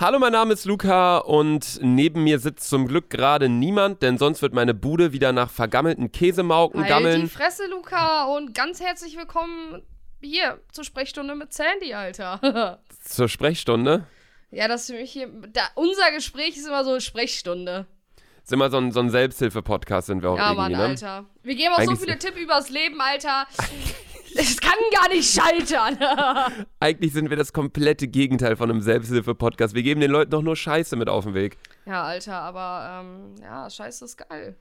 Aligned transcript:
Hallo, 0.00 0.18
mein 0.18 0.32
Name 0.32 0.54
ist 0.54 0.64
Luca 0.64 1.18
und 1.18 1.78
neben 1.82 2.24
mir 2.24 2.38
sitzt 2.38 2.70
zum 2.70 2.88
Glück 2.88 3.10
gerade 3.10 3.50
niemand, 3.50 4.00
denn 4.00 4.16
sonst 4.16 4.40
wird 4.40 4.54
meine 4.54 4.72
Bude 4.72 5.12
wieder 5.12 5.32
nach 5.32 5.50
vergammelten 5.50 6.10
Käsemauken 6.10 6.80
Halt 6.80 6.88
gammeln. 6.88 7.20
die 7.20 7.28
Fresse, 7.28 7.66
Luca, 7.66 8.24
und 8.34 8.54
ganz 8.54 8.80
herzlich 8.80 9.18
willkommen 9.18 9.82
hier 10.22 10.58
zur 10.72 10.84
Sprechstunde 10.84 11.34
mit 11.34 11.52
Sandy, 11.52 11.92
Alter. 11.92 12.80
Zur 13.04 13.28
Sprechstunde. 13.28 14.06
ja, 14.50 14.68
das 14.68 14.82
ist 14.82 14.86
für 14.90 15.00
mich 15.00 15.12
hier. 15.12 15.28
Da, 15.52 15.68
unser 15.74 16.10
Gespräch 16.12 16.56
ist 16.56 16.66
immer 16.66 16.82
so 16.82 16.98
Sprechstunde. 16.98 17.86
Ist 18.42 18.54
immer 18.54 18.70
so 18.70 18.78
ein, 18.78 18.92
so 18.92 19.00
ein 19.00 19.10
Selbsthilfe-Podcast, 19.10 20.06
sind 20.06 20.22
wir 20.22 20.30
auch 20.30 20.38
Ja, 20.38 20.52
irgendwie, 20.52 20.72
Mann, 20.72 20.72
ne? 20.72 20.88
Alter. 20.88 21.26
Wir 21.42 21.54
geben 21.56 21.72
auch 21.74 21.76
so 21.76 21.90
Eigentlich- 21.90 22.00
viele 22.00 22.18
Tipps 22.18 22.38
übers 22.38 22.70
Leben, 22.70 22.98
Alter. 23.02 23.46
Es 24.36 24.60
kann 24.60 24.78
gar 24.92 25.08
nicht 25.08 25.28
scheitern. 25.32 25.98
Eigentlich 26.80 27.12
sind 27.12 27.30
wir 27.30 27.36
das 27.36 27.52
komplette 27.52 28.08
Gegenteil 28.08 28.56
von 28.56 28.70
einem 28.70 28.80
Selbsthilfe-Podcast. 28.80 29.74
Wir 29.74 29.82
geben 29.82 30.00
den 30.00 30.10
Leuten 30.10 30.30
doch 30.30 30.42
nur 30.42 30.56
Scheiße 30.56 30.96
mit 30.96 31.08
auf 31.08 31.24
den 31.24 31.34
Weg. 31.34 31.56
ja, 31.86 32.04
Alter, 32.04 32.34
aber 32.40 33.02
ähm, 33.04 33.34
ja, 33.42 33.68
Scheiße 33.68 34.04
ist 34.04 34.16
geil. 34.16 34.56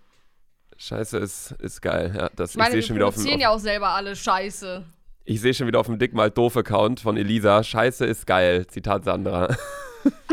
Scheiße 0.77 1.17
ist, 1.17 1.51
ist 1.59 1.81
geil. 1.81 2.13
Ja, 2.15 2.29
das, 2.35 2.51
Ich 2.51 2.57
meine, 2.57 2.69
ich 2.69 2.75
wir 2.75 2.83
schon 2.83 2.95
wieder 2.95 3.07
auf 3.07 3.15
dem, 3.15 3.25
auf, 3.25 3.39
ja 3.39 3.49
auch 3.49 3.59
selber 3.59 3.89
alle 3.89 4.15
Scheiße. 4.15 4.83
ich 5.25 5.41
sehe 5.41 5.53
schon 5.53 5.67
wieder 5.67 5.79
auf 5.79 5.87
dem 5.87 5.99
Dick 5.99 6.13
mal 6.13 6.31
doof 6.31 6.55
Account 6.57 6.99
von 7.01 7.17
Elisa. 7.17 7.63
Scheiße 7.63 8.05
ist 8.05 8.25
geil. 8.25 8.65
Zitat 8.67 9.03
Sandra. 9.03 9.47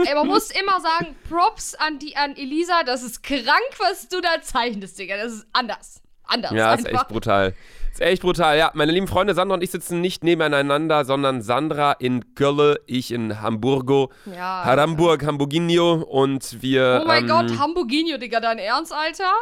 Ey, 0.07 0.15
man 0.15 0.29
muss 0.29 0.51
immer 0.53 0.81
sagen, 0.81 1.17
Props 1.29 1.75
an, 1.75 1.99
die, 1.99 2.17
an 2.17 2.37
Elisa, 2.37 2.85
das 2.85 3.03
ist 3.03 3.25
krank, 3.25 3.45
was 3.79 4.09
du 4.09 4.21
da 4.21 4.41
zeichnest, 4.41 4.97
Digga. 4.99 5.17
Das 5.17 5.33
ist 5.33 5.47
anders. 5.53 6.01
Anders 6.25 6.53
Ja, 6.53 6.75
ist 6.75 6.87
einfach. 6.87 7.01
echt 7.03 7.09
brutal. 7.09 7.55
Ist 7.97 8.03
echt 8.03 8.21
brutal. 8.21 8.59
Ja, 8.59 8.73
meine 8.75 8.93
lieben 8.93 9.09
Freunde, 9.09 9.33
Sandra 9.33 9.55
und 9.55 9.63
ich 9.63 9.71
sitzen 9.71 10.03
nicht 10.03 10.23
nebeneinander, 10.23 11.07
sondern 11.07 11.41
Sandra 11.41 11.93
in 11.93 12.35
Köln, 12.35 12.77
ich 12.85 13.11
in 13.11 13.41
Hamburgo. 13.41 14.13
Ja, 14.27 14.65
Hamburg, 14.67 15.25
Hamburginho 15.25 16.03
und 16.03 16.61
wir. 16.61 17.01
Oh 17.03 17.07
mein 17.07 17.23
ähm, 17.23 17.31
Gott, 17.31 17.59
Hamburginho, 17.59 18.19
Digga, 18.19 18.41
dein 18.41 18.59
Ernst, 18.59 18.93
Alter? 18.93 19.33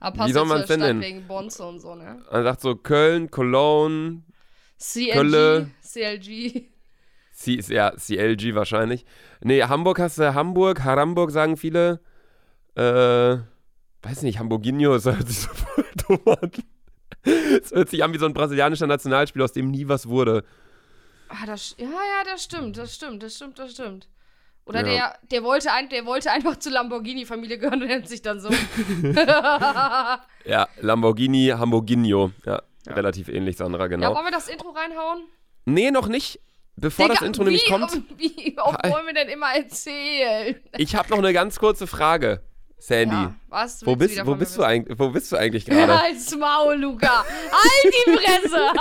Aber 0.00 0.16
passt 0.16 0.28
Wie 0.28 0.32
soll 0.32 0.44
zur 0.44 0.56
man's 0.56 0.66
denn 0.66 0.80
nennen? 0.80 1.00
wegen 1.00 1.28
Bonze 1.28 1.64
und 1.64 1.78
so, 1.78 1.94
ne? 1.94 2.20
Man 2.32 2.42
sagt 2.42 2.62
so 2.62 2.74
Köln, 2.74 3.30
Cologne, 3.30 4.24
CLG, 4.76 5.12
Kölle. 5.12 5.70
CLG. 5.80 6.64
C 7.32 7.54
ist 7.54 7.70
ja 7.70 7.92
CLG 7.96 8.56
wahrscheinlich. 8.56 9.04
Nee, 9.40 9.62
Hamburg 9.62 10.00
hast 10.00 10.18
du 10.18 10.34
Hamburg, 10.34 10.82
Haramburg 10.82 11.30
sagen 11.30 11.56
viele. 11.56 12.00
Äh, 12.74 13.36
weiß 14.02 14.22
nicht, 14.22 14.40
Hamburginho, 14.40 14.94
das 14.94 15.04
hört 15.04 15.28
sich 15.28 15.42
so 15.42 15.50
voll 15.50 15.86
dumm. 16.08 16.50
Es 17.22 17.70
hört 17.72 17.88
sich 17.90 18.02
an 18.02 18.12
wie 18.14 18.18
so 18.18 18.26
ein 18.26 18.32
brasilianischer 18.34 18.86
Nationalspiel, 18.86 19.42
aus 19.42 19.52
dem 19.52 19.70
nie 19.70 19.88
was 19.88 20.08
wurde. 20.08 20.44
Ah, 21.28 21.46
das, 21.46 21.74
ja, 21.78 21.86
ja, 21.86 22.24
das 22.24 22.42
stimmt, 22.44 22.76
das 22.76 22.94
stimmt, 22.94 23.22
das 23.22 23.36
stimmt, 23.36 23.58
das 23.58 23.72
stimmt. 23.72 24.08
Oder 24.66 24.80
Ja. 24.80 24.84
der, 24.92 25.18
der, 25.30 25.42
wollte 25.44 25.72
ein, 25.72 25.88
der 25.88 26.04
wollte 26.06 26.30
einfach 26.30 26.56
zur 26.56 26.72
Lamborghini-Familie 26.72 27.58
gehören 27.58 27.82
und 27.82 27.88
nennt 27.88 28.08
sich 28.08 28.22
dann 28.22 28.40
so. 28.40 28.48
Ja, 30.44 30.68
Lamborghini, 30.80 31.48
Hamburginho. 31.56 32.32
Ja, 32.46 32.62
relativ 32.86 33.28
ähnlich, 33.28 33.56
Sandra, 33.56 33.82
Ja, 33.82 33.86
genau. 33.88 34.14
wollen 34.14 34.24
wir 34.26 34.32
das 34.32 34.48
Intro 34.48 34.70
reinhauen? 34.70 35.24
nee, 35.66 35.90
noch 35.90 36.08
nicht. 36.08 36.40
Bevor 36.76 37.08
das 37.08 37.18
Digga, 37.18 37.26
Intro 37.26 37.42
wie, 37.42 37.44
nämlich 37.46 37.66
kommt, 37.66 37.92
Wie 38.18 38.56
oft 38.58 38.82
wollen 38.88 39.06
wir 39.06 39.12
denn 39.12 39.28
immer 39.28 39.54
erzählen? 39.54 40.56
ich 40.78 40.94
habe 40.94 41.10
noch 41.10 41.18
eine 41.18 41.32
ganz 41.34 41.58
kurze 41.58 41.86
Frage, 41.86 42.42
Sandy. 42.82 43.14
Ja, 43.14 43.34
was? 43.48 43.84
Wo 43.86 43.94
bist, 43.94 44.24
wo, 44.26 44.34
bist 44.34 44.56
du 44.56 44.62
eigentlich, 44.62 44.98
wo 44.98 45.10
bist 45.10 45.30
du 45.30 45.36
eigentlich 45.36 45.66
gerade? 45.66 45.98
Halt's 46.02 46.34
Maul, 46.34 46.76
Luca. 46.76 47.24
Halt 47.26 47.94
die 47.94 48.10
Fresse. 48.16 48.72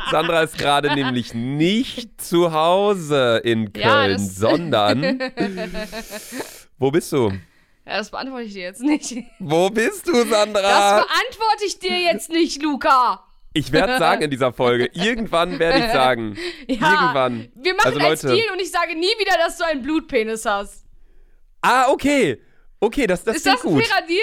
Sandra 0.10 0.42
ist 0.42 0.56
gerade 0.56 0.94
nämlich 0.94 1.34
nicht 1.34 2.20
zu 2.22 2.52
Hause 2.52 3.40
in 3.44 3.72
Köln, 3.72 3.84
Ja, 3.84 4.08
das- 4.08 4.36
sondern. 4.36 5.18
Wo 6.78 6.90
bist 6.90 7.12
du? 7.12 7.28
ja, 7.86 7.96
das 7.98 8.10
beantworte 8.10 8.44
ich 8.44 8.52
dir 8.54 8.62
jetzt 8.62 8.82
nicht. 8.82 9.16
Wo 9.40 9.68
bist 9.70 10.06
du, 10.06 10.12
Das 10.12 10.28
Sandra? 10.28 10.60
beantworte 11.00 11.64
ich 11.66 11.78
dir 11.80 11.98
jetzt 12.00 12.30
nicht, 12.30 12.62
Luca. 12.62 13.24
Ich 13.52 13.72
werde 13.72 13.98
sagen 13.98 14.22
in 14.22 14.30
dieser 14.30 14.52
Folge. 14.52 14.88
Irgendwann 14.92 15.58
werde 15.58 15.80
ich 15.86 15.92
sagen. 15.92 16.36
Ja, 16.68 16.92
Irgendwann. 17.02 17.48
Wir 17.56 17.74
machen 17.74 17.86
Also, 17.88 17.98
einen 17.98 18.08
Leute. 18.10 18.26
Deal 18.28 18.52
und 18.52 18.60
ich 18.62 18.70
sage 18.70 18.94
nie 18.94 19.12
wieder, 19.18 19.36
dass 19.44 19.58
du 19.58 19.64
einen 19.64 19.82
Blutpenis 19.82 20.44
hast. 20.46 20.84
Ah, 21.60 21.88
okay. 21.90 22.40
Okay, 22.80 23.06
das, 23.06 23.22
das 23.24 23.36
ist 23.36 23.46
das 23.46 23.62
ein 23.64 23.70
gut. 23.72 23.86
fairer 23.86 24.06
Deal? 24.06 24.18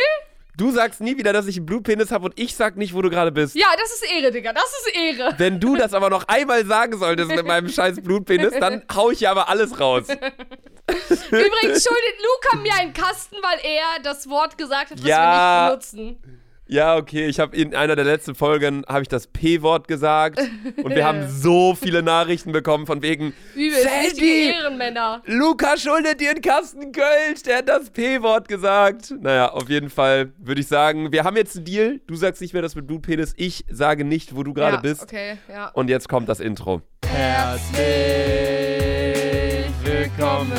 Du 0.58 0.72
sagst 0.72 1.02
nie 1.02 1.16
wieder, 1.16 1.34
dass 1.34 1.46
ich 1.46 1.58
einen 1.58 1.68
Blutpenis 1.68 2.10
habe 2.12 2.26
und 2.26 2.40
ich 2.40 2.56
sag 2.56 2.78
nicht, 2.78 2.96
wo 2.96 3.04
du 3.04 3.12
gerade 3.12 3.32
bist. 3.32 3.54
Ja, 3.56 3.68
das 3.80 3.92
ist 3.94 4.12
Ehre, 4.12 4.32
Digga. 4.32 4.54
Das 4.54 4.64
ist 4.64 4.96
Ehre. 4.96 5.36
Wenn 5.38 5.60
du 5.60 5.76
das 5.76 5.94
aber 5.94 6.10
noch 6.10 6.28
einmal 6.28 6.66
sagen 6.66 6.98
solltest 6.98 7.30
mit 7.30 7.46
meinem 7.46 7.70
scheiß 7.70 8.02
Blutpenis, 8.02 8.54
dann 8.60 8.82
hau 8.96 9.12
ich 9.12 9.20
ja 9.20 9.30
aber 9.30 9.50
alles 9.50 9.80
raus. 9.80 10.06
Übrigens 10.10 11.84
schuldet 11.84 12.16
Luca 12.24 12.58
mir 12.58 12.74
einen 12.74 12.94
Kasten, 12.94 13.36
weil 13.42 13.60
er 13.64 14.02
das 14.02 14.28
Wort 14.30 14.58
gesagt 14.58 14.90
hat, 14.92 14.98
was 14.98 15.06
Ja. 15.08 15.70
wir 15.70 15.76
nicht 15.78 15.92
benutzen. 15.92 16.42
Ja, 16.70 16.98
okay, 16.98 17.28
ich 17.28 17.40
habe 17.40 17.56
in 17.56 17.74
einer 17.74 17.96
der 17.96 18.04
letzten 18.04 18.36
Folgen 18.36 18.84
habe 18.88 19.02
ich 19.02 19.08
das 19.08 19.28
P-Wort 19.28 19.88
gesagt 19.88 20.42
und 20.84 20.94
wir 20.94 21.06
haben 21.06 21.28
so 21.30 21.76
viele 21.76 22.04
Nachrichten 22.04 22.52
bekommen 22.52 22.86
von 22.86 23.02
wegen 23.02 23.34
Übelst. 23.56 23.84
Sandy! 23.84 24.50
Ehrenmänner. 24.50 25.22
Luca 25.26 25.78
schuldet 25.78 26.20
dir 26.20 26.32
einen 26.32 26.42
Kasten 26.42 26.92
Kölsch, 26.92 27.44
der 27.46 27.60
hat 27.60 27.70
das 27.70 27.90
P-Wort 27.90 28.50
gesagt. 28.50 29.14
Naja, 29.22 29.50
auf 29.52 29.70
jeden 29.70 29.90
Fall 29.90 30.34
würde 30.40 30.60
ich 30.60 30.68
sagen, 30.68 31.14
wir 31.14 31.24
haben 31.24 31.38
jetzt 31.38 31.56
einen 31.56 31.66
Deal. 31.66 32.02
Du 32.06 32.16
sagst 32.16 32.42
nicht 32.42 32.52
mehr 32.52 32.62
das 32.62 32.76
mit 32.76 32.86
Blutpenis, 32.86 33.34
ich 33.38 33.64
sage 33.70 34.04
nicht, 34.04 34.36
wo 34.36 34.44
du 34.44 34.54
gerade 34.54 34.76
ja, 34.76 34.82
bist. 34.82 35.04
Okay, 35.04 35.38
ja. 35.50 35.70
Und 35.70 35.90
jetzt 35.90 36.10
kommt 36.10 36.28
das 36.28 36.42
Intro. 36.42 36.82
Herzlich 37.06 37.78
willkommen, 39.84 40.52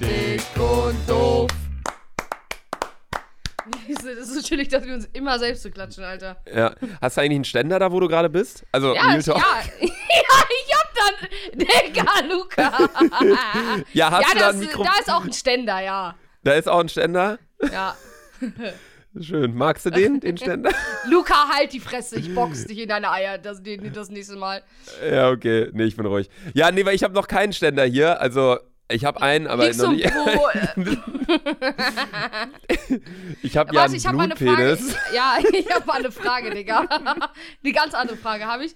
dick 0.00 0.42
und 0.56 0.96
doof. 1.08 1.57
Das 3.88 4.04
ist 4.04 4.34
so 4.34 4.42
chillig, 4.42 4.68
dass 4.68 4.84
wir 4.84 4.94
uns 4.94 5.06
immer 5.12 5.38
selbst 5.38 5.62
zu 5.62 5.70
klatschen, 5.70 6.04
Alter. 6.04 6.36
Ja. 6.54 6.74
Hast 7.00 7.16
du 7.16 7.20
eigentlich 7.22 7.36
einen 7.36 7.44
Ständer 7.44 7.78
da, 7.78 7.90
wo 7.92 8.00
du 8.00 8.08
gerade 8.08 8.28
bist? 8.28 8.64
Also, 8.72 8.94
Ja, 8.94 9.02
Real 9.02 9.22
Talk. 9.22 9.38
ja. 9.38 9.44
ja, 9.80 9.88
ich 10.66 10.74
hab 10.76 10.94
dann. 10.94 11.58
Digga, 11.58 12.06
Luca. 12.28 12.88
Ja, 13.92 14.10
hast 14.10 14.22
ja, 14.22 14.32
du 14.32 14.38
da 14.38 14.46
das, 14.46 14.54
ein 14.54 14.60
Mikro? 14.60 14.84
da 14.84 14.92
ist 15.00 15.10
auch 15.10 15.24
ein 15.24 15.32
Ständer, 15.32 15.80
ja. 15.80 16.14
Da 16.44 16.52
ist 16.52 16.68
auch 16.68 16.80
ein 16.80 16.88
Ständer. 16.88 17.38
Ja. 17.72 17.96
Schön. 19.20 19.54
Magst 19.54 19.86
du 19.86 19.90
den, 19.90 20.20
den 20.20 20.36
Ständer? 20.36 20.70
Luca, 21.08 21.48
halt 21.52 21.72
die 21.72 21.80
Fresse, 21.80 22.16
ich 22.16 22.32
box 22.34 22.66
dich 22.66 22.78
in 22.78 22.88
deine 22.88 23.10
Eier 23.10 23.38
das, 23.38 23.62
das 23.94 24.10
nächste 24.10 24.36
Mal. 24.36 24.62
ja, 25.10 25.30
okay. 25.30 25.70
Nee, 25.72 25.84
ich 25.84 25.96
bin 25.96 26.06
ruhig. 26.06 26.28
Ja, 26.54 26.70
nee, 26.70 26.84
weil 26.84 26.94
ich 26.94 27.02
habe 27.02 27.14
noch 27.14 27.26
keinen 27.26 27.52
Ständer 27.52 27.84
hier. 27.84 28.20
Also, 28.20 28.58
ich 28.90 29.04
habe 29.04 29.20
einen, 29.20 29.46
aber 29.46 29.66
Liegst 29.66 29.80
noch 29.80 29.90
du 29.90 29.96
nicht. 29.96 30.12
Ich 33.42 33.56
habe 33.56 33.74
ja 33.74 33.80
Warte, 33.80 33.92
einen 33.92 33.96
ich 33.96 34.04
mal 34.04 34.24
eine 34.24 34.36
Frage. 34.36 34.78
Ja, 35.14 35.38
ich 35.52 35.70
habe 35.70 35.86
mal 35.86 35.98
eine 35.98 36.10
Frage, 36.10 36.50
Digga. 36.50 36.80
Eine 37.62 37.72
ganz 37.72 37.94
andere 37.94 38.16
Frage 38.16 38.46
habe 38.46 38.64
ich. 38.64 38.74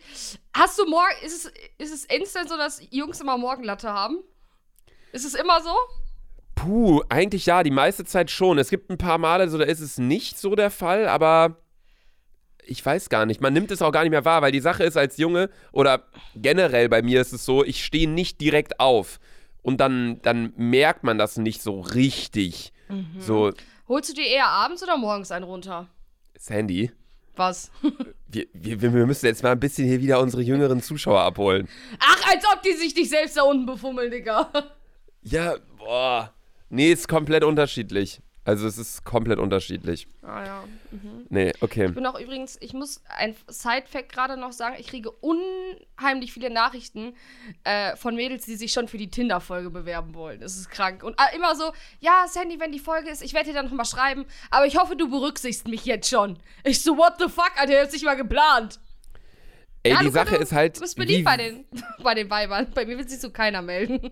Hast 0.55 0.79
du 0.79 0.85
morgen, 0.87 1.15
ist 1.25 1.47
es, 1.47 1.53
ist 1.79 1.95
es 1.95 2.05
instant 2.05 2.49
so, 2.49 2.57
dass 2.57 2.83
Jungs 2.91 3.21
immer 3.21 3.39
Morgenlatte 3.39 3.89
haben? 3.89 4.19
Ist 5.13 5.25
es 5.25 5.35
immer 5.35 5.63
so? 5.63 5.75
Puh, 6.55 7.03
eigentlich 7.09 7.47
ja, 7.47 7.63
die 7.63 7.71
meiste 7.71 8.05
Zeit 8.05 8.31
schon. 8.31 8.59
Es 8.59 8.71
gibt 8.71 8.91
ein 8.91 8.99
paar 8.99 9.19
Male, 9.19 9.49
so 9.49 9.59
da 9.59 9.65
ist 9.65 9.81
es 9.81 9.99
nicht 9.99 10.39
so 10.39 10.55
der 10.55 10.71
Fall, 10.71 11.09
aber 11.09 11.57
ich 12.65 12.85
weiß 12.85 13.09
gar 13.09 13.27
nicht. 13.27 13.41
Man 13.41 13.53
nimmt 13.53 13.71
es 13.71 13.83
auch 13.83 13.93
gar 13.93 14.03
nicht 14.03 14.11
mehr 14.11 14.25
wahr, 14.25 14.43
weil 14.43 14.53
die 14.53 14.61
Sache 14.61 14.85
ist 14.85 14.97
als 14.97 15.17
Junge 15.17 15.51
oder 15.73 16.05
generell 16.37 16.89
bei 16.89 17.03
mir 17.03 17.21
ist 17.21 17.33
es 17.33 17.45
so, 17.45 17.65
ich 17.65 17.85
stehe 17.85 18.09
nicht 18.09 18.41
direkt 18.41 18.79
auf 18.79 19.19
und 19.63 19.81
dann, 19.81 20.21
dann 20.23 20.53
merkt 20.57 21.05
man 21.05 21.19
das 21.19 21.37
nicht 21.37 21.63
so 21.63 21.81
richtig. 21.81 22.73
Mhm. 22.89 23.07
So, 23.19 23.53
Holst 23.89 24.11
du 24.11 24.15
dir 24.15 24.27
eher 24.27 24.47
abends 24.49 24.83
oder 24.83 24.97
morgens 24.97 25.31
einen 25.33 25.45
runter? 25.45 25.89
Sandy, 26.39 26.91
Was? 27.37 27.71
wir, 28.29 28.47
wir, 28.53 28.81
wir 28.81 29.07
müssen 29.07 29.27
jetzt 29.27 29.43
mal 29.43 29.53
ein 29.53 29.61
bisschen 29.61 29.87
hier 29.87 30.01
wieder 30.01 30.21
unsere 30.21 30.43
jüngeren 30.43 30.83
Zuschauer 30.83 31.21
abholen. 31.21 31.69
Ach, 31.99 32.31
als 32.31 32.45
ob 32.53 32.63
die 32.63 32.73
sich 32.73 32.95
nicht 32.95 33.11
selbst 33.11 33.37
da 33.37 33.43
unten 33.43 33.67
befummeln, 33.67 34.11
Digga. 34.11 34.51
Ja, 35.23 35.57
boah. 35.79 36.33
Nee, 36.69 36.93
ist 36.93 37.07
komplett 37.07 37.45
unterschiedlich. 37.45 38.21
Also 38.45 38.67
es 38.67 38.77
ist 38.77 39.05
komplett 39.05 39.39
unterschiedlich. 39.39 40.09
Ah 40.23 40.45
ja. 40.45 40.65
Nee, 41.29 41.53
okay. 41.61 41.87
Ich 41.87 41.95
bin 41.95 42.05
auch 42.07 42.19
übrigens, 42.19 42.59
ich 42.61 42.73
muss 42.73 43.01
ein 43.17 43.37
Side-Fact 43.47 44.11
gerade 44.11 44.37
noch 44.37 44.53
sagen, 44.53 44.75
ich 44.79 44.89
kriege 44.89 45.13
unheimlich 45.13 46.33
viele 46.33 46.51
Nachrichten 46.51 47.15
äh, 47.63 47.95
von 47.97 48.17
Mädels, 48.17 48.45
die 48.45 48.57
sich 48.57 48.73
schon 48.73 48.89
für 48.89 48.99
die 48.99 49.09
Tinder-Folge 49.09 49.71
bewerben 49.71 50.15
wollen. 50.15 50.41
Das 50.41 50.57
ist 50.57 50.71
krank. 50.71 51.05
Und 51.05 51.15
äh, 51.21 51.37
immer 51.37 51.55
so, 51.55 51.73
ja, 52.01 52.27
Sandy, 52.27 52.59
wenn 52.59 52.73
die 52.73 52.81
Folge 52.81 53.11
ist, 53.11 53.23
ich 53.23 53.33
werde 53.33 53.51
dir 53.51 53.55
dann 53.55 53.67
nochmal 53.67 53.87
schreiben, 53.87 54.25
aber 54.51 54.67
ich 54.67 54.77
hoffe, 54.77 54.97
du 54.97 55.09
berücksichtigst 55.09 55.69
mich 55.69 55.85
jetzt 55.85 56.11
schon. 56.11 56.37
Ich 56.65 56.83
so, 56.83 56.97
what 56.97 57.15
the 57.21 57.29
fuck, 57.29 57.53
Alter, 57.57 57.81
hat 57.81 57.93
sich 57.93 58.03
mal 58.03 58.17
geplant. 58.17 58.81
Ey, 59.85 59.93
Ja, 59.93 60.01
die 60.01 60.11
Sache 60.11 60.37
du, 60.37 60.43
ist 60.43 60.53
halt. 60.53 60.77
Du 60.77 60.81
bist 60.81 60.97
beliebt 60.97 61.25
bei 61.25 61.37
den, 61.37 61.65
bei 62.03 62.15
den 62.15 62.29
Weibern. 62.29 62.69
Bei 62.75 62.87
mir 62.87 62.99
will 62.99 63.09
sich 63.09 63.21
so 63.21 63.31
keiner 63.31 63.63
melden. 63.63 64.11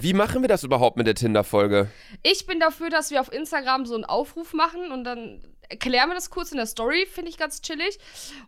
Wie 0.00 0.14
machen 0.14 0.42
wir 0.42 0.48
das 0.48 0.64
überhaupt 0.64 0.96
mit 0.96 1.06
der 1.06 1.14
Tinder-Folge? 1.14 1.90
Ich 2.22 2.46
bin 2.46 2.58
dafür, 2.58 2.88
dass 2.88 3.10
wir 3.10 3.20
auf 3.20 3.32
Instagram 3.32 3.84
so 3.84 3.94
einen 3.94 4.04
Aufruf 4.04 4.54
machen 4.54 4.92
und 4.92 5.04
dann 5.04 5.42
erklären 5.68 6.08
wir 6.08 6.14
das 6.14 6.30
kurz 6.30 6.50
in 6.50 6.56
der 6.56 6.66
Story, 6.66 7.06
finde 7.06 7.30
ich 7.30 7.38
ganz 7.38 7.62
chillig. 7.62 7.98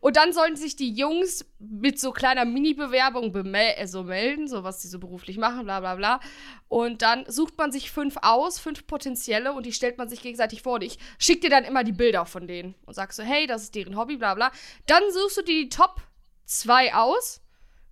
Und 0.01 0.17
dann 0.17 0.33
sollen 0.33 0.57
sich 0.57 0.77
die 0.77 0.93
Jungs 0.93 1.45
mit 1.59 2.01
so 2.01 2.11
kleiner 2.11 2.45
Mini-Bewerbung 2.45 3.35
also 3.79 4.03
melden, 4.03 4.49
so 4.49 4.65
was 4.65 4.83
sie 4.83 4.89
so 4.89 4.99
beruflich 4.99 5.39
machen, 5.39 5.65
bla 5.65 5.81
bla 5.81 5.95
bla. 5.95 6.21
Und 6.69 7.03
dann 7.03 7.25
sucht 7.29 7.57
man 7.59 7.71
sich 7.71 7.91
fünf 7.91 8.17
aus, 8.23 8.59
fünf 8.59 8.87
potenzielle 8.87 9.53
und 9.53 9.67
die 9.67 9.73
stellt 9.73 9.99
man 9.99 10.09
sich 10.09 10.21
gegenseitig 10.21 10.63
vor. 10.63 10.75
Und 10.75 10.83
ich 10.83 10.99
schick 11.19 11.41
dir 11.41 11.51
dann 11.51 11.65
immer 11.65 11.85
die 11.85 11.93
Bilder 11.93 12.27
von 12.27 12.49
denen 12.49 12.75
und 12.87 12.95
sagst 12.95 13.17
so, 13.17 13.23
hey, 13.23 13.47
das 13.47 13.63
ist 13.63 13.75
deren 13.75 13.97
Hobby, 13.97 14.17
bla 14.17 14.35
bla. 14.35 14.51
Dann 14.87 15.03
suchst 15.13 15.37
du 15.37 15.43
die 15.43 15.69
Top 15.69 16.03
zwei 16.45 16.95
aus, 16.95 17.41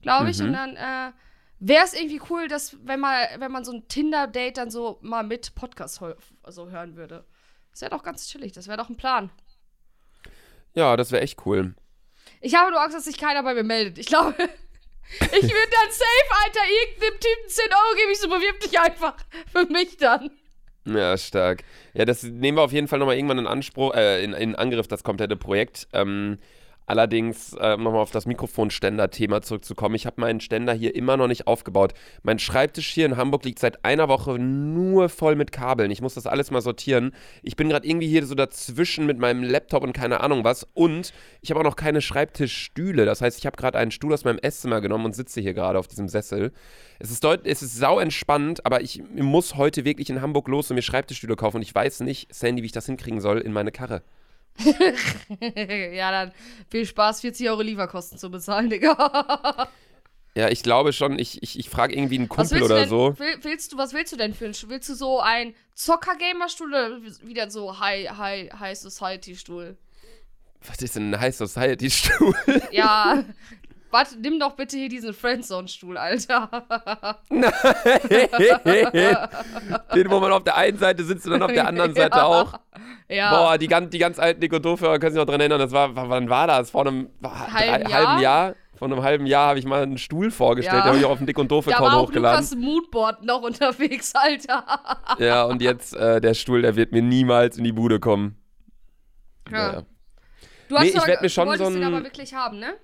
glaube 0.02 0.30
ich, 0.30 0.38
mhm. 0.38 0.46
und 0.46 0.52
dann 0.54 0.76
äh, 0.76 1.12
wäre 1.60 1.84
es 1.84 1.92
irgendwie 1.92 2.20
cool, 2.30 2.48
dass, 2.48 2.76
wenn, 2.84 3.00
mal, 3.00 3.28
wenn 3.38 3.52
man 3.52 3.64
so 3.64 3.72
ein 3.72 3.86
Tinder-Date 3.86 4.56
dann 4.58 4.70
so 4.70 4.98
mal 5.02 5.22
mit 5.22 5.54
Podcast 5.54 6.02
also 6.42 6.70
hören 6.70 6.96
würde. 6.96 7.24
Das 7.70 7.82
wäre 7.82 7.90
doch 7.90 8.02
ganz 8.02 8.28
chillig, 8.28 8.52
das 8.52 8.66
wäre 8.66 8.78
doch 8.78 8.88
ein 8.88 8.96
Plan. 8.96 9.30
Ja, 10.74 10.96
das 10.96 11.12
wäre 11.12 11.22
echt 11.22 11.46
cool. 11.46 11.74
Ich 12.40 12.54
habe 12.54 12.70
nur 12.70 12.80
Angst, 12.80 12.96
dass 12.96 13.04
sich 13.04 13.18
keiner 13.18 13.42
bei 13.42 13.54
mir 13.54 13.62
meldet. 13.62 13.98
Ich 13.98 14.06
glaube, 14.06 14.34
ich 14.38 15.20
würde 15.20 15.70
dann 15.70 15.90
safe, 15.90 16.44
Alter, 16.44 16.60
irgendeinem 16.68 17.20
Typen 17.20 17.48
10 17.48 17.64
Euro 17.66 17.96
gebe 17.96 18.12
ich 18.12 18.18
so, 18.18 18.28
bewirb 18.28 18.60
dich 18.60 18.80
einfach 18.80 19.16
für 19.52 19.66
mich 19.66 19.96
dann. 19.98 20.30
Ja, 20.86 21.16
stark. 21.18 21.62
Ja, 21.92 22.04
das 22.04 22.22
nehmen 22.22 22.56
wir 22.56 22.62
auf 22.62 22.72
jeden 22.72 22.88
Fall 22.88 22.98
nochmal 22.98 23.16
irgendwann 23.16 23.38
in 23.38 23.46
Anspruch, 23.46 23.94
äh, 23.94 24.24
in, 24.24 24.32
in 24.32 24.54
Angriff, 24.56 24.88
das 24.88 25.04
komplette 25.04 25.36
Projekt. 25.36 25.88
Ähm, 25.92 26.38
Allerdings, 26.90 27.52
äh, 27.52 27.76
nochmal 27.76 28.00
auf 28.00 28.10
das 28.10 28.26
Mikrofonständer-Thema 28.26 29.42
zurückzukommen, 29.42 29.94
ich 29.94 30.06
habe 30.06 30.20
meinen 30.20 30.40
Ständer 30.40 30.72
hier 30.72 30.96
immer 30.96 31.16
noch 31.16 31.28
nicht 31.28 31.46
aufgebaut. 31.46 31.94
Mein 32.24 32.40
Schreibtisch 32.40 32.88
hier 32.88 33.06
in 33.06 33.16
Hamburg 33.16 33.44
liegt 33.44 33.60
seit 33.60 33.84
einer 33.84 34.08
Woche 34.08 34.40
nur 34.40 35.08
voll 35.08 35.36
mit 35.36 35.52
Kabeln. 35.52 35.92
Ich 35.92 36.02
muss 36.02 36.14
das 36.14 36.26
alles 36.26 36.50
mal 36.50 36.60
sortieren. 36.60 37.12
Ich 37.44 37.54
bin 37.54 37.68
gerade 37.68 37.86
irgendwie 37.86 38.08
hier 38.08 38.26
so 38.26 38.34
dazwischen 38.34 39.06
mit 39.06 39.20
meinem 39.20 39.44
Laptop 39.44 39.84
und 39.84 39.92
keine 39.92 40.18
Ahnung 40.18 40.42
was. 40.42 40.66
Und 40.74 41.12
ich 41.42 41.50
habe 41.50 41.60
auch 41.60 41.64
noch 41.64 41.76
keine 41.76 42.00
Schreibtischstühle. 42.00 43.04
Das 43.04 43.20
heißt, 43.20 43.38
ich 43.38 43.46
habe 43.46 43.56
gerade 43.56 43.78
einen 43.78 43.92
Stuhl 43.92 44.12
aus 44.12 44.24
meinem 44.24 44.40
Esszimmer 44.40 44.80
genommen 44.80 45.04
und 45.04 45.14
sitze 45.14 45.40
hier 45.40 45.54
gerade 45.54 45.78
auf 45.78 45.86
diesem 45.86 46.08
Sessel. 46.08 46.50
Es 46.98 47.12
ist, 47.12 47.22
deut 47.22 47.46
es 47.46 47.62
ist 47.62 47.76
sau 47.76 48.00
entspannt, 48.00 48.66
aber 48.66 48.80
ich 48.80 49.00
muss 49.14 49.54
heute 49.54 49.84
wirklich 49.84 50.10
in 50.10 50.22
Hamburg 50.22 50.48
los 50.48 50.68
und 50.72 50.74
mir 50.74 50.82
Schreibtischstühle 50.82 51.36
kaufen. 51.36 51.58
Und 51.58 51.62
ich 51.62 51.72
weiß 51.72 52.00
nicht, 52.00 52.34
Sandy, 52.34 52.62
wie 52.62 52.66
ich 52.66 52.72
das 52.72 52.86
hinkriegen 52.86 53.20
soll 53.20 53.38
in 53.38 53.52
meine 53.52 53.70
Karre. 53.70 54.02
ja, 55.94 56.10
dann 56.10 56.32
viel 56.68 56.86
Spaß, 56.86 57.20
40 57.22 57.48
Euro 57.48 57.62
Lieferkosten 57.62 58.18
zu 58.18 58.30
bezahlen, 58.30 58.70
Digga. 58.70 59.68
Ja, 60.36 60.48
ich 60.48 60.62
glaube 60.62 60.92
schon, 60.92 61.18
ich, 61.18 61.42
ich, 61.42 61.58
ich 61.58 61.68
frage 61.68 61.94
irgendwie 61.94 62.16
einen 62.16 62.28
Kumpel 62.28 62.62
oder 62.62 62.80
denn, 62.80 62.88
so. 62.88 63.18
Will, 63.18 63.38
willst 63.42 63.72
du, 63.72 63.78
was 63.78 63.92
willst 63.92 64.12
du 64.12 64.16
denn 64.16 64.32
für 64.32 64.44
einen 64.44 64.54
Stuhl? 64.54 64.70
Willst 64.70 64.88
du 64.88 64.94
so 64.94 65.20
einen 65.20 65.54
Zocker-Gamer-Stuhl 65.74 66.68
oder 66.68 67.00
wieder 67.22 67.50
so 67.50 67.80
High, 67.80 68.10
High, 68.16 68.52
High 68.52 68.78
Society-Stuhl? 68.78 69.76
Was 70.66 70.82
ist 70.82 70.94
denn 70.94 71.12
ein 71.12 71.20
High 71.20 71.34
Society-Stuhl? 71.34 72.34
Ja, 72.70 73.24
Warte, 73.90 74.16
nimm 74.20 74.38
doch 74.38 74.52
bitte 74.52 74.76
hier 74.76 74.88
diesen 74.88 75.12
Friendzone-Stuhl, 75.12 75.96
Alter. 75.96 76.48
Nein. 77.28 77.52
Den, 79.94 80.10
wo 80.10 80.20
man 80.20 80.32
auf 80.32 80.44
der 80.44 80.56
einen 80.56 80.78
Seite 80.78 81.04
sitzt 81.04 81.26
und 81.26 81.32
dann 81.32 81.42
auf 81.42 81.52
der 81.52 81.66
anderen 81.66 81.94
Seite 81.94 82.18
ja. 82.18 82.24
auch. 82.24 82.54
Ja. 83.08 83.30
Boah, 83.30 83.58
die 83.58 83.66
ganz, 83.66 83.90
die 83.90 83.98
ganz 83.98 84.18
alten 84.18 84.40
Nico 84.40 84.58
Dofhörer 84.58 84.98
können 84.98 85.12
sich 85.12 85.18
noch 85.18 85.26
dran 85.26 85.40
erinnern. 85.40 85.58
Das 85.58 85.72
war, 85.72 85.94
wann 85.94 86.30
war 86.30 86.46
das? 86.46 86.70
Vor 86.70 86.86
einem 86.86 87.10
halben, 87.22 87.84
drei, 87.84 87.90
Jahr? 87.90 88.06
halben 88.06 88.22
Jahr? 88.22 88.54
Vor 88.76 88.88
einem 88.88 89.02
halben 89.02 89.26
Jahr 89.26 89.48
habe 89.48 89.58
ich 89.58 89.66
mal 89.66 89.82
einen 89.82 89.98
Stuhl 89.98 90.30
vorgestellt, 90.30 90.76
ja. 90.76 90.82
den 90.82 90.88
habe 90.88 90.98
ich 90.98 91.04
auch 91.04 91.10
auf 91.10 91.18
dem 91.18 91.26
Dick 91.26 91.38
und 91.38 91.50
Doof-Account 91.50 91.96
hochgeladen. 91.96 92.48
Da 92.48 92.50
war 92.50 92.58
Moodboard 92.58 93.24
noch 93.24 93.42
unterwegs, 93.42 94.14
Alter. 94.14 94.64
ja, 95.18 95.44
und 95.44 95.60
jetzt, 95.60 95.94
äh, 95.94 96.20
der 96.20 96.32
Stuhl, 96.32 96.62
der 96.62 96.76
wird 96.76 96.92
mir 96.92 97.02
niemals 97.02 97.58
in 97.58 97.64
die 97.64 97.72
Bude 97.72 98.00
kommen. 98.00 98.38
Ja. 99.50 99.72
Naja. 99.72 99.82
Du 100.70 100.76
hast 100.76 100.84
nee, 100.84 100.90
ich 100.90 101.06
werde 101.06 101.22
mir 101.22 101.28
schon 101.28 101.58
so 101.58 101.66
einen, 101.66 101.74
den 101.74 101.84
aber 101.84 102.04
wirklich 102.04 102.32
haben, 102.32 102.58
ne? 102.60 102.74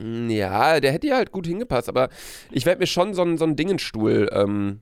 Hm, 0.00 0.30
ja, 0.30 0.80
der 0.80 0.92
hätte 0.92 1.08
ja 1.08 1.16
halt 1.16 1.30
gut 1.30 1.46
hingepasst, 1.46 1.88
aber 1.88 2.08
ich 2.50 2.64
werde 2.64 2.80
mir 2.80 2.86
schon 2.86 3.14
so 3.14 3.22
einen, 3.22 3.36
so 3.36 3.44
einen 3.44 3.56
Dingenstuhl, 3.56 4.30
ähm, 4.32 4.80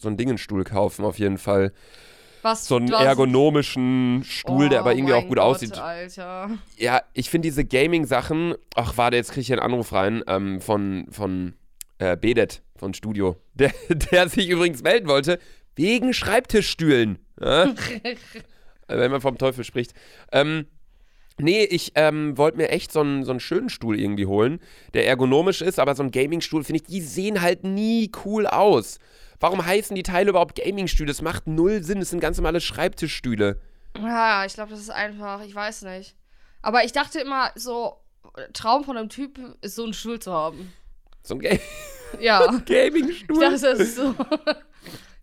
so 0.00 0.08
einen 0.08 0.16
Dingenstuhl 0.16 0.64
kaufen, 0.64 1.04
auf 1.04 1.18
jeden 1.18 1.38
Fall. 1.38 1.72
Was, 2.42 2.66
so 2.66 2.76
einen 2.76 2.90
ergonomischen 2.90 4.22
Stuhl, 4.24 4.66
oh, 4.66 4.68
der 4.70 4.80
aber 4.80 4.94
irgendwie 4.94 5.12
auch 5.12 5.26
gut 5.26 5.36
Gott, 5.36 5.44
aussieht. 5.44 5.76
Alter. 5.76 6.50
Ja, 6.78 7.02
ich 7.12 7.28
finde 7.28 7.48
diese 7.48 7.66
Gaming-Sachen. 7.66 8.54
Ach, 8.74 8.96
warte, 8.96 9.16
jetzt 9.16 9.32
kriege 9.32 9.42
ich 9.42 9.52
einen 9.52 9.60
Anruf 9.60 9.92
rein 9.92 10.22
ähm, 10.26 10.60
von, 10.62 11.06
von 11.10 11.52
äh, 11.98 12.16
Bedet 12.16 12.62
von 12.76 12.94
Studio, 12.94 13.36
der, 13.54 13.72
der 13.90 14.28
sich 14.28 14.48
übrigens 14.48 14.82
melden 14.82 15.06
wollte, 15.08 15.38
wegen 15.76 16.14
Schreibtischstühlen. 16.14 17.18
Ja? 17.38 17.74
Wenn 18.88 19.10
man 19.10 19.20
vom 19.20 19.36
Teufel 19.36 19.64
spricht. 19.64 19.92
Ähm, 20.32 20.66
Nee, 21.40 21.64
ich 21.64 21.92
ähm, 21.94 22.36
wollte 22.36 22.56
mir 22.56 22.68
echt 22.70 22.92
so 22.92 23.00
einen, 23.00 23.24
so 23.24 23.30
einen 23.30 23.40
schönen 23.40 23.68
Stuhl 23.68 23.98
irgendwie 23.98 24.26
holen, 24.26 24.60
der 24.94 25.06
ergonomisch 25.06 25.62
ist, 25.62 25.78
aber 25.78 25.94
so 25.94 26.02
ein 26.02 26.10
Gaming-Stuhl, 26.10 26.64
finde 26.64 26.82
ich, 26.82 26.88
die 26.88 27.00
sehen 27.00 27.40
halt 27.40 27.64
nie 27.64 28.10
cool 28.24 28.46
aus. 28.46 28.98
Warum 29.38 29.64
heißen 29.64 29.94
die 29.94 30.02
Teile 30.02 30.30
überhaupt 30.30 30.62
Gaming-Stühle? 30.62 31.08
Das 31.08 31.22
macht 31.22 31.46
null 31.46 31.82
Sinn, 31.82 32.00
das 32.00 32.10
sind 32.10 32.20
ganz 32.20 32.36
normale 32.36 32.60
Schreibtischstühle. 32.60 33.60
Ja, 33.98 34.44
ich 34.44 34.54
glaube, 34.54 34.70
das 34.70 34.80
ist 34.80 34.90
einfach, 34.90 35.42
ich 35.42 35.54
weiß 35.54 35.82
nicht. 35.82 36.14
Aber 36.62 36.84
ich 36.84 36.92
dachte 36.92 37.20
immer, 37.20 37.50
so, 37.54 37.96
Traum 38.52 38.84
von 38.84 38.96
einem 38.96 39.08
Typ 39.08 39.40
ist, 39.62 39.76
so 39.76 39.84
einen 39.84 39.94
Stuhl 39.94 40.18
zu 40.18 40.32
haben. 40.32 40.72
So 41.22 41.34
ein, 41.34 41.40
Ga 41.40 41.56
ja. 42.20 42.46
Gaming-Stuhl? 42.66 43.42
Ich 43.42 43.50
dachte, 43.50 43.76
das 43.76 43.78
ist 43.80 43.96
so. 43.96 44.14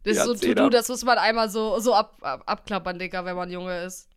Das 0.03 0.17
ist 0.17 0.23
so 0.23 0.31
ein 0.31 0.39
To-Do, 0.39 0.69
das 0.69 0.87
muss 0.87 1.03
man 1.03 1.17
einmal 1.17 1.49
so, 1.49 1.79
so 1.79 1.93
ab, 1.93 2.17
ab, 2.21 2.43
abklappern, 2.45 2.97
Digga, 2.97 3.25
wenn 3.25 3.35
man 3.35 3.51
Junge 3.51 3.83
ist. 3.83 4.07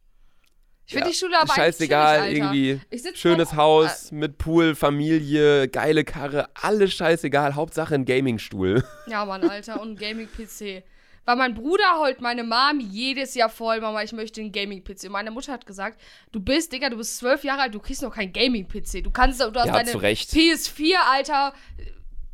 Ich 0.91 0.95
finde 0.95 1.07
ja, 1.07 1.13
die 1.13 1.19
Schule 1.19 1.39
aber 1.39 1.55
scheißegal, 1.55 2.33
irgendwie 2.33 2.81
schönes 3.15 3.55
Haus 3.55 4.11
mit 4.11 4.39
Pool, 4.39 4.75
Familie, 4.75 5.69
geile 5.69 6.03
Karre, 6.03 6.49
alles 6.61 6.93
scheißegal, 6.95 7.55
Hauptsache 7.55 7.95
ein 7.95 8.05
Gaming-Stuhl. 8.05 8.83
Ja, 9.07 9.25
Mann, 9.25 9.49
Alter, 9.49 9.81
und 9.81 9.91
ein 9.93 9.97
Gaming-PC. 9.97 10.83
Weil 11.27 11.37
mein 11.37 11.55
Bruder 11.55 11.99
holt 11.99 12.21
meine 12.21 12.43
Mom 12.43 12.81
jedes 12.81 13.37
Jahr 13.37 13.51
voll, 13.51 13.81
Mama, 13.81 14.03
ich 14.03 14.11
möchte 14.11 14.41
einen 14.41 14.51
Gaming-PC. 14.51 15.05
Und 15.05 15.13
meine 15.13 15.31
Mutter 15.31 15.53
hat 15.53 15.65
gesagt, 15.65 16.01
du 16.33 16.41
bist, 16.41 16.73
Digga, 16.73 16.91
du 16.91 16.97
bist 16.97 17.19
zwölf 17.19 17.45
Jahre 17.45 17.63
alt, 17.63 17.75
du 17.77 17.79
kriegst 17.79 18.03
noch 18.03 18.13
keinen 18.13 18.33
Gaming-PC. 18.33 19.05
Du 19.05 19.13
kannst, 19.13 19.41
du 19.41 19.45
hast 19.55 19.67
ja, 19.67 19.73
deine 19.73 19.93
PS4, 19.93 20.95
Alter, 21.09 21.55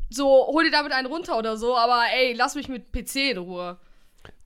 so, 0.08 0.46
hol 0.46 0.64
dir 0.64 0.70
damit 0.70 0.92
einen 0.92 1.08
runter 1.08 1.36
oder 1.36 1.58
so, 1.58 1.76
aber 1.76 2.04
ey, 2.14 2.32
lass 2.32 2.54
mich 2.54 2.70
mit 2.70 2.90
PC 2.90 3.32
in 3.32 3.36
Ruhe 3.36 3.78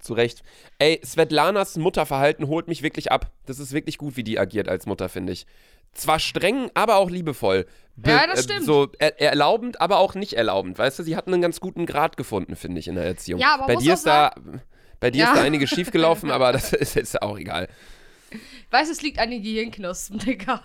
zu 0.00 0.14
Recht. 0.14 0.42
Ey, 0.78 1.00
Svetlanas 1.04 1.76
Mutterverhalten 1.76 2.48
holt 2.48 2.68
mich 2.68 2.82
wirklich 2.82 3.12
ab. 3.12 3.30
Das 3.46 3.58
ist 3.58 3.72
wirklich 3.72 3.98
gut, 3.98 4.16
wie 4.16 4.24
die 4.24 4.38
agiert 4.38 4.68
als 4.68 4.86
Mutter, 4.86 5.08
finde 5.08 5.32
ich. 5.32 5.46
Zwar 5.92 6.20
streng, 6.20 6.70
aber 6.74 6.96
auch 6.96 7.10
liebevoll. 7.10 7.66
Be 7.96 8.10
ja, 8.10 8.26
das 8.26 8.44
stimmt. 8.44 8.62
Äh, 8.62 8.64
so 8.64 8.88
er 8.98 9.20
erlaubend, 9.20 9.80
aber 9.80 9.98
auch 9.98 10.14
nicht 10.14 10.34
erlaubend. 10.34 10.78
Weißt 10.78 10.98
du, 10.98 11.02
sie 11.02 11.16
hat 11.16 11.26
einen 11.26 11.42
ganz 11.42 11.60
guten 11.60 11.84
Grad 11.84 12.16
gefunden, 12.16 12.56
finde 12.56 12.78
ich, 12.78 12.88
in 12.88 12.94
der 12.94 13.04
Erziehung. 13.04 13.40
Ja, 13.40 13.54
aber 13.54 13.66
bei 13.66 13.76
dir 13.76 13.94
ist 13.94 14.06
da, 14.06 14.32
bei 15.00 15.10
dir 15.10 15.24
ja. 15.24 15.32
ist 15.32 15.38
da 15.38 15.42
einiges 15.42 15.70
schiefgelaufen, 15.74 16.30
aber 16.30 16.52
das 16.52 16.72
ist 16.72 16.94
jetzt 16.94 17.20
auch 17.20 17.38
egal. 17.38 17.68
Weißt 18.70 18.88
du, 18.88 18.92
es 18.92 19.02
liegt 19.02 19.18
an 19.18 19.30
den 19.30 19.42
Gehirnknospen, 19.42 20.18
Digga. 20.18 20.62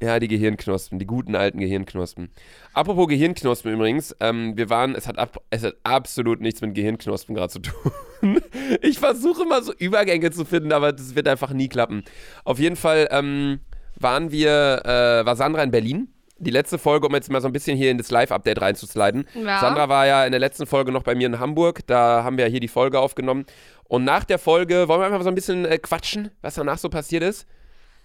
Ja, 0.00 0.20
die 0.20 0.28
Gehirnknospen, 0.28 1.00
die 1.00 1.06
guten 1.06 1.34
alten 1.34 1.58
Gehirnknospen. 1.58 2.30
Apropos 2.72 3.08
Gehirnknospen 3.08 3.72
übrigens, 3.72 4.14
ähm, 4.20 4.56
wir 4.56 4.70
waren, 4.70 4.94
es 4.94 5.08
hat, 5.08 5.18
ab, 5.18 5.42
es 5.50 5.64
hat 5.64 5.74
absolut 5.82 6.40
nichts 6.40 6.60
mit 6.60 6.74
Gehirnknospen 6.74 7.34
gerade 7.34 7.52
zu 7.52 7.58
tun. 7.58 7.92
ich 8.80 9.00
versuche 9.00 9.42
immer 9.42 9.60
so 9.62 9.72
Übergänge 9.74 10.30
zu 10.30 10.44
finden, 10.44 10.72
aber 10.72 10.92
das 10.92 11.16
wird 11.16 11.26
einfach 11.26 11.52
nie 11.52 11.68
klappen. 11.68 12.04
Auf 12.44 12.60
jeden 12.60 12.76
Fall 12.76 13.08
ähm, 13.10 13.58
waren 13.96 14.30
wir, 14.30 14.82
äh, 14.84 15.26
war 15.26 15.34
Sandra 15.34 15.64
in 15.64 15.72
Berlin. 15.72 16.08
Die 16.40 16.52
letzte 16.52 16.78
Folge, 16.78 17.08
um 17.08 17.14
jetzt 17.14 17.32
mal 17.32 17.40
so 17.40 17.48
ein 17.48 17.52
bisschen 17.52 17.76
hier 17.76 17.90
in 17.90 17.98
das 17.98 18.12
Live-Update 18.12 18.60
reinzusliden. 18.60 19.26
Ja. 19.34 19.58
Sandra 19.58 19.88
war 19.88 20.06
ja 20.06 20.24
in 20.24 20.30
der 20.30 20.38
letzten 20.38 20.66
Folge 20.66 20.92
noch 20.92 21.02
bei 21.02 21.16
mir 21.16 21.26
in 21.26 21.40
Hamburg. 21.40 21.84
Da 21.88 22.22
haben 22.22 22.38
wir 22.38 22.44
ja 22.44 22.50
hier 22.50 22.60
die 22.60 22.68
Folge 22.68 23.00
aufgenommen. 23.00 23.44
Und 23.88 24.04
nach 24.04 24.22
der 24.22 24.38
Folge 24.38 24.86
wollen 24.86 25.00
wir 25.00 25.06
einfach 25.06 25.22
so 25.22 25.28
ein 25.28 25.34
bisschen 25.34 25.64
äh, 25.64 25.78
quatschen, 25.78 26.30
was 26.40 26.54
danach 26.54 26.78
so 26.78 26.88
passiert 26.88 27.24
ist. 27.24 27.48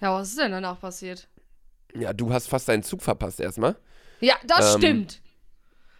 Ja, 0.01 0.15
was 0.15 0.29
ist 0.29 0.39
denn 0.39 0.51
danach 0.51 0.81
passiert? 0.81 1.27
Ja, 1.95 2.13
du 2.13 2.33
hast 2.33 2.47
fast 2.47 2.67
deinen 2.67 2.83
Zug 2.83 3.01
verpasst 3.01 3.39
erstmal. 3.39 3.75
Ja, 4.19 4.35
das 4.45 4.75
ähm, 4.75 4.81
stimmt. 4.81 5.21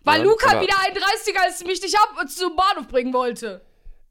Weil 0.04 0.20
ja, 0.20 0.26
Luca 0.26 0.62
wieder 0.62 0.76
ein 0.80 0.94
30er 0.94 1.50
ist, 1.50 1.66
mich 1.66 1.82
nicht 1.82 1.96
ab 1.98 2.16
und 2.20 2.30
zum 2.30 2.56
Bahnhof 2.56 2.88
bringen 2.88 3.14
wollte. 3.14 3.62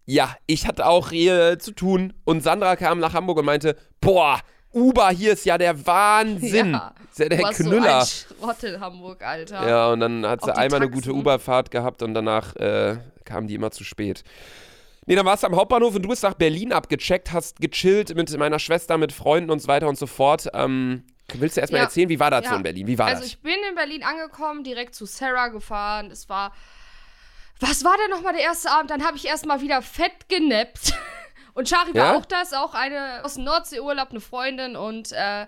Ja, 0.05 0.35
ich 0.47 0.67
hatte 0.67 0.87
auch 0.87 1.11
hier 1.11 1.59
zu 1.59 1.73
tun 1.73 2.13
und 2.25 2.43
Sandra 2.43 2.77
kam 2.77 2.99
nach 2.99 3.15
Hamburg 3.15 3.39
und 3.39 3.45
meinte, 3.45 3.77
boah, 4.01 4.41
Uber 4.73 5.11
hier 5.11 5.35
ist 5.35 5.45
ja 5.45 5.59
der 5.59 5.87
Wahnsinn. 5.87 6.73
Ja, 6.73 6.95
ist 7.11 7.19
ja 7.19 7.29
der 7.29 7.39
du 7.39 7.49
Knüller. 7.51 8.05
So 8.05 8.35
ein 8.35 8.39
Schrott 8.39 8.63
in 8.65 8.81
Hamburg, 8.81 9.23
Alter. 9.23 9.69
Ja, 9.69 9.93
und 9.93 10.01
dann 10.01 10.27
hat 10.27 10.43
sie 10.43 10.51
einmal 10.51 10.81
Taxen. 10.81 10.83
eine 10.83 10.91
gute 10.91 11.13
Uberfahrt 11.13 11.71
gehabt 11.71 12.03
und 12.03 12.15
danach 12.15 12.57
äh, 12.57 12.97
kamen 13.25 13.47
die 13.47 13.55
immer 13.55 13.71
zu 13.71 13.85
spät. 13.85 14.25
Nee, 15.07 15.17
dann 15.17 15.27
warst 15.27 15.43
du 15.43 15.49
am 15.49 15.57
Hauptbahnhof 15.57 15.95
und 15.95 16.03
du 16.03 16.09
bist 16.09 16.23
nach 16.23 16.35
Berlin 16.35 16.73
abgecheckt, 16.73 17.33
hast 17.33 17.61
gechillt 17.61 18.15
mit 18.15 18.37
meiner 18.39 18.59
Schwester, 18.59 18.99
mit 18.99 19.13
Freunden 19.13 19.51
und 19.51 19.61
so 19.61 19.69
weiter 19.69 19.89
und 19.89 19.99
so 19.99 20.07
fort. 20.07 20.49
Ähm, 20.55 21.05
Willst 21.41 21.57
du 21.57 21.61
erstmal 21.61 21.81
ja. 21.81 21.85
erzählen, 21.85 22.09
wie 22.09 22.21
war 22.21 22.31
das 22.31 22.45
ja. 22.45 22.51
so 22.51 22.57
in 22.57 22.63
Berlin? 22.63 22.87
Wie 22.87 22.99
war 22.99 23.07
also 23.07 23.23
das? 23.23 23.31
ich 23.31 23.39
bin 23.39 23.57
in 23.69 23.75
Berlin 23.75 24.03
angekommen, 24.03 24.65
direkt 24.65 24.95
zu 24.95 25.07
Sarah 25.07 25.49
gefahren. 25.49 26.11
Es 26.11 26.29
war. 26.29 26.55
Was 27.61 27.85
war 27.85 27.97
denn 27.97 28.11
nochmal 28.11 28.33
der 28.33 28.43
erste 28.43 28.71
Abend? 28.71 28.91
Dann 28.91 29.05
habe 29.05 29.17
ich 29.17 29.27
erstmal 29.27 29.61
wieder 29.61 29.83
fett 29.83 30.29
genappt. 30.29 30.95
Und 31.55 31.69
Shari 31.69 31.91
Ja? 31.95 32.11
war 32.11 32.17
auch 32.17 32.27
das, 32.27 32.53
auch 32.53 32.75
eine 32.75 33.23
aus 33.25 33.35
dem 33.35 33.45
Nordseeurlaub, 33.45 34.11
eine 34.11 34.21
Freundin 34.21 34.77
und 34.77 35.13
äh, 35.13 35.47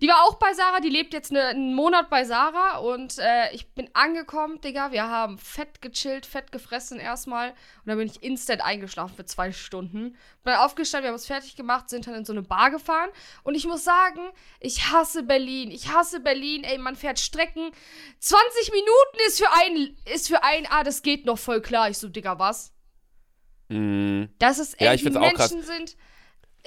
die 0.00 0.08
war 0.08 0.24
auch 0.24 0.34
bei 0.34 0.52
Sarah, 0.52 0.80
die 0.80 0.90
lebt 0.90 1.14
jetzt 1.14 1.32
ne, 1.32 1.42
einen 1.46 1.74
Monat 1.74 2.10
bei 2.10 2.24
Sarah 2.24 2.78
und 2.78 3.18
äh, 3.18 3.50
ich 3.52 3.72
bin 3.72 3.88
angekommen, 3.94 4.60
Digga, 4.60 4.92
wir 4.92 5.08
haben 5.08 5.38
fett 5.38 5.80
gechillt, 5.80 6.26
fett 6.26 6.52
gefressen 6.52 6.98
erstmal 7.00 7.50
und 7.50 7.56
dann 7.86 7.98
bin 7.98 8.06
ich 8.06 8.22
instant 8.22 8.62
eingeschlafen 8.62 9.14
für 9.16 9.24
zwei 9.24 9.52
Stunden. 9.52 10.10
Bin 10.10 10.18
dann 10.44 10.60
aufgestanden, 10.60 11.04
wir 11.04 11.08
haben 11.08 11.16
es 11.16 11.26
fertig 11.26 11.56
gemacht, 11.56 11.88
sind 11.88 12.06
dann 12.06 12.14
in 12.14 12.24
so 12.26 12.32
eine 12.32 12.42
Bar 12.42 12.70
gefahren 12.70 13.08
und 13.42 13.54
ich 13.54 13.66
muss 13.66 13.84
sagen, 13.84 14.20
ich 14.60 14.90
hasse 14.92 15.22
Berlin, 15.22 15.70
ich 15.70 15.88
hasse 15.90 16.20
Berlin, 16.20 16.64
ey, 16.64 16.76
man 16.76 16.96
fährt 16.96 17.18
Strecken, 17.18 17.70
20 18.18 18.72
Minuten 18.72 19.18
ist 19.28 19.38
für 19.38 19.52
ein, 19.52 19.96
ist 20.12 20.28
für 20.28 20.42
ein, 20.42 20.66
ah, 20.70 20.84
das 20.84 21.02
geht 21.02 21.24
noch 21.24 21.38
voll 21.38 21.62
klar. 21.62 21.88
Ich 21.88 21.98
so, 21.98 22.08
Digga, 22.08 22.38
was? 22.38 22.75
Mm. 23.68 24.24
Das 24.38 24.58
ist, 24.58 24.80
ey, 24.80 24.86
Ja, 24.86 24.94
ich 24.94 25.02
die. 25.02 25.18
Menschen 25.20 25.62
sind. 25.62 25.96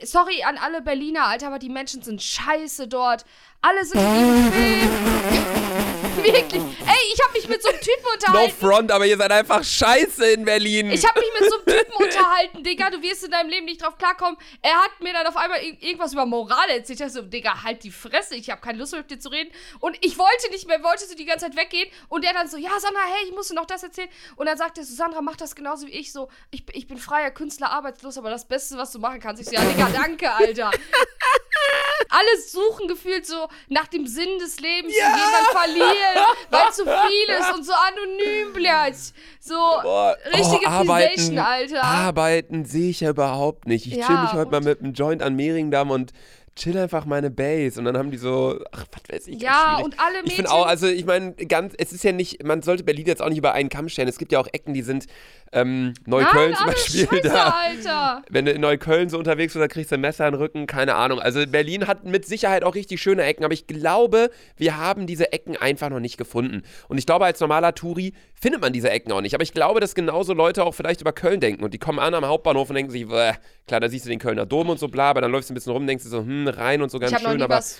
Sorry 0.01 0.43
an 0.43 0.57
alle 0.57 0.81
Berliner, 0.81 1.25
Alter, 1.25 1.47
aber 1.47 1.59
die 1.59 1.69
Menschen 1.69 2.01
sind 2.01 2.21
scheiße 2.21 2.87
dort. 2.87 3.25
Alle 3.61 3.83
sind 3.85 3.99
Film. 3.99 5.85
Wirklich. 6.33 6.61
Ey, 6.61 7.13
ich 7.13 7.23
habe 7.23 7.33
mich 7.33 7.47
mit 7.47 7.61
so 7.63 7.69
einem 7.69 7.79
Typen 7.79 8.03
No 8.03 8.11
unterhalten. 8.13 8.55
front, 8.59 8.91
aber 8.91 9.05
ihr 9.05 9.17
seid 9.17 9.31
einfach 9.31 9.63
scheiße 9.63 10.25
in 10.31 10.45
Berlin. 10.45 10.91
Ich 10.91 11.07
habe 11.07 11.19
mich 11.19 11.29
mit 11.39 11.49
so 11.49 11.57
einem 11.57 11.65
Typen 11.79 11.93
unterhalten, 12.03 12.63
Digga, 12.63 12.89
du 12.89 13.01
wirst 13.01 13.23
in 13.23 13.31
deinem 13.31 13.49
Leben 13.49 13.65
nicht 13.65 13.81
drauf 13.83 13.97
klarkommen. 13.97 14.37
Er 14.61 14.75
hat 14.75 14.99
mir 15.01 15.13
dann 15.13 15.27
auf 15.27 15.37
einmal 15.37 15.59
ir- 15.59 15.81
irgendwas 15.81 16.13
über 16.13 16.25
Moral 16.25 16.69
erzählt. 16.69 17.01
Ich 17.01 17.11
so, 17.11 17.21
Digga, 17.21 17.63
halt 17.63 17.83
die 17.83 17.91
Fresse, 17.91 18.35
ich 18.35 18.49
habe 18.49 18.61
keine 18.61 18.77
Lust 18.79 18.91
mehr 18.93 19.01
mit 19.01 19.11
dir 19.11 19.19
zu 19.19 19.29
reden. 19.29 19.51
Und 19.79 19.97
ich 20.01 20.17
wollte 20.17 20.49
nicht 20.51 20.67
mehr, 20.67 20.81
wollte 20.83 21.05
so 21.05 21.15
die 21.15 21.25
ganze 21.25 21.45
Zeit 21.47 21.55
weggehen. 21.55 21.89
Und 22.09 22.25
er 22.25 22.33
dann 22.33 22.47
so, 22.49 22.57
ja, 22.57 22.71
Sandra, 22.79 23.01
hey, 23.05 23.25
ich 23.27 23.33
musste 23.35 23.55
noch 23.55 23.65
das 23.65 23.83
erzählen. 23.83 24.09
Und 24.35 24.45
dann 24.47 24.57
sagt 24.57 24.77
er 24.77 24.83
so, 24.83 24.93
Sandra, 24.95 25.21
mach 25.21 25.35
das 25.35 25.55
genauso 25.55 25.87
wie 25.87 25.91
ich. 25.91 26.11
So, 26.11 26.29
ich, 26.51 26.63
ich 26.73 26.87
bin 26.87 26.97
freier 26.97 27.31
Künstler, 27.31 27.71
arbeitslos, 27.71 28.17
aber 28.17 28.29
das 28.29 28.47
Beste, 28.47 28.77
was 28.77 28.91
du 28.91 28.99
machen 28.99 29.19
kannst. 29.19 29.41
Ich 29.41 29.47
so, 29.49 29.53
ja, 29.55 29.61
Digga, 29.61 29.89
danke, 29.93 30.31
Alter. 30.31 30.71
Alle 32.09 32.41
suchen 32.41 32.87
gefühlt 32.87 33.25
so 33.25 33.47
nach 33.67 33.87
dem 33.87 34.07
Sinn 34.07 34.39
des 34.39 34.59
Lebens 34.59 34.93
und 34.93 35.15
gehen 35.15 35.31
dann 35.33 35.61
verlieren, 35.61 36.25
weil 36.49 36.71
zu 36.71 36.85
viel 36.85 37.35
ist 37.39 37.53
und 37.53 37.65
so 37.65 37.73
anonym 37.73 38.53
bleibt. 38.53 39.13
So 39.39 39.55
Boah, 39.55 40.15
richtige 40.33 40.65
oh, 40.65 40.69
arbeiten, 40.69 41.39
Alter. 41.39 41.83
Arbeiten 41.83 42.65
sehe 42.65 42.89
ich 42.89 43.01
ja 43.01 43.09
überhaupt 43.09 43.67
nicht. 43.67 43.87
Ich 43.87 43.95
Ja, 43.95 44.05
chill 44.05 44.21
mich 44.21 44.33
heute 44.33 44.51
mal 44.51 44.61
mit 44.61 44.81
einem 44.81 44.93
Joint 44.93 45.21
an 45.21 45.35
Mehringdamm 45.35 45.91
und 45.91 46.13
chill 46.59 46.77
einfach 46.77 47.05
meine 47.05 47.31
Base. 47.31 47.79
Und 47.79 47.85
dann 47.85 47.97
haben 47.97 48.11
die 48.11 48.17
so, 48.17 48.59
ach, 48.71 48.85
was 48.91 49.15
weiß 49.15 49.27
ich. 49.27 49.41
Ja, 49.41 49.71
schwierig. 49.77 49.85
und 49.85 49.99
alle 49.99 50.15
Ich 50.17 50.21
Mädchen. 50.23 50.35
finde 50.35 50.51
auch, 50.51 50.65
also 50.67 50.87
ich 50.87 51.05
meine, 51.05 51.33
ganz, 51.33 51.73
es 51.77 51.91
ist 51.91 52.03
ja 52.03 52.11
nicht, 52.11 52.43
man 52.43 52.61
sollte 52.61 52.83
Berlin 52.83 53.05
jetzt 53.07 53.21
auch 53.21 53.29
nicht 53.29 53.37
über 53.37 53.53
einen 53.53 53.69
Kamm 53.69 53.89
stellen. 53.89 54.07
Es 54.07 54.17
gibt 54.17 54.31
ja 54.31 54.39
auch 54.39 54.47
Ecken, 54.51 54.73
die 54.73 54.81
sind 54.81 55.05
ähm, 55.51 55.93
Neukölln 56.05 56.51
Nein, 56.51 56.55
zum 56.57 56.65
Beispiel. 56.67 57.07
Scheiße, 57.09 57.27
da, 57.29 57.55
Alter. 57.65 58.23
wenn 58.29 58.45
du 58.45 58.51
in 58.51 58.61
Neukölln 58.61 59.09
so 59.09 59.17
unterwegs 59.17 59.53
bist, 59.53 59.63
da 59.63 59.67
kriegst 59.67 59.91
du 59.91 59.95
ein 59.95 60.01
Messer 60.01 60.27
in 60.27 60.33
den 60.33 60.41
Rücken, 60.41 60.67
keine 60.67 60.95
Ahnung. 60.95 61.19
Also 61.19 61.45
Berlin 61.47 61.87
hat 61.87 62.03
mit 62.05 62.25
Sicherheit 62.25 62.63
auch 62.63 62.75
richtig 62.75 63.01
schöne 63.01 63.23
Ecken, 63.23 63.43
aber 63.45 63.53
ich 63.53 63.65
glaube, 63.65 64.29
wir 64.57 64.77
haben 64.77 65.07
diese 65.07 65.31
Ecken 65.33 65.57
einfach 65.57 65.89
noch 65.89 65.99
nicht 65.99 66.17
gefunden. 66.17 66.61
Und 66.87 66.97
ich 66.97 67.05
glaube, 67.05 67.25
als 67.25 67.39
normaler 67.39 67.73
Touri 67.73 68.13
findet 68.41 68.61
man 68.61 68.73
diese 68.73 68.89
Ecken 68.89 69.11
auch 69.11 69.21
nicht. 69.21 69.33
Aber 69.33 69.43
ich 69.43 69.53
glaube, 69.53 69.79
dass 69.79 69.95
genauso 69.95 70.33
Leute 70.33 70.63
auch 70.63 70.73
vielleicht 70.73 71.01
über 71.01 71.11
Köln 71.13 71.39
denken 71.39 71.63
und 71.63 71.73
die 71.73 71.77
kommen 71.79 71.99
an 71.99 72.13
am 72.13 72.25
Hauptbahnhof 72.25 72.69
und 72.69 72.75
denken 72.75 72.91
sich, 72.91 73.07
"Bäh, 73.07 73.33
klar, 73.67 73.79
da 73.79 73.89
siehst 73.89 74.05
du 74.05 74.09
den 74.09 74.19
Kölner 74.19 74.45
Dom 74.45 74.69
und 74.69 74.79
so 74.79 74.87
bla, 74.87 75.09
aber 75.09 75.21
dann 75.21 75.31
läufst 75.31 75.49
du 75.49 75.53
ein 75.53 75.55
bisschen 75.55 75.73
rum, 75.73 75.85
denkst 75.87 76.03
du 76.03 76.09
so, 76.09 76.19
hm, 76.19 76.47
rein 76.47 76.81
und 76.81 76.89
so 76.89 76.99
ganz 76.99 77.11
Ich 77.11 77.15
habe 77.15 77.23
noch 77.23 77.31
schön, 77.31 77.37
nie 77.39 77.43
aber 77.43 77.55
was 77.57 77.79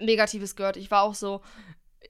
Negatives 0.00 0.56
gehört. 0.56 0.76
Ich 0.76 0.90
war 0.90 1.02
auch 1.02 1.14
so, 1.14 1.40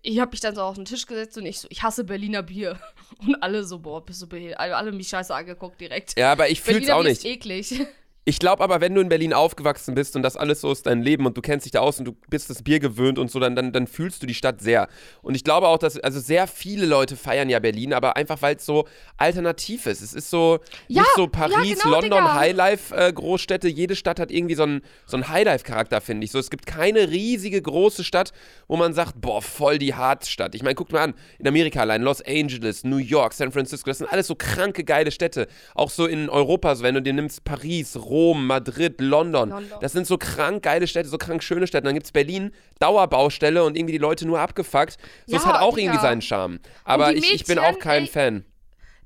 ich 0.03 0.19
habe 0.21 0.31
mich 0.31 0.41
dann 0.41 0.55
so 0.55 0.63
auf 0.63 0.77
den 0.77 0.85
Tisch 0.85 1.07
gesetzt 1.07 1.37
und 1.37 1.47
ich 1.47 1.61
so, 1.61 1.69
ich 1.71 1.83
hasse 1.83 2.05
Berliner 2.05 2.43
Bier. 2.43 2.79
Und 3.27 3.43
alle 3.43 3.65
so, 3.65 3.79
boah, 3.79 4.05
bist 4.05 4.21
du 4.21 4.27
behindert. 4.29 4.59
Alle, 4.61 4.77
alle 4.77 4.93
mich 4.93 5.09
scheiße 5.09 5.35
angeguckt 5.35 5.81
direkt. 5.81 6.19
ja, 6.19 6.33
aber 6.33 6.51
ich 6.51 6.61
fühl's 6.61 6.79
Berliner 6.87 6.97
auch 6.97 7.03
Bier 7.03 7.11
nicht. 7.11 7.25
ist 7.25 7.31
eklig. 7.31 7.87
Ich 8.29 8.41
glaube 8.41 8.65
aber, 8.65 8.81
wenn 8.81 8.93
du 8.93 9.01
in 9.01 9.09
Berlin 9.09 9.33
aufgewachsen 9.33 9.95
bist 9.95 10.17
und 10.17 10.23
das 10.25 10.37
alles 10.37 10.61
so 10.61 10.73
ist 10.73 10.85
dein 10.87 11.01
Leben 11.01 11.27
und 11.27 11.37
du 11.37 11.41
kennst 11.41 11.65
dich 11.65 11.71
da 11.71 11.79
aus 11.79 12.01
und 12.01 12.07
du 12.07 12.17
bist 12.29 12.51
das 12.51 12.65
Bier 12.65 12.81
gewöhnt 12.81 13.21
und 13.21 13.31
so, 13.31 13.39
dann, 13.39 13.55
dann, 13.55 13.71
dann 13.71 13.87
fühlst 13.87 14.21
du 14.21 14.27
die 14.27 14.35
Stadt 14.35 14.61
sehr. 14.61 14.89
Und 15.23 15.37
ich 15.37 15.45
glaube 15.45 15.69
auch, 15.69 15.79
dass, 15.79 15.97
also 15.97 16.19
sehr 16.19 16.49
viele 16.49 16.87
Leute 16.87 17.15
feiern 17.15 17.49
ja 17.49 17.61
Berlin, 17.61 17.95
aber 17.95 18.17
einfach 18.17 18.43
weil 18.43 18.57
es 18.57 18.67
so 18.67 18.89
alternativ 19.17 19.87
ist. 19.87 20.03
Es 20.03 20.13
ist 20.13 20.29
so, 20.29 20.59
Ja, 20.89 21.03
nicht 21.03 21.13
so 21.15 21.23
ja, 21.23 21.29
Paris, 21.29 21.79
genau, 21.81 22.01
London, 22.01 22.19
Digga. 22.19 22.35
Highlife-Großstädte. 22.35 23.69
Jede 23.69 23.95
Stadt 23.95 24.19
hat 24.19 24.33
irgendwie 24.33 24.57
so 24.57 24.65
einen, 24.65 24.83
so 25.07 25.17
einen 25.17 25.29
Highlife-Charakter, 25.29 26.01
finde 26.01 26.25
ich. 26.25 26.33
So, 26.33 26.41
es 26.41 26.51
gibt 26.51 26.67
keine 26.67 27.09
riesige 27.09 27.63
große 27.63 28.03
Stadt, 28.03 28.33
wo 28.67 28.77
man 28.77 28.93
sagt, 28.93 29.21
boah, 29.21 29.41
voll 29.41 29.79
die 29.79 29.95
Hartstadt. 29.95 30.57
Ich 30.57 30.65
meine, 30.65 30.75
guck 30.75 30.91
mal 30.91 31.03
an, 31.03 31.15
in 31.39 31.47
Amerika 31.47 31.79
allein, 31.79 32.03
Los 32.03 32.23
Angeles, 32.23 32.83
New 32.83 32.97
York, 32.97 33.35
San 33.35 33.53
Francisco, 33.53 33.89
das 33.89 33.99
sind 33.99 34.11
alles 34.11 34.27
so 34.27 34.35
kranke, 34.35 34.83
geile 34.83 35.13
Städte. 35.13 35.47
Auch 35.77 35.91
so 35.91 36.07
in 36.07 36.29
Europa, 36.29 36.75
so 36.75 36.83
wenn 36.83 36.97
du 36.97 37.03
dir 37.03 37.13
nimmst, 37.13 37.45
Paris, 37.45 37.95
Rom, 37.95 38.16
Madrid, 38.35 39.01
London. 39.01 39.51
London. 39.51 39.79
Das 39.81 39.93
sind 39.93 40.07
so 40.07 40.19
krank 40.19 40.63
geile 40.63 40.87
Städte, 40.87 41.09
so 41.09 41.19
krank 41.19 41.43
schöne 41.43 41.67
Städte. 41.67 41.85
Dann 41.85 41.95
gibt 41.95 42.07
es 42.07 42.13
Berlin, 42.13 42.53
Dauerbaustelle 42.79 43.65
und 43.65 43.77
irgendwie 43.77 43.93
die 43.93 43.99
Leute 43.99 44.27
nur 44.27 44.41
abgefuckt. 44.41 44.99
So, 45.27 45.33
Ja, 45.35 45.39
es 45.39 45.47
hat 45.47 45.61
auch 45.61 45.75
Digga. 45.75 45.93
irgendwie 45.93 46.03
seinen 46.03 46.23
Charme. 46.23 46.61
Aber 46.85 47.13
ich, 47.13 47.33
ich 47.33 47.45
bin 47.45 47.59
auch 47.59 47.79
kein 47.79 48.05
ey, 48.05 48.09
Fan. 48.09 48.45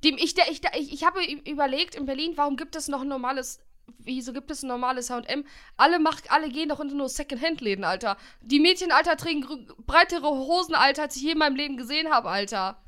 Dem 0.05 0.17
ich, 0.17 0.35
der, 0.35 0.51
ich, 0.51 0.61
der, 0.61 0.73
ich, 0.79 0.93
ich 0.93 1.05
habe 1.05 1.21
überlegt 1.49 1.95
in 1.95 2.07
Berlin, 2.07 2.33
warum 2.37 2.57
gibt 2.57 2.77
es 2.77 2.89
noch 2.89 3.03
ein 3.03 3.09
normales. 3.09 3.61
Wieso 3.99 4.33
gibt 4.33 4.51
es 4.53 4.63
ein 4.63 4.69
normales 4.69 5.11
HM? 5.11 5.45
Alle, 5.77 5.99
macht, 5.99 6.31
alle 6.31 6.49
gehen 6.49 6.69
doch 6.69 6.79
unter 6.79 6.95
nur 6.95 7.09
Second-Hand-Läden, 7.09 7.85
Alter. 7.85 8.17
Die 8.41 8.61
Mädchen, 8.61 8.93
Alter, 8.93 9.17
tragen 9.17 9.45
breitere 9.85 10.29
Hosen, 10.29 10.77
Alter, 10.77 11.03
als 11.03 11.17
ich 11.17 11.23
je 11.23 11.33
in 11.33 11.39
meinem 11.39 11.57
Leben 11.57 11.77
gesehen 11.77 12.09
habe, 12.11 12.29
Alter. 12.29 12.81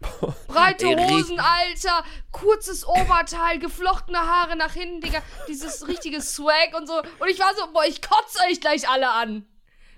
Breite 0.46 0.86
Ey, 0.86 1.08
Hosen, 1.08 1.40
Alter, 1.40 2.04
kurzes 2.30 2.86
Oberteil, 2.86 3.58
geflochtene 3.58 4.18
Haare 4.18 4.56
nach 4.56 4.72
hinten, 4.72 5.00
Digga, 5.00 5.22
dieses 5.48 5.86
richtige 5.88 6.20
Swag 6.20 6.76
und 6.76 6.86
so. 6.86 6.98
Und 7.18 7.28
ich 7.28 7.38
war 7.40 7.54
so, 7.56 7.72
boah, 7.72 7.84
ich 7.84 8.00
kotze 8.00 8.38
euch 8.48 8.60
gleich 8.60 8.88
alle 8.88 9.10
an. 9.10 9.46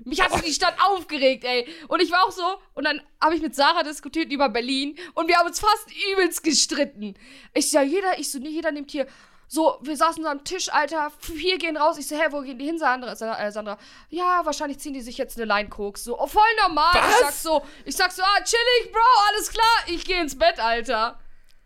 Mich 0.04 0.22
hat 0.22 0.32
die 0.46 0.52
Stadt 0.52 0.76
aufgeregt, 0.82 1.44
ey. 1.44 1.68
Und 1.88 2.00
ich 2.00 2.10
war 2.10 2.24
auch 2.24 2.30
so, 2.30 2.56
und 2.74 2.84
dann 2.84 3.02
habe 3.22 3.34
ich 3.34 3.42
mit 3.42 3.54
Sarah 3.54 3.82
diskutiert 3.82 4.32
über 4.32 4.48
Berlin 4.48 4.96
und 5.14 5.28
wir 5.28 5.36
haben 5.36 5.46
uns 5.46 5.60
fast 5.60 5.88
übelst 6.12 6.42
gestritten. 6.42 7.14
Ich 7.52 7.72
ja, 7.72 7.82
jeder, 7.82 8.18
ich 8.18 8.30
so, 8.30 8.38
nee, 8.38 8.48
jeder 8.48 8.72
nimmt 8.72 8.90
hier. 8.90 9.06
So, 9.52 9.78
wir 9.82 9.96
saßen 9.96 10.22
so 10.22 10.28
am 10.28 10.44
Tisch, 10.44 10.72
Alter, 10.72 11.10
vier 11.18 11.58
gehen 11.58 11.76
raus. 11.76 11.98
Ich 11.98 12.06
so, 12.06 12.14
hä, 12.14 12.26
wo 12.30 12.40
gehen 12.42 12.56
die 12.56 12.66
hin, 12.66 12.78
Sandra? 12.78 13.16
Sa- 13.16 13.36
äh, 13.36 13.50
Sandra, 13.50 13.78
ja, 14.08 14.42
wahrscheinlich 14.44 14.78
ziehen 14.78 14.92
die 14.94 15.00
sich 15.00 15.18
jetzt 15.18 15.36
eine 15.36 15.44
Line 15.52 15.68
Koks. 15.68 16.04
So, 16.04 16.16
oh, 16.20 16.28
voll 16.28 16.42
normal. 16.62 16.92
Ich 16.94 17.00
Was? 17.00 17.18
sag 17.20 17.32
so, 17.32 17.62
ich 17.84 17.96
sag 17.96 18.12
so, 18.12 18.22
ah, 18.22 18.44
chillig, 18.44 18.92
Bro, 18.92 19.00
alles 19.28 19.50
klar. 19.50 19.64
Ich 19.88 20.04
gehe 20.04 20.20
ins 20.20 20.38
Bett, 20.38 20.60
Alter. 20.60 21.18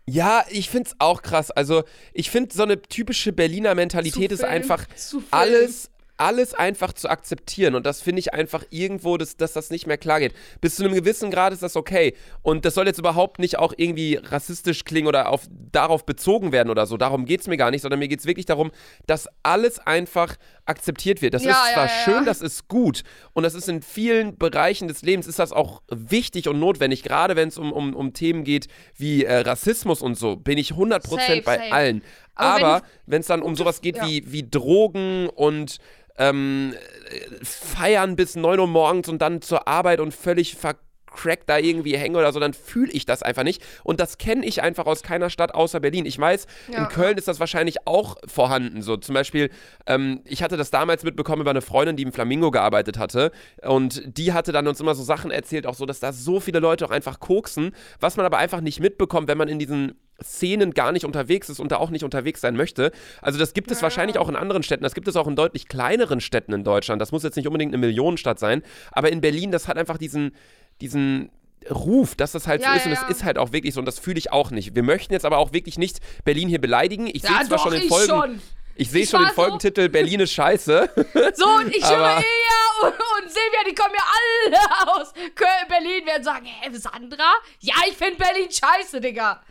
Ja, 0.07 0.43
ich 0.49 0.67
find's 0.71 0.95
auch 0.97 1.21
krass. 1.21 1.51
Also, 1.51 1.83
ich 2.11 2.31
finde, 2.31 2.55
so 2.55 2.63
eine 2.63 2.81
typische 2.81 3.31
Berliner 3.33 3.75
Mentalität 3.75 4.31
ist 4.31 4.43
einfach 4.43 4.83
alles, 5.29 5.91
alles 6.17 6.53
einfach 6.53 6.93
zu 6.93 7.09
akzeptieren. 7.09 7.75
Und 7.75 7.85
das 7.85 8.01
finde 8.01 8.19
ich 8.19 8.33
einfach 8.33 8.63
irgendwo, 8.69 9.17
dass, 9.17 9.37
dass 9.37 9.53
das 9.53 9.69
nicht 9.69 9.87
mehr 9.87 9.97
klar 9.97 10.19
geht. 10.19 10.33
Bis 10.61 10.75
zu 10.75 10.83
einem 10.83 10.93
gewissen 10.93 11.31
Grad 11.31 11.53
ist 11.53 11.63
das 11.63 11.75
okay. 11.75 12.13
Und 12.41 12.65
das 12.65 12.73
soll 12.75 12.87
jetzt 12.87 12.99
überhaupt 12.99 13.39
nicht 13.39 13.57
auch 13.57 13.73
irgendwie 13.75 14.15
rassistisch 14.15 14.85
klingen 14.85 15.07
oder 15.07 15.29
auf, 15.29 15.47
darauf 15.71 16.05
bezogen 16.05 16.51
werden 16.51 16.69
oder 16.69 16.85
so. 16.85 16.97
Darum 16.97 17.25
geht's 17.25 17.47
mir 17.47 17.57
gar 17.57 17.71
nicht, 17.71 17.81
sondern 17.81 17.99
mir 17.99 18.07
geht's 18.07 18.25
wirklich 18.25 18.45
darum, 18.45 18.71
dass 19.07 19.27
alles 19.43 19.79
einfach 19.79 20.35
akzeptiert 20.65 21.21
wird. 21.21 21.33
Das 21.33 21.43
Ja, 21.43 21.51
ist 21.51 21.73
zwar 21.73 21.85
ja, 21.85 21.91
schön, 22.03 22.13
ja. 22.15 22.23
das 22.23 22.41
ist 22.41 22.67
gut. 22.67 23.03
Und 23.33 23.43
das 23.43 23.53
ist 23.53 23.67
in 23.69 23.81
vielen 23.81 24.37
Bereichen 24.37 24.87
des 24.87 25.01
Lebens 25.01 25.27
ist 25.27 25.39
das 25.39 25.51
auch 25.51 25.81
wichtig 25.89 26.47
und 26.47 26.59
notwendig. 26.59 27.03
Gerade 27.03 27.35
wenn 27.35 27.49
es 27.49 27.57
um, 27.57 27.71
um, 27.71 27.95
um 27.95 28.13
Themen 28.13 28.43
geht 28.43 28.67
wie 28.95 29.25
äh, 29.25 29.39
Rassismus 29.39 30.01
und 30.01 30.17
so, 30.17 30.35
bin 30.37 30.57
ich 30.57 30.71
100% 30.71 31.01
Safe, 31.09 31.41
bei 31.41 31.57
safe. 31.57 31.71
allen. 31.71 32.01
Aber 32.35 32.55
wenn 32.57 32.63
Aber 32.65 32.81
wenn 33.05 33.21
es 33.21 33.27
dann 33.27 33.41
um 33.41 33.55
sowas 33.55 33.81
geht 33.81 34.01
wie, 34.01 34.31
wie 34.31 34.49
Drogen 34.49 35.29
und 35.29 35.77
ähm, 36.17 36.73
äh, 37.09 37.43
feiern 37.45 38.15
bis 38.15 38.35
9 38.35 38.59
Uhr 38.59 38.67
morgens 38.67 39.09
und 39.09 39.21
dann 39.21 39.41
zur 39.41 39.67
Arbeit 39.67 39.99
und 39.99 40.13
völlig 40.13 40.55
vercrackt 40.55 41.47
da 41.49 41.57
irgendwie 41.57 41.97
hänge 41.97 42.17
oder 42.17 42.31
so, 42.33 42.39
dann 42.39 42.53
fühle 42.53 42.91
ich 42.91 43.05
das 43.05 43.23
einfach 43.23 43.43
nicht. 43.43 43.63
Und 43.83 43.99
das 43.99 44.17
kenne 44.17 44.45
ich 44.45 44.61
einfach 44.61 44.85
aus 44.85 45.01
keiner 45.03 45.29
Stadt 45.29 45.53
außer 45.53 45.79
Berlin. 45.79 46.05
Ich 46.05 46.17
weiß, 46.19 46.45
Ja. 46.71 46.79
in 46.79 46.87
Köln 46.89 47.17
ist 47.17 47.27
das 47.27 47.39
wahrscheinlich 47.39 47.85
auch 47.87 48.17
vorhanden. 48.27 48.81
So 48.81 48.97
zum 48.97 49.13
Beispiel, 49.15 49.49
ähm, 49.87 50.21
ich 50.25 50.43
hatte 50.43 50.57
das 50.57 50.71
damals 50.71 51.03
mitbekommen 51.03 51.41
über 51.41 51.51
eine 51.51 51.61
Freundin, 51.61 51.95
die 51.95 52.03
im 52.03 52.11
Flamingo 52.11 52.51
gearbeitet 52.51 52.97
hatte. 52.97 53.31
Und 53.61 54.03
die 54.17 54.33
hatte 54.33 54.51
dann 54.51 54.67
uns 54.67 54.79
immer 54.79 54.95
so 54.95 55.03
Sachen 55.03 55.31
erzählt, 55.31 55.67
auch 55.67 55.75
so, 55.75 55.85
dass 55.85 55.99
da 55.99 56.11
so 56.13 56.39
viele 56.39 56.59
Leute 56.59 56.85
auch 56.85 56.91
einfach 56.91 57.19
koksen, 57.19 57.71
was 57.99 58.17
man 58.17 58.25
aber 58.25 58.37
einfach 58.37 58.61
nicht 58.61 58.79
mitbekommt, 58.79 59.27
wenn 59.27 59.37
man 59.37 59.47
in 59.47 59.59
diesen 59.59 59.95
Szenen 60.23 60.73
gar 60.73 60.91
nicht 60.91 61.05
unterwegs 61.05 61.49
ist 61.49 61.59
und 61.59 61.71
da 61.71 61.77
auch 61.77 61.89
nicht 61.89 62.03
unterwegs 62.03 62.41
sein 62.41 62.55
möchte. 62.55 62.91
Also 63.21 63.37
das 63.37 63.53
gibt 63.53 63.69
es 63.71 63.81
wahrscheinlich 63.81 64.17
auch 64.17 64.29
in 64.29 64.35
anderen 64.35 64.63
Städten. 64.63 64.83
Das 64.83 64.93
gibt 64.95 65.07
es 65.07 65.15
auch 65.15 65.27
in 65.27 65.35
deutlich 65.35 65.67
kleineren 65.67 66.21
Städten 66.21 66.53
in 66.53 66.63
Deutschland. 66.63 67.01
Das 67.01 67.11
muss 67.11 67.23
jetzt 67.23 67.35
nicht 67.35 67.47
unbedingt 67.47 67.73
eine 67.73 67.79
Millionenstadt 67.85 68.39
sein. 68.39 68.63
Aber 68.91 69.11
in 69.11 69.21
Berlin, 69.21 69.51
das 69.51 69.67
hat 69.67 69.77
einfach 69.77 69.97
diesen, 69.97 70.33
diesen 70.81 71.29
Ruf, 71.69 72.15
dass 72.15 72.31
das 72.31 72.47
halt 72.47 72.61
Ja, 72.61 72.69
so 72.71 72.75
ist. 72.77 72.83
ja, 72.85 72.91
und 72.91 72.93
es 72.97 73.01
ja. 73.01 73.07
ist 73.09 73.23
halt 73.23 73.37
auch 73.37 73.51
wirklich 73.51 73.73
so. 73.73 73.79
Und 73.79 73.85
das 73.85 73.99
fühle 73.99 74.17
ich 74.19 74.31
auch 74.31 74.51
nicht. 74.51 74.75
Wir 74.75 74.83
möchten 74.83 75.11
jetzt 75.13 75.25
aber 75.25 75.37
auch 75.39 75.51
wirklich 75.51 75.77
nicht 75.77 75.99
Berlin 76.23 76.47
hier 76.47 76.61
beleidigen. 76.61 77.07
Ich 77.07 77.21
sehe 77.23 77.31
Ja, 77.31 77.43
zwar 77.43 77.59
schon 77.59 77.71
den 77.73 77.81
ich 77.81 77.87
Folgen. 77.89 78.07
schon. 78.09 78.41
Ich 78.77 78.91
sehe 78.91 79.05
schon 79.07 79.19
den 79.21 79.25
war 79.27 79.29
so- 79.35 79.41
Folgentitel 79.41 79.89
Berlin 79.89 80.19
ist 80.21 80.31
scheiße. 80.33 80.89
So, 81.35 81.45
und 81.47 81.75
ich 81.75 81.83
höre 81.83 82.17
Ilja 82.17 82.61
und, 82.83 82.89
und 82.89 83.29
Silvia, 83.31 83.63
die 83.69 83.73
kommen 83.75 83.93
ja 83.95 84.03
alle 84.03 84.91
aus 85.01 85.13
Köln, 85.33 85.49
Berlin, 85.69 86.05
werden 86.05 86.23
sagen, 86.23 86.45
hä, 86.45 86.69
Sandra? 86.73 87.33
Ja, 87.61 87.73
ich 87.89 87.95
finde 87.95 88.15
Berlin 88.17 88.49
scheiße, 88.51 88.99
Digga. 89.01 89.41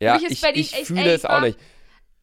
Ja, 0.00 0.14
mich 0.14 0.24
ist 0.24 0.32
ich, 0.32 0.40
Berlin 0.40 0.60
ich 0.60 0.74
echt- 0.74 0.86
fühle 0.86 1.02
ey, 1.02 1.08
es 1.10 1.24
ich 1.24 1.30
auch 1.30 1.40
nicht. 1.40 1.58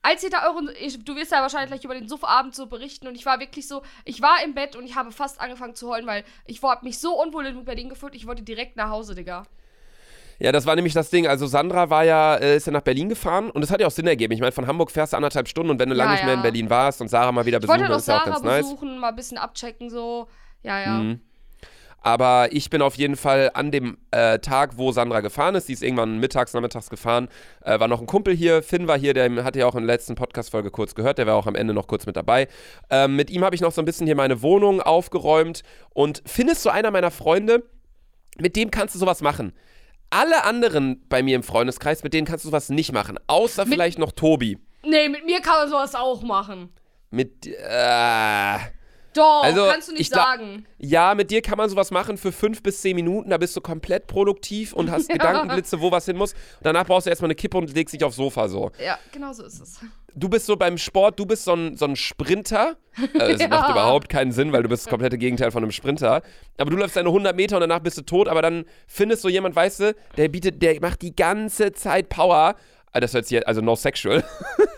als 0.02 0.24
ihr 0.24 0.30
da 0.30 0.46
euren, 0.48 0.70
ich, 0.82 1.04
du 1.04 1.16
wirst 1.16 1.32
ja 1.32 1.42
wahrscheinlich 1.42 1.70
gleich 1.72 1.84
über 1.84 1.94
den 1.96 2.08
Suffabend 2.08 2.56
so 2.56 2.66
berichten 2.68 3.08
und 3.08 3.16
ich 3.16 3.26
war 3.26 3.40
wirklich 3.40 3.68
so, 3.68 3.82
ich 4.06 4.22
war 4.22 4.38
im 4.44 4.54
Bett 4.54 4.76
und 4.76 4.86
ich 4.86 4.96
habe 4.96 5.12
fast 5.12 5.40
angefangen 5.42 5.76
zu 5.76 5.90
heulen, 5.90 6.06
weil 6.08 6.24
ich 6.46 6.62
habe 6.64 6.86
mich 6.86 7.00
so 7.00 7.20
unwohl 7.22 7.46
in 7.46 7.66
Berlin 7.66 7.90
gefühlt, 7.90 8.16
ich 8.16 8.26
wollte 8.28 8.44
direkt 8.44 8.76
nach 8.78 8.90
Hause, 8.90 9.16
Digga. 9.16 9.44
Ja, 10.40 10.52
das 10.52 10.68
war 10.68 10.76
nämlich 10.76 10.94
das 10.94 11.10
Ding. 11.10 11.26
Also 11.26 11.48
Sandra 11.48 11.90
war 11.90 12.04
ja, 12.04 12.36
äh, 12.36 12.58
ist 12.58 12.68
ja 12.68 12.72
nach 12.72 12.82
Berlin 12.82 13.10
gefahren 13.10 13.50
und 13.50 13.62
das 13.62 13.72
hat 13.72 13.82
ja 13.82 13.88
auch 13.88 13.92
Sinn 13.92 14.06
ergeben. 14.06 14.34
Ich 14.34 14.40
meine, 14.40 14.52
von 14.52 14.68
Hamburg 14.68 14.92
fährst 14.92 15.14
du 15.14 15.18
anderthalb 15.18 15.48
Stunden 15.48 15.72
und 15.72 15.80
wenn 15.80 15.90
du 15.90 15.96
Ja, 15.96 16.04
lange 16.04 16.12
nicht 16.14 16.24
mehr 16.26 16.34
ja. 16.34 16.38
in 16.38 16.44
Berlin 16.44 16.70
warst 16.70 17.02
und 17.02 17.08
Sarah 17.08 17.32
mal 17.32 17.46
wieder 17.48 17.58
Ich 17.58 17.62
besuchen, 17.62 17.80
wollte 17.80 17.84
dann 17.86 17.92
doch 17.94 17.98
ist 18.00 18.08
ja 18.08 18.20
auch 18.22 18.26
ganz 18.26 18.44
nice. 18.44 18.64
besuchen, 18.64 19.00
mal 19.00 19.10
ein 19.10 19.16
bisschen 19.16 19.40
abchecken, 19.40 19.90
so. 19.90 20.28
Ja, 20.62 20.80
ja. 20.80 20.90
Mhm. 21.00 21.22
Aber 22.08 22.48
ich 22.54 22.70
bin 22.70 22.82
auf 22.82 22.96
jeden 22.96 23.18
Fall 23.18 23.52
an 23.54 23.70
dem 23.70 23.98
äh, 24.12 24.40
Tag, 24.40 24.78
wo 24.78 24.94
Sandra 24.94 25.20
gefahren 25.20 25.56
ist, 25.56 25.68
die 25.68 25.74
ist 25.74 25.84
irgendwann 25.84 26.20
mittags, 26.20 26.54
nachmittags 26.54 26.90
gefahren, 26.90 27.28
äh, 27.66 27.78
war 27.82 27.90
noch 27.90 28.00
ein 28.00 28.08
Kumpel 28.08 28.34
hier, 28.34 28.64
Finn 28.64 28.88
war 28.88 28.98
hier, 28.98 29.14
der 29.14 29.44
hat 29.44 29.58
ja 29.58 29.66
auch 29.68 29.76
in 29.76 29.86
der 29.86 29.94
letzten 29.94 30.16
Podcast-Folge 30.16 30.72
kurz 30.72 30.96
gehört, 30.96 31.18
der 31.18 31.28
war 31.28 31.36
auch 31.36 31.48
am 31.48 31.56
Ende 31.56 31.74
noch 31.74 31.88
kurz 31.88 32.06
mit 32.06 32.16
dabei. 32.16 32.48
Ähm, 32.90 33.18
mit 33.18 33.30
ihm 33.30 33.44
habe 33.44 33.56
ich 33.56 33.62
noch 33.62 33.74
so 33.74 33.82
ein 33.82 33.86
bisschen 33.86 34.08
hier 34.08 34.16
meine 34.16 34.42
Wohnung 34.42 34.82
aufgeräumt 34.82 35.64
und 35.90 36.24
Finn 36.26 36.48
ist 36.48 36.64
so 36.64 36.70
einer 36.70 36.92
meiner 36.92 37.12
Freunde, 37.12 37.64
mit 38.40 38.56
dem 38.56 38.72
kannst 38.72 38.96
du 38.96 39.00
sowas 39.00 39.20
machen. 39.22 39.52
Alle 40.10 40.46
anderen 40.46 41.04
bei 41.10 41.22
mir 41.22 41.36
im 41.36 41.44
Freundeskreis, 41.44 42.04
mit 42.04 42.14
denen 42.14 42.26
kannst 42.26 42.46
du 42.46 42.50
sowas 42.50 42.70
nicht 42.70 42.94
machen. 42.94 43.20
Außer 43.28 43.66
Mit- 43.66 43.74
vielleicht 43.74 44.00
noch 44.00 44.14
Tobi. 44.14 44.58
Nee, 44.86 45.10
mit 45.10 45.26
mir 45.26 45.42
kann 45.42 45.56
man 45.60 45.70
sowas 45.70 45.94
auch 45.94 46.22
machen. 46.22 46.70
Mit, 47.12 47.48
äh, 47.48 48.58
Doch, 49.18 49.44
Also, 49.44 49.66
kannst 49.70 49.88
du 49.88 49.92
nicht 49.94 50.02
ich 50.02 50.10
glaub- 50.12 50.26
sagen. 50.26 50.66
Ja, 50.80 51.16
mit 51.16 51.32
dir 51.32 51.42
kann 51.42 51.58
man 51.58 51.70
sowas 51.70 51.92
machen 51.92 52.18
für 52.18 52.32
fünf 52.32 52.62
bis 52.62 52.82
zehn 52.82 52.96
Minuten. 52.96 53.32
Da 53.32 53.38
bist 53.38 53.56
du 53.56 53.62
komplett 53.62 54.08
produktiv 54.08 54.74
und 54.74 54.92
hast 54.92 55.10
Gedankenblitze, 55.10 55.82
wo 55.82 55.92
was 55.92 56.06
hin 56.06 56.16
muss. 56.18 56.36
Danach 56.62 56.86
brauchst 56.86 57.08
du 57.08 57.10
erstmal 57.10 57.28
eine 57.28 57.36
Kippe 57.36 57.58
und 57.58 57.74
legst 57.74 57.94
dich 57.94 58.04
aufs 58.04 58.16
Sofa 58.18 58.48
so. 58.48 58.72
Ja, 58.84 58.98
genau 59.12 59.34
so 59.34 59.44
ist 59.44 59.60
es. 59.60 59.80
Du 60.16 60.30
bist 60.30 60.46
so 60.48 60.56
beim 60.56 60.78
Sport, 60.80 61.20
du 61.20 61.26
bist 61.26 61.44
so 61.44 61.54
ein, 61.54 61.76
so 61.78 61.86
ein 61.86 61.96
Sprinter. 61.96 62.78
Äh, 63.14 63.34
das 63.34 63.42
Ja. 63.42 63.48
macht 63.50 63.70
überhaupt 63.70 64.10
keinen 64.10 64.32
Sinn, 64.32 64.52
weil 64.52 64.64
du 64.64 64.70
bist 64.70 64.86
das 64.86 64.90
komplette 64.90 65.20
Gegenteil 65.20 65.52
von 65.52 65.62
einem 65.62 65.72
Sprinter. 65.72 66.24
Aber 66.58 66.72
du 66.72 66.78
läufst 66.78 66.96
deine 66.96 67.10
100 67.10 67.36
Meter 67.36 67.58
und 67.58 67.62
danach 67.62 67.78
bist 67.80 67.96
du 68.00 68.02
tot. 68.02 68.28
Aber 68.28 68.42
dann 68.42 68.66
findest 68.88 69.24
du 69.24 69.30
jemand, 69.30 69.56
weißt 69.56 69.80
du, 69.82 69.96
der 70.18 70.28
bietet, 70.30 70.62
der 70.64 70.80
macht 70.82 71.04
die 71.04 71.16
ganze 71.16 71.74
Zeit 71.74 72.10
Power. 72.10 72.56
Ah, 72.92 73.00
Das 73.00 73.14
hört 73.14 73.26
sich 73.26 73.34
jetzt, 73.34 73.48
also 73.48 73.62
no 73.62 73.76
sexual. 73.76 74.24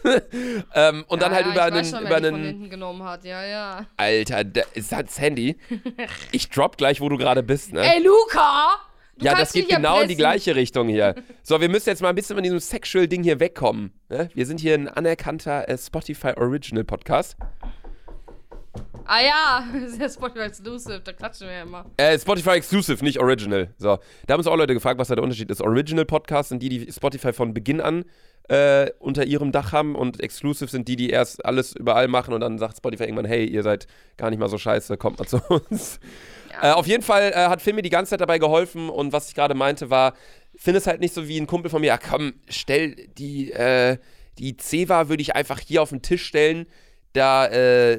ähm, 0.73 1.05
und 1.07 1.21
dann 1.21 1.31
ja, 1.31 1.37
halt 1.37 1.45
ja, 1.47 1.51
über 1.51 1.67
ich 1.67 1.73
weiß 1.73 1.93
einen, 1.93 2.03
schon, 2.03 2.05
über 2.07 2.15
einen 2.17 2.43
hinten 2.43 2.69
genommen 2.69 3.03
hat, 3.03 3.23
ja, 3.23 3.45
ja. 3.45 3.85
Alter, 3.97 4.43
da, 4.43 4.61
ist 4.73 4.91
das 4.91 5.19
Handy? 5.19 5.57
Ich 6.31 6.49
drop 6.49 6.77
gleich, 6.77 7.01
wo 7.01 7.09
du 7.09 7.17
gerade 7.17 7.43
bist, 7.43 7.73
ne? 7.73 7.81
Ey, 7.81 8.03
Luca! 8.03 8.79
Du 9.17 9.25
ja, 9.25 9.35
das 9.35 9.51
geht 9.51 9.67
genau 9.67 9.99
in 9.99 10.07
die 10.07 10.15
gleiche 10.15 10.55
Richtung 10.55 10.87
hier. 10.87 11.15
So, 11.43 11.59
wir 11.59 11.69
müssen 11.69 11.89
jetzt 11.89 12.01
mal 12.01 12.09
ein 12.09 12.15
bisschen 12.15 12.35
von 12.35 12.43
diesem 12.43 12.59
Sexual-Ding 12.59 13.23
hier 13.23 13.39
wegkommen. 13.39 13.91
Ne? 14.07 14.29
Wir 14.35 14.45
sind 14.45 14.59
hier 14.59 14.75
ein 14.75 14.87
anerkannter 14.87 15.67
äh, 15.67 15.77
Spotify 15.77 16.33
Original 16.37 16.83
Podcast. 16.83 17.35
Ah 19.05 19.21
ja, 19.21 19.67
das 19.73 19.93
ist 19.93 20.01
ja 20.01 20.09
Spotify 20.09 20.45
Exclusive, 20.45 21.01
da 21.03 21.13
klatschen 21.13 21.47
wir 21.47 21.53
ja 21.55 21.63
immer. 21.63 21.85
Äh, 21.97 22.17
Spotify 22.19 22.51
Exclusive, 22.51 23.03
nicht 23.03 23.19
Original. 23.19 23.73
So, 23.77 23.97
da 24.27 24.33
haben 24.33 24.39
uns 24.39 24.47
auch 24.47 24.55
Leute 24.55 24.73
gefragt, 24.73 24.99
was 24.99 25.07
da 25.07 25.15
der 25.15 25.23
Unterschied 25.23 25.49
ist. 25.49 25.61
Original 25.61 26.05
Podcasts 26.05 26.49
sind 26.49 26.61
die, 26.61 26.69
die 26.69 26.91
Spotify 26.91 27.33
von 27.33 27.53
Beginn 27.53 27.81
an 27.81 28.05
äh, 28.49 28.91
unter 28.99 29.25
ihrem 29.25 29.51
Dach 29.51 29.71
haben 29.71 29.95
und 29.95 30.19
Exclusive 30.21 30.69
sind 30.69 30.87
die, 30.87 30.95
die 30.95 31.09
erst 31.11 31.45
alles 31.45 31.75
überall 31.75 32.07
machen 32.07 32.33
und 32.33 32.41
dann 32.41 32.57
sagt 32.57 32.77
Spotify 32.77 33.03
irgendwann, 33.03 33.25
hey, 33.25 33.45
ihr 33.45 33.63
seid 33.63 33.87
gar 34.17 34.29
nicht 34.31 34.39
mal 34.39 34.49
so 34.49 34.57
scheiße, 34.57 34.97
kommt 34.97 35.19
mal 35.19 35.25
zu 35.25 35.37
uns. 35.69 35.99
Ja. 36.51 36.71
Äh, 36.71 36.73
auf 36.73 36.87
jeden 36.87 37.03
Fall 37.03 37.31
äh, 37.31 37.47
hat 37.47 37.61
Finn 37.61 37.75
mir 37.75 37.83
die 37.83 37.91
ganze 37.91 38.11
Zeit 38.11 38.21
dabei 38.21 38.39
geholfen 38.39 38.89
und 38.89 39.13
was 39.13 39.29
ich 39.29 39.35
gerade 39.35 39.53
meinte 39.53 39.89
war, 39.89 40.13
Finn 40.55 40.75
ist 40.75 40.87
halt 40.87 40.99
nicht 40.99 41.13
so 41.13 41.27
wie 41.27 41.39
ein 41.39 41.47
Kumpel 41.47 41.69
von 41.69 41.81
mir, 41.81 41.87
ja 41.87 41.97
komm, 41.97 42.33
stell 42.47 42.95
die, 43.17 43.51
äh, 43.51 43.97
die 44.39 44.57
Ceva 44.57 45.09
würde 45.09 45.21
ich 45.21 45.35
einfach 45.35 45.59
hier 45.59 45.83
auf 45.83 45.89
den 45.89 46.01
Tisch 46.01 46.25
stellen, 46.25 46.65
da 47.13 47.47
äh, 47.47 47.97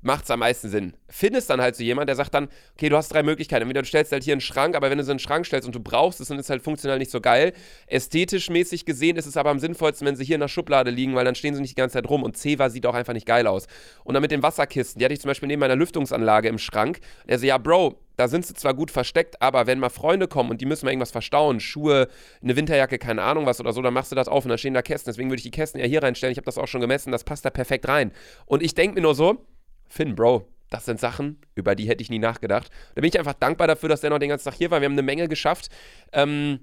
macht 0.00 0.24
es 0.24 0.30
am 0.30 0.40
meisten 0.40 0.70
Sinn. 0.70 0.94
Finn 1.08 1.34
ist 1.34 1.50
dann 1.50 1.60
halt 1.60 1.76
so 1.76 1.82
jemand, 1.82 2.08
der 2.08 2.16
sagt 2.16 2.32
dann, 2.32 2.48
okay, 2.74 2.88
du 2.88 2.96
hast 2.96 3.12
drei 3.12 3.22
Möglichkeiten. 3.22 3.62
Entweder 3.62 3.82
du 3.82 3.88
stellst 3.88 4.12
halt 4.12 4.24
hier 4.24 4.32
einen 4.32 4.40
Schrank, 4.40 4.74
aber 4.76 4.90
wenn 4.90 4.96
du 4.96 5.04
so 5.04 5.10
einen 5.10 5.18
Schrank 5.18 5.44
stellst 5.44 5.66
und 5.66 5.74
du 5.74 5.80
brauchst 5.80 6.20
es, 6.20 6.28
dann 6.28 6.38
ist 6.38 6.46
es 6.46 6.50
halt 6.50 6.62
funktional 6.62 6.98
nicht 6.98 7.10
so 7.10 7.20
geil. 7.20 7.52
Ästhetisch 7.86 8.48
mäßig 8.48 8.86
gesehen 8.86 9.16
ist 9.16 9.26
es 9.26 9.36
aber 9.36 9.50
am 9.50 9.58
sinnvollsten, 9.58 10.06
wenn 10.06 10.16
sie 10.16 10.24
hier 10.24 10.36
in 10.36 10.40
der 10.40 10.48
Schublade 10.48 10.90
liegen, 10.90 11.14
weil 11.14 11.24
dann 11.24 11.34
stehen 11.34 11.54
sie 11.54 11.60
nicht 11.60 11.72
die 11.72 11.80
ganze 11.80 11.94
Zeit 11.94 12.08
rum 12.08 12.22
und 12.22 12.36
Ceva 12.36 12.70
sieht 12.70 12.86
auch 12.86 12.94
einfach 12.94 13.12
nicht 13.12 13.26
geil 13.26 13.46
aus. 13.46 13.66
Und 14.04 14.14
dann 14.14 14.22
mit 14.22 14.30
den 14.30 14.42
Wasserkisten, 14.42 14.98
die 14.98 15.04
hatte 15.04 15.14
ich 15.14 15.20
zum 15.20 15.28
Beispiel 15.28 15.48
neben 15.48 15.60
meiner 15.60 15.76
Lüftungsanlage 15.76 16.48
im 16.48 16.58
Schrank. 16.58 17.00
Der 17.28 17.38
so, 17.38 17.46
ja, 17.46 17.58
Bro, 17.58 17.98
da 18.20 18.28
sind 18.28 18.44
sie 18.44 18.52
zwar 18.52 18.74
gut 18.74 18.90
versteckt, 18.90 19.40
aber 19.40 19.66
wenn 19.66 19.78
mal 19.78 19.88
Freunde 19.88 20.28
kommen 20.28 20.50
und 20.50 20.60
die 20.60 20.66
müssen 20.66 20.84
mal 20.84 20.90
irgendwas 20.90 21.10
verstauen, 21.10 21.58
Schuhe, 21.58 22.06
eine 22.42 22.54
Winterjacke, 22.54 22.98
keine 22.98 23.22
Ahnung 23.22 23.46
was 23.46 23.60
oder 23.60 23.72
so, 23.72 23.80
dann 23.80 23.94
machst 23.94 24.12
du 24.12 24.14
das 24.14 24.28
auf 24.28 24.44
und 24.44 24.50
dann 24.50 24.58
stehen 24.58 24.74
da 24.74 24.82
Kästen. 24.82 25.10
Deswegen 25.10 25.30
würde 25.30 25.38
ich 25.38 25.44
die 25.44 25.50
Kästen 25.50 25.80
ja 25.80 25.86
hier 25.86 26.02
reinstellen. 26.02 26.32
Ich 26.32 26.36
habe 26.36 26.44
das 26.44 26.58
auch 26.58 26.68
schon 26.68 26.82
gemessen, 26.82 27.12
das 27.12 27.24
passt 27.24 27.46
da 27.46 27.50
perfekt 27.50 27.88
rein. 27.88 28.12
Und 28.44 28.62
ich 28.62 28.74
denke 28.74 28.96
mir 28.96 29.00
nur 29.00 29.14
so, 29.14 29.46
Finn, 29.88 30.16
Bro, 30.16 30.46
das 30.68 30.84
sind 30.84 31.00
Sachen, 31.00 31.40
über 31.54 31.74
die 31.74 31.88
hätte 31.88 32.02
ich 32.02 32.10
nie 32.10 32.18
nachgedacht. 32.18 32.70
Da 32.94 33.00
bin 33.00 33.08
ich 33.08 33.18
einfach 33.18 33.32
dankbar 33.32 33.66
dafür, 33.66 33.88
dass 33.88 34.02
der 34.02 34.10
noch 34.10 34.18
den 34.18 34.28
ganzen 34.28 34.50
Tag 34.50 34.54
hier 34.54 34.70
war. 34.70 34.82
Wir 34.82 34.84
haben 34.84 34.92
eine 34.92 35.02
Menge 35.02 35.26
geschafft. 35.26 35.70
Ähm, 36.12 36.60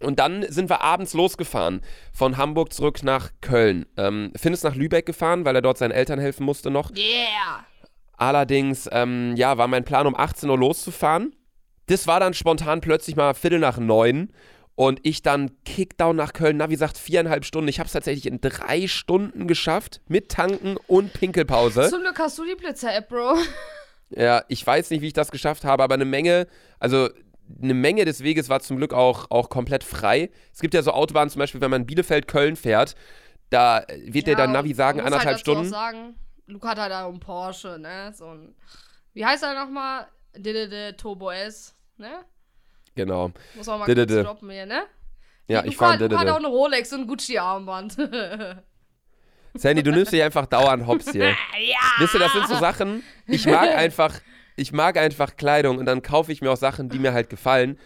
und 0.00 0.18
dann 0.18 0.44
sind 0.50 0.68
wir 0.68 0.82
abends 0.82 1.14
losgefahren 1.14 1.80
von 2.12 2.36
Hamburg 2.36 2.74
zurück 2.74 3.02
nach 3.02 3.30
Köln. 3.40 3.86
Ähm, 3.96 4.32
Finn 4.36 4.52
ist 4.52 4.64
nach 4.64 4.74
Lübeck 4.74 5.06
gefahren, 5.06 5.46
weil 5.46 5.56
er 5.56 5.62
dort 5.62 5.78
seinen 5.78 5.92
Eltern 5.92 6.18
helfen 6.18 6.44
musste 6.44 6.70
noch. 6.70 6.90
Yeah! 6.94 7.64
Allerdings, 8.20 8.86
ähm, 8.92 9.34
ja, 9.34 9.56
war 9.56 9.66
mein 9.66 9.82
Plan, 9.82 10.06
um 10.06 10.14
18 10.14 10.50
Uhr 10.50 10.58
loszufahren. 10.58 11.34
Das 11.86 12.06
war 12.06 12.20
dann 12.20 12.34
spontan 12.34 12.82
plötzlich 12.82 13.16
mal 13.16 13.32
Viertel 13.32 13.58
nach 13.58 13.78
neun. 13.78 14.30
Und 14.74 15.00
ich 15.04 15.22
dann 15.22 15.50
Kickdown 15.64 16.16
nach 16.16 16.34
Köln, 16.34 16.58
na, 16.58 16.68
wie 16.68 16.74
gesagt, 16.74 16.98
viereinhalb 16.98 17.46
Stunden. 17.46 17.68
Ich 17.68 17.78
habe 17.78 17.86
es 17.86 17.94
tatsächlich 17.94 18.26
in 18.26 18.42
drei 18.42 18.88
Stunden 18.88 19.46
geschafft, 19.46 20.02
mit 20.06 20.30
Tanken 20.30 20.76
und 20.86 21.14
Pinkelpause. 21.14 21.88
Zum 21.88 22.02
Glück 22.02 22.18
hast 22.18 22.38
du 22.38 22.44
die 22.44 22.56
Blitzer-App, 22.56 23.08
Bro. 23.08 23.38
Ja, 24.10 24.42
ich 24.48 24.66
weiß 24.66 24.90
nicht, 24.90 25.00
wie 25.00 25.06
ich 25.06 25.12
das 25.14 25.30
geschafft 25.30 25.64
habe, 25.64 25.82
aber 25.82 25.94
eine 25.94 26.04
Menge, 26.04 26.46
also 26.78 27.08
eine 27.62 27.74
Menge 27.74 28.04
des 28.04 28.22
Weges 28.22 28.50
war 28.50 28.60
zum 28.60 28.76
Glück 28.76 28.92
auch, 28.92 29.30
auch 29.30 29.48
komplett 29.48 29.82
frei. 29.82 30.30
Es 30.52 30.60
gibt 30.60 30.74
ja 30.74 30.82
so 30.82 30.92
Autobahnen, 30.92 31.30
zum 31.30 31.38
Beispiel, 31.38 31.60
wenn 31.60 31.70
man 31.70 31.86
Bielefeld-Köln 31.86 32.56
fährt, 32.56 32.96
da 33.48 33.84
wird 34.04 34.26
dir 34.26 34.36
dein 34.36 34.52
Navi 34.52 34.74
sagen, 34.74 34.98
muss 34.98 35.06
anderthalb 35.06 35.36
halt 35.36 35.40
Stunden. 35.40 35.68
Sagen, 35.70 36.16
Luca 36.50 36.70
hat 36.70 36.78
halt 36.78 36.92
auch 36.92 37.08
einen 37.08 37.20
Porsche, 37.20 37.78
ne? 37.78 38.12
So 38.14 38.26
ein. 38.26 38.54
Wie 39.12 39.24
heißt 39.24 39.42
er 39.42 39.54
nochmal? 39.54 40.06
DDD 40.36 40.96
Turbo 40.96 41.30
S, 41.30 41.74
ne? 41.96 42.24
Genau. 42.94 43.32
Muss 43.54 43.66
man 43.66 43.80
mal 43.80 43.86
DDD. 43.86 44.14
kurz 44.14 44.26
droppen 44.26 44.50
hier, 44.50 44.66
ne? 44.66 44.82
Ja, 45.48 45.64
ich 45.64 45.76
fahre 45.76 45.96
Luca 45.96 46.18
hat 46.20 46.28
auch 46.28 46.36
eine 46.36 46.46
Rolex 46.46 46.92
und 46.92 47.02
ein 47.02 47.06
Gucci-Armband. 47.08 47.96
Sandy, 49.54 49.82
du 49.82 49.90
nimmst 49.90 50.12
dich 50.12 50.22
einfach 50.22 50.46
dauernd 50.46 50.86
hops 50.86 51.10
hier. 51.10 51.30
ja! 51.58 51.78
Wisst 51.98 52.14
ihr, 52.14 52.20
das 52.20 52.32
sind 52.32 52.46
so 52.46 52.56
Sachen, 52.56 53.02
ich 53.26 53.46
mag 53.46 53.68
einfach, 53.76 54.20
ich 54.56 54.72
mag 54.72 54.96
einfach 54.96 55.36
Kleidung 55.36 55.78
und 55.78 55.86
dann 55.86 56.02
kaufe 56.02 56.30
ich 56.30 56.40
mir 56.40 56.52
auch 56.52 56.56
Sachen, 56.56 56.88
die 56.88 56.98
mir 56.98 57.12
halt 57.12 57.30
gefallen. 57.30 57.78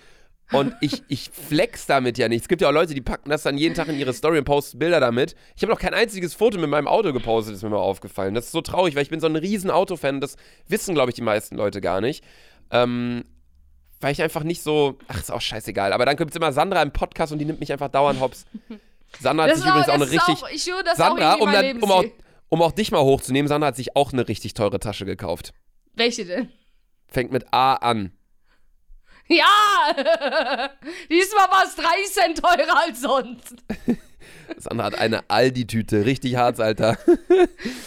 Und 0.52 0.74
ich, 0.80 1.02
ich 1.08 1.30
flex 1.30 1.86
damit 1.86 2.18
ja 2.18 2.28
nicht. 2.28 2.42
Es 2.42 2.48
gibt 2.48 2.60
ja 2.60 2.68
auch 2.68 2.72
Leute, 2.72 2.94
die 2.94 3.00
packen 3.00 3.30
das 3.30 3.42
dann 3.42 3.56
jeden 3.56 3.74
Tag 3.74 3.88
in 3.88 3.98
ihre 3.98 4.12
Story 4.12 4.38
und 4.38 4.44
posten 4.44 4.78
Bilder 4.78 5.00
damit. 5.00 5.34
Ich 5.56 5.62
habe 5.62 5.72
noch 5.72 5.80
kein 5.80 5.94
einziges 5.94 6.34
Foto 6.34 6.58
mit 6.58 6.68
meinem 6.68 6.86
Auto 6.86 7.12
gepostet, 7.12 7.54
ist 7.54 7.62
mir 7.62 7.70
mal 7.70 7.78
aufgefallen. 7.78 8.34
Das 8.34 8.46
ist 8.46 8.52
so 8.52 8.60
traurig, 8.60 8.94
weil 8.94 9.02
ich 9.02 9.10
bin 9.10 9.20
so 9.20 9.26
ein 9.26 9.36
riesen 9.36 9.70
Autofan. 9.70 10.20
Das 10.20 10.36
wissen, 10.68 10.94
glaube 10.94 11.10
ich, 11.10 11.14
die 11.14 11.22
meisten 11.22 11.56
Leute 11.56 11.80
gar 11.80 12.00
nicht. 12.00 12.24
Ähm, 12.70 13.24
weil 14.00 14.12
ich 14.12 14.20
einfach 14.22 14.44
nicht 14.44 14.62
so. 14.62 14.98
Ach, 15.08 15.18
ist 15.18 15.32
auch 15.32 15.40
scheißegal. 15.40 15.92
Aber 15.92 16.04
dann 16.04 16.16
gibt 16.16 16.30
es 16.30 16.36
immer 16.36 16.52
Sandra 16.52 16.82
im 16.82 16.92
Podcast 16.92 17.32
und 17.32 17.38
die 17.38 17.46
nimmt 17.46 17.60
mich 17.60 17.72
einfach 17.72 17.88
dauernd 17.88 18.20
hops. 18.20 18.44
Sandra 19.20 19.44
hat 19.44 19.56
sich 19.56 19.64
übrigens 19.64 19.88
auch 19.88 19.94
eine 19.94 20.10
richtig. 20.10 20.42
Auch, 20.42 20.50
ich 20.50 20.70
das 20.84 20.98
Sandra, 20.98 21.34
auch 21.34 21.40
um, 21.40 21.52
dann, 21.52 21.82
um, 21.82 21.90
auch, 21.90 22.04
um 22.48 22.62
auch 22.62 22.72
dich 22.72 22.90
mal 22.90 23.02
hochzunehmen, 23.02 23.48
Sandra 23.48 23.68
hat 23.68 23.76
sich 23.76 23.96
auch 23.96 24.12
eine 24.12 24.28
richtig 24.28 24.54
teure 24.54 24.78
Tasche 24.78 25.06
gekauft. 25.06 25.54
Welche 25.94 26.24
denn? 26.26 26.50
Fängt 27.06 27.32
mit 27.32 27.52
A 27.52 27.74
an. 27.74 28.12
Ja! 29.28 29.94
Diesmal 31.10 31.48
war 31.50 31.64
es 31.64 31.74
3 31.76 31.84
Cent 32.10 32.38
teurer 32.42 32.82
als 32.86 33.00
sonst. 33.00 33.54
Sandra 34.58 34.84
hat 34.84 34.98
eine 34.98 35.24
Aldi-Tüte. 35.28 36.04
Richtig 36.04 36.36
hart, 36.36 36.60
Alter. 36.60 36.98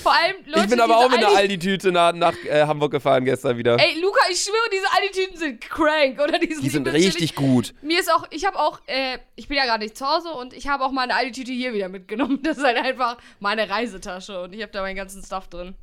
Vor 0.02 0.12
allem, 0.14 0.36
Leute, 0.48 0.64
ich 0.64 0.70
bin 0.72 0.80
aber 0.82 0.98
auch 0.98 1.10
mit 1.10 1.20
einer 1.20 1.28
Aldi- 1.30 1.38
Aldi-Tüte 1.38 1.92
nach, 1.92 2.14
nach 2.14 2.34
äh, 2.46 2.64
Hamburg 2.66 2.92
gefahren 2.92 3.26
gestern 3.26 3.58
wieder. 3.58 3.78
Ey, 3.80 4.00
Luca, 4.02 4.20
ich 4.32 4.40
schwöre, 4.42 4.70
diese 4.74 4.88
Aldi-Tüten 4.96 5.38
sind 5.38 5.62
crank, 5.62 6.20
oder? 6.20 6.40
Die 6.40 6.52
sind, 6.52 6.64
Die 6.64 6.70
sind 6.70 6.88
richtig 6.88 7.36
gut. 7.36 7.76
Mir 7.84 8.00
ist 8.00 8.12
auch, 8.12 8.26
ich 8.32 8.46
habe 8.46 8.58
auch, 8.58 8.80
äh, 8.88 9.20
ich 9.36 9.48
bin 9.48 9.58
ja 9.58 9.66
gerade 9.66 9.84
nicht 9.84 9.96
zu 9.96 10.08
Hause 10.08 10.30
und 10.32 10.54
ich 10.54 10.68
habe 10.68 10.84
auch 10.84 10.92
meine 10.92 11.14
Aldi-Tüte 11.16 11.52
hier 11.52 11.74
wieder 11.74 11.90
mitgenommen. 11.90 12.40
Das 12.42 12.58
ist 12.58 12.64
halt 12.64 12.78
einfach 12.78 13.18
meine 13.40 13.70
Reisetasche 13.70 14.42
und 14.42 14.54
ich 14.56 14.64
habe 14.64 14.72
da 14.72 14.82
meinen 14.82 14.96
ganzen 14.96 15.24
Stuff 15.24 15.48
drin. 15.50 15.76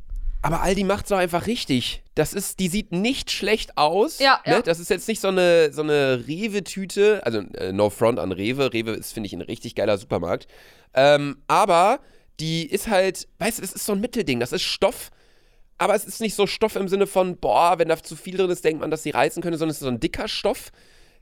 Aber 0.45 0.61
Aldi 0.61 0.85
macht's 0.85 1.09
doch 1.09 1.17
einfach 1.17 1.47
richtig. 1.47 2.03
Das 2.15 2.35
ist, 2.35 2.61
die 2.61 2.69
sieht 2.69 2.93
nicht 2.93 3.31
schlecht 3.31 3.79
aus. 3.79 4.19
Ja, 4.19 4.43
ne? 4.45 4.57
ja. 4.57 4.63
Das 4.63 4.79
ist 4.79 4.91
jetzt 4.91 5.09
nicht 5.09 5.23
so 5.23 5.29
eine, 5.29 5.73
so 5.73 5.81
eine 5.81 6.23
Rewe-Tüte. 6.29 7.23
Also, 7.25 7.39
äh, 7.39 7.73
no 7.73 7.89
front 7.89 8.19
an 8.19 8.31
Rewe. 8.31 8.71
Rewe 8.75 8.91
ist, 8.91 9.15
finde 9.15 9.29
ich, 9.29 9.33
ein 9.33 9.41
richtig 9.41 9.75
geiler 9.75 9.97
Supermarkt. 9.97 10.47
Ähm, 10.93 11.39
aber 11.49 11.99
die 12.41 12.67
ist 12.67 12.89
halt, 12.89 13.27
weißt 13.39 13.57
du, 13.57 13.63
das 13.63 13.73
ist 13.73 13.87
so 13.87 13.93
ein 13.93 14.01
Mittelding. 14.01 14.39
Das 14.39 14.53
ist 14.53 14.61
Stoff. 14.61 15.11
Aber 15.79 15.95
es 15.95 16.05
ist 16.05 16.21
nicht 16.21 16.35
so 16.35 16.47
Stoff 16.47 16.77
im 16.77 16.89
Sinne 16.89 17.07
von, 17.07 17.39
boah, 17.39 17.79
wenn 17.79 17.89
da 17.89 17.97
zu 17.97 18.15
viel 18.15 18.37
drin 18.37 18.51
ist, 18.51 18.67
denkt 18.67 18.83
man, 18.83 18.91
dass 18.91 19.03
sie 19.03 19.11
reißen 19.11 19.43
könnte, 19.43 19.57
sondern 19.57 19.71
es 19.71 19.79
ist 19.79 19.85
so 19.85 19.89
ein 19.89 19.99
dicker 19.99 20.29
Stoff. 20.29 20.73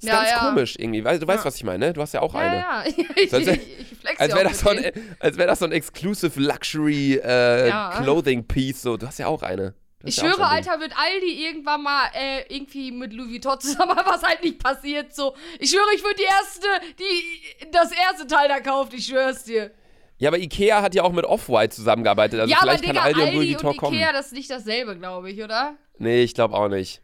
Ist 0.03 0.09
Ja, 0.09 0.17
ganz 0.17 0.31
ja. 0.31 0.39
komisch 0.49 0.75
irgendwie. 0.79 1.05
Weil, 1.05 1.19
du 1.21 1.27
weißt, 1.29 1.45
was 1.45 1.55
ich 1.57 1.63
meine, 1.65 1.87
ne? 1.87 1.93
Du 1.93 2.03
hast 2.03 2.13
ja 2.13 2.23
auch 2.23 2.35
eine. 2.35 2.57
Ja, 2.57 2.85
ja. 2.85 3.05
Ich, 3.17 3.31
So, 3.31 3.37
als 3.37 3.47
wär- 3.47 3.55
ich, 3.55 3.97
flex 4.01 4.21
Als 4.21 4.35
wäre 4.35 4.49
das, 4.49 4.59
so 4.61 4.69
ein- 4.71 4.93
als 5.21 5.39
wär 5.39 5.47
das 5.47 5.59
so 5.61 5.65
ein 5.67 5.73
Exclusive 5.73 6.41
Luxury 6.41 7.15
äh. 7.15 7.71
Clothing 8.03 8.47
Piece. 8.49 8.83
So. 8.83 8.97
Du 8.97 9.07
hast 9.07 9.19
ja 9.19 9.29
auch 9.29 9.43
eine. 9.43 9.75
Ich 10.05 10.17
ja 10.17 10.25
schwöre. 10.25 10.45
Alter, 10.47 10.81
wird 10.81 10.93
Aldi 10.97 11.47
irgendwann 11.47 11.85
mal 11.85 12.07
äh, 12.15 12.43
irgendwie 12.53 12.91
mit 12.91 13.13
Louis 13.13 13.31
Vuitton 13.31 13.61
zusammen, 13.61 13.97
was 14.05 14.23
halt 14.25 14.43
nicht 14.43 14.59
passiert. 14.59 15.15
So, 15.15 15.37
ich 15.61 15.71
schwöre, 15.71 15.87
ich 15.95 16.03
würde 16.03 16.17
die 16.17 16.25
erste, 16.25 16.67
die 16.99 17.71
das 17.71 17.93
erste 17.93 18.27
Teil 18.27 18.49
da 18.49 18.59
kauft. 18.59 18.93
Ich 18.95 19.07
schwör's 19.07 19.45
dir. 19.45 19.71
Ja, 20.19 20.31
aber 20.31 20.39
Ikea 20.39 20.83
hat 20.83 20.97
ja 20.97 21.05
auch 21.05 21.13
mit 21.13 21.25
Off-White 21.25 21.75
zusammengearbeitet. 21.77 22.41
Also 22.41 22.51
ja, 22.51 22.57
aber 22.59 22.71
vielleicht 22.73 22.85
Digga, 22.85 22.95
kann 22.95 23.03
Aldi, 23.05 23.21
Aldi, 23.21 23.31
und 23.31 23.37
Louis 23.37 23.55
Vuitton 23.55 23.71
und 23.71 23.77
kommen. 23.77 23.97
Ikea, 23.97 24.13
das 24.13 24.27
ist 24.27 24.33
nicht 24.33 24.51
dasselbe, 24.51 24.97
glaube 24.97 25.31
ich, 25.31 25.41
oder? 25.43 25.75
Nee, 25.99 26.23
ich 26.25 26.35
glaube 26.35 26.55
auch 26.57 26.69
nicht. 26.69 27.01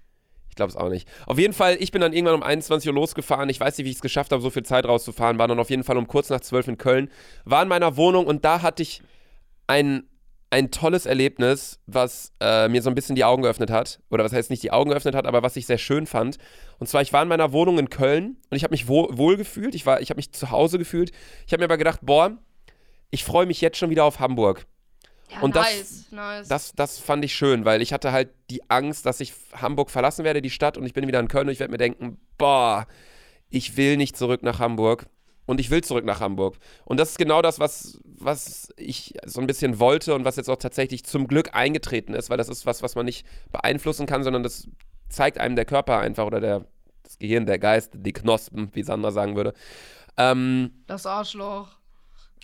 Ich 0.59 0.61
glaube 0.61 0.71
es 0.71 0.77
auch 0.77 0.89
nicht. 0.89 1.09
Auf 1.27 1.39
jeden 1.39 1.53
Fall, 1.53 1.77
ich 1.79 1.93
bin 1.93 2.01
dann 2.01 2.13
irgendwann 2.13 2.35
um 2.35 2.43
21 2.43 2.89
Uhr 2.89 2.95
losgefahren. 2.97 3.49
Ich 3.49 3.61
weiß 3.61 3.79
nicht, 3.79 3.87
wie 3.87 3.91
ich 3.91 3.97
es 3.99 4.03
geschafft 4.03 4.33
habe, 4.33 4.43
so 4.43 4.51
viel 4.51 4.65
Zeit 4.65 4.87
rauszufahren. 4.87 5.39
War 5.39 5.47
dann 5.47 5.61
auf 5.61 5.71
jeden 5.71 5.85
Fall 5.85 5.97
um 5.97 6.09
kurz 6.09 6.31
nach 6.31 6.41
12 6.41 6.67
in 6.67 6.79
Köln. 6.79 7.13
War 7.45 7.63
in 7.63 7.69
meiner 7.69 7.97
Wohnung 7.97 8.27
und 8.27 8.45
da 8.45 8.61
hatte 8.61 8.83
ich 8.83 9.01
ein, 9.69 10.09
ein 10.51 10.73
tolles 10.73 11.07
Erlebnis, 11.07 11.79
was 11.87 12.33
äh, 12.41 12.67
mir 12.67 12.83
so 12.83 12.91
ein 12.91 12.97
bisschen 12.97 13.15
die 13.15 13.25
Augen 13.25 13.43
geöffnet 13.43 13.71
hat. 13.71 14.01
Oder 14.11 14.25
was 14.25 14.33
heißt 14.33 14.51
nicht 14.51 14.65
die 14.65 14.73
Augen 14.73 14.91
geöffnet 14.91 15.15
hat, 15.15 15.29
aber 15.29 15.45
was 15.45 15.55
ich 15.55 15.65
sehr 15.65 15.79
schön 15.79 16.09
fand. 16.09 16.39
Und 16.81 16.89
zwar, 16.89 17.03
ich 17.03 17.13
war 17.13 17.23
in 17.23 17.29
meiner 17.29 17.53
Wohnung 17.53 17.79
in 17.79 17.89
Köln 17.89 18.39
und 18.51 18.57
ich 18.57 18.65
habe 18.65 18.73
mich 18.73 18.89
wohl, 18.89 19.17
wohl 19.17 19.37
gefühlt. 19.37 19.77
Ich, 19.77 19.83
ich 19.83 20.11
habe 20.11 20.17
mich 20.17 20.33
zu 20.33 20.51
Hause 20.51 20.81
gefühlt. 20.81 21.13
Ich 21.47 21.53
habe 21.53 21.61
mir 21.61 21.67
aber 21.67 21.79
gedacht, 21.79 22.01
boah, 22.03 22.37
ich 23.13 23.23
freue 23.23 23.47
mich 23.47 23.61
jetzt 23.61 23.79
schon 23.79 23.91
wieder 23.91 24.03
auf 24.03 24.19
Hamburg. 24.19 24.67
Ja, 25.31 25.41
Und 25.41 25.57
das- 25.57 25.65
nice, 25.67 26.07
nice. 26.13 26.49
Das, 26.49 26.73
das 26.75 26.99
fand 26.99 27.25
ich 27.25 27.35
schön, 27.35 27.65
weil 27.65 27.83
ich 27.83 27.93
hatte 27.93 28.13
halt 28.13 28.31
die 28.51 28.69
Angst, 28.71 29.05
dass 29.07 29.21
ich 29.21 29.33
Hamburg 29.53 29.91
verlassen 29.91 30.25
werde, 30.25 30.41
die 30.43 30.51
Stadt, 30.51 30.77
und 30.79 30.87
ich 30.87 30.95
bin 30.95 31.07
wieder 31.07 31.21
in 31.21 31.29
Köln 31.29 31.49
und 31.49 31.53
ich 31.53 31.61
werde 31.61 31.71
mir 31.71 31.79
denken, 31.79 32.19
boah, 32.39 32.87
ich 33.51 33.77
will 33.77 33.97
nicht 33.97 34.17
zurück 34.17 34.43
nach 34.43 34.59
Hamburg. 34.59 35.07
Und 35.47 35.61
ich 35.61 35.71
will 35.71 35.83
zurück 35.83 36.05
nach 36.05 36.21
Hamburg. 36.21 36.59
Und 36.85 37.01
das 37.01 37.13
ist 37.13 37.19
genau 37.19 37.41
das, 37.41 37.59
was, 37.59 37.99
was 38.05 38.69
ich 38.77 39.15
so 39.25 39.41
ein 39.41 39.47
bisschen 39.47 39.79
wollte 39.81 40.15
und 40.15 40.27
was 40.27 40.37
jetzt 40.37 40.51
auch 40.51 40.59
tatsächlich 40.59 41.07
zum 41.07 41.27
Glück 41.27 41.55
eingetreten 41.55 42.13
ist, 42.13 42.29
weil 42.29 42.37
das 42.37 42.51
ist 42.51 42.67
was, 42.67 42.83
was 42.83 42.97
man 42.97 43.07
nicht 43.07 43.25
beeinflussen 43.51 44.05
kann, 44.05 44.23
sondern 44.23 44.43
das 44.43 44.69
zeigt 45.09 45.39
einem 45.39 45.57
der 45.57 45.65
Körper 45.65 46.01
einfach 46.01 46.27
oder 46.27 46.41
der, 46.43 46.67
das 47.03 47.19
Gehirn, 47.19 47.47
der 47.47 47.59
Geist, 47.59 47.93
die 47.95 48.13
Knospen, 48.13 48.69
wie 48.75 48.83
Sandra 48.83 49.11
sagen 49.11 49.37
würde. 49.37 49.55
Ähm, 50.19 50.83
das 50.87 51.07
Arschloch. 51.07 51.78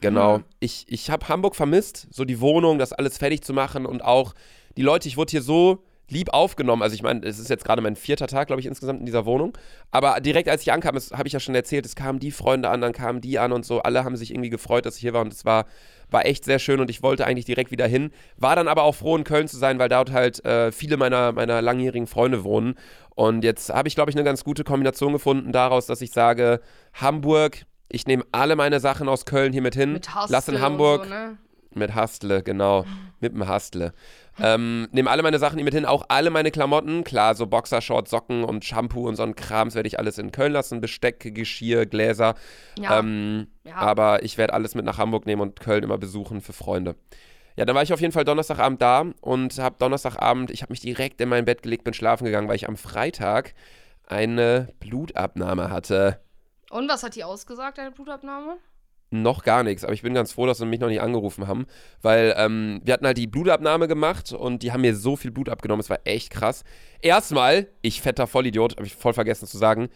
Genau. 0.00 0.38
Mhm. 0.38 0.44
Ich, 0.60 0.86
ich 0.88 1.10
habe 1.10 1.28
Hamburg 1.28 1.56
vermisst, 1.56 2.08
so 2.10 2.24
die 2.24 2.40
Wohnung, 2.40 2.78
das 2.78 2.92
alles 2.92 3.18
fertig 3.18 3.42
zu 3.42 3.52
machen 3.52 3.86
und 3.86 4.04
auch 4.04 4.34
die 4.76 4.82
Leute, 4.82 5.08
ich 5.08 5.16
wurde 5.16 5.30
hier 5.30 5.42
so 5.42 5.84
lieb 6.08 6.32
aufgenommen. 6.32 6.82
Also 6.82 6.94
ich 6.94 7.02
meine, 7.02 7.24
es 7.26 7.38
ist 7.38 7.48
jetzt 7.48 7.64
gerade 7.64 7.80
mein 7.80 7.96
vierter 7.96 8.26
Tag, 8.26 8.48
glaube 8.48 8.60
ich, 8.60 8.66
insgesamt 8.66 9.00
in 9.00 9.06
dieser 9.06 9.24
Wohnung. 9.24 9.56
Aber 9.90 10.20
direkt 10.20 10.48
als 10.48 10.62
ich 10.62 10.72
ankam, 10.72 10.96
habe 10.96 11.26
ich 11.26 11.32
ja 11.32 11.40
schon 11.40 11.54
erzählt, 11.54 11.86
es 11.86 11.96
kamen 11.96 12.18
die 12.18 12.30
Freunde 12.30 12.68
an, 12.68 12.80
dann 12.80 12.92
kamen 12.92 13.20
die 13.20 13.38
an 13.38 13.52
und 13.52 13.64
so. 13.64 13.80
Alle 13.80 14.04
haben 14.04 14.16
sich 14.16 14.30
irgendwie 14.30 14.50
gefreut, 14.50 14.86
dass 14.86 14.96
ich 14.96 15.00
hier 15.00 15.14
war 15.14 15.22
und 15.22 15.32
es 15.32 15.44
war, 15.44 15.66
war 16.10 16.26
echt 16.26 16.44
sehr 16.44 16.58
schön 16.58 16.80
und 16.80 16.90
ich 16.90 17.02
wollte 17.02 17.26
eigentlich 17.26 17.46
direkt 17.46 17.70
wieder 17.70 17.86
hin. 17.86 18.10
War 18.36 18.54
dann 18.54 18.68
aber 18.68 18.82
auch 18.82 18.94
froh, 18.94 19.16
in 19.16 19.24
Köln 19.24 19.48
zu 19.48 19.56
sein, 19.56 19.78
weil 19.78 19.88
dort 19.88 20.12
halt 20.12 20.44
äh, 20.44 20.72
viele 20.72 20.96
meiner, 20.96 21.32
meiner 21.32 21.62
langjährigen 21.62 22.06
Freunde 22.06 22.44
wohnen. 22.44 22.74
Und 23.14 23.44
jetzt 23.44 23.70
habe 23.70 23.88
ich, 23.88 23.94
glaube 23.94 24.10
ich, 24.10 24.16
eine 24.16 24.24
ganz 24.24 24.44
gute 24.44 24.64
Kombination 24.64 25.12
gefunden 25.12 25.52
daraus, 25.52 25.86
dass 25.86 26.00
ich 26.00 26.10
sage, 26.10 26.60
Hamburg, 26.92 27.64
ich 27.88 28.06
nehme 28.06 28.24
alle 28.32 28.56
meine 28.56 28.80
Sachen 28.80 29.08
aus 29.08 29.24
Köln 29.24 29.52
hier 29.52 29.62
mit 29.62 29.74
hin. 29.74 29.92
Mit 29.92 30.14
Hustle 30.14 30.32
Lass 30.32 30.48
in 30.48 30.60
Hamburg. 30.60 31.04
So, 31.04 31.10
ne? 31.10 31.38
Mit 31.74 31.94
Hastle, 31.94 32.42
genau. 32.42 32.84
Mit 33.20 33.32
dem 33.32 33.46
Hastle. 33.48 33.92
Ähm, 34.40 34.88
nehme 34.92 35.10
alle 35.10 35.22
meine 35.22 35.38
Sachen 35.38 35.56
hier 35.56 35.64
mit 35.64 35.74
hin, 35.74 35.84
auch 35.84 36.04
alle 36.08 36.30
meine 36.30 36.50
Klamotten. 36.50 37.04
Klar, 37.04 37.34
so 37.34 37.46
Boxershorts, 37.46 38.10
Socken 38.10 38.44
und 38.44 38.64
Shampoo 38.64 39.08
und 39.08 39.16
so 39.16 39.22
ein 39.22 39.34
Krams 39.34 39.74
werde 39.74 39.86
ich 39.86 39.98
alles 39.98 40.18
in 40.18 40.32
Köln 40.32 40.52
lassen. 40.52 40.80
Besteck, 40.80 41.34
Geschirr, 41.34 41.86
Gläser. 41.86 42.34
Ja. 42.78 42.98
Ähm, 42.98 43.48
ja. 43.64 43.76
Aber 43.76 44.22
ich 44.22 44.38
werde 44.38 44.54
alles 44.54 44.74
mit 44.74 44.84
nach 44.84 44.98
Hamburg 44.98 45.26
nehmen 45.26 45.42
und 45.42 45.60
Köln 45.60 45.84
immer 45.84 45.98
besuchen 45.98 46.40
für 46.40 46.52
Freunde. 46.52 46.96
Ja, 47.56 47.64
dann 47.64 47.76
war 47.76 47.84
ich 47.84 47.92
auf 47.92 48.00
jeden 48.00 48.12
Fall 48.12 48.24
Donnerstagabend 48.24 48.82
da 48.82 49.04
und 49.20 49.58
habe 49.58 49.76
Donnerstagabend, 49.78 50.50
ich 50.50 50.62
habe 50.62 50.72
mich 50.72 50.80
direkt 50.80 51.20
in 51.20 51.28
mein 51.28 51.44
Bett 51.44 51.62
gelegt, 51.62 51.84
bin 51.84 51.94
schlafen 51.94 52.24
gegangen, 52.24 52.48
weil 52.48 52.56
ich 52.56 52.68
am 52.68 52.76
Freitag 52.76 53.54
eine 54.06 54.68
Blutabnahme 54.80 55.70
hatte. 55.70 56.18
Und 56.70 56.88
was 56.88 57.02
hat 57.02 57.14
die 57.14 57.24
ausgesagt, 57.24 57.78
deine 57.78 57.90
Blutabnahme? 57.90 58.58
Noch 59.10 59.44
gar 59.44 59.62
nichts, 59.62 59.84
aber 59.84 59.92
ich 59.92 60.02
bin 60.02 60.14
ganz 60.14 60.32
froh, 60.32 60.46
dass 60.46 60.58
sie 60.58 60.66
mich 60.66 60.80
noch 60.80 60.88
nicht 60.88 61.00
angerufen 61.00 61.46
haben, 61.46 61.66
weil 62.02 62.34
ähm, 62.36 62.80
wir 62.82 62.94
hatten 62.94 63.06
halt 63.06 63.16
die 63.16 63.28
Blutabnahme 63.28 63.86
gemacht 63.86 64.32
und 64.32 64.62
die 64.62 64.72
haben 64.72 64.80
mir 64.80 64.96
so 64.96 65.14
viel 65.14 65.30
Blut 65.30 65.48
abgenommen, 65.48 65.80
es 65.80 65.90
war 65.90 66.00
echt 66.04 66.30
krass. 66.30 66.64
Erstmal, 67.00 67.68
ich 67.80 68.00
fetter 68.02 68.26
Vollidiot, 68.26 68.76
habe 68.76 68.86
ich 68.86 68.94
voll 68.96 69.12
vergessen 69.12 69.46
zu 69.46 69.56
sagen, 69.56 69.88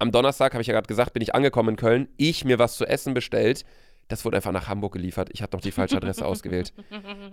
am 0.00 0.10
Donnerstag, 0.10 0.54
habe 0.54 0.62
ich 0.62 0.66
ja 0.66 0.74
gerade 0.74 0.88
gesagt, 0.88 1.12
bin 1.12 1.22
ich 1.22 1.34
angekommen 1.34 1.70
in 1.70 1.76
Köln, 1.76 2.08
ich 2.16 2.44
mir 2.44 2.58
was 2.58 2.76
zu 2.76 2.86
essen 2.86 3.14
bestellt, 3.14 3.64
das 4.10 4.24
wurde 4.24 4.36
einfach 4.36 4.52
nach 4.52 4.68
Hamburg 4.68 4.92
geliefert, 4.92 5.30
ich 5.32 5.40
habe 5.40 5.56
noch 5.56 5.62
die 5.62 5.70
falsche 5.70 5.96
Adresse 5.96 6.26
ausgewählt. 6.26 6.74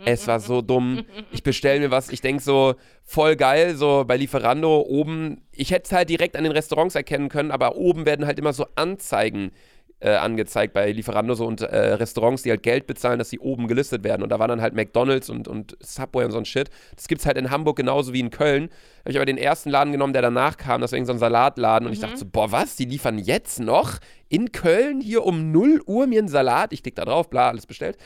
Es 0.06 0.28
war 0.28 0.40
so 0.40 0.62
dumm, 0.62 1.04
ich 1.32 1.44
bestelle 1.44 1.80
mir 1.80 1.92
was, 1.92 2.10
ich 2.10 2.22
denke 2.22 2.42
so, 2.42 2.76
voll 3.04 3.36
geil, 3.36 3.76
so 3.76 4.06
bei 4.08 4.16
Lieferando 4.16 4.82
oben, 4.82 5.42
ich 5.52 5.72
hätte 5.72 5.86
es 5.86 5.92
halt 5.92 6.10
direkt 6.10 6.38
an 6.38 6.44
den 6.44 6.54
Restaurants 6.54 6.96
erkennen 6.96 7.30
können, 7.30 7.52
aber 7.52 7.76
oben 7.76 8.06
werden 8.06 8.26
halt 8.26 8.40
immer 8.40 8.54
so 8.54 8.68
Anzeigen 8.76 9.52
äh, 10.00 10.12
angezeigt 10.12 10.74
bei 10.74 10.92
Lieferando 10.92 11.34
so 11.34 11.46
und 11.46 11.62
äh, 11.62 11.94
Restaurants, 11.94 12.44
die 12.44 12.52
halt 12.52 12.62
Geld 12.62 12.86
bezahlen, 12.86 13.18
dass 13.18 13.30
sie 13.30 13.40
oben 13.40 13.68
gelistet 13.68 14.04
werden. 14.04 14.22
Und 14.22 14.30
da 14.30 14.38
waren 14.38 14.50
dann 14.50 14.62
halt 14.62 14.76
McDonalds 14.76 15.30
und, 15.30 15.48
und 15.48 15.76
Subway 15.80 16.24
und 16.24 16.32
so 16.32 16.38
ein 16.38 16.46
Shit. 16.46 16.70
Das 16.96 17.08
gibt's 17.08 17.26
halt 17.26 17.38
in 17.38 17.50
Hamburg 17.50 17.78
genauso 17.78 18.14
wie 18.14 18.20
in 18.20 18.30
Köln. 18.30 18.70
Habe 19.00 19.12
ich 19.12 19.16
aber 19.16 19.26
den 19.26 19.38
ersten 19.38 19.70
Laden 19.70 19.92
genommen, 19.92 20.14
der 20.14 20.22
danach 20.22 20.58
kam. 20.58 20.82
Das 20.82 20.92
war 20.92 20.98
irgendein 20.98 21.18
so 21.18 21.26
ein 21.26 21.32
Salatladen. 21.32 21.88
Und 21.88 21.94
ich 21.94 22.00
dachte 22.00 22.18
so, 22.18 22.26
boah, 22.26 22.52
was? 22.52 22.76
Die 22.76 22.86
liefern 22.86 23.18
jetzt 23.18 23.60
noch 23.60 23.98
in 24.30 24.52
Köln 24.52 25.02
hier 25.02 25.26
um 25.26 25.52
0 25.52 25.82
Uhr 25.88 26.06
mir 26.06 26.20
einen 26.20 26.28
Salat? 26.28 26.74
Ich 26.74 26.84
klick 26.84 26.96
da 26.96 27.06
drauf, 27.06 27.30
bla, 27.30 27.50
alles 27.50 27.66
bestellt. 27.66 27.98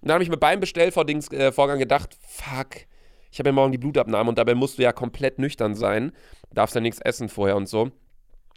Und 0.00 0.08
dann 0.08 0.14
habe 0.14 0.22
ich 0.22 0.30
mir 0.30 0.36
beim 0.36 0.60
Bestellvorgang 0.60 1.20
äh, 1.32 1.50
Vorgang 1.50 1.78
gedacht, 1.78 2.16
fuck, 2.26 2.86
ich 3.32 3.38
habe 3.38 3.48
ja 3.48 3.52
morgen 3.52 3.72
die 3.72 3.78
Blutabnahme 3.78 4.28
und 4.28 4.38
dabei 4.38 4.54
musst 4.54 4.78
du 4.78 4.82
ja 4.82 4.92
komplett 4.92 5.38
nüchtern 5.38 5.74
sein. 5.74 6.12
Darfst 6.52 6.74
ja 6.74 6.80
nichts 6.80 7.00
essen 7.00 7.28
vorher 7.28 7.56
und 7.56 7.68
so. 7.68 7.90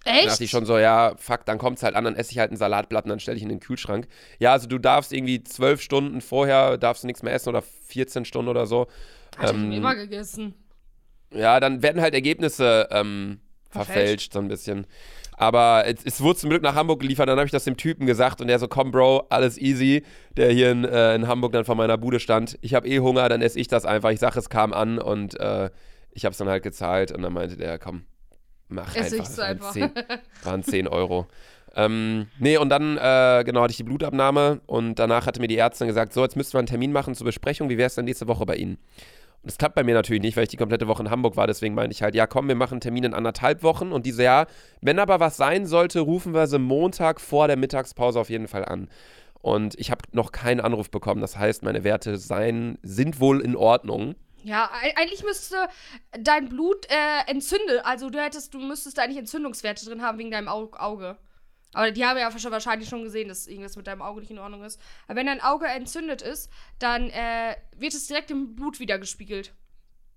Echt? 0.06 0.28
dachte 0.28 0.44
ich 0.44 0.50
schon 0.50 0.66
so, 0.66 0.78
ja, 0.78 1.14
fuck, 1.18 1.46
dann 1.46 1.58
kommt 1.58 1.78
es 1.78 1.84
halt 1.84 1.96
an, 1.96 2.04
dann 2.04 2.16
esse 2.16 2.32
ich 2.32 2.40
halt 2.40 2.52
ein 2.52 2.58
Salatblatt 2.58 3.06
und 3.06 3.10
dann 3.10 3.20
stelle 3.20 3.38
ich 3.38 3.44
in 3.44 3.50
den 3.50 3.60
Kühlschrank. 3.60 4.08
Ja, 4.40 4.52
also 4.52 4.68
du 4.68 4.78
darfst 4.78 5.14
irgendwie 5.14 5.44
zwölf 5.44 5.82
Stunden 5.82 6.22
vorher, 6.22 6.78
darfst 6.78 7.04
du 7.04 7.08
nichts 7.08 7.24
mehr 7.24 7.34
essen 7.34 7.50
oder 7.50 7.62
14 7.62 8.26
Stunden 8.26 8.50
oder 8.50 8.66
so. 8.66 8.88
Hat 9.38 9.52
ich 9.52 9.56
ähm, 9.56 9.72
immer 9.72 9.96
gegessen. 9.96 10.54
Ja, 11.32 11.60
dann 11.60 11.82
werden 11.82 12.02
halt 12.02 12.14
Ergebnisse 12.14 12.88
ähm, 12.92 13.40
verfälscht. 13.70 13.96
Verfälscht. 13.96 14.34
so 14.34 14.40
ein 14.40 14.48
bisschen. 14.50 14.88
Aber 15.38 15.86
es, 15.88 16.04
es 16.06 16.22
wurde 16.22 16.40
zum 16.40 16.50
Glück 16.50 16.62
nach 16.62 16.76
Hamburg 16.76 17.00
geliefert, 17.00 17.28
dann 17.28 17.38
habe 17.38 17.46
ich 17.46 17.52
das 17.52 17.64
dem 17.64 17.78
Typen 17.78 18.06
gesagt 18.06 18.40
und 18.42 18.48
der 18.48 18.60
so, 18.60 18.68
komm 18.68 18.92
Bro, 18.92 19.28
alles 19.30 19.58
easy, 19.58 20.04
der 20.38 20.52
hier 20.52 20.72
in, 20.72 20.86
äh, 20.86 21.16
in 21.16 21.28
Hamburg 21.28 21.54
dann 21.54 21.66
vor 21.66 21.76
meiner 21.76 21.98
Bude 21.98 22.20
stand. 22.20 22.58
Ich 22.62 22.74
habe 22.74 22.88
eh 22.88 23.00
Hunger, 23.00 23.28
dann 23.30 23.42
esse 23.42 23.60
ich 23.60 23.68
das 23.68 23.86
einfach. 23.86 24.12
Ich 24.12 24.20
sage, 24.20 24.38
es 24.38 24.50
kam 24.50 24.74
an 24.74 25.00
und 25.00 25.40
äh, 25.40 25.70
ich 26.12 26.26
habe 26.26 26.34
es 26.34 26.38
dann 26.38 26.50
halt 26.50 26.64
gezahlt 26.64 27.12
und 27.12 27.24
dann 27.24 27.34
meinte 27.34 27.58
der, 27.58 27.80
komm, 27.80 28.06
mach 28.68 28.96
Ess 28.96 29.14
einfach. 29.14 29.30
Es 29.30 29.38
waren 29.38 29.50
einfach. 29.50 29.72
10, 29.74 29.92
waren 30.44 30.64
10 30.64 30.88
Euro. 30.88 31.28
Ähm, 31.76 32.28
nee, 32.40 32.58
und 32.58 32.70
dann, 32.70 32.98
äh, 32.98 33.44
genau, 33.46 33.62
hatte 33.62 33.72
ich 33.72 33.78
die 33.78 33.84
Blutabnahme 33.84 34.62
und 34.68 35.00
danach 35.00 35.26
hatte 35.26 35.40
mir 35.40 35.48
die 35.48 35.58
Ärztin 35.58 35.88
gesagt, 35.88 36.14
so, 36.14 36.22
jetzt 36.22 36.36
müssten 36.36 36.54
wir 36.54 36.60
einen 36.60 36.68
Termin 36.68 36.92
machen 36.92 37.16
zur 37.16 37.26
Besprechung, 37.26 37.70
wie 37.70 37.78
wäre 37.78 37.88
es 37.88 37.96
dann 37.96 38.06
nächste 38.06 38.28
Woche 38.28 38.46
bei 38.46 38.56
Ihnen? 38.56 38.78
Und 39.42 39.52
das 39.52 39.58
klappt 39.58 39.76
bei 39.76 39.84
mir 39.84 39.96
natürlich 39.96 40.22
nicht, 40.22 40.38
weil 40.38 40.44
ich 40.44 40.50
die 40.50 40.58
komplette 40.58 40.88
Woche 40.88 41.02
in 41.02 41.10
Hamburg 41.10 41.36
war, 41.36 41.48
deswegen 41.48 41.74
meinte 41.74 41.94
ich 41.94 42.04
halt, 42.04 42.14
ja 42.14 42.28
komm, 42.28 42.48
wir 42.48 42.56
machen 42.56 42.76
einen 42.76 42.82
Termin 42.82 43.06
in 43.06 43.14
anderthalb 43.14 43.64
Wochen 43.64 43.92
und 43.92 44.06
diese, 44.06 44.24
ja, 44.24 44.46
wenn 44.82 45.00
aber 45.00 45.20
was 45.20 45.36
sein 45.36 45.66
sollte, 45.66 46.00
rufen 46.02 46.34
wir 46.34 46.46
sie 46.46 46.60
Montag 46.60 47.20
vor 47.20 47.48
der 47.48 47.58
Mittagspause 47.58 48.20
auf 48.20 48.30
jeden 48.30 48.48
Fall 48.48 48.66
an. 48.66 48.88
Und 49.42 49.78
ich 49.78 49.92
habe 49.92 50.02
noch 50.14 50.32
keinen 50.32 50.62
Anruf 50.62 50.90
bekommen, 50.90 51.20
das 51.20 51.38
heißt, 51.38 51.64
meine 51.64 51.84
Werte 51.84 52.18
seien, 52.18 52.78
sind 52.84 53.20
wohl 53.20 53.42
in 53.42 53.58
Ordnung. 53.58 54.16
Ja, 54.44 54.70
eigentlich 54.96 55.24
müsste 55.24 55.70
dein 56.12 56.50
Blut 56.50 56.86
äh, 56.90 57.32
entzündet, 57.32 57.82
also 57.86 58.10
du 58.10 58.22
hättest, 58.22 58.54
du 58.54 58.60
müsstest 58.60 58.98
da 58.98 59.04
eigentlich 59.04 59.18
Entzündungswerte 59.18 59.86
drin 59.86 60.02
haben 60.02 60.18
wegen 60.18 60.32
deinem 60.32 60.50
Au 60.50 60.70
Auge. 60.74 61.18
Aber 61.74 61.92
die 61.92 62.06
haben 62.06 62.18
ja 62.20 62.32
wahrscheinlich 62.32 62.88
schon 62.88 63.04
gesehen, 63.04 63.30
dass 63.30 63.48
irgendwas 63.48 63.76
mit 63.76 63.88
deinem 63.88 64.02
Auge 64.02 64.20
nicht 64.20 64.30
in 64.30 64.38
Ordnung 64.38 64.64
ist. 64.64 64.80
Aber 65.08 65.16
wenn 65.16 65.26
dein 65.26 65.42
Auge 65.42 65.66
entzündet 65.66 66.22
ist, 66.22 66.52
dann 66.78 67.10
äh, 67.10 67.56
wird 67.76 67.94
es 67.94 68.06
direkt 68.08 68.30
im 68.30 68.56
Blut 68.56 68.80
wieder 68.80 69.00
gespiegelt. 69.00 69.54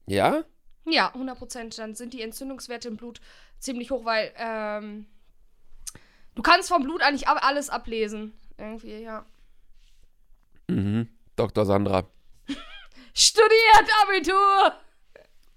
Ja? 0.07 0.45
Ja, 0.85 1.09
100 1.09 1.39
Prozent. 1.39 1.79
Dann 1.79 1.95
sind 1.95 2.13
die 2.13 2.21
Entzündungswerte 2.21 2.89
im 2.89 2.97
Blut 2.97 3.21
ziemlich 3.59 3.91
hoch, 3.91 4.05
weil 4.05 4.33
ähm, 4.37 5.07
du 6.35 6.43
kannst 6.43 6.69
vom 6.69 6.83
Blut 6.83 7.03
eigentlich 7.03 7.27
alles 7.27 7.71
ablesen. 7.71 8.35
Irgendwie, 8.59 9.03
ja. 9.03 9.25
Mhm. 10.69 11.09
Dr. 11.37 11.65
Sandra. 11.65 12.11
Studiert 13.19 13.89
Abitur! 14.03 14.73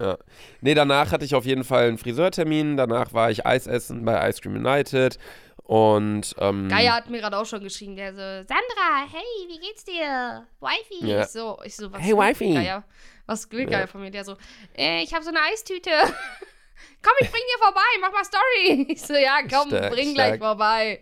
Ja. 0.01 0.17
Nee, 0.61 0.73
danach 0.75 1.11
hatte 1.11 1.25
ich 1.25 1.35
auf 1.35 1.43
jeden 1.45 1.65
Fall 1.65 1.89
einen 1.89 1.97
Friseurtermin. 1.97 2.77
Danach 2.77 3.11
war 3.13 3.31
ich 3.31 3.45
Eis 3.45 3.67
essen 3.67 4.05
bei 4.05 4.29
Ice 4.29 4.39
Cream 4.41 4.55
United. 4.55 5.19
Und, 5.63 6.35
ähm, 6.39 6.69
Geier 6.69 6.93
hat 6.93 7.09
mir 7.09 7.19
gerade 7.19 7.37
auch 7.37 7.45
schon 7.45 7.61
geschrieben, 7.61 7.97
der 7.97 8.13
so, 8.13 8.17
Sandra, 8.19 9.05
hey, 9.11 9.47
wie 9.49 9.59
geht's 9.59 9.83
dir? 9.83 10.47
Wifi. 10.61 11.05
Ja. 11.05 11.21
Ich 11.23 11.27
so, 11.27 11.59
ich 11.63 11.75
so, 11.75 11.91
was 11.91 12.01
Hey, 12.01 12.13
will 12.13 12.29
Wifi. 12.29 12.53
Geier? 12.53 12.83
Was 13.25 13.51
will 13.51 13.59
Ja. 13.63 13.69
Geier 13.69 13.87
von 13.87 14.01
mir? 14.01 14.09
Der 14.09 14.23
so, 14.23 14.37
äh, 14.75 15.03
ich 15.03 15.13
habe 15.13 15.23
so 15.23 15.29
eine 15.29 15.41
Eistüte. 15.41 15.91
Komm, 17.03 17.13
ich 17.19 17.29
bring 17.29 17.41
dir 17.41 17.63
vorbei, 17.63 17.81
mach 17.99 18.11
mal 18.13 18.23
Story. 18.23 18.87
Ich 18.89 19.01
so, 19.01 19.13
ja, 19.13 19.39
komm, 19.41 19.67
Stark, 19.67 19.91
bring 19.91 20.13
stark. 20.13 20.15
gleich 20.15 20.39
vorbei. 20.39 21.01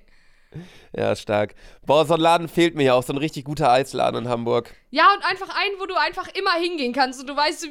Ja, 0.95 1.15
stark. 1.15 1.55
Boah, 1.85 2.05
so 2.05 2.13
ein 2.13 2.19
Laden 2.19 2.47
fehlt 2.47 2.75
mir 2.75 2.83
ja 2.83 2.93
auch, 2.93 3.03
so 3.03 3.13
ein 3.13 3.17
richtig 3.17 3.45
guter 3.45 3.71
Eisladen 3.71 4.23
in 4.23 4.29
Hamburg. 4.29 4.73
Ja, 4.89 5.13
und 5.13 5.25
einfach 5.25 5.49
einen, 5.49 5.79
wo 5.79 5.85
du 5.85 5.95
einfach 5.95 6.27
immer 6.33 6.53
hingehen 6.53 6.93
kannst 6.93 7.19
und 7.19 7.27
du 7.27 7.35
weißt, 7.35 7.67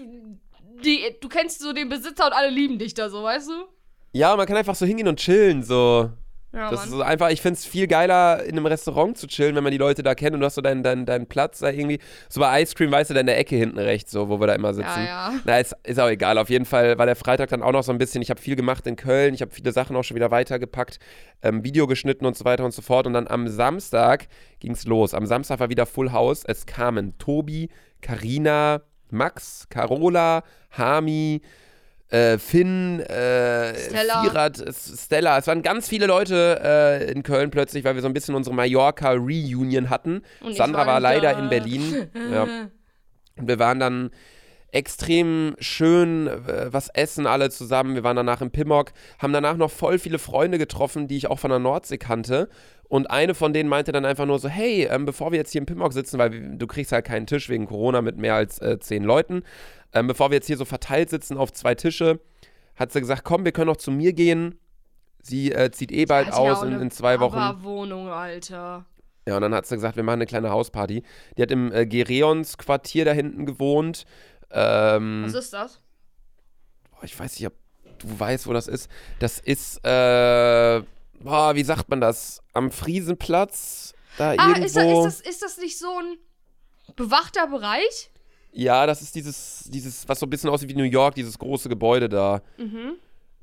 die, 0.85 1.17
du 1.21 1.29
kennst 1.29 1.61
so 1.61 1.73
den 1.73 1.89
Besitzer 1.89 2.27
und 2.27 2.33
alle 2.33 2.51
lieben 2.51 2.79
dich 2.79 2.95
da 2.95 3.09
so, 3.09 3.23
weißt 3.23 3.49
du? 3.49 3.65
Ja, 4.12 4.37
man 4.37 4.47
kann 4.47 4.57
einfach 4.57 4.75
so 4.75 4.87
hingehen 4.87 5.09
und 5.09 5.19
chillen, 5.19 5.62
so. 5.62 6.11
Ja, 6.57 6.71
Das 6.71 6.85
ist 6.85 6.90
so 6.90 7.03
einfach, 7.03 7.29
ich 7.29 7.42
finde 7.42 7.59
es 7.59 7.66
viel 7.66 7.87
geiler, 7.87 8.42
in 8.42 8.53
einem 8.53 8.64
Restaurant 8.64 9.19
zu 9.19 9.27
chillen, 9.27 9.55
wenn 9.57 9.62
man 9.62 9.73
die 9.73 9.79
Leute 9.79 10.03
da 10.03 10.14
kennt 10.14 10.33
und 10.33 10.40
du 10.40 10.47
hast 10.47 10.55
so 10.55 10.62
deinen, 10.62 10.83
deinen, 10.83 11.05
deinen 11.05 11.27
Platz 11.27 11.59
da 11.59 11.69
irgendwie. 11.71 11.99
So 12.31 12.40
bei 12.40 12.62
Ice 12.62 12.75
Cream, 12.75 12.90
weißt 12.90 13.11
du, 13.11 13.14
da 13.14 13.21
in 13.21 13.27
der 13.27 13.38
Ecke 13.38 13.57
hinten 13.57 13.79
rechts, 13.79 14.11
so, 14.11 14.31
wo 14.31 14.40
wir 14.40 14.47
da 14.47 14.55
immer 14.55 14.73
sitzen. 14.73 15.05
Ja, 15.05 15.33
ja. 15.33 15.35
Na, 15.45 15.59
ist, 15.59 15.77
ist 15.85 16.01
auch 16.01 16.09
egal. 16.09 16.38
Auf 16.38 16.49
jeden 16.49 16.64
Fall 16.64 16.97
war 16.97 17.05
der 17.05 17.14
Freitag 17.14 17.51
dann 17.51 17.62
auch 17.62 17.73
noch 17.73 17.83
so 17.83 17.92
ein 17.92 17.99
bisschen. 17.99 18.23
Ich 18.23 18.31
habe 18.31 18.40
viel 18.40 18.57
gemacht 18.57 18.87
in 18.87 18.97
Köln. 18.97 19.35
Ich 19.35 19.42
habe 19.42 19.51
viele 19.51 19.71
Sachen 19.71 19.95
auch 19.97 20.03
schon 20.03 20.14
wieder 20.14 20.31
weitergepackt, 20.31 20.99
ähm, 21.42 21.62
Video 21.62 21.87
geschnitten 21.87 22.25
und 22.25 22.38
so 22.38 22.47
weiter 22.47 22.64
und 22.64 22.73
so 22.73 22.81
fort. 22.81 23.07
Und 23.07 23.12
dann 23.12 23.29
am 23.29 23.49
Samstag 23.49 24.27
ging 24.61 24.73
es 24.73 24.87
los. 24.87 25.12
Am 25.12 25.27
Samstag 25.27 25.61
war 25.61 25.69
wieder 25.69 25.85
Full 25.85 26.12
House. 26.12 26.42
Es 26.47 26.64
kamen 26.64 27.19
Tobi, 27.19 27.69
Karina, 28.01 28.81
Max, 29.11 29.66
Carola, 29.69 30.42
Hami, 30.73 31.42
äh, 32.09 32.38
Finn, 32.38 33.01
äh, 33.01 33.75
Stella. 33.75 34.23
Firat, 34.23 34.64
Stella. 34.73 35.38
Es 35.38 35.47
waren 35.47 35.62
ganz 35.62 35.88
viele 35.88 36.07
Leute 36.07 36.61
äh, 36.62 37.11
in 37.11 37.23
Köln 37.23 37.51
plötzlich, 37.51 37.85
weil 37.85 37.95
wir 37.95 38.03
so 38.03 38.09
ein 38.09 38.14
bisschen 38.14 38.35
unsere 38.35 38.55
Mallorca-Reunion 38.55 39.90
hatten. 39.90 40.23
Und 40.40 40.55
Sandra 40.55 40.81
war 40.81 40.87
war 40.87 41.01
leider 41.01 41.33
da. 41.33 41.38
in 41.38 41.49
Berlin. 41.49 42.09
ja. 42.33 42.42
Und 43.38 43.49
wir 43.49 43.59
waren 43.59 43.81
dann 43.81 44.11
extrem 44.73 45.57
schön 45.59 46.27
äh, 46.27 46.73
was 46.73 46.88
essen 46.90 47.27
alle 47.27 47.51
zusammen. 47.51 47.95
Wir 47.95 48.05
waren 48.05 48.16
danach 48.16 48.40
im 48.40 48.51
Pimmock, 48.51 48.92
haben 49.19 49.33
danach 49.33 49.57
noch 49.57 49.71
voll 49.71 49.99
viele 49.99 50.19
Freunde 50.19 50.59
getroffen, 50.59 51.09
die 51.09 51.16
ich 51.16 51.29
auch 51.29 51.38
von 51.38 51.51
der 51.51 51.59
Nordsee 51.59 51.99
kannte. 51.99 52.49
Und 52.88 53.11
eine 53.11 53.35
von 53.35 53.53
denen 53.53 53.69
meinte 53.69 53.90
dann 53.90 54.05
einfach 54.05 54.27
nur 54.27 54.38
so, 54.38 54.49
hey, 54.49 54.85
ähm, 54.85 55.07
bevor 55.07 55.33
wir 55.33 55.38
jetzt 55.38 55.51
hier 55.51 55.61
im 55.61 55.66
Pimmock 55.66 55.92
sitzen, 55.92 56.19
weil 56.19 56.57
du 56.57 56.66
kriegst 56.66 56.92
halt 56.92 57.05
keinen 57.05 57.27
Tisch 57.27 57.49
wegen 57.49 57.66
Corona 57.66 58.01
mit 58.01 58.16
mehr 58.16 58.35
als 58.35 58.61
äh, 58.61 58.79
zehn 58.79 59.03
Leuten, 59.03 59.42
ähm, 59.92 60.07
bevor 60.07 60.31
wir 60.31 60.37
jetzt 60.37 60.46
hier 60.46 60.57
so 60.57 60.64
verteilt 60.64 61.11
sitzen 61.11 61.37
auf 61.37 61.53
zwei 61.53 61.75
Tische, 61.75 62.20
hat 62.77 62.92
sie 62.92 63.01
gesagt, 63.01 63.25
komm, 63.25 63.44
wir 63.44 63.53
können 63.53 63.68
noch 63.68 63.77
zu 63.77 63.90
mir 63.90 64.12
gehen. 64.12 64.59
Sie 65.22 65.51
äh, 65.53 65.70
zieht 65.70 65.90
eh 65.92 66.05
bald 66.05 66.33
aus 66.33 66.62
in, 66.62 66.81
in 66.81 66.90
zwei 66.90 67.18
Wochen. 67.20 67.62
Wohnung, 67.64 68.09
Alter. 68.09 68.85
Ja, 69.27 69.37
und 69.37 69.42
dann 69.42 69.55
hat 69.55 69.66
sie 69.66 69.75
gesagt, 69.75 69.96
wir 69.96 70.03
machen 70.05 70.16
eine 70.18 70.27
kleine 70.27 70.51
Hausparty. 70.51 71.03
Die 71.37 71.42
hat 71.42 71.51
im 71.51 71.72
äh, 71.72 71.85
Gereons 71.87 72.59
Quartier 72.59 73.05
da 73.05 73.11
hinten 73.12 73.44
gewohnt. 73.44 74.05
Ähm, 74.51 75.25
Was 75.27 75.35
ist 75.35 75.53
das? 75.53 75.81
boah, 76.92 77.03
ich 77.03 77.18
weiß 77.18 77.38
nicht, 77.40 77.46
ob 77.49 77.55
du 77.99 78.20
weißt, 78.20 78.46
wo 78.46 78.53
das 78.53 78.68
ist. 78.68 78.88
Das 79.18 79.40
ist, 79.40 79.79
äh, 79.85 80.83
boah, 81.20 81.55
wie 81.57 81.64
sagt 81.64 81.88
man 81.88 82.01
das? 82.01 82.40
Am 82.53 82.70
Friesenplatz? 82.70 83.94
Da 84.18 84.31
Ah, 84.31 84.35
irgendwo. 84.51 84.64
ist 84.64 84.77
das, 84.77 84.85
ist, 84.87 85.05
das, 85.05 85.20
ist 85.20 85.42
das 85.42 85.59
nicht 85.59 85.79
so 85.79 85.88
ein 85.88 86.18
bewachter 86.94 87.49
Bereich? 87.49 88.11
Ja, 88.57 88.87
das 88.87 89.03
ist 89.03 89.14
dieses, 89.14 89.64
dieses, 89.69 90.09
was 90.09 90.19
so 90.19 90.27
ein 90.27 90.31
bisschen 90.31 90.51
aussieht 90.51 90.69
wie 90.71 90.75
New 90.75 90.83
York, 90.85 91.14
dieses 91.14 91.38
große 91.38 91.69
Gebäude 91.69 92.09
da. 92.09 92.40
Mhm. 92.59 92.95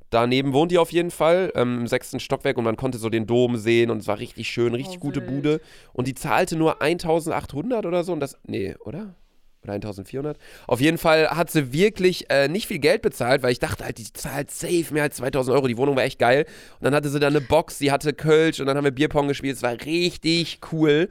Daneben 0.10 0.54
wohnt 0.54 0.71
die 0.71 0.78
auf 0.78 0.91
jeden 0.91 1.12
Fall, 1.12 1.52
ähm, 1.56 1.80
im 1.82 1.88
sechsten 1.88 2.19
Stockwerk 2.19 2.58
und 2.58 2.63
man 2.63 2.76
konnte 2.78 2.97
so 2.97 3.10
den 3.10 3.26
Dom 3.26 3.58
sehen 3.58 3.89
und 3.89 3.97
es 3.99 4.08
war 4.08 4.19
richtig 4.19 4.47
schön, 4.47 4.73
richtig 4.76 4.97
Oh, 4.97 5.02
gute 5.02 5.21
wild. 5.21 5.30
Bude. 5.32 5.62
Und 5.91 6.08
die 6.08 6.13
zahlte 6.13 6.56
nur 6.56 6.82
1800 6.82 7.86
oder 7.86 8.04
so 8.04 8.13
und 8.13 8.19
das, 8.19 8.38
nee, 8.45 8.76
oder? 8.86 9.15
Oder 9.63 9.73
1400? 9.73 10.38
Auf 10.67 10.82
jeden 10.82 10.97
Fall 10.97 11.30
hat 11.30 11.49
sie 11.49 11.71
wirklich 11.73 12.30
äh, 12.30 12.47
nicht 12.47 12.67
viel 12.67 12.80
Geld 12.80 13.02
bezahlt, 13.02 13.41
weil 13.43 13.52
ich 13.54 13.60
dachte 13.60 13.86
halt, 13.86 13.97
die 13.97 14.12
zahlt 14.12 14.52
safe 14.52 14.93
mehr 14.93 15.04
als 15.04 15.15
2000 15.17 15.56
Euro. 15.56 15.67
Die 15.67 15.78
Wohnung 15.78 15.95
war 15.95 16.04
echt 16.04 16.19
geil. 16.19 16.45
Und 16.80 16.84
dann 16.84 16.93
hatte 16.93 17.10
sie 17.10 17.19
da 17.19 17.28
eine 17.28 17.39
Box, 17.41 17.78
sie 17.78 17.91
hatte 17.91 18.13
Kölsch 18.13 18.60
und 18.60 18.65
dann 18.67 18.76
haben 18.78 18.84
wir 18.84 18.91
Bierpong 18.91 19.28
gespielt. 19.30 19.56
Es 19.56 19.63
war 19.63 19.71
richtig 19.86 20.60
cool. 20.71 21.10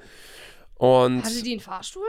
Und, 0.74 1.24
Hatte 1.24 1.42
die 1.42 1.52
einen 1.52 1.60
Fahrstuhl? 1.60 2.04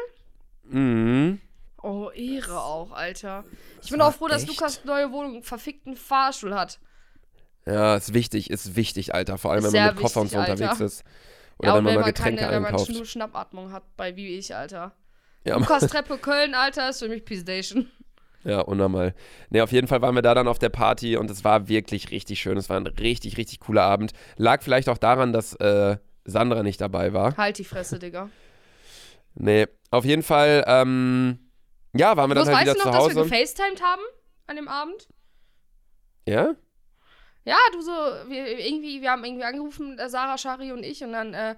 mh, 0.69 1.38
Oh, 1.83 2.09
Ehre 2.11 2.61
auch, 2.61 2.91
Alter. 2.91 3.43
Ich 3.83 3.89
bin 3.91 4.01
auch 4.01 4.13
froh, 4.13 4.27
dass 4.27 4.43
echt- 4.43 4.49
Lukas 4.51 4.83
neue 4.85 5.11
Wohnung 5.11 5.33
einen 5.35 5.43
verfickten 5.43 5.95
Fahrstuhl 5.95 6.55
hat. 6.55 6.79
ja, 7.65 7.95
ist 7.95 8.13
wichtig, 8.13 8.49
ist 8.49 8.75
wichtig, 8.75 9.13
Alter. 9.13 9.37
Vor 9.37 9.51
allem, 9.51 9.65
Ist 9.65 9.73
wenn 9.73 9.83
man 9.85 9.93
mit 9.95 10.01
Koffer 10.03 10.21
und 10.21 10.29
so 10.31 10.37
wichtig, 10.37 10.51
unterwegs 10.53 10.71
Alter. 10.71 10.85
ist. 10.85 11.03
Oder 11.59 11.69
ja, 11.69 11.75
wenn 11.75 11.83
man 11.83 11.95
mal 11.95 12.03
Getränke 12.03 12.41
keine, 12.41 12.53
wenn 12.53 12.61
man 12.63 12.71
einkauft. 12.71 12.89
nur 12.91 13.05
Schnappatmung 13.05 13.71
hat, 13.71 13.83
bei 13.95 14.15
wie 14.15 14.37
ich, 14.37 14.55
Alter. 14.55 14.93
Ja, 15.45 15.57
Lukas 15.59 15.85
Treppe 15.87 16.17
Köln, 16.17 16.55
Alter, 16.55 16.89
ist 16.89 16.99
für 16.99 17.09
mich 17.09 17.23
P-Station. 17.25 17.91
Ja, 18.45 18.59
unnormal. 18.61 19.13
Ne, 19.49 19.61
auf 19.61 19.71
jeden 19.71 19.87
Fall 19.87 20.01
waren 20.01 20.15
wir 20.15 20.21
da 20.21 20.33
dann 20.33 20.47
auf 20.49 20.59
der 20.59 20.69
Party 20.69 21.15
und 21.15 21.29
es 21.31 21.43
war 21.45 21.67
wirklich 21.69 22.11
richtig 22.11 22.41
schön. 22.41 22.57
Es 22.57 22.69
war 22.69 22.77
ein 22.77 22.87
richtig, 22.87 23.37
richtig 23.37 23.59
cooler 23.61 23.83
Abend. 23.83 24.11
Lag 24.35 24.61
vielleicht 24.61 24.89
auch 24.89 24.97
daran, 24.97 25.31
dass 25.31 25.53
äh, 25.55 25.97
Sandra 26.25 26.63
nicht 26.63 26.81
dabei 26.81 27.13
war. 27.13 27.37
Halt 27.37 27.57
die 27.57 27.63
Fresse, 27.63 27.99
Digga. 27.99 28.29
Nee, 29.35 29.67
auf 29.91 30.05
jeden 30.05 30.23
Fall, 30.23 30.63
ähm, 30.67 31.39
ja, 31.95 32.17
waren 32.17 32.29
wir 32.29 32.36
dann 32.36 32.45
Bloß 32.45 32.56
halt 32.56 32.67
weißt 32.67 32.75
wieder 32.75 32.84
du 32.84 32.89
noch, 32.89 33.03
zu 33.03 33.08
dass 33.08 33.15
wir 33.15 33.21
Hause. 33.23 33.29
gefacetimed 33.29 33.82
haben 33.82 34.01
an 34.47 34.56
dem 34.56 34.67
Abend? 34.67 35.08
Ja? 36.27 36.56
Ja, 37.45 37.58
du 37.73 37.82
so, 37.82 37.91
wir, 37.91 38.60
irgendwie, 38.60 39.01
wir 39.01 39.12
haben 39.12 39.23
irgendwie 39.25 39.43
angerufen, 39.43 39.99
äh, 39.99 40.10
Sarah, 40.10 40.38
Shari 40.38 40.71
und 40.71 40.84
ich, 40.84 41.03
und 41.03 41.12
dann, 41.12 41.34
äh, 41.34 41.56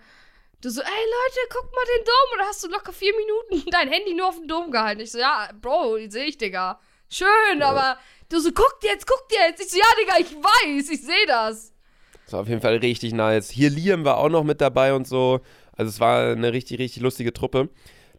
du 0.61 0.69
so, 0.69 0.81
ey 0.81 0.87
Leute, 0.87 1.39
guck 1.51 1.71
mal 1.71 1.85
den 1.97 2.05
Dom. 2.05 2.33
Und 2.33 2.39
da 2.39 2.45
hast 2.45 2.63
du 2.63 2.67
locker 2.69 2.91
vier 2.91 3.13
Minuten 3.15 3.69
dein 3.71 3.87
Handy 3.89 4.13
nur 4.15 4.29
auf 4.29 4.37
den 4.37 4.47
Dom 4.47 4.71
gehalten. 4.71 5.01
Ich 5.01 5.11
so, 5.11 5.19
ja, 5.19 5.49
Bro, 5.61 5.97
die 5.97 6.09
sehe 6.09 6.25
ich, 6.25 6.37
Digga. 6.37 6.79
Schön, 7.07 7.61
aber 7.61 7.97
du 8.29 8.39
so, 8.39 8.51
guckt 8.51 8.83
jetzt, 8.83 9.05
guckt 9.05 9.31
jetzt. 9.31 9.61
Ich 9.61 9.69
so, 9.69 9.77
ja, 9.77 9.85
Digga, 10.01 10.13
ich 10.19 10.35
weiß, 10.35 10.89
ich 10.89 11.01
sehe 11.01 11.25
das. 11.27 11.71
Das 12.25 12.33
war 12.33 12.41
auf 12.41 12.47
jeden 12.47 12.61
Fall 12.61 12.77
richtig 12.77 13.13
nice. 13.13 13.51
Hier 13.51 13.69
Liam 13.69 14.03
war 14.03 14.17
auch 14.17 14.29
noch 14.29 14.43
mit 14.43 14.59
dabei 14.59 14.95
und 14.95 15.07
so. 15.07 15.41
Also 15.77 15.89
es 15.89 15.99
war 15.99 16.31
eine 16.31 16.51
richtig, 16.51 16.79
richtig 16.79 17.03
lustige 17.03 17.31
Truppe. 17.33 17.69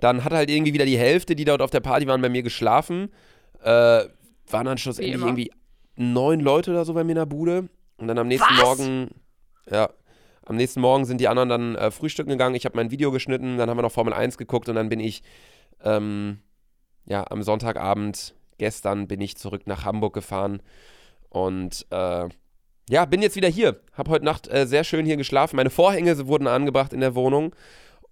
Dann 0.00 0.24
hat 0.24 0.32
halt 0.32 0.50
irgendwie 0.50 0.74
wieder 0.74 0.87
die 0.87 0.98
Hälfte, 0.98 1.37
die 1.37 1.44
dort 1.44 1.62
auf 1.62 1.70
der 1.70 1.80
Party 1.80 2.06
waren, 2.06 2.20
bei 2.20 2.28
mir 2.28 2.42
geschlafen. 2.42 3.11
Äh, 3.62 4.04
waren 4.48 4.66
dann 4.66 4.78
schlussendlich 4.78 5.20
irgendwie 5.20 5.50
neun 5.96 6.40
Leute 6.40 6.70
oder 6.70 6.85
so 6.85 6.94
bei 6.94 7.04
mir 7.04 7.12
in 7.12 7.18
der 7.18 7.26
Bude. 7.26 7.68
Und 7.96 8.09
dann 8.09 8.18
am 8.18 8.28
nächsten 8.28 8.54
Was? 8.54 8.62
Morgen, 8.62 9.11
ja, 9.70 9.88
am 10.44 10.56
nächsten 10.56 10.80
Morgen 10.80 11.04
sind 11.04 11.20
die 11.20 11.28
anderen 11.28 11.48
dann 11.48 11.74
äh, 11.74 11.90
frühstücken 11.90 12.30
gegangen. 12.30 12.54
Ich 12.54 12.64
habe 12.64 12.76
mein 12.76 12.90
Video 12.90 13.11
geschnitten, 13.11 13.56
dann 13.56 13.68
haben 13.68 13.78
wir 13.78 13.82
noch 13.82 13.92
Formel 13.92 14.12
1 14.12 14.38
geguckt 14.38 14.68
und 14.68 14.76
dann 14.76 14.88
bin 14.88 15.00
ich, 15.00 15.22
ähm, 15.82 16.38
ja, 17.06 17.24
am 17.30 17.42
Sonntagabend, 17.42 18.35
gestern, 18.59 19.09
bin 19.09 19.20
ich 19.20 19.37
zurück 19.37 19.62
nach 19.66 19.85
Hamburg 19.85 20.14
gefahren. 20.14 20.62
Und 21.30 21.87
äh, 21.90 22.28
ja, 22.88 23.04
bin 23.06 23.22
jetzt 23.22 23.37
wieder 23.37 23.48
hier. 23.48 23.80
Hab 23.92 24.09
heute 24.09 24.24
Nacht 24.24 24.48
äh, 24.48 24.66
sehr 24.66 24.85
schön 24.85 25.04
hier 25.04 25.16
geschlafen. 25.16 25.56
Meine 25.56 25.70
Vorhänge 25.70 26.26
wurden 26.28 26.46
angebracht 26.46 26.92
in 26.92 27.00
der 27.00 27.14
Wohnung. 27.14 27.54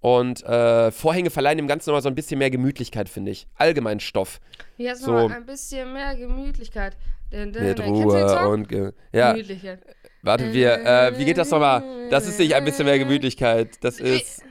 Und 0.05 0.45
äh, 0.45 0.91
Vorhänge 0.91 1.31
verleihen 1.31 1.57
dem 1.57 1.67
Ganzen 1.67 1.89
nochmal 1.89 2.03
so 2.03 2.11
ein 2.11 2.15
bisschen 2.15 2.39
mehr 2.39 2.51
Gemütlichkeit, 2.51 3.09
finde 3.09 3.31
ich. 3.31 3.47
Allgemein 3.55 4.01
Stoff. 4.01 4.39
Jetzt 4.77 5.01
so. 5.01 5.13
nochmal 5.13 5.39
ein 5.39 5.47
bisschen 5.47 5.95
mehr 5.95 6.15
Gemütlichkeit. 6.15 6.95
Dün, 7.33 7.55
dün, 7.55 7.65
Mit 7.65 7.81
Ruhe 7.81 8.49
und 8.51 8.69
Ge 8.69 8.93
ja. 9.13 9.33
Gemütlichkeit. 9.33 9.81
Warte, 10.21 10.53
wir, 10.53 10.75
äh, 10.85 11.19
wie 11.19 11.25
geht 11.25 11.39
das 11.39 11.51
nochmal? 11.51 11.83
Das 12.11 12.29
ist 12.29 12.39
nicht 12.39 12.55
ein 12.55 12.67
bisschen 12.67 12.85
mehr 12.85 12.99
Gemütlichkeit. 12.99 13.83
Das 13.83 13.99
ist. 13.99 14.43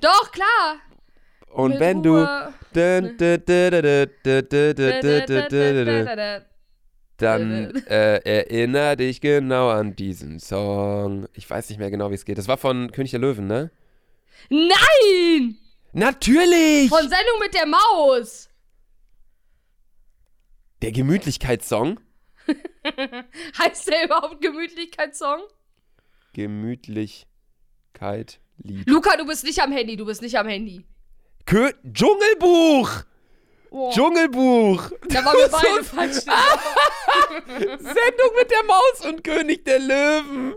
Doch, 0.00 0.32
klar! 0.32 0.78
Und 1.50 1.72
Mit 1.72 1.80
wenn 1.80 1.98
Ruhe. 1.98 2.50
du. 2.72 3.10
Dann 7.18 7.74
äh, 7.86 8.16
erinnere 8.24 8.96
dich 8.96 9.20
genau 9.20 9.68
an 9.68 9.94
diesen 9.94 10.40
Song. 10.40 11.26
Ich 11.34 11.50
weiß 11.50 11.68
nicht 11.68 11.78
mehr 11.78 11.90
genau, 11.90 12.10
wie 12.10 12.14
es 12.14 12.24
geht. 12.24 12.38
Das 12.38 12.48
war 12.48 12.56
von 12.56 12.90
König 12.92 13.10
der 13.10 13.20
Löwen, 13.20 13.46
ne? 13.46 13.70
Nein! 14.48 15.58
Natürlich! 15.92 16.88
Von 16.88 17.02
Sendung 17.02 17.38
mit 17.40 17.52
der 17.54 17.66
Maus. 17.66 18.48
Der 20.82 20.92
Gemütlichkeitssong. 20.92 22.00
Heißt 23.58 23.88
der 23.88 24.04
überhaupt 24.06 24.40
Gemütlichkeitssong? 24.40 25.42
Gemütlichkeit, 26.32 28.40
Lied. 28.58 28.88
Luca, 28.88 29.16
du 29.16 29.26
bist 29.26 29.44
nicht 29.44 29.60
am 29.60 29.72
Handy, 29.72 29.96
du 29.96 30.06
bist 30.06 30.22
nicht 30.22 30.38
am 30.38 30.48
Handy. 30.48 30.86
Kö 31.44 31.70
Dschungelbuch! 31.92 33.02
Oh, 33.72 33.92
Dschungelbuch! 33.92 34.90
da 35.08 35.24
waren 35.24 35.36
wir 35.36 35.48
beide 35.50 35.84
falsch. 35.84 36.16
Sendung 37.46 38.30
mit 38.36 38.50
der 38.50 38.64
Maus 38.66 39.06
und 39.08 39.22
König 39.22 39.64
der 39.64 39.78
Löwen. 39.78 40.54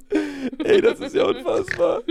Ey, 0.63 0.81
das 0.81 0.99
ist 0.99 1.15
ja 1.15 1.23
unfassbar. 1.23 2.01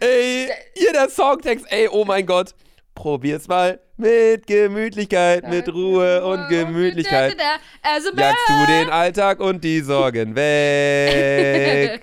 Ey, 0.00 0.48
hier 0.74 0.92
der 0.92 1.10
Songtext. 1.10 1.66
Ey, 1.68 1.88
oh 1.88 2.04
mein 2.06 2.24
Gott. 2.24 2.54
Probier's 2.94 3.46
mal 3.46 3.78
mit 3.96 4.46
Gemütlichkeit, 4.46 5.48
mit 5.48 5.68
Ruhe 5.72 6.24
und 6.24 6.48
Gemütlichkeit. 6.48 7.36
Also, 7.82 8.10
Jagst 8.16 8.48
du 8.48 8.66
den 8.66 8.90
Alltag 8.90 9.38
und 9.40 9.62
die 9.62 9.80
Sorgen 9.80 10.34
weg. 10.34 12.00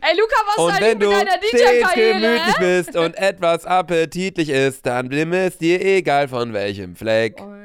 Ey, 0.00 0.16
Luca, 0.16 0.36
was 0.46 0.56
Und 0.58 0.72
soll 0.72 0.80
wenn 0.80 1.00
ich 1.00 1.08
mit 1.08 1.52
du 1.52 1.58
stets 1.58 1.92
gemütlich 1.94 2.56
bist 2.58 2.96
und 2.96 3.18
etwas 3.18 3.66
appetitlich 3.66 4.48
ist, 4.48 4.86
dann 4.86 5.08
nimm 5.08 5.32
es 5.32 5.58
dir 5.58 5.84
egal 5.84 6.28
von 6.28 6.52
welchem 6.54 6.94
Fleck. 6.96 7.36
Oh, 7.40 7.59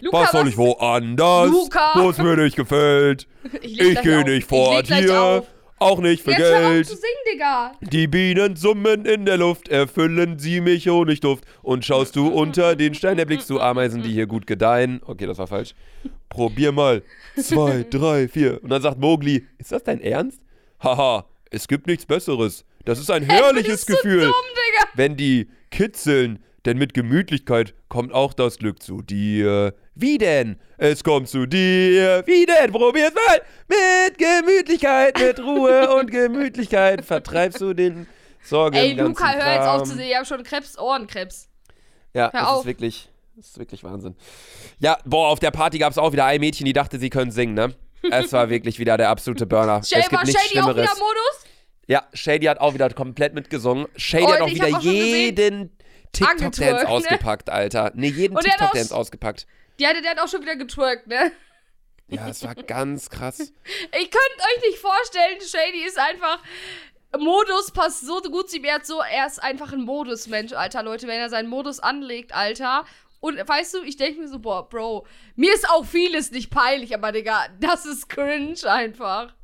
Luca, 0.00 0.18
Was 0.22 0.32
soll 0.32 0.48
ich 0.48 0.56
woanders, 0.56 1.50
Luca. 1.50 1.92
wo 1.96 2.10
es 2.10 2.18
mir 2.18 2.36
nicht 2.36 2.56
gefällt? 2.56 3.26
Ich, 3.62 3.80
Ich 3.80 4.02
gehe 4.02 4.24
nicht 4.24 4.48
vor 4.48 4.82
dir, 4.82 5.44
auch 5.78 5.98
nicht 6.00 6.22
für 6.22 6.30
Jetzt 6.30 6.40
hör 6.40 6.56
auf 6.56 6.72
Geld. 6.72 6.86
zu 6.86 6.94
singen, 6.94 7.04
Digga. 7.32 7.72
Die 7.80 8.06
Bienen 8.08 8.56
summen 8.56 9.04
in 9.04 9.24
der 9.26 9.36
Luft, 9.36 9.68
erfüllen 9.68 10.38
sie 10.38 10.60
mich 10.60 10.88
Honigduft. 10.88 11.44
Und 11.62 11.84
schaust 11.84 12.16
du 12.16 12.28
unter 12.28 12.74
den 12.74 12.94
Stein, 12.94 13.18
erblickst 13.18 13.48
du 13.50 13.60
Ameisen, 13.60 14.02
die 14.02 14.10
hier 14.12 14.26
gut 14.26 14.46
gedeihen. 14.46 15.00
Okay, 15.04 15.26
das 15.26 15.38
war 15.38 15.46
falsch. 15.46 15.74
Probier 16.28 16.72
mal. 16.72 17.02
Zwei, 17.40 17.84
drei, 17.90 18.26
vier. 18.26 18.62
Und 18.62 18.70
dann 18.70 18.82
sagt 18.82 18.98
Mowgli, 18.98 19.46
ist 19.58 19.70
das 19.70 19.84
dein 19.84 20.00
Ernst? 20.00 20.40
Haha, 20.82 21.26
es 21.50 21.68
gibt 21.68 21.86
nichts 21.86 22.04
Besseres. 22.06 22.64
Das 22.84 22.98
ist 22.98 23.10
ein 23.10 23.22
herrliches 23.22 23.84
du 23.84 23.94
Gefühl. 23.94 24.22
dumm, 24.22 24.32
Digga. 24.32 24.88
Wenn 24.94 25.16
die 25.16 25.48
kitzeln, 25.70 26.38
denn 26.66 26.78
mit 26.78 26.94
Gemütlichkeit 26.94 27.74
kommt 27.88 28.12
auch 28.12 28.34
das 28.34 28.58
Glück 28.58 28.82
zu 28.82 29.00
dir. 29.02 29.74
Wie 29.94 30.18
denn? 30.18 30.58
Es 30.76 31.02
kommt 31.04 31.28
zu 31.28 31.46
dir. 31.46 32.22
Wie 32.26 32.44
denn? 32.44 32.72
Probier's 32.72 33.14
mal. 33.14 33.40
Mit 33.68 34.18
Gemütlichkeit, 34.18 35.18
mit 35.18 35.38
Ruhe 35.40 35.94
und 35.98 36.10
Gemütlichkeit 36.10 37.04
vertreibst 37.04 37.60
du 37.60 37.72
den 37.72 38.06
Sorgen. 38.42 38.76
Ey, 38.76 38.92
Luca, 38.92 39.32
hör 39.32 39.54
jetzt 39.54 39.66
auf 39.66 39.82
zu 39.84 39.94
singen. 39.94 40.08
Ich 40.08 40.16
hab 40.16 40.26
schon 40.26 40.42
Krebs, 40.42 40.78
Ohrenkrebs. 40.78 41.48
Ja, 42.12 42.32
Hör 42.32 42.40
das 42.40 42.48
auf. 42.48 42.60
ist 42.60 42.66
wirklich, 42.66 43.08
das 43.36 43.46
ist 43.46 43.58
wirklich 43.58 43.84
Wahnsinn. 43.84 44.16
Ja, 44.78 44.98
boah, 45.04 45.28
auf 45.28 45.38
der 45.38 45.50
Party 45.50 45.78
gab 45.78 45.92
es 45.92 45.98
auch 45.98 46.12
wieder 46.12 46.24
ein 46.26 46.40
Mädchen, 46.40 46.66
die 46.66 46.72
dachte, 46.72 46.98
sie 46.98 47.10
können 47.10 47.30
singen, 47.30 47.54
ne? 47.54 47.74
Es 48.10 48.32
war 48.32 48.50
wirklich 48.50 48.78
wieder 48.78 48.96
der 48.96 49.10
absolute 49.10 49.46
Burner. 49.46 49.82
Shay, 49.82 50.00
es 50.00 50.08
gibt 50.08 50.12
war 50.12 50.24
nichts 50.24 50.42
Shady 50.42 50.60
auch 50.60 50.64
wieder 50.70 50.74
Schlimmeres. 50.86 50.98
Modus? 50.98 51.46
Ja, 51.88 52.04
Shady 52.12 52.46
hat 52.46 52.58
auch 52.58 52.74
wieder 52.74 52.90
komplett 52.90 53.34
mitgesungen. 53.34 53.86
Shady 53.96 54.24
Und 54.24 54.32
hat 54.32 54.40
auch 54.42 54.48
wieder 54.48 54.68
schon 54.70 54.80
gesehen, 54.80 55.24
jeden 55.24 55.75
TikTok-Dance 56.16 56.84
ne? 56.84 56.88
ausgepackt, 56.88 57.50
Alter. 57.50 57.92
Nee, 57.94 58.08
jeden 58.08 58.36
TikTok-Dance 58.36 58.94
ausgepackt. 58.94 59.46
Die 59.78 59.86
hatte, 59.86 60.02
der 60.02 60.12
hat 60.12 60.20
auch 60.20 60.28
schon 60.28 60.42
wieder 60.42 60.56
getwerkt, 60.56 61.06
ne? 61.06 61.32
Ja, 62.08 62.26
das 62.26 62.44
war 62.44 62.54
ganz 62.54 63.10
krass. 63.10 63.38
Ich 63.98 64.10
könnt 64.10 64.36
euch 64.38 64.62
nicht 64.62 64.78
vorstellen, 64.78 65.40
Shady 65.40 65.84
ist 65.86 65.98
einfach. 65.98 66.40
Modus 67.18 67.70
passt 67.70 68.06
so 68.06 68.20
gut 68.20 68.50
zu 68.50 68.56
ihm. 68.56 68.64
Er, 68.64 68.76
hat 68.76 68.86
so, 68.86 69.00
er 69.00 69.26
ist 69.26 69.42
einfach 69.42 69.72
ein 69.72 69.82
Modusmensch, 69.82 70.52
Alter, 70.52 70.82
Leute. 70.82 71.06
Wenn 71.06 71.20
er 71.20 71.30
seinen 71.30 71.48
Modus 71.48 71.80
anlegt, 71.80 72.34
Alter. 72.34 72.84
Und 73.20 73.36
weißt 73.36 73.74
du, 73.74 73.82
ich 73.82 73.96
denke 73.96 74.20
mir 74.20 74.28
so, 74.28 74.38
boah, 74.38 74.68
Bro, 74.68 75.06
mir 75.34 75.52
ist 75.52 75.68
auch 75.68 75.84
vieles 75.84 76.30
nicht 76.30 76.50
peinlich, 76.50 76.94
aber 76.94 77.12
Digga, 77.12 77.46
das 77.60 77.86
ist 77.86 78.08
cringe 78.08 78.56
einfach. 78.66 79.34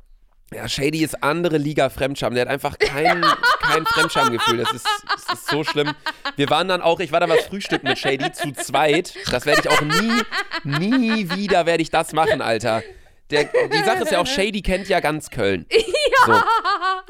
Ja, 0.55 0.67
Shady 0.67 1.03
ist 1.03 1.23
andere 1.23 1.57
Liga 1.57 1.89
Fremdscham. 1.89 2.33
Der 2.33 2.41
hat 2.41 2.49
einfach 2.49 2.77
kein, 2.79 3.21
kein 3.61 3.85
Fremdschamgefühl. 3.85 4.57
Das 4.57 4.73
ist, 4.73 4.87
das 5.11 5.39
ist 5.39 5.47
so 5.49 5.63
schlimm. 5.63 5.93
Wir 6.35 6.49
waren 6.49 6.67
dann 6.67 6.81
auch, 6.81 6.99
ich 6.99 7.11
war 7.11 7.19
da 7.19 7.29
was 7.29 7.45
frühstücken 7.45 7.87
mit 7.87 7.97
Shady 7.97 8.31
zu 8.31 8.51
zweit. 8.53 9.13
Das 9.31 9.45
werde 9.45 9.61
ich 9.61 9.69
auch 9.69 9.81
nie, 9.81 10.21
nie 10.63 11.29
wieder 11.31 11.65
werde 11.65 11.81
ich 11.81 11.89
das 11.89 12.13
machen, 12.13 12.41
Alter. 12.41 12.83
Der, 13.29 13.45
die 13.45 13.83
Sache 13.83 14.03
ist 14.03 14.11
ja 14.11 14.19
auch, 14.19 14.27
Shady 14.27 14.61
kennt 14.61 14.87
ja 14.89 14.99
ganz 14.99 15.29
Köln. 15.29 15.65
Ja. 16.27 16.35
So. 16.35 16.41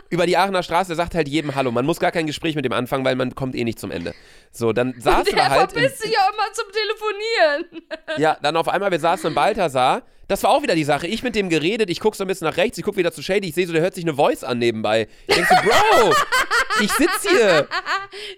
Über 0.09 0.25
die 0.25 0.37
Aachener 0.37 0.63
Straße 0.63 0.95
sagt 0.95 1.13
halt 1.13 1.27
jedem 1.27 1.55
Hallo. 1.55 1.71
Man 1.71 1.85
muss 1.85 1.99
gar 1.99 2.11
kein 2.11 2.25
Gespräch 2.25 2.55
mit 2.55 2.63
dem 2.63 2.71
anfangen, 2.73 3.03
weil 3.03 3.15
man 3.15 3.35
kommt 3.35 3.55
eh 3.55 3.63
nicht 3.63 3.79
zum 3.79 3.91
Ende. 3.91 4.13
So, 4.51 4.71
dann 4.71 4.93
saßen 4.97 5.35
wir 5.35 5.49
halt. 5.49 5.71
verpisst 5.71 6.01
sich 6.01 6.11
ja 6.11 6.19
immer 6.31 6.53
zum 6.53 6.65
Telefonieren. 6.71 7.87
ja, 8.17 8.37
dann 8.41 8.55
auf 8.55 8.69
einmal, 8.69 8.91
wir 8.91 8.99
saßen 8.99 9.27
im 9.27 9.35
Balthasar. 9.35 10.03
Das 10.33 10.41
war 10.41 10.49
auch 10.49 10.63
wieder 10.63 10.73
die 10.73 10.83
Sache. 10.83 11.05
Ich 11.05 11.21
mit 11.21 11.35
dem 11.35 11.47
geredet, 11.47 11.91
ich 11.91 11.99
guck 11.99 12.15
so 12.15 12.23
ein 12.23 12.27
bisschen 12.27 12.47
nach 12.47 12.57
rechts, 12.57 12.79
ich 12.79 12.83
guck 12.83 12.97
wieder 12.97 13.11
zu 13.11 13.21
Shady, 13.21 13.49
ich 13.49 13.53
sehe 13.53 13.67
so, 13.67 13.71
der 13.73 13.83
hört 13.83 13.93
sich 13.93 14.03
eine 14.03 14.15
Voice 14.15 14.43
an 14.43 14.57
nebenbei. 14.57 15.07
Ich 15.27 15.35
denk 15.35 15.47
so, 15.47 15.53
Bro, 15.57 16.11
ich 16.81 16.91
sitz 16.91 17.21
hier. 17.29 17.67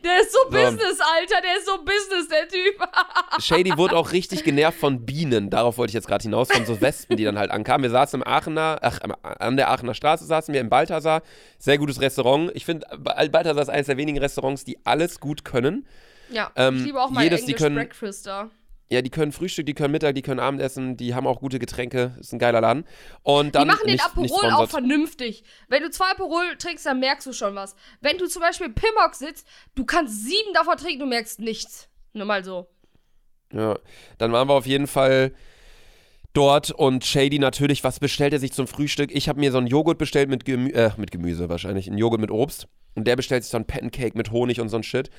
Der 0.03 0.19
ist 0.19 0.33
so, 0.33 0.39
Business, 0.49 0.99
Alter. 0.99 1.41
Der 1.41 1.55
ist 1.57 1.65
so 1.65 1.77
Business, 1.77 2.27
der 2.27 2.49
Typ. 2.49 2.85
Shady 3.41 3.77
wurde 3.77 3.95
auch 3.95 4.11
richtig 4.11 4.43
genervt 4.43 4.77
von 4.77 5.05
Bienen. 5.05 5.49
Darauf 5.49 5.77
wollte 5.77 5.91
ich 5.91 5.93
jetzt 5.93 6.07
gerade 6.09 6.23
hinaus, 6.23 6.51
von 6.51 6.65
so 6.65 6.81
Wespen, 6.81 7.15
die 7.15 7.23
dann 7.23 7.39
halt 7.39 7.49
ankamen. 7.49 7.83
Wir 7.83 7.91
saßen 7.91 8.19
im 8.21 8.27
Aachener, 8.27 8.77
ach, 8.81 8.99
an 9.23 9.55
der 9.55 9.69
Aachener 9.71 9.93
Straße 9.93 10.25
saßen 10.25 10.53
wir 10.53 10.59
im 10.59 10.67
Balthasar. 10.67 11.21
Sehr 11.59 11.77
gutes 11.77 12.01
Restaurant. 12.01 12.51
Ich 12.55 12.65
finde, 12.65 12.85
Balthasar 12.99 13.61
ist 13.61 13.69
eines 13.69 13.87
der 13.87 13.95
wenigen 13.95 14.17
Restaurants, 14.17 14.65
die 14.65 14.77
alles 14.85 15.21
gut 15.21 15.45
können. 15.45 15.87
Ja, 16.29 16.51
Ähm, 16.57 16.75
ich 16.79 16.85
liebe 16.87 17.01
auch 17.01 17.09
mal 17.09 17.23
jedes, 17.23 17.43
English 17.43 17.55
können- 17.57 17.75
Breakfast 17.77 18.27
da. 18.27 18.49
Ja, 18.89 19.01
die 19.01 19.09
können 19.09 19.31
Frühstück, 19.31 19.65
die 19.65 19.73
können 19.73 19.91
Mittag, 19.91 20.13
die 20.13 20.21
können 20.21 20.39
Abendessen, 20.39 20.95
die 20.95 21.15
haben 21.15 21.25
auch 21.25 21.39
gute 21.39 21.57
Getränke. 21.57 22.15
Ist 22.19 22.33
ein 22.33 22.39
geiler 22.39 22.61
Laden. 22.61 22.85
Und 23.23 23.55
dann 23.55 23.63
Die 23.63 23.73
machen 23.73 23.87
den 23.87 23.93
nicht, 23.93 24.17
nicht 24.17 24.33
Aperol 24.33 24.51
auch 24.51 24.69
vernünftig. 24.69 25.43
Wenn 25.69 25.81
du 25.81 25.89
zwei 25.89 26.11
Aperol 26.11 26.55
trinkst, 26.59 26.85
dann 26.85 26.99
merkst 26.99 27.25
du 27.25 27.33
schon 27.33 27.55
was. 27.55 27.75
Wenn 28.01 28.19
du 28.19 28.27
zum 28.27 28.43
Beispiel 28.43 28.67
im 28.67 28.75
Pimmock 28.75 29.15
sitzt, 29.15 29.47
du 29.73 29.85
kannst 29.85 30.23
sieben 30.23 30.53
davon 30.53 30.77
trinken, 30.77 30.99
du 30.99 31.05
merkst 31.07 31.39
nichts. 31.39 31.89
Nur 32.13 32.25
mal 32.25 32.43
so. 32.43 32.67
Ja, 33.51 33.79
dann 34.19 34.31
waren 34.31 34.47
wir 34.47 34.53
auf 34.53 34.67
jeden 34.67 34.87
Fall 34.87 35.33
dort 36.33 36.69
und 36.71 37.05
Shady 37.05 37.39
natürlich, 37.39 37.83
was 37.83 37.99
bestellt 37.99 38.33
er 38.33 38.39
sich 38.39 38.51
zum 38.51 38.67
Frühstück? 38.67 39.09
Ich 39.13 39.29
habe 39.29 39.39
mir 39.39 39.51
so 39.51 39.57
einen 39.57 39.67
Joghurt 39.67 39.97
bestellt 39.97 40.29
mit, 40.29 40.45
Gemü 40.45 40.69
äh, 40.71 40.91
mit 40.97 41.11
Gemüse 41.11 41.49
wahrscheinlich, 41.49 41.87
einen 41.87 41.97
Joghurt 41.97 42.21
mit 42.21 42.31
Obst. 42.31 42.67
Und 42.93 43.07
der 43.07 43.15
bestellt 43.15 43.43
sich 43.43 43.51
so 43.51 43.57
einen 43.57 43.65
Pancake 43.65 44.17
mit 44.17 44.31
Honig 44.31 44.61
und 44.61 44.69
so 44.69 44.77
ein 44.77 44.83
Shit. 44.83 45.09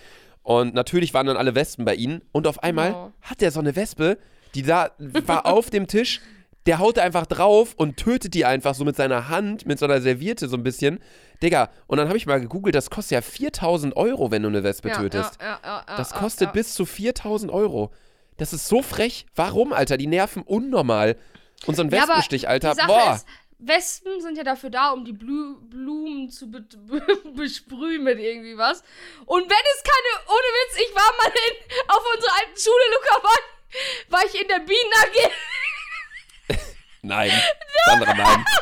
Und 0.47 0.75
natürlich 0.75 1.13
waren 1.13 1.27
dann 1.27 1.37
alle 1.37 1.57
Wespen 1.57 1.85
bei 1.85 1.97
ihnen. 1.97 2.23
Und 2.31 2.47
auf 2.47 2.63
einmal 2.63 2.93
Oh. 2.95 3.11
hat 3.21 3.41
der 3.41 3.51
so 3.51 3.59
eine 3.59 3.75
Wespe, 3.75 4.17
die 4.55 4.63
da 4.63 4.91
war 5.27 5.45
auf 5.47 5.71
dem 5.71 5.89
Tisch. 5.89 6.21
Der 6.67 6.79
haut 6.79 7.01
einfach 7.01 7.27
drauf 7.27 7.75
und 7.77 7.97
tötet 7.97 8.33
die 8.35 8.45
einfach 8.45 8.77
so 8.77 8.85
mit 8.85 8.95
seiner 8.95 9.29
Hand, 9.29 9.67
mit 9.67 9.81
so 9.81 9.87
einer 9.87 10.01
Serviette 10.01 10.49
so 10.49 10.57
ein 10.57 10.63
bisschen. 10.63 11.01
Digga, 11.43 11.69
und 11.89 11.99
dann 11.99 12.07
habe 12.07 12.17
ich 12.17 12.27
mal 12.27 12.41
gegoogelt, 12.41 12.77
das 12.77 12.91
kostet 12.91 13.11
ja 13.17 13.23
4000 13.23 13.97
Euro, 13.97 14.31
wenn 14.31 14.43
du 14.43 14.49
eine 14.49 14.63
Wespe 14.63 14.89
Ja, 14.91 14.97
tötest. 14.99 15.37
ja, 15.41 15.59
ja, 15.65 15.85
Das 15.97 16.13
kostet 16.13 16.53
bis 16.53 16.75
zu 16.75 16.87
4000 16.87 17.51
Euro. 17.51 17.91
Das 18.37 18.53
ist 18.53 18.69
so 18.69 18.83
frech. 18.83 19.27
Warum, 19.35 19.73
Alter? 19.73 19.97
Die 19.97 20.07
nerven 20.07 20.43
unnormal. 20.45 21.17
Und 21.67 21.75
so 21.75 21.83
ein 21.83 21.91
Wespenstich, 21.91 22.49
Alter. 22.49 22.75
Boah. 22.87 23.15
ist, 23.17 23.27
Wespen 23.59 24.21
sind 24.21 24.37
ja 24.37 24.45
dafür 24.45 24.71
da, 24.71 24.91
um 24.91 25.05
die 25.05 25.13
Blu 25.13 25.57
Blumen 25.61 26.31
zu 26.31 26.51
be 26.51 26.61
besprühen 27.35 28.05
mit 28.05 28.19
irgendwie 28.19 28.57
was. 28.57 28.83
Und 29.25 29.49
wenn 29.49 29.65
es 29.75 29.83
keine, 29.83 30.27
ohne 30.29 30.49
Witz, 30.57 30.77
ich 30.77 30.95
war 30.95 31.11
mal 31.17 31.33
in, 31.33 31.89
auf 31.89 32.03
unserer 32.15 32.35
alten 32.41 32.61
Schule, 32.61 32.85
Luca, 32.93 33.23
war, 33.23 33.39
war 34.09 34.25
ich 34.27 34.41
in 34.41 34.49
der 34.49 34.61
Bienen 34.61 34.93
AG. 35.03 35.31
Nein. 37.03 37.33
Sandra, 37.87 38.15
nein. 38.15 38.45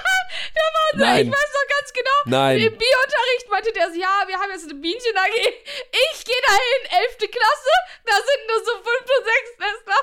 Ich 0.94 1.00
Nein. 1.00 1.26
weiß 1.26 1.50
noch 1.54 1.68
ganz 1.76 1.92
genau. 1.92 2.18
Nein. 2.26 2.59
Im 2.61 2.78
Biounterricht 2.78 3.50
meinte 3.50 3.72
der 3.72 3.90
so, 3.90 3.98
ja, 3.98 4.22
wir 4.26 4.38
haben 4.38 4.50
jetzt 4.50 4.64
eine 4.70 4.78
Bienchen 4.78 5.16
AG. 5.16 5.35
Ich 5.35 6.24
gehe 6.24 6.42
dahin, 6.46 7.02
11. 7.02 7.18
Klasse, 7.18 7.74
da 8.07 8.14
sind 8.14 8.46
nur 8.46 8.64
so 8.64 8.72
5. 8.74 8.87
und 8.87 9.24
6. 9.26 9.57
Klässler. 9.59 10.00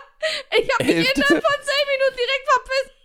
Ich 0.60 0.74
habe 0.74 0.84
mich 0.84 1.16
innerhalb 1.16 1.46
von 1.46 1.64
10 1.64 1.74
Minuten 1.88 2.18
direkt 2.18 2.46
verpisst. 2.52 3.01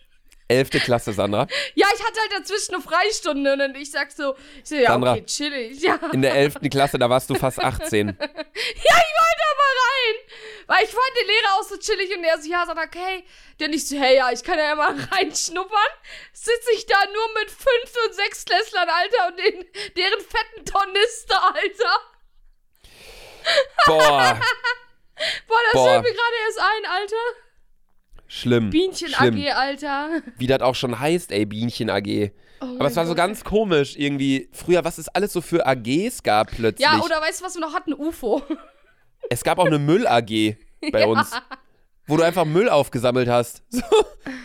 Elfte 0.48 0.78
Klasse, 0.80 1.12
Sandra. 1.12 1.46
Ja, 1.74 1.86
ich 1.94 2.02
hatte 2.04 2.20
halt 2.20 2.32
dazwischen 2.32 2.74
eine 2.74 2.82
Freistunde 2.82 3.52
und 3.52 3.76
ich 3.76 3.90
sag 3.90 4.10
so, 4.12 4.34
ich 4.62 4.68
so, 4.68 4.76
ja, 4.76 4.90
Sandra. 4.92 5.12
okay, 5.12 5.24
chillig. 5.26 5.80
Ja. 5.82 5.96
In 6.12 6.22
der 6.22 6.34
elften 6.34 6.70
Klasse, 6.70 6.98
da 6.98 7.10
warst 7.10 7.28
du 7.30 7.34
fast 7.34 7.58
18. 7.60 8.08
Ja, 8.18 8.24
ich 8.24 9.12
wollte 9.20 9.42
aber 9.52 9.70
rein. 9.84 10.14
Weil 10.68 10.84
ich 10.84 10.90
fand 10.90 11.10
den 11.20 11.26
Lehrer 11.26 11.54
auch 11.58 11.62
so 11.62 11.76
chillig 11.76 12.16
und 12.16 12.24
er 12.24 12.40
so, 12.40 12.48
ja, 12.48 12.64
sag 12.66 12.78
okay. 12.78 13.24
Der 13.60 13.68
nicht 13.68 13.86
so, 13.86 13.96
hey, 13.96 14.16
ja, 14.16 14.30
ich 14.32 14.42
kann 14.42 14.58
ja 14.58 14.74
mal 14.74 14.94
reinschnuppern. 15.12 15.92
Sitze 16.32 16.70
ich 16.74 16.86
da 16.86 16.96
nur 17.12 17.40
mit 17.40 17.50
fünf 17.50 18.06
und 18.06 18.14
sechs 18.14 18.44
Klässlern, 18.44 18.88
Alter, 18.88 19.28
und 19.28 19.38
den, 19.38 19.64
deren 19.96 20.20
fetten 20.20 20.64
Tornister, 20.64 21.44
Alter. 21.54 22.00
Boah. 23.86 24.40
Boah, 25.46 25.58
das 25.64 25.72
Boah. 25.72 25.88
fällt 25.90 26.02
mir 26.02 26.12
gerade 26.12 26.36
erst 26.46 26.58
ein, 26.60 26.90
Alter. 26.90 27.45
Schlimm. 28.28 28.70
Bienchen 28.70 29.08
Schlimm. 29.08 29.36
AG, 29.36 29.52
Alter. 29.52 30.08
Wie 30.38 30.46
das 30.46 30.60
auch 30.60 30.74
schon 30.74 30.98
heißt, 30.98 31.30
ey, 31.32 31.46
Bienchen 31.46 31.90
AG. 31.90 32.30
Oh 32.60 32.64
Aber 32.78 32.86
es 32.86 32.96
war 32.96 33.04
so 33.04 33.10
Gott. 33.10 33.18
ganz 33.18 33.44
komisch 33.44 33.96
irgendwie. 33.96 34.48
Früher, 34.52 34.84
was 34.84 34.98
es 34.98 35.08
alles 35.08 35.32
so 35.32 35.40
für 35.40 35.66
AGs 35.66 36.22
gab 36.22 36.50
plötzlich. 36.50 36.86
Ja, 36.86 37.00
oder 37.00 37.20
weißt 37.20 37.40
du, 37.40 37.44
was 37.44 37.54
wir 37.54 37.60
noch 37.60 37.74
hatten? 37.74 37.92
UFO. 37.92 38.42
Es 39.28 39.42
gab 39.42 39.58
auch 39.58 39.66
eine 39.66 39.80
Müll-AG 39.80 40.56
bei 40.92 41.04
uns. 41.04 41.32
Wo 42.06 42.16
du 42.16 42.22
einfach 42.22 42.44
Müll 42.44 42.68
aufgesammelt 42.68 43.28
hast. 43.28 43.62
So. 43.70 43.82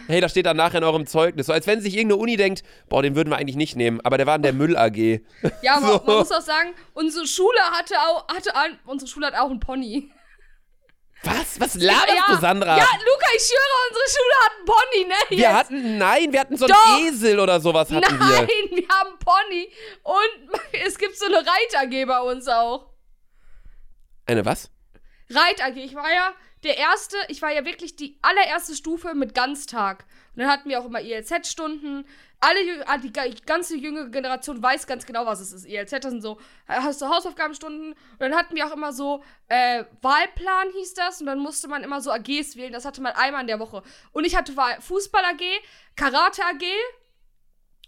Hey, 0.08 0.20
da 0.22 0.28
steht 0.28 0.46
dann 0.48 0.58
nachher 0.58 0.80
in 0.80 0.84
eurem 0.84 1.06
Zeugnis. 1.06 1.46
So 1.46 1.54
als 1.54 1.68
wenn 1.68 1.80
sich 1.82 1.96
irgendeine 1.96 2.20
Uni 2.22 2.36
denkt, 2.38 2.64
boah, 2.90 3.02
den 3.04 3.16
würden 3.16 3.30
wir 3.30 3.38
eigentlich 3.38 3.56
nicht 3.56 3.76
nehmen. 3.76 4.02
Aber 4.02 4.18
der 4.18 4.26
war 4.28 4.36
in 4.36 4.42
der 4.42 4.54
Müll-AG. 4.54 5.22
Ja, 5.62 5.80
So. 5.82 6.02
man 6.06 6.18
muss 6.18 6.32
auch 6.32 6.42
sagen, 6.42 6.70
unsere 6.94 7.28
Schule 7.28 7.60
hatte 7.72 7.96
auch, 8.00 8.28
hatte 8.28 8.52
unsere 8.86 9.10
Schule 9.10 9.28
hat 9.28 9.36
auch 9.36 9.50
einen 9.52 9.60
Pony. 9.60 10.10
Was? 11.24 11.60
Was 11.60 11.76
laberst 11.76 12.16
ja, 12.16 12.24
du, 12.36 12.42
Sandra? 12.42 12.78
Ja, 12.78 12.86
Luca, 12.86 13.28
ich 13.36 13.44
schwöre, 13.44 13.78
unsere 13.90 14.06
Schule 14.10 14.36
hat 14.44 14.52
einen 14.58 14.66
Pony, 14.66 15.08
ne? 15.08 15.16
wir 15.30 15.38
Jetzt. 15.38 15.54
hatten, 15.54 15.98
nein, 15.98 16.32
wir 16.32 16.40
hatten 16.40 16.58
so 16.58 16.66
einen 16.66 16.74
Doch. 16.74 17.00
Esel 17.00 17.40
oder 17.40 17.60
sowas 17.60 17.92
hatten 17.92 18.18
Nein, 18.18 18.48
wir. 18.48 18.78
wir 18.78 18.88
haben 18.90 19.10
einen 19.10 19.20
Pony. 19.20 19.72
Und 20.04 20.60
es 20.86 20.98
gibt 20.98 21.18
so 21.18 21.26
eine 21.26 21.38
Reit-AG 21.38 22.08
bei 22.08 22.22
uns 22.22 22.48
auch. 22.48 22.90
Eine 24.26 24.46
was? 24.46 24.72
Reit-AG. 25.30 25.78
Ich 25.78 25.94
war 25.94 26.12
ja 26.12 26.34
der 26.64 26.78
erste, 26.78 27.18
ich 27.28 27.42
war 27.42 27.52
ja 27.52 27.66
wirklich 27.66 27.96
die 27.96 28.18
allererste 28.22 28.76
Stufe 28.76 29.14
mit 29.14 29.36
Ganztag. 29.36 30.06
Und 30.36 30.42
dann 30.42 30.50
hatten 30.50 30.70
wir 30.70 30.80
auch 30.80 30.86
immer 30.86 31.02
ILZ-Stunden. 31.02 32.08
Alle, 32.44 32.84
ah, 32.88 32.98
die, 32.98 33.14
ga- 33.14 33.28
die 33.28 33.42
ganze 33.44 33.78
jüngere 33.78 34.10
Generation 34.10 34.62
weiß 34.64 34.88
ganz 34.88 35.06
genau, 35.06 35.28
was 35.28 35.40
es 35.42 35.54
ist. 35.54 35.68
Das 35.94 36.02
sind 36.12 36.22
so, 36.22 36.40
hast 36.68 37.00
du 37.02 37.08
Hausaufgabenstunden. 37.08 37.92
Und 37.94 38.20
dann 38.20 38.36
hatten 38.36 38.56
wir 38.56 38.66
auch 38.66 38.72
immer 38.76 38.92
so, 38.94 39.24
äh, 39.48 39.84
Wahlplan 40.02 40.72
hieß 40.72 40.96
das. 40.96 41.22
Und 41.22 41.28
dann 41.28 41.38
musste 41.38 41.68
man 41.68 41.84
immer 41.84 42.02
so 42.02 42.12
AGs 42.12 42.56
wählen. 42.56 42.74
Das 42.74 42.84
hatte 42.84 43.00
man 43.02 43.14
einmal 43.14 43.42
in 43.42 43.48
der 43.48 43.60
Woche. 43.60 43.84
Und 44.12 44.26
ich 44.26 44.36
hatte 44.36 44.54
Fußball 44.80 45.24
AG, 45.24 45.42
Karate 45.96 46.44
AG. 46.44 46.64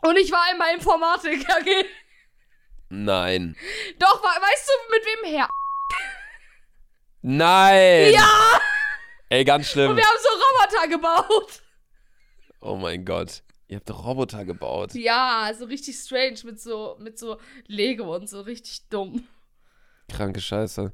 Und 0.08 0.18
ich 0.18 0.32
war 0.32 0.44
einmal 0.52 0.74
Informatik 0.76 1.50
AG. 1.50 1.86
Nein. 2.90 3.56
Doch, 3.98 4.24
weißt 4.24 4.70
du, 4.70 4.94
mit 4.94 5.06
wem 5.06 5.32
her? 5.32 5.50
Nein! 7.22 8.14
Ja! 8.14 8.60
Ey, 9.30 9.44
ganz 9.46 9.68
schlimm. 9.70 9.92
Und 9.92 9.98
wir 9.98 10.04
haben 10.06 10.18
so 10.22 10.30
Roboter 10.30 10.88
gebaut. 10.90 11.62
Oh 12.62 12.76
mein 12.76 13.04
Gott. 13.04 13.42
Ihr 13.74 13.78
habt 13.78 13.90
doch 13.90 14.06
Roboter 14.06 14.46
gebaut. 14.46 14.94
Ja, 14.94 15.52
so 15.58 15.66
richtig 15.66 15.96
strange 15.96 16.36
mit 16.44 16.62
so, 16.62 16.96
mit 17.00 17.18
so 17.18 17.38
Lego 17.66 18.16
und 18.16 18.30
so 18.30 18.42
richtig 18.42 18.88
dumm. 18.88 19.24
Kranke 20.10 20.40
Scheiße. 20.40 20.94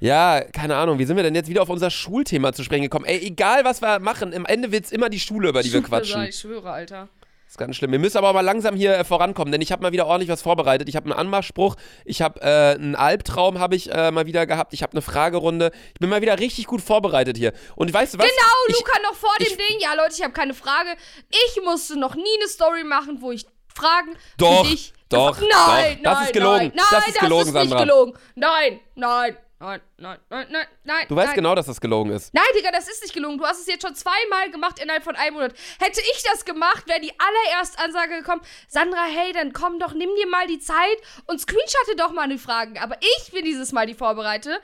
Ja, 0.00 0.40
keine 0.40 0.76
Ahnung. 0.76 0.98
Wie 0.98 1.04
sind 1.04 1.16
wir 1.16 1.22
denn 1.22 1.34
jetzt 1.34 1.50
wieder 1.50 1.60
auf 1.60 1.68
unser 1.68 1.90
Schulthema 1.90 2.54
zu 2.54 2.64
sprechen 2.64 2.84
gekommen? 2.84 3.04
Ey, 3.04 3.18
egal 3.18 3.66
was 3.66 3.82
wir 3.82 3.98
machen, 3.98 4.32
im 4.32 4.46
Ende 4.46 4.72
wird 4.72 4.86
es 4.86 4.92
immer 4.92 5.10
die 5.10 5.20
Schule, 5.20 5.50
über 5.50 5.62
die 5.62 5.70
wir 5.70 5.80
Schwöre, 5.80 5.90
quatschen. 5.90 6.22
Ich 6.22 6.38
schwöre, 6.38 6.70
Alter. 6.70 7.10
Ist 7.56 7.58
ganz 7.58 7.76
schlimm. 7.76 7.90
Wir 7.90 7.98
müssen 7.98 8.18
aber 8.18 8.34
mal 8.34 8.42
langsam 8.42 8.76
hier 8.76 8.98
äh, 8.98 9.02
vorankommen, 9.04 9.50
denn 9.50 9.62
ich 9.62 9.72
habe 9.72 9.82
mal 9.82 9.90
wieder 9.90 10.06
ordentlich 10.06 10.28
was 10.28 10.42
vorbereitet. 10.42 10.90
Ich 10.90 10.96
habe 10.96 11.06
einen 11.06 11.18
Anmachspruch, 11.18 11.76
ich 12.04 12.20
habe 12.20 12.38
äh, 12.42 12.74
einen 12.74 12.94
Albtraum 12.94 13.58
habe 13.58 13.74
ich 13.76 13.90
äh, 13.90 14.10
mal 14.10 14.26
wieder 14.26 14.44
gehabt, 14.46 14.74
ich 14.74 14.82
habe 14.82 14.92
eine 14.92 15.00
Fragerunde. 15.00 15.70
Ich 15.94 16.00
bin 16.00 16.10
mal 16.10 16.20
wieder 16.20 16.38
richtig 16.38 16.66
gut 16.66 16.82
vorbereitet 16.82 17.38
hier. 17.38 17.54
Und 17.74 17.90
weißt 17.94 18.12
du 18.12 18.18
was? 18.18 18.26
Genau, 18.26 18.52
ich, 18.68 18.74
Luca 18.76 19.00
noch 19.02 19.14
vor 19.14 19.30
dem 19.38 19.46
ich- 19.46 19.56
Ding. 19.56 19.78
Ja, 19.80 19.94
Leute, 19.94 20.12
ich 20.14 20.22
habe 20.22 20.34
keine 20.34 20.52
Frage. 20.52 20.90
Ich 21.30 21.62
musste 21.64 21.98
noch 21.98 22.14
nie 22.14 22.22
eine 22.40 22.48
Story 22.48 22.84
machen, 22.84 23.18
wo 23.22 23.32
ich 23.32 23.46
Fragen 23.74 24.16
Doch, 24.36 24.64
für 24.64 24.70
dich. 24.70 24.92
doch, 25.08 25.38
Nein, 25.40 25.48
doch. 25.50 25.66
nein, 25.76 25.98
Das 26.02 26.22
ist 26.24 26.32
gelogen. 26.34 26.58
Nein, 26.58 26.72
nein, 26.74 26.84
Das 26.90 27.08
ist 27.08 27.20
gelogen, 27.20 27.38
das 27.54 27.62
ist 27.64 27.70
Sandra. 27.70 27.76
nicht 27.84 27.88
gelogen. 27.88 28.12
Nein, 28.34 28.80
nein, 28.96 29.36
nein, 29.58 29.80
nein, 29.96 30.18
nein, 30.28 30.46
nein, 30.50 30.66
nein. 30.84 31.06
du 31.08 31.16
weißt 31.16 31.28
nein. 31.28 31.36
genau, 31.36 31.54
dass 31.54 31.66
das 31.66 31.80
gelogen 31.80 32.12
ist. 32.12 32.32
Nein, 32.34 32.44
Digga, 32.56 32.70
das 32.70 32.88
ist 32.88 33.02
nicht 33.02 33.14
gelungen. 33.14 33.38
Du 33.38 33.44
hast 33.44 33.60
es 33.60 33.66
jetzt 33.66 33.82
schon 33.82 33.94
zweimal 33.94 34.50
gemacht 34.50 34.78
innerhalb 34.78 35.02
von 35.02 35.16
einem 35.16 35.34
Monat. 35.34 35.54
Hätte 35.78 36.00
ich 36.00 36.22
das 36.22 36.44
gemacht, 36.44 36.86
wäre 36.88 37.00
die 37.00 37.12
allererste 37.18 37.78
Ansage 37.82 38.16
gekommen, 38.16 38.42
Sandra, 38.68 39.04
hey, 39.04 39.32
dann 39.32 39.52
komm 39.52 39.78
doch, 39.78 39.94
nimm 39.94 40.14
dir 40.16 40.26
mal 40.26 40.46
die 40.46 40.58
Zeit 40.58 40.98
und 41.26 41.40
screenshotte 41.40 41.96
doch 41.96 42.12
mal 42.12 42.28
die 42.28 42.38
Fragen. 42.38 42.78
Aber 42.78 42.96
ich 43.00 43.32
bin 43.32 43.44
dieses 43.44 43.72
Mal 43.72 43.86
die 43.86 43.94
Vorbereitete, 43.94 44.60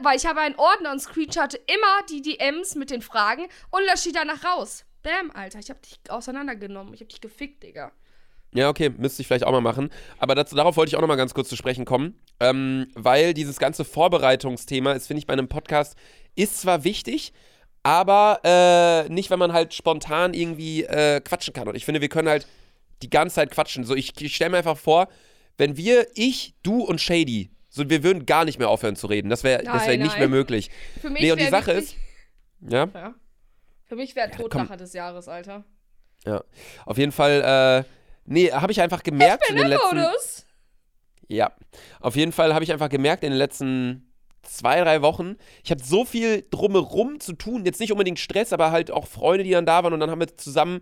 weil 0.00 0.16
ich 0.16 0.26
habe 0.26 0.40
einen 0.40 0.56
Ordner 0.56 0.92
und 0.92 1.00
screenshotte 1.00 1.56
immer 1.66 2.02
die 2.08 2.22
DMs 2.22 2.74
mit 2.74 2.90
den 2.90 3.02
Fragen 3.02 3.46
und 3.70 3.82
lösche 3.82 4.08
die 4.08 4.12
danach 4.12 4.44
raus. 4.44 4.84
Bam, 5.02 5.30
Alter, 5.32 5.58
ich 5.58 5.70
hab 5.70 5.82
dich 5.82 6.00
auseinandergenommen. 6.08 6.94
Ich 6.94 7.02
hab 7.02 7.08
dich 7.10 7.20
gefickt, 7.20 7.62
Digga. 7.62 7.92
Ja, 8.54 8.68
okay, 8.68 8.90
müsste 8.96 9.20
ich 9.20 9.26
vielleicht 9.26 9.44
auch 9.44 9.52
mal 9.52 9.60
machen. 9.60 9.90
Aber 10.18 10.34
dazu, 10.34 10.54
darauf 10.54 10.76
wollte 10.76 10.90
ich 10.90 10.96
auch 10.96 11.00
noch 11.00 11.08
mal 11.08 11.16
ganz 11.16 11.34
kurz 11.34 11.48
zu 11.48 11.56
sprechen 11.56 11.84
kommen. 11.84 12.14
Ähm, 12.40 12.86
weil 12.94 13.34
dieses 13.34 13.58
ganze 13.58 13.84
Vorbereitungsthema 13.84 14.92
ist, 14.92 15.08
finde 15.08 15.18
ich, 15.18 15.26
bei 15.26 15.32
einem 15.32 15.48
Podcast, 15.48 15.96
ist 16.36 16.60
zwar 16.60 16.84
wichtig, 16.84 17.32
aber 17.82 18.40
äh, 18.44 19.08
nicht, 19.12 19.30
wenn 19.30 19.38
man 19.38 19.52
halt 19.52 19.74
spontan 19.74 20.34
irgendwie 20.34 20.84
äh, 20.84 21.20
quatschen 21.20 21.52
kann. 21.52 21.68
Und 21.68 21.74
ich 21.74 21.84
finde, 21.84 22.00
wir 22.00 22.08
können 22.08 22.28
halt 22.28 22.46
die 23.02 23.10
ganze 23.10 23.34
Zeit 23.36 23.50
quatschen. 23.50 23.84
So, 23.84 23.94
ich, 23.94 24.18
ich 24.20 24.34
stelle 24.34 24.50
mir 24.50 24.58
einfach 24.58 24.78
vor, 24.78 25.08
wenn 25.58 25.76
wir, 25.76 26.06
ich, 26.14 26.54
du 26.62 26.82
und 26.82 27.00
Shady, 27.00 27.50
so, 27.68 27.90
wir 27.90 28.04
würden 28.04 28.24
gar 28.24 28.44
nicht 28.44 28.60
mehr 28.60 28.68
aufhören 28.68 28.94
zu 28.94 29.08
reden. 29.08 29.30
Das 29.30 29.42
wäre 29.42 29.64
das 29.64 29.86
wär 29.86 29.96
Nein, 29.96 30.06
nicht 30.06 30.18
mehr 30.18 30.28
möglich. 30.28 30.70
Für 31.00 31.10
mich 31.10 31.22
Nee, 31.22 31.32
und 31.32 31.40
die 31.40 31.48
Sache 31.48 31.72
ist, 31.72 31.96
ja, 32.60 32.88
Ja. 32.94 33.14
Für 33.86 33.96
mich 33.96 34.14
wäre 34.16 34.30
Ja, 34.30 34.36
Todlacher 34.36 34.76
des 34.76 34.92
Jahres, 34.92 35.28
Alter. 35.28 35.64
ja, 36.24 36.42
auf 36.86 36.98
jeden 36.98 37.12
Fall, 37.12 37.84
äh, 37.84 38.03
nee, 38.24 38.50
habe 38.50 38.72
ich 38.72 38.80
einfach 38.80 39.02
gemerkt 39.02 39.48
in 39.48 39.56
den 39.56 39.68
letzten. 39.68 39.96
Modus. 39.96 40.46
Ja, 41.28 41.52
auf 42.00 42.16
jeden 42.16 42.32
Fall 42.32 42.54
habe 42.54 42.64
ich 42.64 42.72
einfach 42.72 42.88
gemerkt 42.88 43.24
in 43.24 43.30
den 43.30 43.38
letzten 43.38 44.10
zwei, 44.42 44.80
drei 44.80 45.02
Wochen, 45.02 45.36
ich 45.62 45.70
hatte 45.70 45.84
so 45.84 46.04
viel 46.04 46.44
drumherum 46.50 47.20
zu 47.20 47.32
tun. 47.32 47.64
Jetzt 47.64 47.80
nicht 47.80 47.92
unbedingt 47.92 48.18
Stress, 48.18 48.52
aber 48.52 48.70
halt 48.70 48.90
auch 48.90 49.06
Freunde, 49.06 49.44
die 49.44 49.50
dann 49.50 49.66
da 49.66 49.82
waren 49.82 49.92
und 49.92 50.00
dann 50.00 50.10
haben 50.10 50.20
wir 50.20 50.36
zusammen 50.36 50.80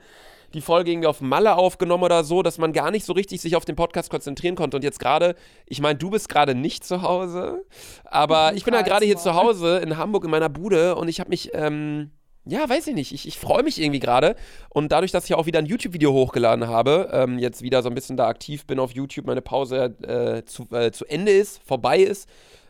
die 0.55 0.61
Folge 0.61 0.91
irgendwie 0.91 1.09
auf 1.09 1.23
Malle 1.23 1.57
aufgenommen 1.57 2.05
oder 2.05 2.25
so, 2.25 2.43
dass 2.43 2.59
man 2.59 2.75
gar 2.75 2.91
nicht 2.91 3.07
so 3.07 3.15
richtig 3.15 3.41
sich 3.41 3.57
auf 3.57 3.65
den 3.65 3.75
Podcast 3.75 4.11
konzentrieren 4.11 4.55
konnte. 4.55 4.77
Und 4.77 4.85
jetzt 4.85 5.01
gerade, 5.01 5.35
ich 5.67 5.81
meine, 5.81 5.99
du 5.99 6.11
bist 6.11 6.29
gerade 6.29 6.55
nicht 6.55 6.85
zu 6.85 7.01
Hause, 7.01 7.65
aber 8.05 8.53
ich 8.55 8.65
bin 8.65 8.75
halt 8.75 8.87
gerade 8.87 9.07
hier 9.07 9.17
zu 9.17 9.35
Hause 9.35 9.79
in 9.79 9.97
Hamburg 9.97 10.25
in 10.25 10.31
meiner 10.31 10.51
Bude 10.51 10.97
und 10.97 11.09
ich 11.09 11.21
habe 11.21 11.31
mich, 11.31 11.51
ähm, 11.55 12.11
ja, 12.45 12.69
weiß 12.69 12.89
ich 12.89 12.95
nicht, 12.95 13.13
ich, 13.13 13.29
ich 13.29 13.39
freue 13.39 13.63
mich 13.63 13.81
irgendwie 13.81 14.01
gerade. 14.01 14.35
Und 14.69 14.91
dadurch, 14.91 15.13
dass 15.13 15.25
ich 15.25 15.35
auch 15.35 15.47
wieder 15.47 15.61
ein 15.61 15.67
YouTube-Video 15.67 16.13
hochgeladen 16.13 16.67
habe, 16.67 17.09
ähm, 17.13 17.39
jetzt 17.39 17.63
wieder 17.63 17.83
so 17.83 17.89
ein 17.89 17.95
bisschen 17.95 18.17
da 18.17 18.27
aktiv 18.27 18.67
bin 18.67 18.79
auf 18.81 18.93
YouTube, 18.93 19.27
meine 19.27 19.43
Pause 19.43 19.95
äh, 20.03 20.45
zu, 20.45 20.67
äh, 20.73 20.91
zu 20.91 21.05
Ende 21.07 21.33
ist, 21.33 21.63
vorbei 21.65 21.99
ist, 22.01 22.29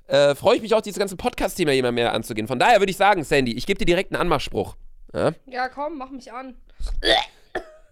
äh, 0.08 0.34
freue 0.34 0.56
ich 0.56 0.62
mich 0.62 0.74
auch, 0.74 0.82
dieses 0.82 0.98
ganze 0.98 1.16
Podcast-Thema 1.16 1.72
immer 1.72 1.92
mehr 1.92 2.12
anzugehen. 2.12 2.46
Von 2.46 2.58
daher 2.58 2.80
würde 2.80 2.90
ich 2.90 2.96
sagen, 2.96 3.24
Sandy, 3.24 3.52
ich 3.52 3.66
gebe 3.66 3.78
dir 3.78 3.86
direkt 3.86 4.12
einen 4.12 4.20
Anmachspruch. 4.20 4.76
Ja? 5.14 5.32
Ja, 5.46 5.68
komm, 5.68 5.96
mach 5.96 6.10
mich 6.10 6.32
an. 6.32 6.54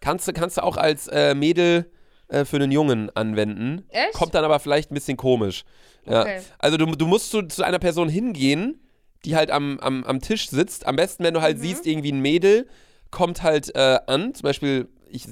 Kannst, 0.01 0.28
du, 0.28 0.33
kannst 0.33 0.59
du 0.59 0.62
auch 0.62 0.76
als 0.76 1.09
äh, 1.09 1.35
Mädel 1.35 1.91
äh, 2.28 2.45
für 2.45 2.57
einen 2.57 2.72
Jungen 2.72 3.14
anwenden. 3.16 3.87
Echt? 3.89 4.12
Kommt 4.12 4.35
dann 4.35 4.45
aber 4.45 4.61
vielleicht 4.61 4.91
ein 4.91 4.95
bisschen 4.95 5.16
komisch. 5.16 5.64
Ja. 6.07 6.22
Okay. 6.22 6.41
Also 6.59 6.76
du, 6.76 6.87
du 6.87 7.07
musst 7.07 7.31
zu, 7.31 7.43
zu 7.43 7.62
einer 7.62 7.78
Person 7.78 8.09
hingehen, 8.09 8.81
die 9.25 9.37
halt 9.37 9.51
am, 9.51 9.79
am, 9.81 10.05
am 10.05 10.21
Tisch 10.21 10.49
sitzt. 10.49 10.87
Am 10.87 10.97
besten, 10.97 11.25
wenn 11.25 11.35
du 11.35 11.41
Mhm. 11.41 11.45
halt 11.45 11.59
siehst, 11.61 11.87
irgendwie 11.87 12.12
ein 12.12 12.21
Mädel 12.21 12.66
kommt 13.11 13.43
halt 13.43 13.75
äh, 13.75 13.99
an. 14.07 14.35
Zum 14.35 14.43
Beispiel, 14.45 14.89
ich 15.09 15.27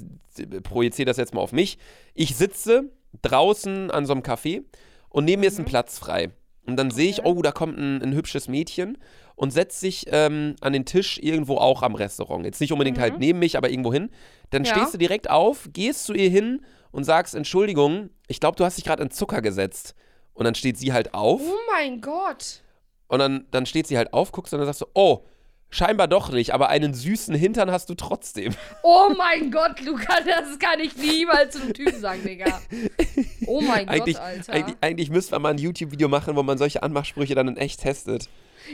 projiziere 0.63 1.05
das 1.05 1.17
jetzt 1.17 1.33
mal 1.33 1.41
auf 1.41 1.51
mich. 1.53 1.77
Ich 2.13 2.35
sitze 2.35 2.91
draußen 3.21 3.91
an 3.91 4.05
so 4.05 4.13
einem 4.13 4.21
Café 4.21 4.63
und 5.09 5.25
neben 5.25 5.41
mir 5.41 5.47
ist 5.47 5.59
ein 5.59 5.65
Platz 5.65 5.97
frei. 5.99 6.31
Und 6.65 6.77
dann 6.77 6.91
sehe 6.91 7.09
ich, 7.09 7.19
Mhm. 7.19 7.25
Oh, 7.25 7.41
da 7.41 7.51
kommt 7.51 7.77
ein, 7.77 8.01
ein 8.01 8.13
hübsches 8.13 8.47
Mädchen 8.47 8.97
und 9.35 9.51
setzt 9.51 9.79
sich 9.79 10.05
ähm, 10.11 10.55
an 10.61 10.73
den 10.73 10.85
Tisch 10.85 11.17
irgendwo 11.17 11.57
auch 11.57 11.81
am 11.81 11.95
Restaurant. 11.95 12.45
Jetzt 12.45 12.61
nicht 12.61 12.71
unbedingt 12.71 12.99
halt 12.99 13.17
neben 13.19 13.39
mich, 13.39 13.57
aber 13.57 13.69
irgendwo 13.69 13.91
hin. 13.93 14.09
Dann 14.51 14.61
Mhm. 14.61 14.67
Ja. 14.67 14.75
stehst 14.75 14.93
du 14.93 14.97
direkt 14.97 15.29
auf, 15.29 15.69
gehst 15.73 16.03
zu 16.03 16.13
ihr 16.13 16.29
hin 16.29 16.61
und 16.91 17.05
sagst, 17.05 17.33
Entschuldigung, 17.33 18.09
ich 18.27 18.39
glaube, 18.39 18.55
du 18.57 18.65
hast 18.65 18.77
dich 18.77 18.83
gerade 18.85 19.01
in 19.01 19.09
Zucker 19.11 19.41
gesetzt. 19.41 19.95
Und 20.33 20.43
dann 20.45 20.55
steht 20.55 20.77
sie 20.77 20.93
halt 20.93 21.13
auf 21.13 21.41
Oh 21.41 21.57
mein 21.71 22.01
Gott. 22.01 22.61
Und 23.09 23.19
dann, 23.19 23.45
dann 23.51 23.65
steht 23.65 23.87
sie 23.87 23.97
halt 23.97 24.13
auf, 24.13 24.31
guckst 24.31 24.53
und 24.53 24.59
dann 24.59 24.67
sagst 24.67 24.81
du, 24.81 24.85
oh, 24.93 25.25
scheinbar 25.71 26.07
doch 26.07 26.31
nicht, 26.31 26.53
aber 26.53 26.69
einen 26.69 26.93
süßen 26.93 27.35
Hintern 27.35 27.71
hast 27.71 27.89
du 27.89 27.95
trotzdem. 27.95 28.55
Oh 28.83 29.11
mein 29.17 29.51
Gott, 29.51 29.81
Luca, 29.81 30.21
das 30.21 30.57
kann 30.57 30.79
ich 30.79 30.95
niemals 30.95 31.55
zu 31.55 31.61
einem 31.61 31.73
Typen 31.73 31.99
sagen, 31.99 32.23
Digga. 32.23 32.61
Oh 33.45 33.61
mein 33.61 33.89
eigentlich, 33.89 34.15
Gott, 34.15 34.23
Alter. 34.23 34.53
eigentlich, 34.53 34.77
eigentlich 34.81 35.09
müsste 35.09 35.33
man 35.33 35.41
mal 35.41 35.49
ein 35.49 35.57
YouTube-Video 35.57 36.07
machen, 36.07 36.35
wo 36.35 36.43
man 36.43 36.57
solche 36.57 36.81
Anmachsprüche 36.81 37.35
dann 37.35 37.47
in 37.49 37.57
echt 37.57 37.81
testet. 37.81 38.29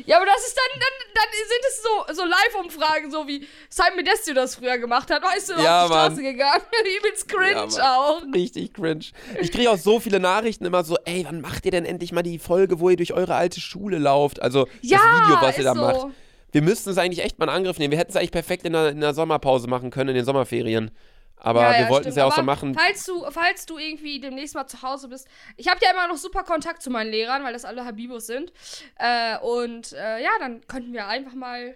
Ja, 0.06 0.18
aber 0.18 0.26
das 0.26 0.46
ist 0.46 0.56
dann, 0.58 0.80
dann, 0.82 1.12
dann 1.14 1.30
sind 1.32 1.66
es 1.68 1.84
so, 1.84 2.22
so 2.24 2.30
Live-Umfragen, 2.30 3.12
so 3.12 3.28
wie 3.28 3.48
Simon 3.70 3.96
Medestio 3.98 4.34
das 4.34 4.56
früher 4.56 4.78
gemacht 4.78 5.10
hat. 5.12 5.24
Weißt 5.24 5.50
du, 5.50 5.54
Ja, 5.62 5.84
auf 5.84 5.88
die 5.90 5.94
Straße 5.94 6.22
gegangen. 6.24 6.64
Übelst 7.00 7.28
cringe 7.28 7.68
Ja, 7.78 7.98
auch. 7.98 8.22
Richtig 8.34 8.74
cringe. 8.74 9.06
Ich 9.42 9.52
kriege 9.52 9.70
auch 9.72 9.78
so 9.78 10.00
viele 10.00 10.20
Nachrichten 10.20 10.66
immer 10.66 10.84
so, 10.84 10.98
ey, 11.06 11.26
wann 11.28 11.42
macht 11.42 11.66
ihr 11.66 11.72
denn 11.72 11.86
endlich 11.86 12.12
mal 12.12 12.24
die 12.24 12.40
Folge, 12.40 12.80
wo 12.80 12.90
ihr 12.90 12.98
durch 12.98 13.14
eure 13.14 13.36
alte 13.36 13.60
Schule 13.62 13.98
lauft? 13.98 14.42
Also 14.42 14.68
Ja, 14.82 14.98
das 14.98 15.28
Video, 15.28 15.42
was 15.42 15.58
ihr 15.58 15.64
da 15.64 15.74
so. 15.74 15.82
macht. 15.82 16.08
Wir 16.52 16.62
müssten 16.62 16.90
es 16.90 16.98
eigentlich 16.98 17.24
echt 17.24 17.38
mal 17.38 17.46
in 17.46 17.50
Angriff 17.50 17.80
nehmen. 17.80 17.92
Wir 17.92 17.98
hätten 18.00 18.12
es 18.12 18.16
eigentlich 18.16 18.32
perfekt 18.32 18.66
in 18.66 18.74
der, 18.74 18.90
in 18.90 19.02
der 19.02 19.14
Sommerpause 19.14 19.68
machen 19.68 19.90
können, 19.92 20.10
in 20.12 20.16
den 20.16 20.26
Sommerferien. 20.26 20.92
Aber 21.38 21.62
Ja, 21.62 21.72
wir 21.72 21.80
ja, 21.82 21.90
wollten 21.90 22.08
es 22.10 22.16
ja 22.16 22.26
auch 22.26 22.36
so 22.36 22.42
machen. 22.42 22.74
Falls 22.74 23.06
du, 23.06 23.24
falls 23.30 23.66
du 23.66 23.78
irgendwie 23.78 24.20
demnächst 24.20 24.56
mal 24.56 24.66
zu 24.68 24.82
Hause 24.82 25.10
bist. 25.10 25.28
Ich 25.58 25.68
habe 25.68 25.80
ja 25.84 25.92
immer 25.92 26.08
noch 26.08 26.18
super 26.18 26.44
Kontakt 26.44 26.82
zu 26.82 26.90
meinen 26.90 27.12
Lehrern, 27.12 27.44
weil 27.44 27.54
das 27.54 27.66
alle 27.66 27.86
Habibos 27.86 28.26
sind. 28.26 28.52
Äh, 28.98 29.38
und 29.40 29.94
äh, 29.94 30.24
ja, 30.24 30.32
dann 30.40 30.66
könnten 30.68 30.94
wir 30.94 31.08
einfach 31.08 31.34
mal 31.34 31.76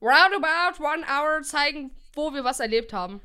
roundabout 0.00 0.82
one 0.82 1.04
hour 1.06 1.42
zeigen, 1.42 1.90
wo 2.14 2.32
wir 2.32 2.44
was 2.44 2.60
erlebt 2.60 2.92
haben. 2.92 3.20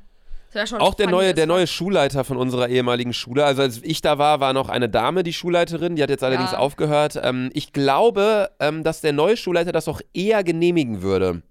Auch 0.78 0.94
der 0.94 1.08
neue, 1.08 1.34
der 1.34 1.46
neue 1.46 1.66
Schulleiter 1.66 2.22
von 2.22 2.36
unserer 2.36 2.68
ehemaligen 2.68 3.12
Schule. 3.12 3.44
Also 3.44 3.62
als 3.62 3.80
ich 3.82 4.02
da 4.02 4.18
war, 4.18 4.38
war 4.38 4.52
noch 4.52 4.68
eine 4.68 4.88
Dame, 4.88 5.24
die 5.24 5.32
Schulleiterin. 5.32 5.96
Die 5.96 6.02
hat 6.02 6.10
jetzt 6.10 6.22
allerdings 6.22 6.52
Ja. 6.52 6.58
aufgehört. 6.58 7.18
Ähm, 7.20 7.50
ich 7.54 7.72
glaube, 7.72 8.50
ähm, 8.60 8.84
dass 8.84 9.00
der 9.00 9.12
neue 9.12 9.36
Schulleiter 9.36 9.72
das 9.72 9.88
auch 9.88 10.00
eher 10.12 10.44
genehmigen 10.44 11.02
würde. 11.02 11.42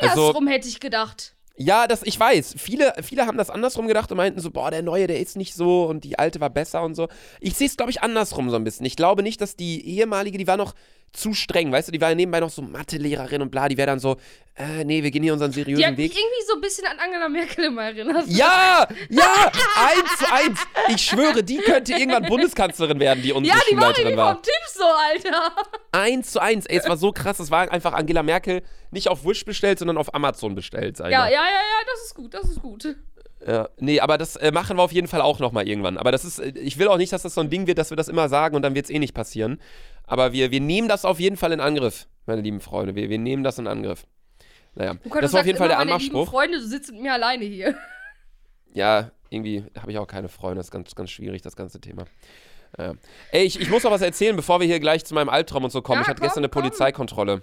Andersrum 0.00 0.46
Also- 0.46 0.48
hätte 0.48 0.68
ich 0.68 0.80
gedacht. 0.80 1.34
Ja, 1.60 1.86
das, 1.88 2.02
ich 2.04 2.18
weiß. 2.18 2.54
Viele, 2.56 2.94
viele 3.02 3.26
haben 3.26 3.36
das 3.36 3.50
andersrum 3.50 3.88
gedacht 3.88 4.10
und 4.12 4.16
meinten 4.16 4.40
so, 4.40 4.50
boah, 4.50 4.70
der 4.70 4.82
Neue, 4.82 5.06
der 5.08 5.18
ist 5.18 5.36
nicht 5.36 5.54
so 5.54 5.84
und 5.86 6.04
die 6.04 6.18
Alte 6.18 6.40
war 6.40 6.50
besser 6.50 6.82
und 6.82 6.94
so. 6.94 7.08
Ich 7.40 7.54
sehe 7.54 7.66
es, 7.66 7.76
glaube 7.76 7.90
ich, 7.90 8.00
andersrum 8.00 8.48
so 8.48 8.56
ein 8.56 8.64
bisschen. 8.64 8.86
Ich 8.86 8.94
glaube 8.96 9.22
nicht, 9.24 9.40
dass 9.40 9.56
die 9.56 9.84
ehemalige, 9.86 10.38
die 10.38 10.46
war 10.46 10.56
noch 10.56 10.74
zu 11.12 11.32
streng. 11.34 11.72
Weißt 11.72 11.88
du, 11.88 11.92
die 11.92 12.00
war 12.00 12.10
ja 12.10 12.14
nebenbei 12.14 12.38
noch 12.40 12.50
so 12.50 12.60
Mathelehrerin 12.62 13.40
und 13.42 13.50
bla, 13.50 13.68
die 13.68 13.76
wäre 13.76 13.86
dann 13.86 13.98
so, 13.98 14.18
äh, 14.56 14.84
nee, 14.84 15.02
wir 15.02 15.10
gehen 15.10 15.22
hier 15.22 15.32
unseren 15.32 15.52
seriösen 15.52 15.78
Die 15.80 15.86
hat 15.86 15.96
Weg. 15.96 16.10
mich 16.12 16.18
irgendwie 16.18 16.46
so 16.46 16.54
ein 16.56 16.60
bisschen 16.60 16.86
an 16.86 16.98
Angela 16.98 17.28
Merkel 17.30 17.64
immer 17.64 17.84
erinnert. 17.84 18.26
Ja, 18.28 18.86
ja, 19.08 19.50
eins 19.76 20.18
zu 20.18 20.32
eins. 20.32 20.60
Ich 20.94 21.00
schwöre, 21.02 21.42
die 21.42 21.56
könnte 21.58 21.92
irgendwann 21.92 22.24
Bundeskanzlerin 22.24 23.00
werden, 23.00 23.22
die 23.22 23.32
unsere 23.32 23.56
Ja, 23.56 23.62
die 23.70 23.74
war 23.76 23.82
Schulleiterin 23.94 24.16
war. 24.18 24.34
vom 24.34 24.42
Typ 24.42 24.52
so, 24.52 24.57
Alter. 24.96 25.52
Eins 25.92 26.32
zu 26.32 26.40
eins. 26.40 26.66
Ey, 26.66 26.76
es 26.78 26.88
war 26.88 26.96
so 26.96 27.12
krass. 27.12 27.38
Es 27.40 27.50
war 27.50 27.70
einfach 27.70 27.92
Angela 27.92 28.22
Merkel 28.22 28.62
nicht 28.90 29.08
auf 29.08 29.24
Wish 29.24 29.44
bestellt, 29.44 29.78
sondern 29.78 29.96
auf 29.98 30.14
Amazon 30.14 30.54
bestellt. 30.54 30.96
Sag 30.96 31.06
ich 31.08 31.12
Ja, 31.12 31.20
mal. 31.20 31.26
ja, 31.32 31.42
ja, 31.42 31.44
ja, 31.44 31.84
das 31.90 32.04
ist 32.06 32.14
gut, 32.14 32.34
das 32.34 32.48
ist 32.48 32.60
gut. 32.62 32.96
ja. 33.46 33.68
Nee, 33.78 34.00
aber 34.00 34.18
das 34.18 34.36
äh, 34.36 34.50
machen 34.52 34.76
wir 34.76 34.82
auf 34.82 34.92
jeden 34.92 35.08
Fall 35.08 35.20
auch 35.20 35.38
nochmal 35.38 35.68
irgendwann. 35.68 35.96
Aber 35.98 36.12
das 36.12 36.24
ist, 36.24 36.38
äh, 36.38 36.48
ich 36.58 36.78
will 36.78 36.88
auch 36.88 36.96
nicht, 36.98 37.12
dass 37.12 37.22
das 37.22 37.34
so 37.34 37.40
ein 37.40 37.50
Ding 37.50 37.66
wird, 37.66 37.78
dass 37.78 37.90
wir 37.90 37.96
das 37.96 38.08
immer 38.08 38.28
sagen 38.28 38.56
und 38.56 38.62
dann 38.62 38.74
wird 38.74 38.86
es 38.86 38.90
eh 38.90 38.98
nicht 38.98 39.14
passieren. 39.14 39.60
Aber 40.06 40.32
wir, 40.32 40.50
wir 40.50 40.60
nehmen 40.60 40.88
das 40.88 41.04
auf 41.04 41.20
jeden 41.20 41.36
Fall 41.36 41.52
in 41.52 41.60
Angriff, 41.60 42.06
meine 42.26 42.40
lieben 42.40 42.60
Freunde. 42.60 42.94
Wir, 42.94 43.08
wir 43.10 43.18
nehmen 43.18 43.42
das 43.44 43.58
in 43.58 43.66
Angriff. 43.66 44.06
Naja, 44.74 44.94
Luca, 45.04 45.20
das 45.20 45.30
du 45.30 45.34
war 45.34 45.40
auf 45.40 45.46
jeden 45.46 45.58
Fall 45.58 45.68
der 45.68 45.78
meine 45.78 45.90
lieben 45.92 46.14
Anmachspruch. 46.14 46.30
Freunde, 46.30 46.58
du 46.58 46.66
sitzt 46.66 46.92
mit 46.92 47.02
mir 47.02 47.12
alleine 47.12 47.44
hier. 47.44 47.74
Ja, 48.74 49.10
irgendwie 49.30 49.64
habe 49.80 49.90
ich 49.90 49.98
auch 49.98 50.06
keine 50.06 50.28
Freunde. 50.28 50.56
Das 50.58 50.66
ist 50.66 50.70
ganz, 50.70 50.94
ganz 50.94 51.10
schwierig, 51.10 51.42
das 51.42 51.56
ganze 51.56 51.80
Thema. 51.80 52.04
Ja. 52.76 52.94
Ey, 53.32 53.44
ich, 53.44 53.60
ich 53.60 53.70
muss 53.70 53.82
noch 53.82 53.90
was 53.90 54.02
erzählen, 54.02 54.36
bevor 54.36 54.60
wir 54.60 54.66
hier 54.66 54.80
gleich 54.80 55.04
zu 55.04 55.14
meinem 55.14 55.28
Albtraum 55.28 55.64
und 55.64 55.70
so 55.70 55.80
kommen. 55.82 55.98
Ja, 55.98 56.02
ich 56.02 56.08
hatte 56.08 56.20
komm, 56.20 56.26
gestern 56.26 56.40
eine 56.44 56.48
komm. 56.50 56.62
Polizeikontrolle. 56.62 57.42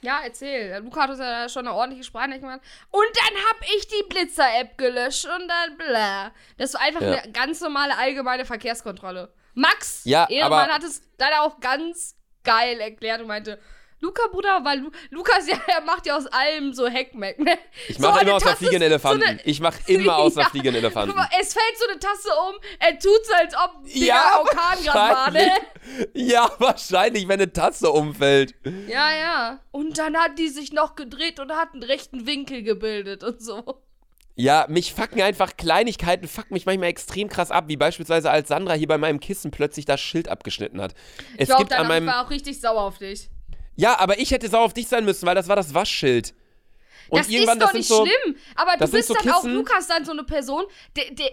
Ja, 0.00 0.20
erzähl. 0.24 0.78
Luca 0.82 1.02
hat 1.02 1.10
uns 1.10 1.18
ja 1.18 1.48
schon 1.48 1.66
eine 1.66 1.74
ordentliche 1.76 2.04
Sprachnachricht 2.04 2.42
gemacht. 2.42 2.60
Und 2.90 3.06
dann 3.14 3.34
hab 3.50 3.56
ich 3.76 3.88
die 3.88 4.04
Blitzer-App 4.08 4.78
gelöscht 4.78 5.24
und 5.24 5.48
dann 5.48 5.76
bla. 5.76 6.30
Das 6.56 6.74
war 6.74 6.82
einfach 6.82 7.00
Ja. 7.02 7.14
eine 7.22 7.32
ganz 7.32 7.60
normale 7.60 7.96
allgemeine 7.98 8.44
Verkehrskontrolle. 8.44 9.32
Max, 9.54 10.02
Ja, 10.04 10.28
aber- 10.42 10.66
hat 10.68 10.84
es 10.84 11.02
dann 11.16 11.32
auch 11.40 11.58
ganz 11.58 12.14
geil 12.44 12.78
erklärt 12.80 13.20
und 13.20 13.26
meinte, 13.26 13.58
Luca, 14.00 14.22
Bruder, 14.30 14.60
weil 14.64 14.78
Lu 14.78 14.90
Lukas 15.10 15.46
ja, 15.48 15.56
er 15.66 15.80
macht 15.82 16.06
ja 16.06 16.16
aus 16.16 16.26
allem 16.26 16.72
so 16.72 16.86
Heckmeck, 16.86 17.38
ne? 17.40 17.58
Ich 17.88 17.96
So 17.96 18.02
mache 18.02 18.20
eine 18.20 18.28
immer 18.28 18.36
aus 18.36 18.42
der 18.42 18.52
Tasse- 18.52 18.58
fliegenden 18.64 18.82
Elefanten. 18.90 19.22
so 19.22 19.28
eine- 19.28 19.40
ich 19.44 19.60
mache 19.60 19.78
immer 19.86 20.16
aus 20.18 20.34
der 20.34 20.44
Ja. 20.44 20.48
fliegenden 20.50 20.76
Elefanten. 20.76 21.16
Mal, 21.16 21.28
Es 21.40 21.52
fällt 21.52 21.78
so 21.78 21.88
eine 21.90 21.98
Tasse 21.98 22.28
um, 22.48 22.54
er 22.78 22.92
tut 22.98 23.26
so, 23.26 23.32
als 23.34 23.54
ob 23.56 23.84
Digga, 23.84 24.06
Ja, 24.06 24.38
Orkan 24.38 24.82
gerade 24.84 24.94
war, 24.98 25.30
ne? 25.30 25.38
wahrscheinlich. 25.40 26.30
Ja, 26.30 26.50
wahrscheinlich, 26.58 27.28
wenn 27.28 27.40
eine 27.40 27.52
Tasse 27.52 27.90
umfällt. 27.90 28.54
Ja, 28.88 29.12
ja. 29.16 29.60
Und 29.72 29.98
dann 29.98 30.16
hat 30.16 30.38
die 30.38 30.48
sich 30.48 30.72
noch 30.72 30.94
gedreht 30.94 31.40
und 31.40 31.50
hat 31.52 31.72
einen 31.72 31.82
rechten 31.82 32.26
Winkel 32.26 32.62
gebildet 32.62 33.24
und 33.24 33.42
so. 33.42 33.82
Ja, 34.40 34.66
mich 34.68 34.94
fucken 34.94 35.20
einfach 35.20 35.56
Kleinigkeiten, 35.56 36.28
fucken 36.28 36.54
mich 36.54 36.64
manchmal 36.66 36.90
extrem 36.90 37.28
krass 37.28 37.50
ab, 37.50 37.64
wie 37.66 37.76
beispielsweise 37.76 38.30
als 38.30 38.46
Sandra 38.48 38.74
hier 38.74 38.86
bei 38.86 38.96
meinem 38.98 39.18
Kissen 39.18 39.50
plötzlich 39.50 39.84
das 39.84 40.00
Schild 40.00 40.28
abgeschnitten 40.28 40.80
hat. 40.80 40.94
Ich 41.34 41.40
Es 41.40 41.48
glaube, 41.48 41.62
gibt 41.64 41.72
an 41.72 41.78
danach 41.78 41.88
meinem. 41.88 42.06
war 42.06 42.24
auch 42.24 42.30
richtig 42.30 42.60
sauer 42.60 42.82
auf 42.82 42.98
dich. 42.98 43.28
Ja, 43.78 43.98
aber 43.98 44.18
ich 44.18 44.30
hätte 44.32 44.48
sauer 44.48 44.64
auf 44.64 44.74
dich 44.74 44.88
sein 44.88 45.04
müssen, 45.04 45.24
weil 45.24 45.36
das 45.36 45.46
war 45.46 45.56
das 45.56 45.72
Waschschild. 45.72 46.34
Und 47.10 47.20
das 47.20 47.28
irgendwann, 47.28 47.58
ist 47.58 47.62
doch 47.62 47.68
das 47.68 47.74
nicht 47.74 47.88
so, 47.88 48.04
schlimm. 48.04 48.36
Aber 48.56 48.76
du 48.76 48.90
bist 48.90 49.08
so 49.08 49.14
dann 49.14 49.30
auch, 49.32 49.44
Lukas, 49.44 49.86
dann 49.86 50.04
so 50.04 50.12
eine 50.12 50.24
Person, 50.24 50.64
der, 50.96 51.10
der, 51.12 51.30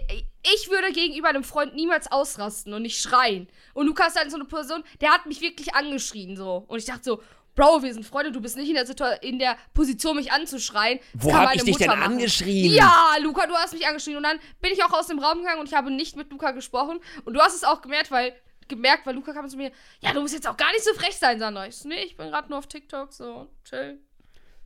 ich 0.54 0.70
würde 0.70 0.92
gegenüber 0.92 1.28
einem 1.28 1.44
Freund 1.44 1.74
niemals 1.74 2.10
ausrasten 2.10 2.72
und 2.72 2.82
nicht 2.82 3.00
schreien. 3.00 3.48
Und 3.74 3.86
Lukas 3.86 4.14
dann 4.14 4.30
so 4.30 4.36
eine 4.36 4.44
Person, 4.44 4.84
der 5.00 5.10
hat 5.10 5.26
mich 5.26 5.40
wirklich 5.40 5.74
angeschrien 5.74 6.36
so. 6.36 6.64
Und 6.68 6.78
ich 6.78 6.86
dachte 6.86 7.02
so, 7.02 7.22
Bro, 7.56 7.82
wir 7.82 7.92
sind 7.92 8.04
Freunde, 8.04 8.32
du 8.32 8.40
bist 8.40 8.56
nicht 8.56 8.68
in 8.68 8.74
der, 8.74 8.86
Situa 8.86 9.12
in 9.22 9.38
der 9.38 9.56
Position, 9.72 10.16
mich 10.16 10.30
anzuschreien. 10.30 11.00
Das 11.14 11.24
Wo 11.24 11.34
hab 11.34 11.54
ich 11.54 11.62
dich 11.62 11.76
denn 11.76 11.88
Mutter 11.88 11.98
machen. 11.98 12.12
angeschrien? 12.12 12.72
Ja, 12.72 13.16
Luca, 13.22 13.46
du 13.46 13.54
hast 13.54 13.72
mich 13.72 13.86
angeschrien. 13.86 14.18
Und 14.18 14.24
dann 14.24 14.38
bin 14.60 14.72
ich 14.72 14.84
auch 14.84 14.92
aus 14.92 15.06
dem 15.06 15.18
Raum 15.18 15.38
gegangen 15.38 15.60
und 15.60 15.66
ich 15.66 15.74
habe 15.74 15.90
nicht 15.90 16.16
mit 16.16 16.30
Luca 16.30 16.50
gesprochen. 16.50 17.00
Und 17.24 17.32
du 17.32 17.40
hast 17.40 17.56
es 17.56 17.64
auch 17.64 17.80
gemerkt, 17.80 18.10
weil, 18.10 18.34
gemerkt, 18.68 19.06
weil 19.06 19.14
Luca 19.14 19.32
kam 19.32 19.48
zu 19.48 19.56
mir, 19.56 19.70
ja, 20.00 20.12
du 20.12 20.20
musst 20.20 20.34
jetzt 20.34 20.48
auch 20.48 20.56
gar 20.56 20.70
nicht 20.72 20.84
so 20.84 20.92
frech 20.94 21.16
sein, 21.16 21.38
Sandra. 21.38 21.66
Ich 21.66 21.76
so, 21.76 21.88
nee, 21.88 22.02
ich 22.04 22.16
bin 22.16 22.28
gerade 22.28 22.48
nur 22.48 22.58
auf 22.58 22.66
TikTok, 22.66 23.12
so, 23.12 23.48
chill. 23.64 23.98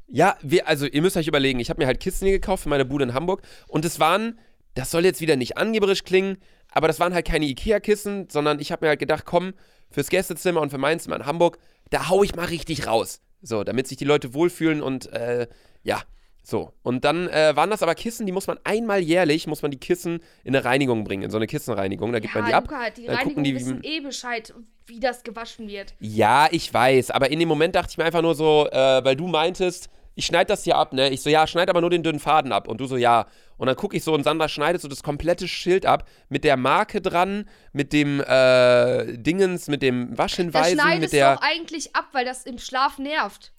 Ja, 0.07 0.37
wir, 0.43 0.67
also 0.67 0.87
ihr 0.87 1.03
müsst 1.03 1.17
euch 1.17 1.29
überlegen, 1.29 1.61
ich 1.61 1.71
habe 1.71 1.81
mir 1.81 1.87
halt 1.87 2.01
Kissen 2.01 2.27
gekauft 2.27 2.65
für 2.65 2.69
meine 2.69 2.85
Bude 2.85 3.05
in 3.05 3.15
Hamburg 3.15 3.43
und 3.69 3.85
es 3.85 4.01
waren, 4.01 4.39
das 4.75 4.91
soll 4.91 5.05
jetzt 5.05 5.21
wieder 5.21 5.37
nicht 5.37 5.57
angeberisch 5.57 6.03
klingen, 6.03 6.39
aber 6.73 6.89
das 6.89 6.99
waren 6.99 7.15
halt 7.15 7.27
keine 7.27 7.47
Ikea-Kissen, 7.47 8.29
sondern 8.29 8.59
ich 8.59 8.73
habe 8.73 8.85
mir 8.85 8.91
halt 8.91 8.99
gedacht, 8.99 9.25
komm, 9.25 9.55
fürs 9.91 10.09
Gästezimmer 10.09 10.61
und 10.61 10.71
für 10.71 10.79
mein 10.79 10.99
Zimmer 10.99 11.17
in 11.17 11.27
Hamburg, 11.27 11.59
da 11.91 12.09
hau 12.09 12.23
ich 12.23 12.35
mal 12.35 12.47
richtig 12.47 12.87
raus. 12.87 13.21
So, 13.43 13.65
damit 13.65 13.89
sich 13.89 13.97
die 13.97 14.05
Leute 14.05 14.35
wohlfühlen 14.35 14.83
und 14.83 15.07
äh, 15.13 15.49
ja, 15.83 16.03
so. 16.43 16.73
Und 16.83 17.05
dann 17.05 17.29
äh, 17.29 17.55
waren 17.55 17.71
das 17.71 17.83
aber 17.83 17.95
Kissen, 17.95 18.27
die 18.27 18.33
muss 18.33 18.47
man 18.47 18.59
einmal 18.65 19.01
jährlich, 19.01 19.47
muss 19.47 19.63
man 19.63 19.71
die 19.71 19.79
Kissen 19.79 20.21
in 20.45 20.55
eine 20.55 20.65
Reinigung 20.65 21.05
bringen, 21.05 21.23
in 21.23 21.31
so 21.31 21.37
eine 21.37 21.47
Kissenreinigung, 21.47 22.13
da 22.13 22.21
gibt 22.21 22.35
man 22.35 22.47
die 22.47 22.55
ab. 22.55 22.65
Luca, 22.65 22.91
die 22.91 23.07
dann 23.07 23.17
Reinigung 23.17 23.45
die, 23.45 23.55
wissen 23.55 23.81
eh 23.83 24.01
Bescheid, 24.01 24.53
wie 24.87 25.01
das 25.01 25.23
gewaschen 25.23 25.69
wird. 25.69 25.95
Ja, 26.01 26.49
ich 26.51 26.73
weiß, 26.73 27.11
aber 27.11 27.31
in 27.31 27.39
dem 27.39 27.49
Moment 27.49 27.75
dachte 27.75 27.91
ich 27.91 27.99
mir 27.99 28.05
einfach 28.05 28.23
nur 28.23 28.35
so, 28.35 28.69
äh, 28.71 29.05
weil 29.05 29.17
du 29.17 29.27
meintest, 29.27 29.89
ich 30.21 30.27
schneide 30.27 30.49
das 30.49 30.65
hier 30.65 30.77
ab, 30.77 30.93
ne? 30.93 31.09
Ich 31.11 31.23
so, 31.23 31.31
ja, 31.31 31.47
schneid 31.47 31.71
aber 31.71 31.81
nur 31.81 31.91
den 31.91 32.03
dünnen 32.03 32.21
Faden 32.21 32.53
ab. 32.53 32.69
Und 32.69 32.81
du 32.81 32.87
so, 32.87 32.97
ja. 32.97 33.27
Und 33.57 33.69
dann 33.69 33.77
gucke 33.77 33.97
ich 33.97 34.05
so 34.05 34.13
und 34.13 34.25
Sandra 34.25 34.49
schneidet 34.49 34.83
so 34.83 34.89
das 34.89 35.03
komplette 35.03 35.47
Schild 35.49 35.87
ab 35.87 36.07
mit 36.29 36.45
der 36.45 36.57
Marke 36.57 37.01
dran, 37.01 37.49
mit 37.73 37.93
dem 37.93 38.21
äh, 38.21 39.17
Dingens, 39.17 39.69
mit 39.69 39.83
dem 39.83 40.11
Das 40.11 40.19
Waschhinweisen, 40.19 40.77
mit 40.77 40.81
schneidest 40.83 41.13
du 41.13 41.17
der 41.17 41.39
auch 41.39 41.43
eigentlich 41.43 41.95
ab, 41.95 42.09
weil 42.13 42.25
das 42.25 42.45
im 42.45 42.59
Schlaf 42.59 42.99
nervt. 42.99 43.53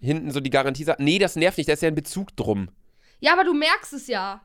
Hinten 0.00 0.30
so 0.30 0.40
die 0.40 0.50
Garantie 0.50 0.84
sagt, 0.84 1.00
nee, 1.00 1.18
das 1.18 1.36
nervt 1.36 1.58
nicht, 1.58 1.68
da 1.68 1.72
ist 1.72 1.82
ja 1.82 1.88
ein 1.88 1.94
Bezug 1.94 2.34
drum. 2.36 2.68
Ja, 3.20 3.32
aber 3.32 3.44
du 3.44 3.54
merkst 3.54 3.92
es 3.92 4.06
ja. 4.06 4.40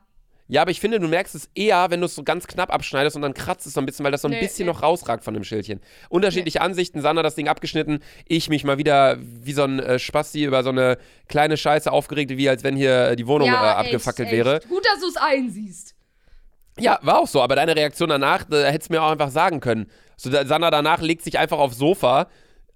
Ja, 0.46 0.60
aber 0.60 0.70
ich 0.70 0.80
finde, 0.80 1.00
du 1.00 1.08
merkst 1.08 1.34
es 1.34 1.48
eher, 1.54 1.90
wenn 1.90 2.00
du 2.00 2.06
es 2.06 2.14
so 2.14 2.22
ganz 2.22 2.46
knapp 2.46 2.70
abschneidest 2.72 3.16
und 3.16 3.22
dann 3.22 3.32
kratzt 3.32 3.66
es 3.66 3.72
so 3.72 3.80
ein 3.80 3.86
bisschen, 3.86 4.04
weil 4.04 4.12
das 4.12 4.20
so 4.20 4.28
ein 4.28 4.32
Nee, 4.32 4.40
bisschen 4.40 4.66
nee. 4.66 4.72
noch 4.72 4.82
rausragt 4.82 5.24
von 5.24 5.32
dem 5.32 5.42
Schildchen. 5.42 5.80
Unterschiedliche 6.10 6.60
Ansichten, 6.60 7.00
Sandra 7.00 7.22
das 7.22 7.34
Ding 7.34 7.48
abgeschnitten, 7.48 8.00
ich 8.28 8.50
mich 8.50 8.62
mal 8.62 8.76
wieder 8.76 9.16
wie 9.20 9.54
so 9.54 9.62
ein 9.64 9.78
äh, 9.80 9.98
Spasti 9.98 10.44
über 10.44 10.62
so 10.62 10.68
eine 10.68 10.98
kleine 11.28 11.56
Scheiße 11.56 11.90
aufgeregt, 11.90 12.30
wie 12.36 12.48
als 12.48 12.62
wenn 12.62 12.76
hier 12.76 13.08
äh, 13.08 13.16
die 13.16 13.26
Wohnung 13.26 13.48
ja, 13.48 13.72
äh, 13.72 13.74
abgefackelt 13.76 14.28
echt, 14.28 14.36
wäre. 14.36 14.58
Echt. 14.58 14.68
Gut, 14.68 14.84
dass 14.84 15.00
du 15.00 15.08
es 15.08 15.16
einsiehst. 15.16 15.94
Ja, 16.78 16.98
war 17.00 17.20
auch 17.20 17.28
so, 17.28 17.40
aber 17.40 17.56
deine 17.56 17.74
Reaktion 17.74 18.10
danach, 18.10 18.44
da 18.44 18.66
hättest 18.66 18.90
du 18.90 18.94
mir 18.94 19.02
auch 19.02 19.12
einfach 19.12 19.30
sagen 19.30 19.60
können. 19.60 19.86
So, 20.18 20.28
da, 20.28 20.44
Sandra 20.44 20.70
danach 20.70 21.00
legt 21.00 21.22
sich 21.22 21.38
einfach 21.38 21.58
aufs 21.58 21.78
Sofa, 21.78 22.26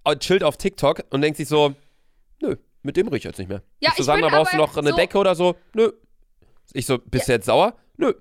äh, 0.04 0.16
chillt 0.16 0.42
auf 0.42 0.56
TikTok 0.56 1.02
und 1.10 1.20
denkt 1.20 1.36
sich 1.36 1.48
so, 1.48 1.74
mit 2.82 2.96
dem 2.96 3.08
rieche 3.08 3.18
ich 3.18 3.24
jetzt 3.24 3.38
nicht 3.38 3.48
mehr. 3.48 3.62
Ja, 3.80 3.90
ich 3.90 3.94
so, 3.94 3.96
bin 3.98 4.04
Sandra, 4.04 4.28
brauchst 4.28 4.52
du 4.52 4.56
noch 4.56 4.76
eine 4.76 4.90
so- 4.90 4.96
Decke 4.96 5.18
oder 5.18 5.34
so? 5.34 5.56
Nö. 5.74 5.92
Ich 6.72 6.86
so, 6.86 6.98
bist 6.98 7.28
du 7.28 7.32
jetzt 7.32 7.46
sauer? 7.46 7.76
Nö. 7.96 8.12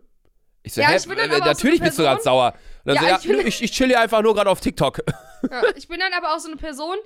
Ich 0.64 0.74
so, 0.74 0.82
Ja, 0.82 0.90
hä, 0.90 0.98
ich 0.98 1.08
bin 1.08 1.18
dann 1.18 1.30
äh, 1.30 1.34
so 1.38 1.40
natürlich 1.44 1.82
eine 1.82 1.90
bist 1.90 2.00
du 2.00 2.04
gerade 2.04 2.22
sauer. 2.22 2.54
Und 2.84 2.96
dann 2.96 2.96
Ja, 2.96 3.02
so, 3.02 3.08
ja, 3.08 3.18
ich 3.20 3.26
nö, 3.26 3.48
ich, 3.48 3.62
ich 3.62 3.72
chill 3.72 3.88
hier 3.88 4.00
einfach 4.00 4.22
nur 4.22 4.34
gerade 4.36 4.50
auf 4.50 4.62
TikTok. 4.62 5.00
Ja, 5.52 5.62
ich 5.76 5.88
bin 5.88 6.00
dann 6.00 6.14
aber 6.14 6.34
auch 6.34 6.40
so 6.40 6.48
eine 6.48 6.58
Person. 6.58 6.98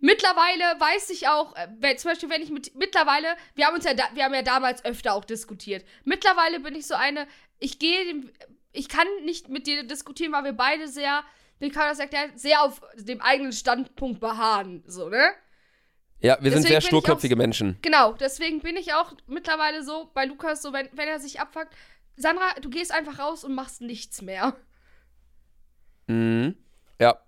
Mittlerweile 0.00 0.80
weiß 0.80 1.08
ich 1.10 1.28
auch, 1.28 1.54
äh, 1.54 1.68
wenn, 1.78 1.96
zum 1.96 2.10
Beispiel, 2.10 2.28
wenn 2.28 2.42
ich 2.42 2.50
mit. 2.50 2.74
Mittlerweile, 2.74 3.28
wir 3.54 3.66
haben 3.66 3.76
uns 3.76 3.84
ja, 3.84 3.94
da, 3.94 4.04
wir 4.12 4.24
haben 4.24 4.34
ja 4.34 4.42
damals 4.42 4.84
öfter 4.84 5.14
auch 5.14 5.24
diskutiert. 5.24 5.84
Mittlerweile 6.04 6.58
bin 6.58 6.74
ich 6.74 6.86
so 6.88 6.94
eine, 6.96 7.28
ich 7.60 7.78
gehe 7.78 8.24
ich 8.72 8.88
kann 8.88 9.06
nicht 9.24 9.48
mit 9.48 9.66
dir 9.66 9.84
diskutieren, 9.84 10.32
weil 10.32 10.44
wir 10.44 10.52
beide 10.52 10.88
sehr, 10.88 11.22
wie 11.60 11.70
kann 11.70 11.82
man 11.84 11.90
das 11.90 11.98
erklären, 11.98 12.32
sehr 12.36 12.62
auf 12.62 12.80
dem 12.96 13.20
eigenen 13.22 13.52
Standpunkt 13.52 14.20
beharren. 14.20 14.82
So, 14.86 15.08
ne? 15.08 15.30
Ja, 16.20 16.38
wir 16.40 16.50
sind 16.50 16.62
Deswegen 16.62 16.62
sehr 16.62 16.68
bin 16.68 16.78
ich 16.78 16.84
auch- 16.84 16.88
sturköpfige 16.88 17.36
Menschen. 17.36 17.78
Genau, 17.82 18.12
deswegen 18.14 18.60
bin 18.60 18.76
ich 18.76 18.94
auch 18.94 19.12
mittlerweile 19.26 19.84
so 19.84 20.10
bei 20.14 20.24
Lukas, 20.24 20.62
so, 20.62 20.72
wenn, 20.72 20.88
wenn 20.92 21.08
er 21.08 21.20
sich 21.20 21.40
abfuckt, 21.40 21.68
Sandra, 22.16 22.54
du 22.62 22.70
gehst 22.70 22.92
einfach 22.92 23.18
raus 23.18 23.44
und 23.44 23.54
machst 23.54 23.82
nichts 23.82 24.22
mehr. 24.22 24.56
Mhm. 26.06 26.56
Ja. 27.00 27.20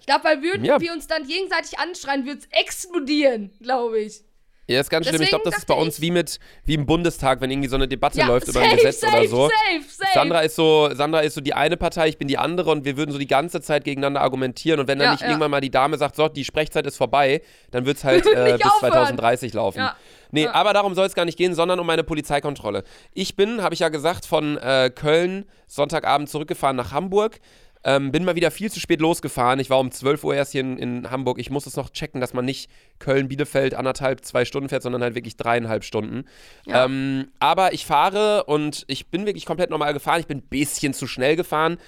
Ich 0.00 0.06
glaube, 0.06 0.24
weil 0.24 0.42
würden 0.42 0.64
Ja. 0.64 0.80
wir 0.80 0.92
uns 0.92 1.06
dann 1.06 1.26
gegenseitig 1.26 1.78
anschreien, 1.78 2.24
wird 2.26 2.40
es 2.40 2.46
explodieren, 2.50 3.52
glaube 3.60 4.00
ich. 4.00 4.24
Ja, 4.68 4.80
ist 4.80 4.90
ganz 4.90 5.08
schlimm. 5.08 5.22
Ich 5.22 5.30
glaube, 5.30 5.44
das 5.46 5.58
ist 5.58 5.66
bei 5.66 5.74
uns 5.74 6.00
wie 6.02 6.10
mit 6.10 6.38
wie 6.64 6.74
im 6.74 6.84
Bundestag, 6.84 7.40
wenn 7.40 7.50
irgendwie 7.50 7.68
so 7.68 7.76
eine 7.76 7.88
Debatte 7.88 8.18
Ja, 8.18 8.26
läuft 8.26 8.48
über 8.48 8.60
ein 8.60 8.66
safe, 8.70 8.76
Gesetz 8.76 9.00
safe, 9.00 9.16
oder 9.16 9.28
so. 9.28 9.48
Safe, 9.48 9.82
safe. 9.88 10.10
Sandra 10.12 10.40
ist 10.40 10.56
so, 10.56 10.90
Sandra 10.92 11.20
ist 11.20 11.34
so 11.34 11.40
die 11.40 11.54
eine 11.54 11.78
Partei, 11.78 12.08
ich 12.08 12.18
bin 12.18 12.28
die 12.28 12.36
andere 12.36 12.70
und 12.70 12.84
wir 12.84 12.98
würden 12.98 13.10
so 13.10 13.18
die 13.18 13.26
ganze 13.26 13.62
Zeit 13.62 13.84
gegeneinander 13.84 14.20
argumentieren. 14.20 14.78
Und 14.78 14.86
wenn 14.86 14.98
dann 14.98 15.06
Ja, 15.06 15.12
nicht 15.12 15.22
ja. 15.22 15.28
irgendwann 15.28 15.50
mal 15.50 15.62
die 15.62 15.70
Dame 15.70 15.96
sagt, 15.96 16.16
so, 16.16 16.28
die 16.28 16.44
Sprechzeit 16.44 16.86
ist 16.86 16.98
vorbei, 16.98 17.40
dann 17.70 17.86
wird 17.86 17.96
es 17.96 18.04
halt 18.04 18.26
äh, 18.34 18.58
bis 18.58 18.66
aufhören. 18.66 18.92
2030 18.92 19.54
laufen. 19.54 19.78
Ja, 19.78 19.96
Nee, 20.30 20.46
aber 20.46 20.74
darum 20.74 20.94
soll 20.94 21.06
es 21.06 21.14
gar 21.14 21.24
nicht 21.24 21.38
gehen, 21.38 21.54
sondern 21.54 21.80
um 21.80 21.86
meine 21.86 22.04
Polizeikontrolle. 22.04 22.84
Ich 23.14 23.34
bin, 23.36 23.62
habe 23.62 23.72
ich 23.74 23.80
ja 23.80 23.88
gesagt, 23.88 24.26
von 24.26 24.58
äh, 24.58 24.90
Köln 24.94 25.46
Sonntagabend 25.66 26.28
zurückgefahren 26.28 26.76
nach 26.76 26.92
Hamburg. 26.92 27.40
Ähm, 27.84 28.12
bin 28.12 28.24
mal 28.24 28.34
wieder 28.34 28.50
viel 28.50 28.70
zu 28.70 28.80
spät 28.80 29.00
losgefahren. 29.00 29.60
Ich 29.60 29.70
war 29.70 29.78
um 29.78 29.90
12 29.90 30.24
Uhr 30.24 30.34
erst 30.34 30.52
hier 30.52 30.62
in, 30.62 30.78
in 30.78 31.10
Hamburg. 31.10 31.38
Ich 31.38 31.50
muss 31.50 31.66
es 31.66 31.76
noch 31.76 31.90
checken, 31.90 32.20
dass 32.20 32.34
man 32.34 32.44
nicht 32.44 32.70
Köln-Bielefeld 32.98 33.74
anderthalb, 33.74 34.24
zwei 34.24 34.44
Stunden 34.44 34.68
fährt, 34.68 34.82
sondern 34.82 35.02
halt 35.02 35.14
wirklich 35.14 35.36
dreieinhalb 35.36 35.84
Stunden. 35.84 36.24
Ja. 36.66 36.84
Ähm, 36.84 37.28
aber 37.38 37.72
ich 37.72 37.86
fahre 37.86 38.44
und 38.44 38.84
ich 38.88 39.08
bin 39.08 39.26
wirklich 39.26 39.46
komplett 39.46 39.70
normal 39.70 39.92
gefahren. 39.92 40.20
Ich 40.20 40.26
bin 40.26 40.38
ein 40.38 40.48
bisschen 40.48 40.94
zu 40.94 41.06
schnell 41.06 41.36
gefahren. 41.36 41.78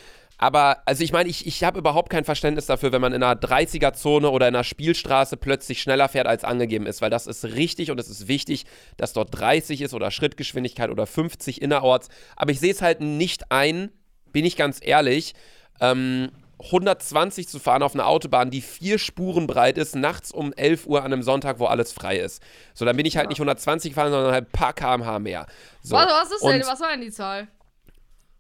Aber, 0.43 0.79
also 0.87 1.05
ich 1.05 1.13
meine, 1.13 1.29
ich, 1.29 1.47
ich 1.47 1.63
habe 1.65 1.79
überhaupt 1.79 2.09
kein 2.09 2.25
Verständnis 2.25 2.65
dafür, 2.65 2.93
wenn 2.93 3.03
man 3.03 3.13
in 3.13 3.23
einer 3.23 3.39
30er-Zone 3.39 4.31
oder 4.31 4.49
in 4.49 4.55
einer 4.55 4.65
Spielstraße 4.65 5.37
plötzlich 5.37 5.83
schneller 5.83 6.09
fährt, 6.09 6.27
als 6.27 6.45
angegeben 6.45 6.87
ist, 6.87 7.03
weil 7.03 7.11
das 7.11 7.27
ist 7.27 7.45
richtig 7.45 7.91
und 7.91 8.01
es 8.01 8.09
ist 8.09 8.27
wichtig, 8.27 8.65
dass 8.97 9.13
dort 9.13 9.39
30 9.39 9.83
ist 9.83 9.93
oder 9.93 10.11
Schrittgeschwindigkeit 10.11 10.89
oder 10.89 11.07
50 11.07 11.61
innerorts. 11.61 12.09
Aber 12.37 12.53
ich 12.53 12.59
sehe 12.59 12.73
es 12.73 12.81
halt 12.81 13.03
nicht 13.03 13.53
ein, 13.53 13.91
bin 14.33 14.47
ich 14.47 14.57
ganz 14.57 14.81
ehrlich. 14.83 15.35
Ähm, 15.81 16.31
120 16.63 17.49
zu 17.49 17.59
fahren 17.59 17.83
auf 17.83 17.95
einer 17.95 18.07
Autobahn, 18.07 18.51
die 18.51 18.61
vier 18.61 18.99
Spuren 18.99 19.47
breit 19.47 19.79
ist, 19.79 19.97
nachts 19.97 20.31
um 20.31 20.53
11 20.53 20.87
Uhr 20.87 21.01
an 21.03 21.13
einem 21.13 21.23
Sonntag, 21.23 21.59
wo 21.59 21.65
alles 21.67 21.93
frei 21.93 22.19
ist. 22.19 22.43
So, 22.75 22.85
dann 22.85 22.97
bin 22.97 23.07
ich 23.07 23.17
halt 23.17 23.31
nicht 23.31 23.39
120 23.39 23.93
gefahren, 23.93 24.11
sondern 24.13 24.33
halt 24.33 24.49
ein 24.49 24.53
paar 24.53 24.75
kmh 24.75 25.19
mehr. 25.21 25.47
So. 25.83 25.97
Was, 25.97 26.07
was 26.07 26.33
ist 26.33 26.43
denn? 26.45 26.61
Und- 26.61 26.67
Was 26.67 26.81
war 26.81 26.91
denn 26.91 27.01
die 27.01 27.11
Zahl? 27.11 27.49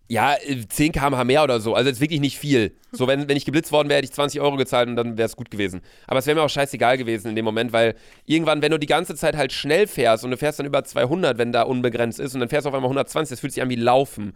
Ja, 0.09 0.34
äh, 0.34 0.66
10 0.68 0.91
km/h 0.93 1.22
mehr 1.24 1.45
oder 1.45 1.61
so. 1.61 1.72
Also 1.74 1.88
jetzt 1.88 2.01
wirklich 2.01 2.18
nicht 2.20 2.36
viel. 2.36 2.76
So, 2.91 3.07
wenn, 3.07 3.28
wenn 3.28 3.36
ich 3.36 3.45
geblitzt 3.45 3.70
worden 3.70 3.88
wäre, 3.88 3.99
hätte 3.99 4.07
ich 4.07 4.12
20 4.12 4.41
Euro 4.41 4.57
gezahlt 4.57 4.88
und 4.88 4.97
dann 4.97 5.16
wäre 5.16 5.26
es 5.26 5.36
gut 5.36 5.53
gewesen. 5.53 5.82
Aber 6.09 6.18
es 6.18 6.26
wäre 6.26 6.34
mir 6.34 6.43
auch 6.43 6.51
scheißegal 6.51 6.99
gewesen 6.99 7.28
in 7.28 7.36
dem 7.36 7.45
Moment, 7.45 7.72
weil 7.72 7.95
irgendwann, 8.26 8.61
wenn 8.61 8.72
du 8.72 8.78
die 8.78 8.88
ganze 8.88 9.14
Zeit 9.14 9.36
halt 9.36 9.53
schnell 9.53 9.86
fährst 9.86 10.24
und 10.24 10.32
du 10.32 10.36
fährst 10.36 10.59
dann 10.59 10.66
über 10.66 10.82
200, 10.82 11.38
wenn 11.38 11.53
da 11.53 11.62
unbegrenzt 11.62 12.18
ist 12.18 12.34
und 12.34 12.41
dann 12.41 12.49
fährst 12.49 12.64
du 12.64 12.70
auf 12.70 12.74
einmal 12.74 12.88
120, 12.88 13.30
das 13.30 13.41
fühlt 13.41 13.53
sich 13.53 13.62
an 13.62 13.70
wie 13.70 13.76
Laufen. 13.76 14.34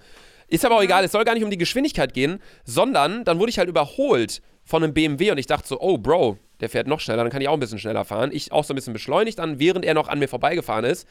Ist 0.48 0.64
aber 0.64 0.76
auch 0.76 0.82
egal, 0.82 1.04
es 1.04 1.12
soll 1.12 1.24
gar 1.24 1.34
nicht 1.34 1.44
um 1.44 1.50
die 1.50 1.58
Geschwindigkeit 1.58 2.14
gehen, 2.14 2.40
sondern 2.64 3.24
dann 3.24 3.38
wurde 3.38 3.50
ich 3.50 3.58
halt 3.58 3.68
überholt 3.68 4.42
von 4.64 4.82
einem 4.82 4.94
BMW 4.94 5.30
und 5.30 5.38
ich 5.38 5.46
dachte 5.46 5.68
so, 5.68 5.80
oh 5.80 5.98
Bro, 5.98 6.38
der 6.60 6.68
fährt 6.68 6.86
noch 6.86 7.00
schneller, 7.00 7.22
dann 7.22 7.32
kann 7.32 7.42
ich 7.42 7.48
auch 7.48 7.54
ein 7.54 7.60
bisschen 7.60 7.78
schneller 7.78 8.04
fahren. 8.04 8.30
Ich 8.32 8.52
auch 8.52 8.64
so 8.64 8.72
ein 8.72 8.76
bisschen 8.76 8.92
beschleunigt 8.92 9.38
dann, 9.38 9.58
während 9.58 9.84
er 9.84 9.94
noch 9.94 10.08
an 10.08 10.18
mir 10.18 10.28
vorbeigefahren 10.28 10.84
ist. 10.84 11.06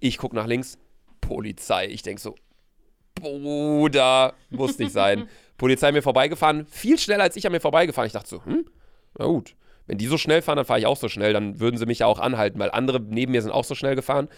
Ich 0.00 0.18
gucke 0.18 0.36
nach 0.36 0.46
links, 0.46 0.78
Polizei. 1.20 1.86
Ich 1.88 2.02
denke 2.02 2.20
so, 2.20 2.34
Bruder, 3.14 4.34
muss 4.50 4.78
nicht 4.78 4.92
sein. 4.92 5.28
Polizei 5.56 5.92
mir 5.92 6.02
vorbeigefahren, 6.02 6.66
viel 6.66 6.98
schneller 6.98 7.24
als 7.24 7.36
ich 7.36 7.46
an 7.46 7.52
mir 7.52 7.60
vorbeigefahren. 7.60 8.06
Ich 8.06 8.12
dachte 8.12 8.28
so, 8.28 8.44
hm, 8.44 8.64
na 9.18 9.26
gut. 9.26 9.54
Wenn 9.86 9.98
die 9.98 10.06
so 10.06 10.16
schnell 10.16 10.40
fahren, 10.40 10.56
dann 10.56 10.64
fahre 10.64 10.78
ich 10.78 10.86
auch 10.86 10.96
so 10.96 11.08
schnell. 11.08 11.34
Dann 11.34 11.60
würden 11.60 11.76
sie 11.76 11.84
mich 11.86 11.98
ja 11.98 12.06
auch 12.06 12.18
anhalten, 12.18 12.58
weil 12.58 12.70
andere 12.70 13.00
neben 13.00 13.32
mir 13.32 13.42
sind 13.42 13.50
auch 13.50 13.64
so 13.64 13.74
schnell 13.74 13.94
gefahren. 13.94 14.28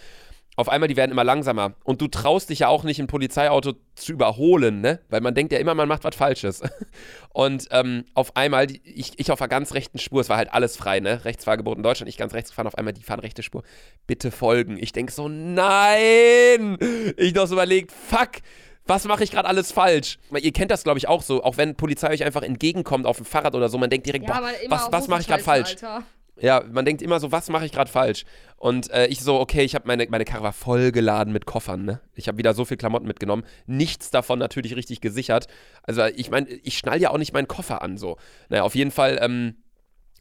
Auf 0.59 0.69
einmal, 0.69 0.87
die 0.87 0.97
werden 0.97 1.11
immer 1.11 1.23
langsamer. 1.23 1.75
Und 1.83 2.01
du 2.01 2.07
traust 2.07 2.49
dich 2.49 2.59
ja 2.59 2.67
auch 2.67 2.83
nicht, 2.83 2.99
ein 2.99 3.05
Polizeiauto 3.05 3.73
zu 3.93 4.11
überholen, 4.11 4.81
ne? 4.81 4.99
Weil 5.07 5.21
man 5.21 5.35
denkt 5.35 5.53
ja 5.53 5.59
immer, 5.59 5.75
man 5.75 5.87
macht 5.87 6.03
was 6.03 6.15
Falsches. 6.15 6.63
Und 7.31 7.67
ähm, 7.69 8.05
auf 8.15 8.35
einmal, 8.35 8.65
die, 8.65 8.81
ich, 8.83 9.11
ich 9.17 9.29
auf 9.29 9.37
der 9.37 9.49
ganz 9.49 9.75
rechten 9.75 9.99
Spur, 9.99 10.19
es 10.19 10.29
war 10.29 10.37
halt 10.37 10.51
alles 10.51 10.75
frei, 10.75 10.99
ne? 10.99 11.23
Rechtsfahrgebot 11.25 11.77
in 11.77 11.83
Deutschland, 11.83 12.09
ich 12.09 12.17
ganz 12.17 12.33
rechts 12.33 12.49
gefahren, 12.49 12.65
auf 12.65 12.75
einmal, 12.75 12.93
die 12.93 13.03
fahren 13.03 13.19
rechte 13.19 13.43
Spur. 13.43 13.61
Bitte 14.07 14.31
folgen. 14.31 14.77
Ich 14.79 14.93
denke 14.93 15.11
so, 15.11 15.29
nein! 15.29 16.79
Ich 17.17 17.35
noch 17.35 17.45
so 17.45 17.53
überlegt, 17.53 17.91
fuck, 17.91 18.41
was 18.87 19.05
mache 19.05 19.23
ich 19.23 19.29
gerade 19.29 19.47
alles 19.47 19.71
falsch? 19.71 20.17
Weil 20.31 20.43
Ihr 20.43 20.53
kennt 20.53 20.71
das, 20.71 20.83
glaube 20.83 20.97
ich, 20.97 21.07
auch 21.07 21.21
so. 21.21 21.43
Auch 21.43 21.57
wenn 21.57 21.75
Polizei 21.75 22.09
euch 22.09 22.23
einfach 22.23 22.41
entgegenkommt 22.41 23.05
auf 23.05 23.17
dem 23.17 23.27
Fahrrad 23.27 23.53
oder 23.53 23.69
so, 23.69 23.77
man 23.77 23.91
denkt 23.91 24.07
direkt, 24.07 24.25
boah, 24.25 24.37
aber 24.37 24.59
immer 24.59 24.75
was, 24.75 24.91
was 24.91 25.07
mache 25.07 25.21
ich 25.21 25.27
gerade 25.27 25.43
falsch? 25.43 25.69
Alter. 25.69 26.03
Ja, 26.39 26.63
man 26.71 26.85
denkt 26.85 27.01
immer 27.01 27.19
so, 27.19 27.31
was 27.31 27.49
mache 27.49 27.65
ich 27.65 27.71
gerade 27.71 27.89
falsch? 27.89 28.25
Und 28.57 28.91
äh, 28.91 29.07
ich 29.07 29.21
so, 29.21 29.39
okay, 29.39 29.63
ich 29.63 29.75
habe 29.75 29.87
meine, 29.87 30.05
meine 30.09 30.25
Karre 30.25 30.43
war 30.43 30.53
vollgeladen 30.53 31.33
mit 31.33 31.45
Koffern, 31.45 31.85
ne? 31.85 32.01
Ich 32.15 32.27
habe 32.27 32.37
wieder 32.37 32.53
so 32.53 32.65
viel 32.65 32.77
Klamotten 32.77 33.07
mitgenommen. 33.07 33.43
Nichts 33.65 34.11
davon 34.11 34.39
natürlich 34.39 34.75
richtig 34.75 35.01
gesichert. 35.01 35.47
Also 35.83 36.03
ich 36.05 36.29
meine, 36.29 36.47
ich 36.49 36.77
schnall 36.77 37.01
ja 37.01 37.09
auch 37.09 37.17
nicht 37.17 37.33
meinen 37.33 37.47
Koffer 37.47 37.81
an, 37.81 37.97
so. 37.97 38.17
Naja, 38.49 38.63
auf 38.63 38.75
jeden 38.75 38.91
Fall, 38.91 39.17
ähm, 39.21 39.55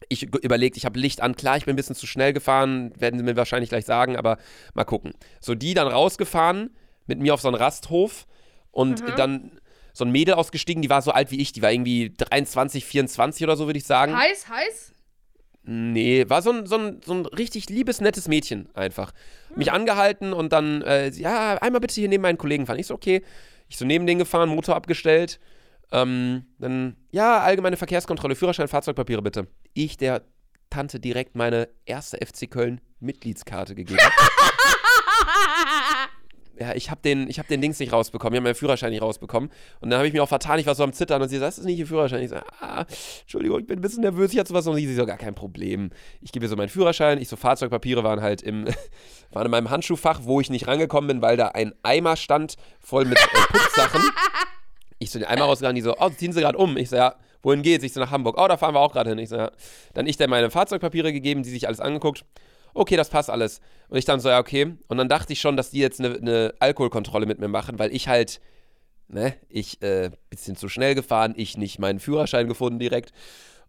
ich 0.09 0.23
überlegt, 0.23 0.77
ich 0.77 0.85
habe 0.85 0.99
Licht 0.99 1.21
an. 1.23 1.37
Klar, 1.37 1.57
ich 1.57 1.65
bin 1.65 1.75
ein 1.75 1.77
bisschen 1.77 1.97
zu 1.97 2.07
schnell 2.07 2.33
gefahren, 2.33 2.93
werden 2.99 3.19
sie 3.19 3.25
mir 3.25 3.37
wahrscheinlich 3.37 3.71
gleich 3.71 3.85
sagen, 3.85 4.17
aber 4.17 4.39
mal 4.75 4.85
gucken. 4.85 5.13
So, 5.41 5.55
die 5.55 5.75
dann 5.75 5.89
rausgefahren, 5.89 6.71
mit 7.07 7.19
mir 7.21 7.35
auf 7.35 7.41
so 7.41 7.49
einen 7.49 7.57
Rasthof 7.57 8.27
und 8.71 9.03
dann 9.17 9.61
so 9.93 10.05
ein 10.05 10.11
Mädel 10.11 10.35
ausgestiegen, 10.35 10.83
die 10.83 10.91
war 10.91 11.01
so 11.01 11.11
alt 11.13 11.31
wie 11.31 11.41
ich, 11.41 11.53
die 11.53 11.63
war 11.63 11.73
irgendwie 11.73 12.13
23, 12.15 12.85
24 12.85 13.45
oder 13.45 13.57
so, 13.57 13.67
würde 13.67 13.79
ich 13.79 13.87
sagen. 13.87 14.15
Heiß, 14.15 14.49
heiß? 14.49 14.93
Nee, 15.69 16.25
war 16.29 16.43
so 16.43 16.53
ein, 16.53 16.65
so, 16.67 16.77
ein, 16.77 17.01
so 17.05 17.13
ein 17.13 17.27
richtig 17.27 17.69
liebes, 17.69 18.01
nettes 18.01 18.29
Mädchen 18.29 18.69
einfach. 18.75 19.13
Mich 19.57 19.73
angehalten 19.73 20.33
und 20.33 20.53
dann, 20.53 20.83
äh, 20.83 21.09
ja, 21.09 21.57
einmal 21.57 21.81
bitte 21.81 21.95
hier 21.95 22.09
neben 22.09 22.23
meinen 22.23 22.39
Kollegen 22.39 22.67
fahren. 22.67 22.79
Ich 22.79 22.87
so, 22.87 22.95
okay. 22.95 23.23
Ich 23.69 23.77
so 23.77 23.85
neben 23.85 24.07
den 24.07 24.19
gefahren, 24.19 24.49
Motor 24.49 24.77
abgestellt. 24.77 25.41
Ähm, 25.91 26.47
dann, 26.59 26.95
ja, 27.11 27.41
allgemeine 27.41 27.77
Verkehrskontrolle, 27.77 28.37
Führerschein, 28.37 28.69
Fahrzeugpapiere 28.69 29.23
bitte. 29.23 29.49
Ich 29.75 29.97
der 29.97 30.23
Tante 30.71 31.01
direkt 31.01 31.35
meine 31.35 31.69
erste 31.85 32.25
FC 32.25 32.49
Köln 32.49 32.81
Mitgliedskarte 33.01 33.75
gegeben. 33.75 33.99
ja, 36.59 36.75
ich 36.75 36.91
habe 36.91 37.01
den, 37.03 37.29
ich 37.29 37.39
hab 37.39 37.49
den 37.49 37.61
Dings 37.61 37.79
nicht 37.79 37.93
rausbekommen, 37.93 38.35
ich 38.35 38.39
habe 38.39 38.45
meinen 38.45 38.55
Führerschein 38.55 38.91
nicht 38.91 39.03
rausbekommen. 39.03 39.51
Und 39.81 39.91
dann 39.91 39.99
habe 39.99 40.07
ich 40.07 40.13
mich 40.13 40.21
auch 40.21 40.29
vertan, 40.29 40.59
ich 40.59 40.67
war 40.67 40.75
so 40.75 40.85
am 40.85 40.93
Zittern 40.93 41.23
und 41.23 41.29
sie 41.29 41.39
sagt, 41.39 41.49
das 41.49 41.59
ist 41.59 41.65
nicht 41.65 41.79
Ihr 41.79 41.87
Führerschein. 41.87 42.23
Ich 42.23 42.31
so, 42.31 42.37
ah, 42.61 42.85
Entschuldigung, 43.23 43.61
ich 43.61 43.67
bin 43.67 43.79
ein 43.79 43.83
bisschen 43.83 44.03
nervös, 44.03 44.33
ich 44.33 44.39
hatte 44.39 44.49
sowas 44.49 44.67
und 44.67 44.77
sie 44.77 44.95
so, 44.95 45.07
gar 45.07 45.19
kein 45.19 45.35
Problem. 45.35 45.91
Ich 46.23 46.33
gebe 46.33 46.45
ihr 46.45 46.49
so 46.49 46.57
meinen 46.57 46.69
Führerschein, 46.69 47.21
ich 47.21 47.29
so, 47.29 47.37
Fahrzeugpapiere 47.37 48.05
waren 48.05 48.23
halt 48.23 48.43
im, 48.43 48.67
waren 49.33 49.47
in 49.47 49.51
meinem 49.51 49.71
Handschuhfach, 49.71 50.21
wo 50.25 50.41
ich 50.41 50.51
nicht 50.51 50.67
rangekommen 50.67 51.09
bin, 51.09 51.23
weil 51.23 51.37
da 51.37 51.49
ein 51.49 51.73
Eimer 51.83 52.17
stand, 52.17 52.57
voll 52.81 53.05
mit 53.05 53.19
äh, 53.19 53.53
Putzsachen. 53.53 54.03
Ich 54.99 55.11
so 55.11 55.19
den 55.19 55.29
Eimer 55.29 55.45
rausgegangen, 55.45 55.77
die 55.77 55.83
so, 55.83 55.95
oh, 55.99 56.09
ziehen 56.09 56.33
Sie 56.33 56.41
gerade 56.41 56.57
um. 56.57 56.79
Ich 56.79 56.89
so, 56.89 56.97
ja, 56.97 57.17
wohin 57.43 57.61
geht's? 57.61 57.85
Ich 57.85 57.93
so, 57.93 58.01
nach 58.01 58.11
Hamburg. 58.11 58.41
Oh, 58.41 58.49
da 58.49 58.57
fahren 58.57 58.75
wir 58.75 58.81
auch 58.81 58.93
gerade 58.93 59.11
hin. 59.11 59.19
Ich 59.19 59.29
so, 59.29 59.37
ja. 59.37 59.51
Dann 59.93 60.07
ich 60.07 60.17
der 60.17 60.27
meine 60.27 60.51
Fahrzeugpapiere 60.51 61.13
gegeben, 61.13 61.43
die 61.43 61.51
sich 61.51 61.67
alles 61.67 61.81
angeguckt. 61.81 62.25
Okay, 62.77 62.97
das 62.97 63.09
passt 63.09 63.31
alles. 63.31 63.61
Und 63.89 63.97
ich 63.97 64.05
dann 64.05 64.21
so, 64.21 64.29
ja, 64.29 64.39
okay. 64.39 64.77
Und 64.89 64.99
dann 64.99 65.09
dachte 65.09 65.33
ich 65.33 65.41
schon, 65.41 65.57
dass 65.57 65.71
die 65.71 65.79
jetzt 65.79 65.99
eine, 65.99 66.15
eine 66.17 66.55
Alkoholkontrolle 66.59 67.25
mit 67.25 67.39
mir 67.39 67.49
machen, 67.49 67.79
weil 67.79 67.91
ich 67.95 68.07
halt, 68.07 68.41
ne, 69.09 69.35
ich, 69.49 69.81
äh, 69.81 70.11
bisschen 70.29 70.57
zu 70.57 70.69
schnell 70.69 70.95
gefahren, 70.95 71.33
ich 71.37 71.57
nicht 71.57 71.79
meinen 71.79 72.01
Führerschein 72.01 72.49
gefunden 72.49 72.79
direkt. 72.79 73.13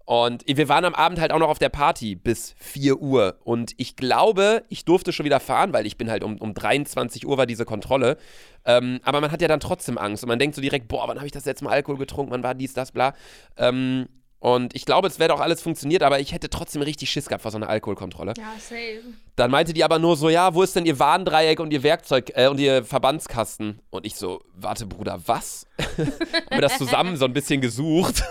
Und 0.04 0.44
wir 0.46 0.70
waren 0.70 0.84
am 0.84 0.94
Abend 0.94 1.22
halt 1.22 1.32
auch 1.32 1.40
noch 1.40 1.48
auf 1.48 1.60
der 1.60 1.70
Party 1.70 2.16
bis 2.16 2.54
4 2.60 3.02
Uhr. 3.02 3.38
Und 3.46 3.74
ich 3.78 3.96
glaube, 3.96 4.64
ich 4.68 4.84
durfte 4.84 5.14
schon 5.14 5.26
wieder 5.26 5.40
fahren, 5.40 5.72
weil 5.72 5.86
ich 5.86 5.98
bin 5.98 6.10
halt 6.10 6.24
um, 6.24 6.38
um 6.38 6.54
23 6.54 7.26
Uhr 7.26 7.38
war 7.38 7.46
diese 7.46 7.66
Kontrolle. 7.66 8.18
Ähm, 8.66 9.00
aber 9.04 9.22
man 9.22 9.32
hat 9.32 9.42
ja 9.42 9.48
dann 9.48 9.62
trotzdem 9.62 9.98
Angst. 9.98 10.24
Und 10.24 10.28
man 10.28 10.40
denkt 10.40 10.56
so 10.56 10.62
direkt, 10.62 10.90
boah, 10.90 11.08
wann 11.08 11.18
habe 11.18 11.28
ich 11.28 11.34
das 11.34 11.46
letzte 11.46 11.64
Mal 11.64 11.72
Alkohol 11.72 11.98
getrunken? 11.98 12.32
Wann 12.32 12.44
war 12.44 12.56
dies, 12.56 12.74
das, 12.74 12.92
bla. 12.92 13.14
Ähm, 13.58 14.08
und 14.56 14.76
ich 14.76 14.86
glaube, 14.86 15.08
es 15.08 15.20
wäre 15.20 15.30
doch 15.30 15.40
alles 15.40 15.62
funktioniert, 15.62 16.04
aber 16.04 16.20
ich 16.20 16.32
hätte 16.32 16.50
trotzdem 16.50 16.82
richtig 16.82 17.10
Schiss 17.10 17.28
gehabt 17.28 17.42
vor 17.42 17.52
so 17.52 17.58
einer 17.58 17.70
Alkoholkontrolle. 17.70 18.34
Ja, 18.38 18.54
safe. 18.60 19.02
Dann 19.36 19.52
meinte 19.52 19.74
die 19.74 19.84
aber 19.84 20.00
nur 20.00 20.16
so, 20.16 20.30
ja, 20.30 20.54
wo 20.54 20.64
ist 20.64 20.76
denn 20.76 20.86
ihr 20.86 21.00
Warndreieck 21.00 21.60
und 21.60 21.72
ihr 21.74 21.84
Werkzeug 21.84 22.32
äh, 22.34 22.48
und 22.48 22.60
ihr 22.60 22.84
Verbandskasten? 22.84 23.82
Und 23.90 24.06
ich 24.06 24.16
so, 24.16 24.42
warte, 24.56 24.86
Bruder, 24.86 25.20
was? 25.26 25.68
Haben 25.98 26.08
wir 26.50 26.62
das 26.62 26.78
zusammen 26.78 27.18
so 27.18 27.26
ein 27.26 27.34
bisschen 27.34 27.62
gesucht. 27.62 28.24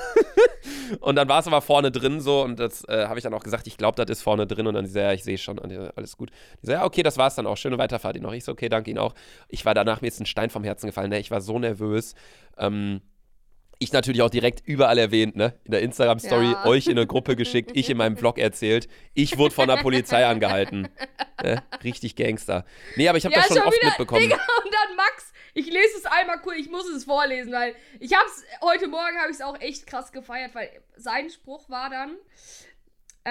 und 1.00 1.16
dann 1.16 1.28
war 1.28 1.40
es 1.40 1.46
aber 1.46 1.60
vorne 1.60 1.90
drin 1.90 2.20
so 2.20 2.42
und 2.42 2.58
das 2.58 2.84
äh, 2.88 3.06
habe 3.06 3.18
ich 3.18 3.22
dann 3.22 3.34
auch 3.34 3.42
gesagt, 3.42 3.66
ich 3.66 3.76
glaube, 3.76 4.02
das 4.02 4.18
ist 4.18 4.22
vorne 4.22 4.46
drin 4.46 4.66
und 4.66 4.74
dann 4.74 4.86
sie 4.86 4.98
ja, 4.98 5.12
ich 5.12 5.22
sehe 5.22 5.38
schon 5.38 5.58
und 5.58 5.70
die 5.70 5.76
so, 5.76 5.88
alles 5.96 6.16
gut. 6.16 6.30
Die 6.62 6.66
so, 6.66 6.72
ja, 6.72 6.84
okay, 6.84 7.02
das 7.02 7.18
war's 7.18 7.34
dann 7.34 7.46
auch. 7.46 7.56
Schöne 7.56 7.78
Weiterfahrt 7.78 8.16
Ihnen 8.16 8.24
noch. 8.24 8.32
Ich 8.32 8.44
so, 8.44 8.52
okay, 8.52 8.68
danke 8.68 8.90
Ihnen 8.90 8.98
auch. 8.98 9.14
Ich 9.48 9.64
war 9.64 9.74
danach, 9.74 10.00
mir 10.00 10.08
ist 10.08 10.20
ein 10.20 10.26
Stein 10.26 10.50
vom 10.50 10.64
Herzen 10.64 10.86
gefallen, 10.86 11.10
ne? 11.10 11.18
Ich 11.18 11.30
war 11.30 11.40
so 11.40 11.58
nervös. 11.58 12.14
Ähm, 12.58 13.00
ich 13.78 13.92
natürlich 13.92 14.22
auch 14.22 14.30
direkt 14.30 14.66
überall 14.66 14.98
erwähnt, 14.98 15.36
ne? 15.36 15.58
In 15.64 15.72
der 15.72 15.82
Instagram-Story, 15.82 16.52
Ja. 16.52 16.64
euch 16.64 16.86
in 16.86 16.92
eine 16.98 17.06
Gruppe 17.06 17.36
geschickt, 17.36 17.72
ich 17.74 17.90
in 17.90 17.96
meinem 17.98 18.16
Vlog 18.18 18.38
erzählt. 18.38 18.88
Ich 19.14 19.36
wurde 19.36 19.54
von 19.54 19.68
der 19.68 19.76
Polizei 19.76 20.24
angehalten. 20.26 20.88
Ne? 21.42 21.62
Richtig 21.84 22.16
Gangster. 22.16 22.64
Nee, 22.96 23.08
aber 23.08 23.18
ich 23.18 23.24
habe 23.26 23.34
das 23.34 23.48
schon, 23.48 23.58
oft 23.58 23.82
mitbekommen. 23.82 24.22
Digga, 24.22 24.36
und 24.36 24.72
dann 24.72 24.96
Max, 24.96 25.32
ich 25.52 25.66
lese 25.66 25.98
es 25.98 26.06
einmal 26.06 26.40
cool, 26.46 26.54
ich 26.56 26.70
muss 26.70 26.88
es 26.88 27.04
vorlesen, 27.04 27.52
weil 27.52 27.74
ich 28.00 28.14
hab's, 28.14 28.42
heute 28.62 28.88
Morgen 28.88 29.18
habe 29.18 29.30
ich 29.30 29.36
es 29.36 29.42
auch 29.42 29.60
echt 29.60 29.86
krass 29.86 30.10
gefeiert, 30.12 30.54
weil 30.54 30.70
sein 30.96 31.28
Spruch 31.28 31.68
war 31.68 31.90
dann, 31.90 32.16
äh, 33.24 33.30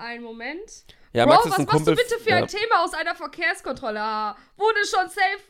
ein 0.00 0.22
Moment. 0.22 0.84
Ja, 1.12 1.26
Bro, 1.26 1.34
Max 1.34 1.44
ist 1.46 1.50
was 1.52 1.58
ein 1.58 1.64
machst 1.66 1.76
Kumpel. 1.76 1.94
du 1.96 2.02
bitte 2.02 2.18
für 2.22 2.30
ja. 2.30 2.36
ein 2.36 2.46
Thema 2.48 2.84
aus 2.84 2.94
einer 2.94 3.14
Verkehrskontrolle? 3.14 4.00
Ah, 4.00 4.36
Wurde 4.56 4.78
schon 4.86 5.08
safe, 5.08 5.42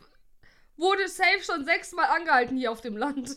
wurde 0.77 1.07
safe 1.09 1.43
schon 1.45 1.65
sechsmal 1.65 2.07
angehalten 2.07 2.57
hier 2.57 2.73
auf 2.73 2.81
dem 2.81 2.97
Land. 2.97 3.37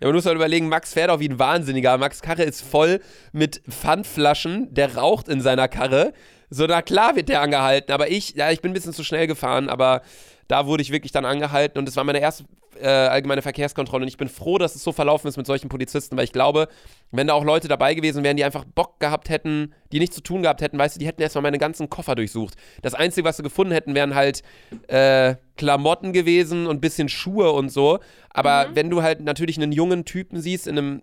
Ja, 0.00 0.08
man 0.08 0.14
muss 0.14 0.26
halt 0.26 0.36
überlegen, 0.36 0.68
Max 0.68 0.92
fährt 0.92 1.10
auch 1.10 1.20
wie 1.20 1.28
ein 1.28 1.38
Wahnsinniger. 1.38 1.96
Max 1.96 2.20
Karre 2.20 2.42
ist 2.42 2.60
voll 2.60 3.00
mit 3.32 3.62
Pfandflaschen, 3.68 4.72
der 4.74 4.96
raucht 4.96 5.28
in 5.28 5.40
seiner 5.40 5.68
Karre. 5.68 6.12
So, 6.50 6.66
na 6.66 6.82
klar 6.82 7.16
wird 7.16 7.28
der 7.28 7.40
angehalten, 7.40 7.92
aber 7.92 8.10
ich, 8.10 8.34
ja, 8.34 8.50
ich 8.50 8.60
bin 8.60 8.70
ein 8.70 8.74
bisschen 8.74 8.92
zu 8.92 9.04
schnell 9.04 9.26
gefahren, 9.26 9.68
aber 9.68 10.02
da 10.48 10.66
wurde 10.66 10.82
ich 10.82 10.92
wirklich 10.92 11.12
dann 11.12 11.24
angehalten 11.24 11.78
und 11.78 11.88
es 11.88 11.96
war 11.96 12.04
meine 12.04 12.20
erste 12.20 12.44
äh, 12.80 12.88
allgemeine 12.88 13.42
Verkehrskontrolle 13.42 14.02
und 14.02 14.08
ich 14.08 14.16
bin 14.16 14.28
froh, 14.28 14.58
dass 14.58 14.74
es 14.74 14.84
so 14.84 14.92
verlaufen 14.92 15.28
ist 15.28 15.36
mit 15.36 15.46
solchen 15.46 15.68
Polizisten, 15.68 16.16
weil 16.16 16.24
ich 16.24 16.32
glaube, 16.32 16.68
wenn 17.10 17.26
da 17.26 17.34
auch 17.34 17.44
Leute 17.44 17.68
dabei 17.68 17.94
gewesen 17.94 18.22
wären, 18.24 18.36
die 18.36 18.44
einfach 18.44 18.64
Bock 18.64 19.00
gehabt 19.00 19.28
hätten, 19.28 19.72
die 19.92 19.98
nichts 19.98 20.16
zu 20.16 20.22
tun 20.22 20.42
gehabt 20.42 20.60
hätten, 20.60 20.78
weißt 20.78 20.96
du, 20.96 20.98
die 21.00 21.06
hätten 21.06 21.22
erstmal 21.22 21.42
meine 21.42 21.58
ganzen 21.58 21.88
Koffer 21.88 22.14
durchsucht. 22.14 22.54
Das 22.82 22.94
Einzige, 22.94 23.26
was 23.26 23.38
sie 23.38 23.42
gefunden 23.42 23.72
hätten, 23.72 23.94
wären 23.94 24.14
halt 24.14 24.42
äh, 24.88 25.36
Klamotten 25.56 26.12
gewesen 26.12 26.66
und 26.66 26.76
ein 26.76 26.80
bisschen 26.80 27.08
Schuhe 27.08 27.52
und 27.52 27.70
so. 27.70 27.98
Aber 28.30 28.68
wenn 28.74 28.90
du 28.90 29.02
halt 29.02 29.20
natürlich 29.20 29.56
einen 29.56 29.72
jungen 29.72 30.04
Typen 30.04 30.40
siehst 30.40 30.66
in 30.66 30.78
einem 30.78 31.02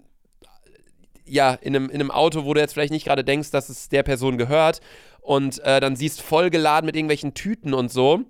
ja, 1.25 1.53
in 1.53 1.73
einem, 1.73 1.89
in 1.89 2.01
einem 2.01 2.11
Auto, 2.11 2.43
wo 2.43 2.53
du 2.53 2.59
jetzt 2.59 2.73
vielleicht 2.73 2.91
nicht 2.91 3.05
gerade 3.05 3.23
denkst, 3.23 3.49
dass 3.49 3.69
es 3.69 3.87
der 3.87 4.03
Person 4.03 4.37
gehört 4.37 4.81
und 5.21 5.59
äh, 5.63 5.79
dann 5.79 5.95
siehst 5.95 6.21
voll 6.21 6.49
geladen 6.49 6.85
mit 6.85 6.97
irgendwelchen 6.97 7.33
Tüten 7.33 7.73
und 7.73 7.89
so, 7.89 8.25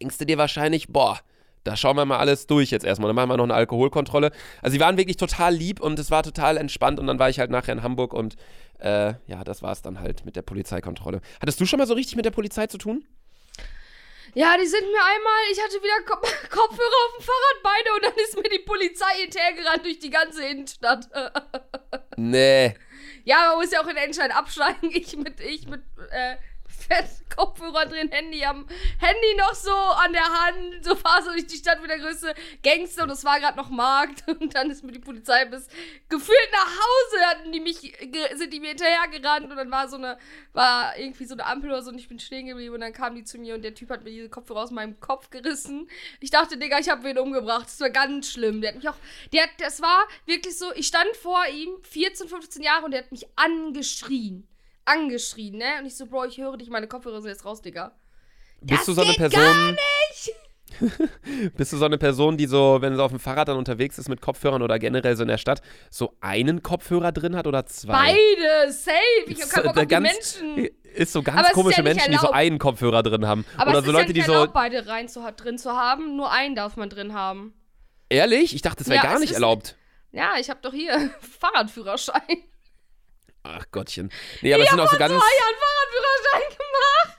denkst 0.00 0.18
du 0.18 0.26
dir 0.26 0.38
wahrscheinlich, 0.38 0.88
boah, 0.88 1.20
da 1.64 1.76
schauen 1.76 1.96
wir 1.96 2.04
mal 2.04 2.18
alles 2.18 2.46
durch 2.46 2.70
jetzt 2.70 2.84
erstmal. 2.84 3.08
Dann 3.08 3.16
machen 3.16 3.30
wir 3.30 3.36
noch 3.38 3.44
eine 3.44 3.54
Alkoholkontrolle. 3.54 4.30
Also 4.62 4.74
sie 4.74 4.80
waren 4.80 4.98
wirklich 4.98 5.16
total 5.16 5.54
lieb 5.54 5.80
und 5.80 5.98
es 5.98 6.10
war 6.10 6.22
total 6.22 6.58
entspannt 6.58 7.00
und 7.00 7.06
dann 7.06 7.18
war 7.18 7.30
ich 7.30 7.38
halt 7.38 7.50
nachher 7.50 7.72
in 7.72 7.82
Hamburg 7.82 8.12
und 8.12 8.36
äh, 8.80 9.14
ja, 9.26 9.44
das 9.44 9.62
war 9.62 9.72
es 9.72 9.80
dann 9.80 10.00
halt 10.00 10.24
mit 10.26 10.36
der 10.36 10.42
Polizeikontrolle. 10.42 11.20
Hattest 11.40 11.60
du 11.60 11.66
schon 11.66 11.78
mal 11.78 11.86
so 11.86 11.94
richtig 11.94 12.16
mit 12.16 12.26
der 12.26 12.30
Polizei 12.30 12.66
zu 12.66 12.76
tun? 12.76 13.04
Ja, 14.34 14.56
die 14.58 14.66
sind 14.66 14.82
mir 14.82 15.04
einmal, 15.04 15.52
ich 15.52 15.62
hatte 15.62 15.76
wieder 15.76 16.02
Ko 16.06 16.16
Kopfhörer 16.50 17.00
auf 17.06 17.16
dem 17.16 17.24
Fahrrad 17.24 17.62
beide 17.62 17.94
und 17.94 18.04
dann 18.04 18.24
ist 18.24 18.36
mir 18.36 18.50
die 18.50 18.64
Polizei 18.64 19.22
hinterhergerannt 19.22 19.84
durch 19.84 19.98
die 20.00 20.10
ganze 20.10 20.44
Innenstadt. 20.44 21.08
Nee. 22.16 22.76
ja, 23.24 23.48
man 23.48 23.58
muss 23.58 23.72
ja 23.72 23.82
auch 23.82 23.88
in 23.88 23.96
Endscheid 23.96 24.30
absteigen. 24.32 24.88
Ich 24.92 25.16
mit, 25.16 25.40
ich 25.40 25.66
mit, 25.66 25.82
äh, 26.10 26.36
fett 26.86 27.06
Kopfhörer 27.34 27.86
drin, 27.86 28.10
Handy 28.10 28.44
am 28.44 28.66
Handy 29.00 29.34
noch 29.36 29.54
so 29.54 29.72
an 29.72 30.12
der 30.12 30.22
Hand, 30.22 30.84
so 30.84 30.94
fahr 30.94 31.22
so 31.22 31.30
durch 31.30 31.46
die 31.46 31.56
Stadt 31.56 31.82
wie 31.82 31.88
der 31.88 31.98
größte 31.98 32.34
Gangster 32.62 33.04
und 33.04 33.10
es 33.10 33.24
war 33.24 33.40
gerade 33.40 33.56
noch 33.56 33.70
Markt 33.70 34.22
und 34.40 34.54
dann 34.54 34.70
ist 34.70 34.84
mir 34.84 34.92
die 34.92 35.00
Polizei 35.00 35.44
bis 35.46 35.68
gefühlt 36.08 36.52
nach 36.52 36.66
Hause 36.66 37.26
hatten 37.26 37.52
die 37.52 37.60
mich 37.60 37.76
sind 38.34 38.52
die 38.52 38.60
mir 38.60 38.68
hinterher 38.68 39.08
gerannt 39.10 39.50
und 39.50 39.56
dann 39.56 39.70
war 39.70 39.88
so 39.88 39.96
eine 39.96 40.16
war 40.52 40.96
irgendwie 40.96 41.24
so 41.24 41.34
eine 41.34 41.46
Ampel 41.46 41.70
oder 41.70 41.82
so 41.82 41.90
und 41.90 41.98
ich 41.98 42.08
bin 42.08 42.18
stehen 42.18 42.46
geblieben 42.46 42.74
und 42.74 42.80
dann 42.80 42.92
kamen 42.92 43.16
die 43.16 43.24
zu 43.24 43.38
mir 43.38 43.54
und 43.54 43.62
der 43.62 43.74
Typ 43.74 43.90
hat 43.90 44.04
mir 44.04 44.10
diese 44.10 44.28
Kopfhörer 44.28 44.62
aus 44.62 44.70
meinem 44.70 45.00
Kopf 45.00 45.30
gerissen. 45.30 45.88
Ich 46.20 46.30
dachte, 46.30 46.56
Digga, 46.56 46.78
ich 46.78 46.88
habe 46.88 47.02
wen 47.04 47.18
umgebracht. 47.18 47.66
Das 47.66 47.80
war 47.80 47.90
ganz 47.90 48.30
schlimm. 48.30 48.60
Der 48.60 48.70
hat 48.70 48.76
mich 48.76 48.88
auch 48.88 48.96
der 49.32 49.44
hat, 49.44 49.50
das 49.58 49.82
war 49.82 50.06
wirklich 50.26 50.56
so, 50.56 50.72
ich 50.74 50.86
stand 50.86 51.16
vor 51.16 51.44
ihm 51.48 51.82
14, 51.82 52.28
15 52.28 52.62
Jahre 52.62 52.84
und 52.84 52.92
der 52.92 53.02
hat 53.02 53.12
mich 53.12 53.26
angeschrien 53.36 54.46
angeschrien, 54.84 55.56
ne? 55.58 55.64
Und 55.80 55.86
ich 55.86 55.96
so, 55.96 56.06
Bro, 56.06 56.24
ich 56.26 56.38
höre 56.38 56.56
dich, 56.56 56.68
meine 56.70 56.86
Kopfhörer 56.88 57.20
sind 57.20 57.30
jetzt 57.30 57.44
raus, 57.44 57.62
Digga. 57.62 57.92
Bist 58.60 58.80
Das 58.80 58.86
du 58.86 58.92
so 58.94 59.02
eine 59.02 59.12
Person. 59.14 59.40
gar 59.42 59.70
nicht! 59.72 60.32
Bist 61.56 61.72
du 61.72 61.76
so 61.76 61.84
eine 61.84 61.98
Person, 61.98 62.36
die 62.36 62.46
so, 62.46 62.78
wenn 62.80 62.96
sie 62.96 63.02
auf 63.02 63.10
dem 63.12 63.20
Fahrrad 63.20 63.46
dann 63.48 63.56
unterwegs 63.58 63.96
ist 63.98 64.08
mit 64.08 64.20
Kopfhörern 64.20 64.60
oder 64.62 64.78
generell 64.80 65.14
so 65.16 65.22
in 65.22 65.28
der 65.28 65.38
Stadt, 65.38 65.60
so 65.90 66.16
einen 66.20 66.62
Kopfhörer 66.62 67.12
drin 67.12 67.36
hat 67.36 67.46
oder 67.46 67.64
zwei? 67.66 67.92
Beide, 67.92 68.72
safe. 68.72 68.94
Ich 69.26 69.36
hab 69.36 69.44
Ist, 69.44 69.50
keinen 69.52 69.62
Bock 69.64 69.76
auf 69.76 69.82
die 69.82 69.86
ganz- 69.88 70.40
Menschen. 70.42 70.68
Ist 70.94 71.12
so 71.12 71.22
ganz 71.22 71.38
Aber 71.38 71.48
komische 71.50 71.78
ja 71.78 71.82
Menschen, 71.84 72.10
die 72.12 72.18
so 72.18 72.30
einen 72.30 72.58
Kopfhörer 72.58 73.02
drin 73.02 73.26
haben. 73.26 73.44
Aber 73.56 73.70
oder 73.70 73.78
es 73.80 73.84
so 73.84 73.90
ist 73.90 73.94
Leute, 73.94 74.06
ja 74.08 74.12
die 74.12 74.18
nicht 74.20 74.26
so. 74.26 74.32
erlaubt, 74.32 74.52
beide 74.54 74.86
rein 74.86 75.08
zu, 75.08 75.20
drin 75.36 75.58
zu 75.58 75.72
haben. 75.72 76.16
Nur 76.16 76.32
einen 76.32 76.54
darf 76.56 76.76
man 76.76 76.88
drin 76.90 77.12
haben. 77.14 77.54
Ehrlich? 78.08 78.54
Ich 78.54 78.62
dachte, 78.62 78.78
das 78.78 78.88
wäre 78.88 79.02
Ja, 79.04 79.10
gar 79.10 79.18
nicht 79.20 79.32
erlaubt. 79.32 79.76
Ja, 80.12 80.34
ich 80.40 80.50
habe 80.50 80.60
doch 80.62 80.72
hier 80.72 81.10
Fahrradführerschein. 81.40 82.20
Ach 83.44 83.64
Gottchen. 83.70 84.10
Nee, 84.40 84.54
aber 84.54 84.64
es 84.64 84.70
sind 84.70 84.80
auch 84.80 84.90
so 84.90 84.96
ganz. 84.96 85.12
Zwei 85.12 85.18
Jahren 85.18 85.54
Fahrradführerschein 85.60 86.56
gemacht. 86.56 87.13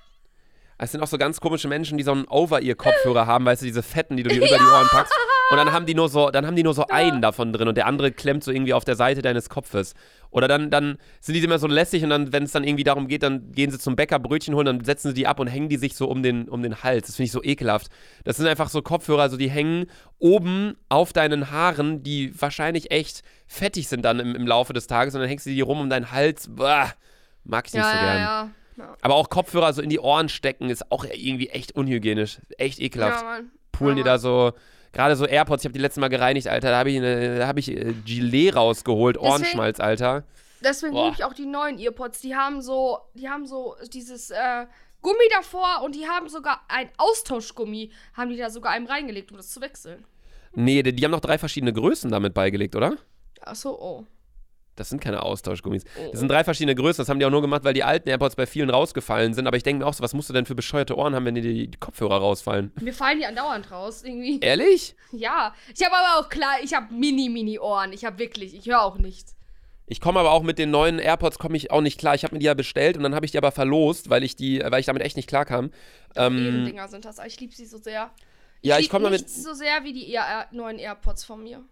Es 0.78 0.92
sind 0.92 1.02
auch 1.02 1.08
so 1.08 1.18
ganz 1.18 1.40
komische 1.40 1.68
Menschen, 1.70 1.98
die 1.98 2.04
so 2.04 2.12
einen 2.12 2.26
Over-Ear-Kopfhörer 2.26 3.26
haben, 3.28 3.46
weißt 3.46 3.62
du, 3.62 3.66
diese 3.66 3.82
fetten, 3.82 4.18
die 4.18 4.24
du 4.24 4.30
dir 4.30 4.38
über 4.38 4.48
die 4.48 4.54
Ohren 4.64 4.88
packst. 4.88 5.14
Und 5.52 5.58
dann 5.58 5.72
haben 5.72 5.86
die 5.86 5.94
nur 5.94 6.10
so, 6.10 6.32
dann 6.32 6.46
haben 6.48 6.56
die 6.56 6.64
nur 6.64 6.74
so 6.74 6.88
einen 6.88 7.22
davon 7.22 7.54
drin 7.54 7.68
und 7.68 7.76
der 7.78 7.86
andere 7.86 8.12
klemmt 8.12 8.44
so 8.44 8.52
irgendwie 8.52 8.74
auf 8.74 8.84
der 8.84 8.96
Seite 8.96 9.22
deines 9.22 9.48
Kopfes. 9.48 9.94
Oder 10.32 10.48
dann, 10.48 10.72
dann 10.72 10.98
sind 11.22 11.36
die 11.36 11.44
immer 11.44 11.60
so 11.60 11.68
lässig 11.68 12.04
und 12.04 12.10
dann, 12.10 12.34
wenn 12.34 12.44
es 12.44 12.52
dann 12.52 12.64
irgendwie 12.64 12.84
darum 12.84 13.08
geht, 13.08 13.22
dann 13.24 13.52
gehen 13.52 13.70
sie 13.72 13.78
zum 13.78 13.96
Bäcker 13.96 14.18
Brötchen 14.20 14.56
holen, 14.56 14.66
dann 14.66 14.84
setzen 14.84 15.10
sie 15.10 15.14
die 15.14 15.28
ab 15.28 15.40
und 15.40 15.48
hängen 15.48 15.70
die 15.70 15.78
sich 15.78 15.96
so 15.96 16.08
um 16.08 16.24
den, 16.24 16.50
um 16.50 16.64
den 16.64 16.84
Hals. 16.84 17.08
Das 17.08 17.16
finde 17.16 17.28
ich 17.28 17.32
so 17.32 17.44
ekelhaft. 17.44 17.88
Das 18.24 18.38
sind 18.38 18.48
einfach 18.48 18.70
so 18.70 18.82
Kopfhörer, 18.82 19.22
also 19.22 19.38
die 19.38 19.50
hängen 19.50 19.86
oben 20.18 20.76
auf 20.90 21.14
deinen 21.14 21.52
Haaren, 21.52 22.02
die 22.02 22.34
wahrscheinlich 22.42 22.90
echt 22.92 23.22
fettig 23.48 23.88
sind 23.88 24.04
dann 24.04 24.20
im, 24.20 24.36
im 24.36 24.48
Laufe 24.48 24.74
des 24.74 24.88
Tages 24.88 25.14
und 25.14 25.22
dann 25.22 25.30
hängst 25.30 25.46
du 25.46 25.52
die 25.52 25.62
rum 25.62 25.80
um 25.80 25.90
deinen 25.92 26.12
Hals. 26.12 26.50
Bah, 26.50 26.92
mag 27.44 27.68
ich 27.68 27.74
nicht 27.74 27.84
Ja, 27.84 27.92
so 27.92 27.98
ja, 27.98 28.04
gern. 28.04 28.18
ja. 28.18 28.24
Ja, 28.24 28.50
Aber 29.02 29.16
auch 29.16 29.30
Kopfhörer 29.30 29.74
so 29.74 29.82
in 29.82 29.90
die 29.90 30.00
Ohren 30.00 30.30
stecken 30.30 30.70
ist 30.70 30.92
auch 30.92 31.06
irgendwie 31.06 31.50
echt 31.50 31.74
unhygienisch. 31.76 32.40
Echt 32.58 32.80
ekelhaft. 32.80 33.22
ja 33.22 33.28
Mann. 33.28 33.52
Poolen 33.72 33.98
ja, 33.98 34.04
die 34.04 34.08
da 34.08 34.18
so. 34.18 34.54
Gerade 34.92 35.16
so 35.18 35.26
AirPods, 35.26 35.64
ich 35.64 35.66
habe 35.68 35.74
die 35.74 35.80
letzte 35.82 36.00
Mal 36.00 36.08
gereinigt, 36.08 36.48
Alter. 36.48 36.70
Da 36.72 36.78
habe 36.80 36.90
ich, 36.90 36.98
eine- 36.98 37.40
da 37.40 37.48
hab 37.48 37.58
ich 37.58 37.70
äh, 37.70 37.94
Gilet 38.06 38.56
rausgeholt. 38.56 39.18
Deswegen- 39.18 39.32
Ohrenschmalz, 39.34 39.80
Alter. 39.80 40.24
Deswegen 40.64 40.96
liebe 40.96 41.16
ich 41.18 41.24
auch 41.26 41.34
die 41.34 41.46
neuen 41.46 41.78
Earpods. 41.80 42.22
Die 42.22 42.36
haben 42.36 42.62
so, 42.62 43.00
die 43.14 43.28
haben 43.30 43.46
so 43.46 43.76
dieses 43.94 44.32
äh, 44.32 44.66
Gummi 45.02 45.28
davor 45.32 45.82
und 45.84 45.94
die 45.96 46.08
haben 46.08 46.28
sogar 46.30 46.62
ein 46.70 46.90
Austauschgummi, 46.98 47.92
haben 48.14 48.30
die 48.32 48.38
da 48.38 48.50
sogar 48.50 48.72
einem 48.72 48.88
reingelegt, 48.88 49.32
um 49.32 49.38
das 49.38 49.52
zu 49.52 49.62
wechseln. 49.62 50.06
Nee, 50.54 50.82
die, 50.82 50.94
die 50.96 51.04
haben 51.04 51.12
noch 51.12 51.20
drei 51.20 51.38
verschiedene 51.38 51.74
Größen 51.74 52.10
damit 52.10 52.34
beigelegt, 52.34 52.76
oder? 52.76 52.96
Achso, 53.42 53.72
oh. 53.72 54.06
Das 54.76 54.90
sind 54.90 55.00
keine 55.02 55.24
Austauschgummis. 55.24 55.84
Oh. 55.98 56.10
Das 56.12 56.20
sind 56.20 56.30
drei 56.30 56.44
verschiedene 56.44 56.76
Größen. 56.76 57.02
Das 57.02 57.10
haben 57.10 57.20
die 57.20 57.26
auch 57.26 57.32
nur 57.32 57.42
gemacht, 57.42 57.64
weil 57.64 57.74
die 57.74 57.84
alten 57.84 58.10
AirPods 58.10 58.36
bei 58.36 58.46
vielen 58.46 58.70
rausgefallen 58.70 59.34
sind. 59.34 59.48
Aber 59.48 59.56
ich 59.58 59.64
denke 59.64 59.84
mir 59.84 59.90
auch 59.90 59.94
so, 59.94 60.04
was 60.04 60.14
musst 60.14 60.30
du 60.30 60.34
denn 60.34 60.46
für 60.46 60.56
bescheuerte 60.56 60.98
Ohren 60.98 61.16
haben, 61.16 61.26
wenn 61.26 61.36
dir 61.36 61.42
die, 61.42 61.68
die 61.70 61.78
Kopfhörer 61.78 62.18
rausfallen? 62.18 62.72
Mir 62.82 62.94
fallen 62.94 63.20
die 63.20 63.26
andauernd 63.26 63.72
raus, 63.72 64.04
irgendwie. 64.04 64.40
Ehrlich? 64.42 64.96
Ja. 65.12 65.54
Ich 65.74 65.84
habe 65.86 65.96
aber 65.96 66.20
auch 66.20 66.30
klar, 66.30 66.56
ich 66.64 66.74
habe 66.74 66.94
mini, 66.94 67.30
mini 67.30 67.58
Ohren. 67.60 67.94
Ich 67.94 68.04
habe 68.04 68.20
wirklich, 68.20 68.54
ich 68.54 68.66
höre 68.66 68.82
auch 68.82 68.98
nichts. 68.98 69.36
Ich 69.88 70.02
komme 70.02 70.20
aber 70.20 70.32
auch 70.32 70.42
mit 70.42 70.58
den 70.58 70.72
neuen 70.72 70.98
AirPods 70.98 71.38
komme 71.38 71.56
ich 71.58 71.70
auch 71.72 71.82
nicht 71.82 72.00
klar. 72.00 72.16
Ich 72.16 72.24
habe 72.24 72.34
mir 72.34 72.40
die 72.40 72.48
ja 72.48 72.56
bestellt 72.56 72.98
und 72.98 73.04
dann 73.04 73.14
habe 73.14 73.26
ich 73.26 73.32
die 73.32 73.38
aber 73.38 73.52
verlost, 73.52 74.10
weil 74.10 74.24
ich 74.24 74.36
die, 74.36 74.60
weil 74.66 74.80
ich 74.80 74.88
damit 74.88 75.04
echt 75.04 75.16
nicht 75.16 75.30
klar 75.30 75.46
kam. 75.46 75.72
Ähm, 76.16 76.38
Ehrendinger 76.38 76.88
sind 76.88 77.06
das. 77.06 77.20
aber 77.20 77.28
Ich 77.28 77.40
liebe 77.40 77.54
sie 77.54 77.66
so 77.66 77.78
sehr. 77.78 78.10
ja, 78.62 78.80
ich 78.80 78.90
komme 78.90 79.06
damit. 79.06 79.30
so 79.30 79.54
sehr 79.54 79.84
wie 79.84 79.94
die 79.94 80.18
neuen 80.52 80.80
AirPods 80.80 81.24
von 81.24 81.44
mir. 81.44 81.64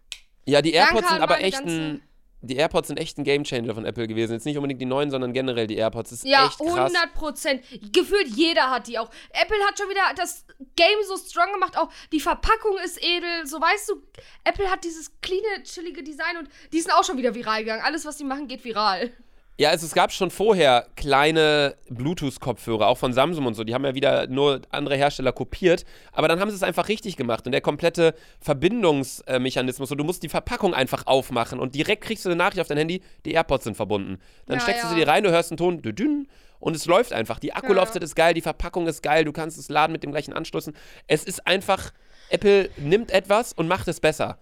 Ja, 0.45 0.61
die 0.61 0.71
Danke 0.73 0.87
AirPods 0.95 1.07
an 1.07 1.13
sind 1.15 1.23
aber 1.23 1.41
echt 1.41 1.65
ein. 1.65 2.01
Die 2.45 2.57
AirPods 2.57 2.89
sind 2.89 2.97
echt 2.99 3.17
ein 3.17 3.23
Gamechanger 3.23 3.73
von 3.73 3.85
Apple 3.85 4.05
gewesen. 4.07 4.33
Jetzt 4.33 4.45
nicht 4.45 4.57
unbedingt 4.57 4.81
die 4.81 4.85
neuen, 4.85 5.09
sondern 5.09 5.31
generell 5.31 5.65
die 5.65 5.77
AirPods. 5.77 6.09
Das 6.09 6.19
ist 6.19 6.25
Ja, 6.25 6.47
echt 6.47 6.59
krass. 6.59 6.93
100 6.93 7.13
Prozent. 7.13 7.63
Gefühlt 7.93 8.27
jeder 8.27 8.69
hat 8.69 8.87
die 8.87 8.99
auch. 8.99 9.09
Apple 9.31 9.57
hat 9.65 9.77
schon 9.79 9.89
wieder 9.89 10.01
das 10.17 10.45
Game 10.75 10.99
so 11.07 11.15
strong 11.17 11.53
gemacht. 11.53 11.77
Auch 11.77 11.89
die 12.11 12.19
Verpackung 12.19 12.77
ist 12.83 13.01
edel. 13.01 13.45
So 13.47 13.61
weißt 13.61 13.89
du, 13.89 14.03
Apple 14.43 14.69
hat 14.69 14.83
dieses 14.83 15.09
cleane, 15.21 15.63
chillige 15.63 16.03
Design 16.03 16.37
und 16.37 16.49
die 16.73 16.81
sind 16.81 16.91
auch 16.91 17.03
schon 17.05 17.17
wieder 17.17 17.33
viral 17.33 17.59
gegangen. 17.61 17.81
Alles, 17.83 18.05
was 18.05 18.17
die 18.17 18.25
machen, 18.25 18.47
geht 18.47 18.63
viral. 18.65 19.11
Ja, 19.59 19.69
also 19.69 19.85
es 19.85 19.93
gab 19.93 20.11
schon 20.11 20.31
vorher 20.31 20.87
kleine 20.95 21.75
Bluetooth-Kopfhörer, 21.89 22.87
auch 22.87 22.97
von 22.97 23.13
Samsung 23.13 23.45
und 23.45 23.53
so. 23.53 23.63
Die 23.63 23.75
haben 23.75 23.85
ja 23.85 23.93
wieder 23.93 24.25
nur 24.25 24.61
andere 24.71 24.95
Hersteller 24.95 25.31
kopiert. 25.31 25.85
Aber 26.11 26.27
dann 26.27 26.39
haben 26.39 26.49
sie 26.49 26.55
es 26.55 26.63
einfach 26.63 26.87
richtig 26.87 27.17
gemacht. 27.17 27.45
Und 27.45 27.51
der 27.51 27.61
komplette 27.61 28.15
Verbindungsmechanismus, 28.41 29.89
so 29.89 29.95
du 29.95 30.03
musst 30.03 30.23
die 30.23 30.29
Verpackung 30.29 30.73
einfach 30.73 31.05
aufmachen 31.05 31.59
und 31.59 31.75
direkt 31.75 32.03
kriegst 32.03 32.25
du 32.25 32.29
eine 32.29 32.35
Nachricht 32.35 32.61
auf 32.61 32.67
dein 32.67 32.79
Handy, 32.79 33.03
die 33.25 33.33
AirPods 33.33 33.65
sind 33.65 33.75
verbunden. 33.75 34.19
Dann 34.47 34.57
Ja, 34.57 34.61
steckst 34.63 34.83
du 34.83 34.87
ja. 34.87 34.93
sie 34.93 34.99
dir 34.99 35.07
rein, 35.07 35.23
du 35.23 35.29
hörst 35.29 35.51
einen 35.51 35.57
Ton, 35.57 35.81
dünn, 35.83 36.27
und 36.59 36.75
es 36.75 36.85
läuft 36.85 37.13
einfach. 37.13 37.39
Die 37.39 37.53
Akkulaufzeit 37.53 38.03
ist 38.03 38.15
geil, 38.15 38.33
die 38.33 38.41
Verpackung 38.41 38.87
ist 38.87 39.03
geil, 39.03 39.25
du 39.25 39.33
kannst 39.33 39.57
es 39.57 39.69
laden 39.69 39.91
mit 39.91 40.01
dem 40.01 40.11
gleichen 40.11 40.33
Anschlüssen. 40.33 40.73
Es 41.07 41.25
ist 41.25 41.45
einfach, 41.45 41.91
Apple 42.29 42.69
nimmt 42.77 43.11
etwas 43.11 43.53
und 43.53 43.67
macht 43.67 43.87
es 43.87 43.99
besser. 43.99 44.39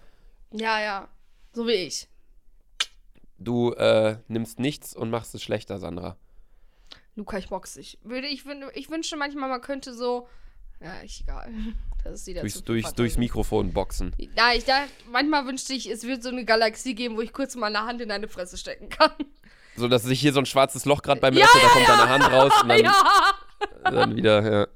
Ja, 0.53 0.79
ja. 0.79 1.07
So 1.51 1.67
wie 1.67 1.71
ich. 1.73 2.07
Du 3.43 3.71
äh, 3.73 4.17
nimmst 4.27 4.59
nichts 4.59 4.95
und 4.95 5.09
machst 5.09 5.33
es 5.33 5.41
schlechter, 5.41 5.79
Sandra. 5.79 6.15
Luca, 7.15 7.37
ich 7.37 7.49
box 7.49 7.73
dich. 7.73 7.97
Würde 8.03 8.27
ich, 8.27 8.45
ich 8.75 8.89
wünsche 8.89 9.17
manchmal, 9.17 9.49
man 9.49 9.61
könnte 9.61 9.93
so. 9.93 10.27
Ja, 10.79 11.01
ich 11.03 11.21
egal. 11.21 11.51
Das 12.03 12.21
ist 12.21 12.25
wieder 12.25 12.41
Durchs, 12.41 12.63
durchs, 12.63 12.95
durchs 12.95 13.17
Mikrofon 13.17 13.73
boxen. 13.73 14.15
Ja, 14.35 14.53
ich 14.55 14.65
dachte, 14.65 14.89
manchmal 15.11 15.45
wünschte 15.45 15.71
ich, 15.73 15.87
es 15.87 16.01
würde 16.01 16.19
so 16.19 16.29
eine 16.29 16.45
Galaxie 16.45 16.95
geben, 16.95 17.15
wo 17.15 17.21
ich 17.21 17.31
kurz 17.31 17.55
mal 17.55 17.67
eine 17.67 17.85
Hand 17.85 18.01
in 18.01 18.09
deine 18.09 18.27
Fresse 18.27 18.57
stecken 18.57 18.89
kann. 18.89 19.11
So, 19.75 19.87
dass 19.87 20.01
sich 20.01 20.19
hier 20.19 20.33
so 20.33 20.39
ein 20.39 20.47
schwarzes 20.47 20.85
Loch 20.85 21.03
gerade 21.03 21.21
bei 21.21 21.29
mir 21.29 21.41
Ja, 21.41 21.45
öffnet, 21.45 21.61
da 21.61 21.67
ja, 21.67 21.73
kommt 21.73 21.87
ja. 21.87 21.97
deine 21.97 22.09
Hand 22.09 22.33
raus 22.33 22.61
und 22.63 22.69
dann, 22.69 22.79
ja! 22.83 22.93
Dann 23.83 24.15
wieder, 24.15 24.43
ja. 24.43 24.67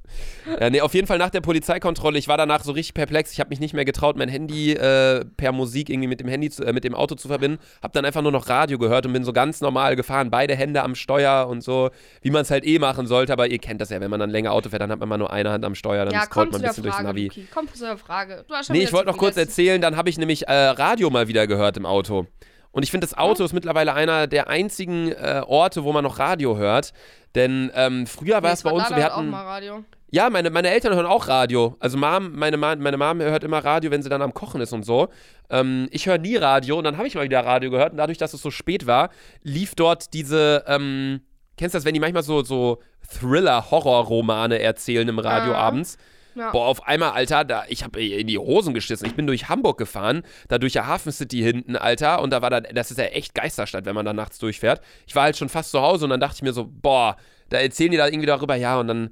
ja. 0.59 0.69
Nee, 0.69 0.81
auf 0.81 0.93
jeden 0.93 1.07
Fall 1.07 1.17
nach 1.17 1.29
der 1.29 1.41
Polizeikontrolle, 1.41 2.17
ich 2.17 2.27
war 2.27 2.37
danach 2.37 2.63
so 2.63 2.71
richtig 2.71 2.93
perplex, 2.93 3.31
ich 3.31 3.39
habe 3.39 3.49
mich 3.49 3.59
nicht 3.59 3.73
mehr 3.73 3.85
getraut, 3.85 4.17
mein 4.17 4.29
Handy 4.29 4.73
äh, 4.73 5.25
per 5.37 5.51
Musik 5.51 5.89
irgendwie 5.89 6.07
mit 6.07 6.19
dem 6.19 6.27
Handy, 6.27 6.49
zu, 6.49 6.63
äh, 6.63 6.73
mit 6.73 6.83
dem 6.83 6.95
Auto 6.95 7.15
zu 7.15 7.27
verbinden, 7.27 7.59
habe 7.81 7.93
dann 7.93 8.05
einfach 8.05 8.21
nur 8.21 8.31
noch 8.31 8.49
Radio 8.49 8.77
gehört 8.77 9.05
und 9.05 9.13
bin 9.13 9.23
so 9.23 9.33
ganz 9.33 9.61
normal 9.61 9.95
gefahren, 9.95 10.31
beide 10.31 10.55
Hände 10.55 10.83
am 10.83 10.95
Steuer 10.95 11.47
und 11.47 11.61
so, 11.61 11.89
wie 12.21 12.31
man 12.31 12.43
es 12.43 12.51
halt 12.51 12.65
eh 12.65 12.79
machen 12.79 13.07
sollte, 13.07 13.33
aber 13.33 13.47
ihr 13.47 13.59
kennt 13.59 13.81
das 13.81 13.89
ja, 13.89 13.99
wenn 14.01 14.09
man 14.09 14.19
dann 14.19 14.29
länger 14.29 14.51
Auto 14.51 14.69
fährt, 14.69 14.81
dann 14.81 14.91
hat 14.91 14.99
man 14.99 15.09
mal 15.09 15.17
nur 15.17 15.31
eine 15.31 15.51
Hand 15.51 15.65
am 15.65 15.75
Steuer, 15.75 16.05
dann 16.05 16.13
Ja, 16.13 16.21
scrollt 16.21 16.51
man 16.51 16.61
ein 16.61 16.67
bisschen 16.67 16.83
durchs 16.83 16.97
Frage, 16.97 17.07
Navi. 17.07 17.25
Luki. 17.25 17.47
Komm 17.53 17.67
zu 17.73 17.83
der 17.83 17.97
Frage. 17.97 18.45
Du 18.47 18.53
hast 18.53 18.67
schon 18.67 18.75
Nee, 18.75 18.83
ich 18.83 18.93
wollte 18.93 19.07
noch 19.07 19.17
kurz 19.17 19.37
erzählen, 19.37 19.81
dann 19.81 19.95
habe 19.97 20.09
ich 20.09 20.17
nämlich 20.17 20.47
äh, 20.47 20.53
Radio 20.53 21.09
mal 21.09 21.27
wieder 21.27 21.47
gehört 21.47 21.77
im 21.77 21.85
Auto. 21.85 22.27
Und 22.75 22.83
ich 22.83 22.91
finde, 22.91 23.07
das 23.07 23.17
Auto 23.17 23.43
ist 23.45 23.53
mittlerweile 23.53 23.93
einer 23.93 24.27
der 24.27 24.49
einzigen 24.49 25.11
äh, 25.13 25.41
Orte, 25.47 25.83
wo 25.85 25.93
man 25.93 26.03
noch 26.03 26.19
Radio 26.19 26.57
hört. 26.57 26.91
Denn 27.33 27.71
ähm, 27.73 28.05
früher 28.05 28.43
war 28.43 28.51
es 28.51 28.63
bei 28.63 28.71
uns 28.71 28.89
wir 28.89 28.97
auch 29.13 29.17
hatten. 29.17 29.29
mal 29.29 29.43
Radio. 29.45 29.83
Ja, 30.11 30.29
meine, 30.29 30.49
meine 30.49 30.69
Eltern 30.69 30.93
hören 30.93 31.05
auch 31.05 31.27
Radio. 31.27 31.75
Also 31.79 31.97
Mom, 31.97 32.33
meine, 32.33 32.57
Ma- 32.57 32.75
meine 32.75 32.97
Mom 32.97 33.21
hört 33.21 33.43
immer 33.45 33.63
Radio, 33.63 33.91
wenn 33.91 34.03
sie 34.03 34.09
dann 34.09 34.21
am 34.21 34.33
Kochen 34.33 34.59
ist 34.61 34.73
und 34.73 34.83
so. 34.83 35.07
Ähm, 35.49 35.87
ich 35.91 36.05
höre 36.05 36.17
nie 36.17 36.35
Radio 36.35 36.77
und 36.77 36.83
dann 36.83 36.97
habe 36.97 37.07
ich 37.07 37.15
mal 37.15 37.23
wieder 37.23 37.45
Radio 37.45 37.71
gehört. 37.71 37.91
Und 37.91 37.97
dadurch, 37.97 38.17
dass 38.17 38.33
es 38.33 38.41
so 38.41 38.51
spät 38.51 38.85
war, 38.87 39.09
lief 39.41 39.75
dort 39.75 40.13
diese, 40.13 40.63
ähm, 40.67 41.21
kennst 41.57 41.73
du 41.75 41.77
das, 41.77 41.85
wenn 41.85 41.93
die 41.93 41.99
manchmal 42.01 42.23
so, 42.23 42.43
so 42.43 42.79
Thriller-Horror-Romane 43.09 44.59
erzählen 44.59 45.07
im 45.07 45.19
Radio 45.19 45.51
Ja. 45.53 45.57
abends? 45.59 45.97
Ja. 46.35 46.51
Boah, 46.51 46.65
auf 46.67 46.85
einmal, 46.85 47.11
Alter, 47.11 47.45
da, 47.45 47.63
ich 47.69 47.83
habe 47.83 48.03
in 48.03 48.27
die 48.27 48.37
Hosen 48.37 48.73
geschissen. 48.73 49.07
Ich 49.07 49.15
bin 49.15 49.25
durch 49.25 49.47
Hamburg 49.49 49.77
gefahren, 49.77 50.23
da 50.49 50.57
durch 50.57 50.73
der 50.73 50.85
Hafen 50.85 51.11
City 51.11 51.39
hinten, 51.41 51.75
Alter, 51.77 52.21
und 52.21 52.31
da 52.31 52.41
war 52.41 52.49
da, 52.49 52.59
das 52.61 52.91
ist 52.91 52.97
ja 52.97 53.05
echt 53.05 53.33
Geisterstadt, 53.33 53.85
wenn 53.85 53.95
man 53.95 54.05
da 54.05 54.13
nachts 54.13 54.37
durchfährt. 54.39 54.81
Ich 55.07 55.15
war 55.15 55.23
halt 55.23 55.37
schon 55.37 55.47
fast 55.49 55.71
zu 55.71 55.81
Hause 55.81 56.03
und 56.05 56.09
dann 56.09 56.19
dachte 56.19 56.35
ich 56.37 56.41
mir 56.41 56.51
so, 56.53 56.69
boah, 56.69 57.15
da 57.49 57.57
erzählen 57.59 57.91
die 57.91 57.97
da 57.97 58.07
irgendwie 58.07 58.25
darüber, 58.25 58.55
ja, 58.55 58.77
und 58.79 58.87
dann, 58.87 59.09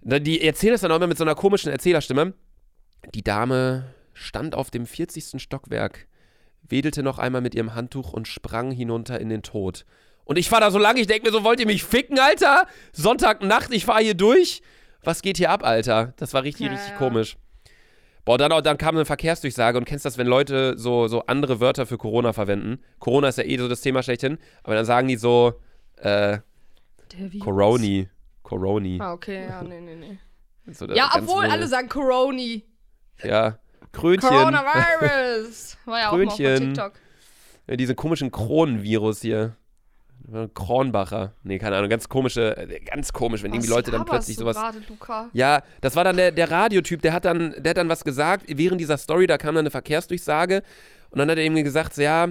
da- 0.00 0.18
die 0.18 0.40
erzählen 0.42 0.72
das 0.72 0.80
dann 0.80 0.90
auch 0.92 0.96
immer 0.96 1.06
mit 1.06 1.18
so 1.18 1.24
einer 1.24 1.34
komischen 1.34 1.70
Erzählerstimme. 1.70 2.32
Die 3.14 3.22
Dame 3.22 3.84
stand 4.14 4.54
auf 4.54 4.70
dem 4.70 4.86
40. 4.86 5.40
Stockwerk, 5.42 6.06
wedelte 6.68 7.02
noch 7.02 7.18
einmal 7.18 7.40
mit 7.42 7.54
ihrem 7.54 7.74
Handtuch 7.74 8.12
und 8.12 8.26
sprang 8.26 8.70
hinunter 8.70 9.20
in 9.20 9.28
den 9.28 9.42
Tod. 9.42 9.84
Und 10.24 10.38
ich 10.38 10.48
fahr 10.48 10.60
da 10.60 10.70
so 10.70 10.78
lange, 10.78 11.00
ich 11.00 11.06
denke 11.06 11.26
mir 11.26 11.32
so, 11.32 11.44
wollt 11.44 11.60
ihr 11.60 11.66
mich 11.66 11.84
ficken, 11.84 12.18
Alter? 12.18 12.66
Sonntagnacht, 12.92 13.72
ich 13.72 13.84
fahr 13.84 14.00
hier 14.00 14.14
durch 14.14 14.62
was 15.02 15.22
geht 15.22 15.36
hier 15.36 15.50
ab, 15.50 15.64
Alter? 15.64 16.12
Das 16.16 16.34
war 16.34 16.42
richtig, 16.42 16.66
Ja, 16.66 16.72
richtig 16.72 16.90
ja. 16.90 16.96
komisch. 16.96 17.36
Boah, 18.24 18.36
dann, 18.36 18.52
auch, 18.52 18.60
dann 18.60 18.76
kam 18.76 18.94
eine 18.94 19.06
Verkehrsdurchsage 19.06 19.78
und 19.78 19.84
kennst 19.86 20.04
das, 20.04 20.18
wenn 20.18 20.26
Leute 20.26 20.76
so, 20.76 21.08
so 21.08 21.24
andere 21.26 21.60
Wörter 21.60 21.86
für 21.86 21.96
Corona 21.96 22.32
verwenden? 22.34 22.78
Corona 22.98 23.28
ist 23.28 23.38
ja 23.38 23.44
eh 23.44 23.56
so 23.56 23.68
das 23.68 23.80
Thema 23.80 24.02
schlechthin, 24.02 24.38
aber 24.64 24.74
dann 24.74 24.84
sagen 24.84 25.08
die 25.08 25.16
so, 25.16 25.54
äh. 25.96 26.38
Coroni. 27.40 28.08
Coroni. 28.42 28.98
Ah, 29.00 29.12
okay, 29.14 29.46
ja, 29.48 29.62
nee, 29.62 29.80
nee, 29.80 29.96
nee. 29.96 30.18
So, 30.72 30.86
Ja, 30.86 31.10
obwohl 31.14 31.46
alle 31.46 31.66
sagen 31.66 31.88
Coroni. 31.88 32.64
Ja. 33.22 33.58
Krönchen. 33.92 34.28
Coronavirus. 34.28 35.78
War 35.86 35.98
ja 35.98 36.08
auch 36.10 36.16
mal 36.16 36.26
auf 36.26 36.36
Krönchen. 36.36 36.74
TikTok. 36.74 36.92
Ja, 37.66 37.76
diese 37.76 37.94
komischen 37.94 38.30
Kronenvirus 38.30 39.22
hier. 39.22 39.56
Kronbacher. 40.54 41.32
Nee, 41.42 41.58
keine 41.58 41.76
Ahnung, 41.76 41.88
ganz 41.88 42.08
komische, 42.08 42.56
äh, 42.56 42.80
ganz 42.80 43.12
komisch, 43.12 43.42
wenn 43.42 43.52
irgendwie 43.52 43.68
Was 43.68 43.76
Leute 43.76 43.90
dann 43.90 44.04
plötzlich 44.04 44.36
sowas. 44.36 44.56
Gerade, 44.56 44.78
Luca? 44.88 45.30
Ja, 45.32 45.62
das 45.80 45.96
war 45.96 46.04
dann 46.04 46.16
der, 46.16 46.32
der 46.32 46.50
Radiotyp, 46.50 47.02
der 47.02 47.12
hat 47.12 47.24
dann, 47.24 47.54
der 47.58 47.70
hat 47.70 47.76
dann 47.76 47.88
was 47.88 48.04
gesagt, 48.04 48.44
während 48.48 48.80
dieser 48.80 48.98
Story, 48.98 49.26
da 49.26 49.38
kam 49.38 49.54
dann 49.54 49.62
eine 49.62 49.70
Verkehrsdurchsage 49.70 50.62
und 51.10 51.18
dann 51.18 51.30
hat 51.30 51.38
er 51.38 51.44
irgendwie 51.44 51.62
gesagt, 51.62 51.94
so, 51.94 52.02
ja, 52.02 52.28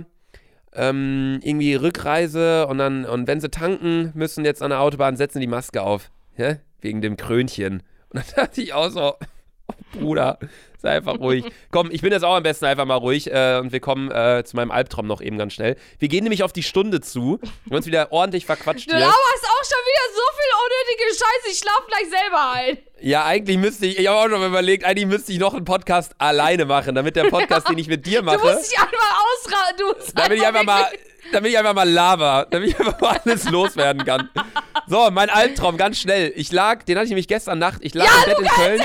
ähm, 0.74 1.40
irgendwie 1.42 1.76
Rückreise 1.76 2.68
und 2.68 2.78
dann, 2.78 3.06
und 3.06 3.28
wenn 3.28 3.42
sie 3.42 3.50
tanken 3.50 4.12
müssen 4.14 4.46
jetzt 4.46 4.62
an 4.62 4.70
der 4.70 4.82
Autobahn, 4.82 5.18
setzen 5.18 5.40
die 5.40 5.48
Maske 5.48 5.82
auf. 5.82 6.12
Ja? 6.38 6.58
Wegen 6.82 7.02
dem 7.02 7.18
Krönchen. 7.18 7.84
Und 8.10 8.22
dann 8.22 8.26
dachte 8.36 8.62
ich 8.62 8.74
auch 8.74 8.90
so, 8.90 9.16
oh, 9.68 9.74
Bruder, 10.00 10.38
sei 10.78 10.90
einfach 10.92 11.20
ruhig. 11.20 11.46
Komm, 11.72 11.90
ich 11.92 12.02
bin 12.02 12.12
jetzt 12.12 12.24
auch 12.24 12.36
am 12.36 12.44
besten 12.44 12.66
einfach 12.66 12.86
mal 12.86 12.96
ruhig 12.96 13.32
äh, 13.32 13.58
und 13.60 13.72
wir 13.72 13.80
kommen 13.80 14.12
äh, 14.12 14.44
zu 14.46 14.56
meinem 14.56 14.72
Albtraum 14.72 15.08
noch 15.08 15.22
eben 15.22 15.38
ganz 15.38 15.54
schnell. 15.54 15.76
Wir 16.00 16.08
gehen 16.08 16.24
nämlich 16.24 16.44
auf 16.44 16.54
die 16.54 16.64
Stunde 16.64 17.02
zu. 17.02 17.40
Wir 17.42 17.50
haben 17.72 17.76
uns 17.78 17.86
wieder 17.86 18.12
ordentlich 18.12 18.46
verquatscht 18.46 18.88
Du 18.88 18.92
hier. 18.96 19.00
laberst 19.00 19.16
auch 19.46 19.66
schon 19.66 19.84
wieder 19.86 20.16
so 20.16 20.22
viel 20.38 20.48
unnötige 20.66 21.10
Scheiße. 21.14 21.52
Ich 21.52 21.58
schlaf 21.60 21.84
gleich 21.88 22.10
selber 22.10 22.52
ein. 22.54 22.78
Ja, 23.00 23.26
eigentlich 23.26 23.58
müsste 23.58 23.86
ich, 23.86 24.00
ich 24.00 24.08
habe 24.08 24.18
auch 24.20 24.30
schon 24.30 24.40
mal 24.40 24.48
überlegt, 24.48 24.84
eigentlich 24.84 25.08
müsste 25.08 25.32
ich 25.32 25.40
noch 25.40 25.54
einen 25.54 25.66
Podcast 25.66 26.14
alleine 26.18 26.66
machen, 26.66 26.96
damit 26.96 27.16
der 27.16 27.26
Podcast, 27.26 27.70
den 27.70 27.78
ich 27.78 27.88
mit 27.88 28.06
dir 28.06 28.20
Du 28.22 28.26
mache, 28.26 28.40
musst 28.40 28.72
dich 28.72 28.80
einfach 28.80 29.22
ausraten. 29.22 29.78
Du 29.78 30.12
damit 30.16 30.38
ich 30.40 30.46
einfach 30.46 30.64
mal, 30.64 30.88
damit 31.32 31.52
ich 31.52 31.58
einfach 31.58 31.74
mal 31.76 31.90
lava, 31.90 32.46
damit 32.50 32.70
ich 32.70 32.80
einfach 32.80 33.00
mal 33.00 33.20
alles 33.24 33.50
loswerden 33.50 34.04
kann. 34.06 34.30
So, 34.90 35.10
mein 35.12 35.30
Albtraum, 35.30 35.76
ganz 35.76 36.00
schnell. 36.00 36.32
Ich 36.38 36.52
lag, 36.54 36.84
den 36.84 36.96
hatte 36.96 37.04
ich 37.06 37.10
nämlich 37.10 37.28
gestern 37.28 37.60
Nacht, 37.60 37.80
ich 37.82 37.94
lag 37.94 38.06
Ja, 38.06 38.12
im 38.24 38.26
Bett 38.26 38.40
in 38.40 38.48
Köln. 38.48 38.82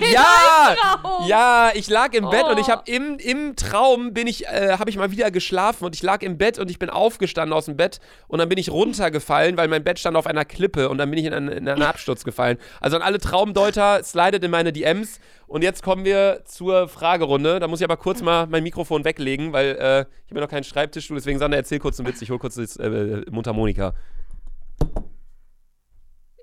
den 0.00 0.12
Ja, 0.12 0.26
Albtraum. 0.66 1.28
ja, 1.28 1.70
ich 1.74 1.88
lag 1.88 2.12
im 2.14 2.28
Bett 2.30 2.44
und 2.44 2.58
ich 2.58 2.66
Oh. 2.66 2.70
habe 2.70 2.82
im, 2.90 3.16
im 3.18 3.54
Traum 3.54 4.12
bin 4.12 4.26
ich, 4.26 4.46
äh, 4.48 4.76
habe 4.78 4.90
ich 4.90 4.96
mal 4.96 5.12
wieder 5.12 5.30
geschlafen 5.30 5.84
und 5.84 5.94
ich 5.94 6.02
lag 6.02 6.22
im 6.22 6.36
Bett 6.36 6.58
und 6.58 6.68
ich 6.68 6.80
bin 6.80 6.90
aufgestanden 6.90 7.52
aus 7.56 7.66
dem 7.66 7.76
Bett 7.76 8.00
und 8.26 8.40
dann 8.40 8.48
bin 8.48 8.58
ich 8.58 8.70
runtergefallen, 8.70 9.56
weil 9.56 9.68
mein 9.68 9.84
Bett 9.84 10.00
stand 10.00 10.16
auf 10.16 10.26
einer 10.26 10.44
Klippe 10.44 10.88
und 10.88 10.98
dann 10.98 11.08
bin 11.10 11.18
ich 11.20 11.26
in 11.26 11.32
einen, 11.34 11.48
in 11.48 11.68
einen 11.68 11.82
Absturz 11.82 12.24
gefallen. 12.24 12.58
Also 12.80 12.96
an 12.96 13.02
alle 13.02 13.18
Traumdeuter, 13.18 14.02
slidet 14.02 14.42
in 14.42 14.50
meine 14.50 14.72
DMs 14.72 15.20
und 15.46 15.62
jetzt 15.62 15.84
kommen 15.84 16.04
wir 16.04 16.42
zur 16.44 16.88
Fragerunde. 16.88 17.60
Da 17.60 17.68
muss 17.68 17.80
ich 17.80 17.84
aber 17.84 17.96
kurz 17.96 18.20
mal 18.20 18.48
mein 18.48 18.64
Mikrofon 18.64 19.04
weglegen, 19.04 19.52
weil 19.52 19.76
äh, 19.76 20.00
ich 20.26 20.32
habe 20.32 20.40
noch 20.40 20.48
keinen 20.48 20.64
Schreibtischstuhl, 20.64 21.16
deswegen 21.16 21.38
Sander, 21.38 21.56
erzähl 21.56 21.78
kurz 21.78 22.00
einen 22.00 22.08
Witz, 22.08 22.20
ich 22.20 22.30
hol 22.30 22.38
kurz 22.40 22.56
das 22.56 22.76
äh, 22.78 23.22
Mundharmonika. 23.30 23.94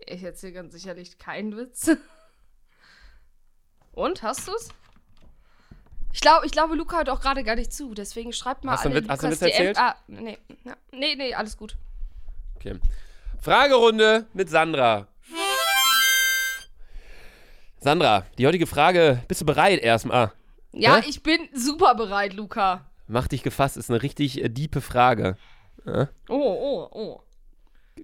Ich 0.08 0.24
erzähle 0.24 0.54
ganz 0.54 0.74
sicherlich 0.74 1.18
keinen 1.18 1.56
Witz. 1.58 1.92
Und, 3.92 4.24
hast 4.24 4.48
du's? 4.48 4.70
Ich 6.14 6.22
glaube, 6.22 6.46
ich 6.46 6.52
glaube, 6.52 6.76
Luca 6.76 6.98
hört 6.98 7.10
auch 7.10 7.20
gerade 7.20 7.44
gar 7.44 7.56
nicht 7.56 7.74
zu, 7.74 7.94
deswegen 7.94 8.32
schreibt 8.34 8.64
mal 8.64 8.74
Hast 8.74 8.86
du 8.86 8.90
alle 8.90 9.00
Witz- 9.02 9.10
hast 9.10 9.24
du 9.24 9.30
Witz 9.30 9.42
erzählt? 9.42 9.78
Ah, 9.78 9.96
nee, 10.08 10.38
ja, 10.64 10.76
nee, 10.92 11.16
nee, 11.16 11.34
alles 11.34 11.58
gut. 11.58 11.76
Okay. 12.56 12.80
Fragerunde 13.42 14.26
mit 14.34 14.50
Sandra. 14.50 15.08
Sandra, 17.80 18.26
die 18.38 18.48
heutige 18.48 18.66
Frage, 18.68 19.24
bist 19.28 19.42
du 19.42 19.46
bereit 19.46 19.80
erstmal? 19.80 20.32
Ja, 20.72 20.98
Hä? 20.98 21.04
ich 21.08 21.22
bin 21.24 21.48
super 21.54 21.96
bereit, 21.96 22.34
Luca. 22.34 22.90
Mach 23.08 23.28
dich 23.28 23.44
gefasst, 23.44 23.78
ist 23.78 23.90
eine 23.90 24.02
richtig 24.02 24.44
äh, 24.44 24.50
diepe 24.50 24.82
Frage. 24.82 25.38
Ja? 25.86 26.10
Oh, 26.28 26.36
oh, 26.36 26.88
oh. 26.92 27.22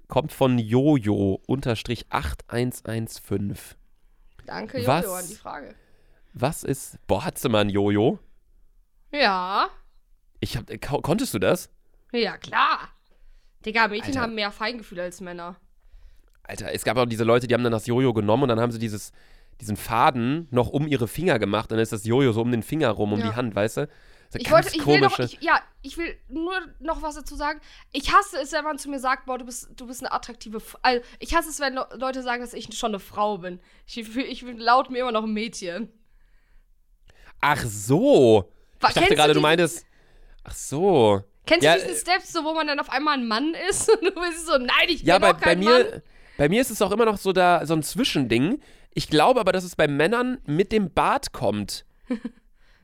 Kommt 0.08 0.32
von 0.32 0.58
Jojo 0.58 1.40
unterstrich 1.46 2.06
8115. 2.10 3.56
Danke, 4.46 4.78
Jojo, 4.78 4.88
Was? 4.88 5.06
an 5.08 5.28
die 5.28 5.34
Frage. 5.34 5.74
Was 6.34 6.64
ist. 6.64 6.98
Boah, 7.06 7.30
mal 7.48 7.60
ein 7.60 7.70
Jojo? 7.70 8.18
Ja, 9.12 9.68
Ich 10.40 10.56
hab, 10.56 10.68
äh, 10.70 10.78
ko- 10.78 11.00
konntest 11.00 11.32
du 11.34 11.38
das? 11.38 11.70
ja, 12.12 12.36
klar. 12.36 12.90
Digga, 13.64 13.88
Mädchen 13.88 14.08
Alter. 14.08 14.20
haben 14.20 14.34
mehr 14.34 14.50
Feingefühl 14.50 15.00
als 15.00 15.20
Männer. 15.20 15.56
Alter, 16.42 16.72
es 16.74 16.84
gab 16.84 16.98
auch 16.98 17.06
diese 17.06 17.24
Leute, 17.24 17.46
die 17.46 17.54
haben 17.54 17.62
dann 17.64 17.72
das 17.72 17.86
Jojo 17.86 18.12
genommen 18.12 18.42
und 18.42 18.48
dann 18.50 18.60
haben 18.60 18.72
sie 18.72 18.78
dieses, 18.78 19.12
diesen 19.60 19.76
Faden 19.76 20.46
noch 20.50 20.68
um 20.68 20.86
ihre 20.86 21.08
Finger 21.08 21.38
gemacht. 21.38 21.70
Und 21.70 21.76
dann 21.78 21.82
ist 21.82 21.92
das 21.92 22.04
Jojo 22.04 22.32
so 22.32 22.42
um 22.42 22.50
den 22.50 22.62
Finger 22.62 22.90
rum, 22.90 23.12
um 23.14 23.20
Ja. 23.20 23.30
die 23.30 23.36
Hand, 23.36 23.54
weißt 23.54 23.78
du? 23.78 23.88
Ich 24.40 24.50
wollte, 24.50 24.68
ich 24.76 24.86
will 24.86 25.00
noch, 25.00 25.18
ich, 25.18 25.38
ja, 25.40 25.60
ich 25.82 25.96
will 25.96 26.16
nur 26.28 26.54
noch 26.80 27.02
was 27.02 27.14
dazu 27.14 27.36
sagen. 27.36 27.60
Ich 27.92 28.12
hasse 28.12 28.38
es, 28.40 28.52
wenn 28.52 28.64
man 28.64 28.78
zu 28.78 28.88
mir 28.90 28.98
sagt, 28.98 29.26
boah, 29.26 29.38
du 29.38 29.44
bist, 29.44 29.68
du 29.76 29.86
bist 29.86 30.02
eine 30.02 30.12
attraktive, 30.12 30.56
F 30.58 30.76
also 30.82 31.04
ich 31.20 31.34
hasse 31.34 31.48
es, 31.50 31.60
wenn 31.60 31.74
Le- 31.74 31.88
Leute 31.96 32.22
sagen, 32.22 32.40
dass 32.42 32.52
ich 32.54 32.68
schon 32.76 32.90
eine 32.92 32.98
Frau 33.00 33.38
bin. 33.38 33.60
Ich, 33.86 33.96
ich 34.16 34.44
bin 34.44 34.58
laut 34.58 34.90
mir 34.90 34.98
immer 35.00 35.12
noch 35.12 35.24
ein 35.24 35.32
Mädchen. 35.32 35.88
Ach 37.40 37.62
so. 37.64 38.50
Wa- 38.80 38.88
Ich 38.88 38.94
dachte 38.94 39.08
du 39.08 39.14
gerade, 39.14 39.28
du 39.34 39.38
diese- 39.38 39.42
meintest. 39.42 39.86
Ach 40.44 40.54
so. 40.54 41.22
Kennst 41.46 41.64
Ja, 41.64 41.74
du 41.74 41.80
diese 41.82 41.92
äh, 41.92 41.96
Steps, 42.00 42.32
so, 42.32 42.42
wo 42.44 42.54
man 42.54 42.66
dann 42.66 42.80
auf 42.80 42.88
einmal 42.90 43.18
ein 43.18 43.26
Mann 43.26 43.54
ist 43.68 43.88
und 43.92 44.02
du 44.04 44.12
bist 44.20 44.46
so, 44.46 44.56
nein, 44.58 44.68
ich 44.88 44.98
bin 45.00 45.08
Ja, 45.08 45.18
bei, 45.18 45.32
bei 45.32 45.40
kein 45.40 45.58
mir, 45.58 45.70
Mann. 45.90 46.02
bei 46.38 46.48
mir 46.48 46.60
ist 46.60 46.70
es 46.70 46.80
auch 46.80 46.90
immer 46.90 47.04
noch 47.04 47.18
so 47.18 47.32
da 47.32 47.66
so 47.66 47.74
ein 47.74 47.82
Zwischending. 47.82 48.60
Ich 48.94 49.08
glaube 49.08 49.40
aber, 49.40 49.52
dass 49.52 49.64
es 49.64 49.76
bei 49.76 49.88
Männern 49.88 50.38
mit 50.46 50.72
dem 50.72 50.92
Bart 50.92 51.32
kommt. 51.32 51.84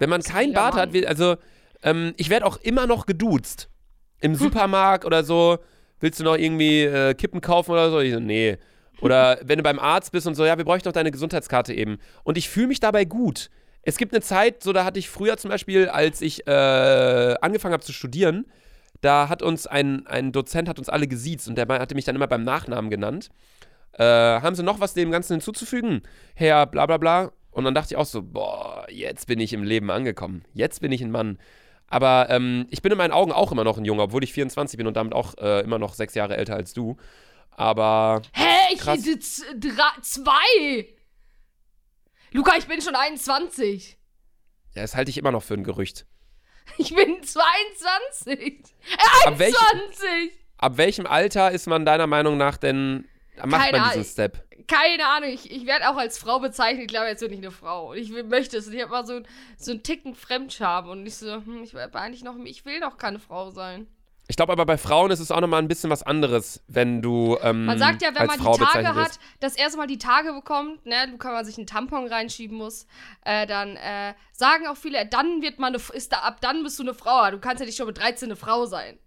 Wenn 0.01 0.11
man 0.11 0.23
keinen 0.23 0.53
Bart 0.53 0.75
hat, 0.75 0.87
Mann. 0.87 0.93
will- 0.95 1.07
also 1.07 1.37
ähm, 1.85 2.13
ich 2.17 2.29
werde 2.31 2.45
auch 2.47 2.57
immer 2.57 2.87
noch 2.89 3.07
geduzt. 3.07 3.69
Im 4.21 4.35
Supermarkt 4.43 5.05
oder 5.05 5.23
so. 5.23 5.59
Willst 6.01 6.19
du 6.19 6.25
noch 6.25 6.37
irgendwie 6.37 6.83
äh, 6.83 7.15
Kippen 7.15 7.41
kaufen 7.41 7.71
oder 7.71 7.91
so? 7.91 8.01
Ich 8.01 8.13
so, 8.13 8.19
nee. 8.21 8.57
Oder 9.01 9.39
wenn 9.45 9.59
du 9.59 9.63
beim 9.63 9.79
Arzt 9.79 10.11
bist 10.13 10.27
und 10.27 10.35
so, 10.35 10.45
ja, 10.45 10.59
wir 10.59 10.65
bräuchten 10.65 10.89
noch 10.89 10.93
deine 10.95 11.11
Gesundheitskarte 11.13 11.73
eben. 11.73 11.99
Und 12.25 12.37
ich 12.37 12.49
fühle 12.49 12.67
mich 12.67 12.81
dabei 12.81 13.05
gut. 13.05 13.51
Es 13.83 13.97
gibt 13.97 14.13
eine 14.13 14.21
Zeit, 14.21 14.63
so 14.63 14.73
da 14.75 14.85
hatte 14.85 14.99
ich 14.99 15.09
früher 15.09 15.37
zum 15.39 15.51
Beispiel, 15.51 15.89
als 15.89 16.21
ich 16.21 16.47
äh, 16.47 16.51
angefangen 17.41 17.73
habe 17.73 17.83
zu 17.85 17.93
studieren, 17.93 18.45
da 19.01 19.31
hat 19.31 19.43
uns 19.43 19.67
ein, 19.67 20.07
ein 20.07 20.33
Dozent 20.33 20.69
hat 20.69 20.79
uns 20.79 20.91
alle 20.91 21.07
gesiezt 21.07 21.49
und 21.49 21.57
der 21.57 21.67
hatte 21.69 21.95
mich 21.95 22.05
dann 22.05 22.15
immer 22.17 22.27
beim 22.27 22.43
Nachnamen 22.43 22.91
genannt. 22.91 23.31
Äh, 23.93 24.05
haben 24.05 24.55
sie 24.55 24.63
noch 24.63 24.81
was 24.81 24.93
dem 24.93 25.11
Ganzen 25.11 25.35
hinzuzufügen? 25.35 26.03
Herr 26.35 26.67
bla 26.67 26.85
bla 26.87 26.99
bla. 26.99 27.33
Und 27.51 27.65
dann 27.65 27.75
dachte 27.75 27.95
ich 27.95 27.97
auch 27.97 28.07
so, 28.07 28.23
boah, 28.23 28.87
jetzt 28.91 29.27
bin 29.27 29.41
ich 29.41 29.53
im 29.53 29.63
Leben 29.65 29.91
angekommen. 29.91 30.45
Jetzt 30.55 30.81
bin 30.81 30.93
ich 30.93 31.01
ein 31.03 31.11
Mann. 31.11 31.39
Aber 31.89 32.29
ähm, 32.31 32.67
ich 32.71 32.83
bin 32.83 32.93
in 32.93 32.99
meinen 32.99 33.13
Augen 33.13 33.33
auch 33.33 33.51
immer 33.51 33.65
noch 33.65 33.77
ein 33.77 33.85
Junge, 33.85 34.03
obwohl 34.03 34.23
ich 34.23 34.33
24 34.33 34.79
bin 34.79 34.87
und 34.87 34.95
damit 34.97 35.13
auch 35.13 35.37
äh, 35.39 35.61
immer 35.61 35.79
noch 35.79 35.95
sechs 35.95 36.15
Jahre 36.15 36.37
älter 36.37 36.55
als 36.55 36.73
du. 36.73 36.97
Aber 37.51 38.23
Hä, 38.33 38.45
ich 38.75 38.79
krass. 38.81 39.03
sitze 39.03 39.43
zwei. 40.03 40.87
Luca, 42.33 42.57
ich 42.57 42.67
bin 42.69 42.81
schon 42.81 42.95
21. 42.95 43.99
ja, 44.77 44.83
das 44.83 44.95
halte 44.95 45.11
ich 45.11 45.19
immer 45.19 45.33
noch 45.33 45.43
für 45.43 45.55
ein 45.55 45.65
Gerücht. 45.65 46.07
Ich 46.79 46.95
bin 46.95 47.21
22. 47.23 48.27
Äh, 48.27 48.53
Ab, 49.27 49.39
welch, 49.41 49.57
21. 49.73 50.09
ab 50.59 50.77
welchem 50.77 51.07
Alter 51.07 51.51
ist 51.51 51.67
man 51.67 51.85
deiner 51.85 52.07
Meinung 52.07 52.37
nach 52.37 52.57
denn, 52.57 53.09
macht 53.45 53.65
Keine 53.65 53.79
man 53.79 53.89
diesen. 53.93 54.05
Step? 54.05 54.45
Keine 54.71 55.05
Ahnung, 55.05 55.31
ich, 55.31 55.51
ich 55.51 55.67
werde 55.67 55.91
auch 55.91 55.97
als 55.97 56.17
Frau 56.17 56.39
bezeichnet. 56.39 56.83
Ich 56.83 56.89
glaube, 56.89 57.09
jetzt 57.09 57.21
bin 57.21 57.33
ich 57.33 57.39
eine 57.39 57.51
Frau. 57.51 57.91
Und 57.91 57.97
ich 57.97 58.13
will, 58.13 58.23
möchte 58.23 58.57
es. 58.57 58.69
Und 58.69 58.75
ich 58.75 58.83
habe 58.83 58.93
mal 58.93 59.05
so, 59.05 59.21
so 59.59 59.73
einen 59.73 59.83
Ticken 59.83 60.15
Fremdscham. 60.15 60.89
Und 60.89 61.05
ich 61.07 61.17
so, 61.17 61.35
hm, 61.35 61.65
ich 61.65 61.75
will 61.75 61.81
aber 61.81 62.01
eigentlich 62.01 62.23
noch, 62.23 62.37
ich 62.45 62.65
will 62.65 62.79
noch 62.79 62.97
keine 62.97 63.19
Frau 63.19 63.51
sein. 63.51 63.89
Ich 64.29 64.37
glaube 64.37 64.53
aber 64.53 64.65
bei 64.65 64.79
Frauen 64.79 65.11
ist 65.11 65.19
es 65.19 65.33
auch 65.33 65.41
nochmal 65.41 65.61
ein 65.61 65.67
bisschen 65.67 65.91
was 65.91 66.05
anderes, 66.05 66.63
wenn 66.69 67.03
du 67.03 67.37
ähm, 67.43 67.65
Man 67.65 67.81
sagt 67.81 68.01
ja, 68.01 68.15
wenn 68.15 68.29
man 68.29 68.39
Frau 68.39 68.57
die 68.57 68.63
Tage 68.63 68.95
hat, 68.95 69.19
das 69.41 69.57
erste 69.57 69.77
Mal 69.77 69.89
die 69.89 69.99
Tage 69.99 70.33
bekommt, 70.33 70.87
ne, 70.87 71.09
du 71.11 71.19
kann 71.19 71.33
man 71.33 71.45
sich 71.45 71.59
einen 71.59 71.67
Tampon 71.67 72.07
reinschieben 72.07 72.57
muss, 72.57 72.87
äh, 73.25 73.45
dann 73.49 73.75
äh, 73.75 74.15
sagen 74.31 74.69
auch 74.69 74.77
viele, 74.77 75.05
dann 75.05 75.43
wird 75.43 75.59
man 75.59 75.75
eine, 75.75 75.83
ist 75.95 76.13
da, 76.13 76.19
ab 76.19 76.41
dann 76.43 76.63
bist 76.63 76.79
du 76.79 76.85
eine 76.85 76.95
Frau. 76.95 77.29
Du 77.33 77.41
kannst 77.41 77.59
ja 77.59 77.67
nicht 77.67 77.77
schon 77.77 77.89
mit 77.89 77.99
13 77.99 78.29
eine 78.29 78.37
Frau 78.37 78.67
sein. 78.67 79.01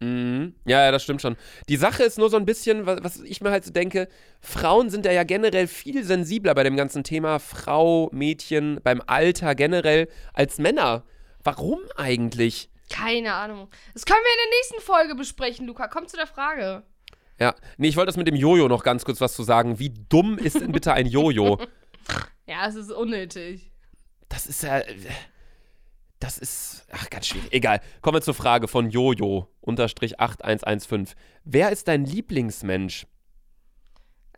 Mhm. 0.00 0.54
Ja, 0.64 0.84
ja, 0.84 0.92
das 0.92 1.02
stimmt 1.02 1.22
schon. 1.22 1.36
Die 1.68 1.76
Sache 1.76 2.04
ist 2.04 2.18
nur 2.18 2.30
so 2.30 2.36
ein 2.36 2.44
bisschen, 2.44 2.86
was, 2.86 3.02
was 3.02 3.20
ich 3.20 3.40
mir 3.40 3.50
halt 3.50 3.64
so 3.64 3.72
denke, 3.72 4.08
Frauen 4.40 4.90
sind 4.90 5.04
ja, 5.04 5.12
ja 5.12 5.24
generell 5.24 5.66
viel 5.66 6.04
sensibler 6.04 6.54
bei 6.54 6.62
dem 6.62 6.76
ganzen 6.76 7.02
Thema 7.04 7.38
Frau, 7.38 8.08
Mädchen, 8.12 8.80
beim 8.82 9.02
Alter 9.06 9.54
generell 9.54 10.08
als 10.32 10.58
Männer. 10.58 11.04
Warum 11.42 11.80
eigentlich? 11.96 12.70
Keine 12.90 13.34
Ahnung. 13.34 13.68
Das 13.92 14.04
können 14.06 14.20
wir 14.22 14.32
in 14.32 14.50
der 14.50 14.58
nächsten 14.58 14.80
Folge 14.80 15.14
besprechen, 15.14 15.66
Luca. 15.66 15.88
Komm 15.88 16.06
zu 16.06 16.16
der 16.16 16.26
Frage. 16.26 16.84
Ja, 17.40 17.54
nee, 17.76 17.88
ich 17.88 17.96
wollte 17.96 18.06
das 18.06 18.16
mit 18.16 18.26
dem 18.26 18.34
Jojo 18.34 18.68
noch 18.68 18.82
ganz 18.82 19.04
kurz 19.04 19.20
was 19.20 19.34
zu 19.34 19.42
sagen. 19.42 19.78
Wie 19.78 19.90
dumm 20.08 20.38
ist 20.38 20.60
denn 20.60 20.72
bitte 20.72 20.92
ein 20.92 21.06
Jojo? 21.06 21.58
Ja, 22.46 22.66
es 22.66 22.76
ist 22.76 22.90
unnötig. 22.90 23.70
Das 24.30 24.46
ist 24.46 24.62
ja. 24.62 24.80
Das 26.20 26.36
ist. 26.38 26.86
Ach, 26.92 27.08
ganz 27.10 27.26
schwierig. 27.28 27.52
Egal. 27.52 27.80
Kommen 28.00 28.16
wir 28.16 28.22
zur 28.22 28.34
Frage 28.34 28.66
von 28.68 28.90
Jojo, 28.90 29.48
unterstrich 29.60 30.18
8115. 30.18 31.16
Wer 31.44 31.70
ist 31.70 31.86
dein 31.88 32.04
Lieblingsmensch? 32.04 33.06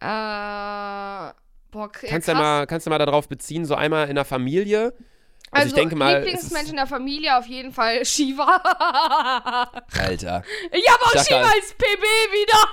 Äh, 0.00 1.32
Boah, 1.70 1.88
Kannst 1.92 2.26
du 2.28 2.34
mal, 2.34 2.66
kannst 2.66 2.86
du 2.86 2.90
mal 2.90 2.98
darauf 2.98 3.28
beziehen, 3.28 3.64
so 3.64 3.74
einmal 3.76 4.08
in 4.08 4.16
der 4.16 4.24
Familie. 4.24 4.92
Also, 5.52 5.64
Also, 5.64 5.68
ich 5.68 5.74
denke 5.74 5.96
mal. 5.96 6.22
Lieblingsmensch 6.22 6.70
in 6.70 6.76
der 6.76 6.86
Familie 6.86 7.38
auf 7.38 7.46
jeden 7.46 7.72
Fall 7.72 8.04
Shiva. 8.04 8.60
Alter. 9.98 10.42
ich 10.72 10.88
habe 10.90 11.02
auch 11.04 11.14
Ich 11.14 11.22
Shiva 11.22 11.40
als 11.42 11.74
PB 11.74 12.02
wieder. 12.32 12.68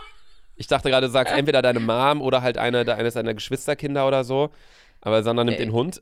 Ich 0.55 0.67
dachte 0.67 0.89
gerade, 0.89 1.07
du 1.07 1.11
sagst 1.11 1.33
entweder 1.37 1.61
deine 1.61 1.79
Mom 1.79 2.21
oder 2.21 2.41
halt 2.41 2.57
eine, 2.57 2.79
eines 2.95 3.13
deiner 3.13 3.33
Geschwisterkinder 3.35 4.07
oder 4.07 4.23
so. 4.23 4.49
Aber 5.01 5.21
Sandra 5.21 5.43
nimmt 5.43 5.59
Nee. 5.59 5.65
den 5.65 5.73
Hund. 5.73 5.99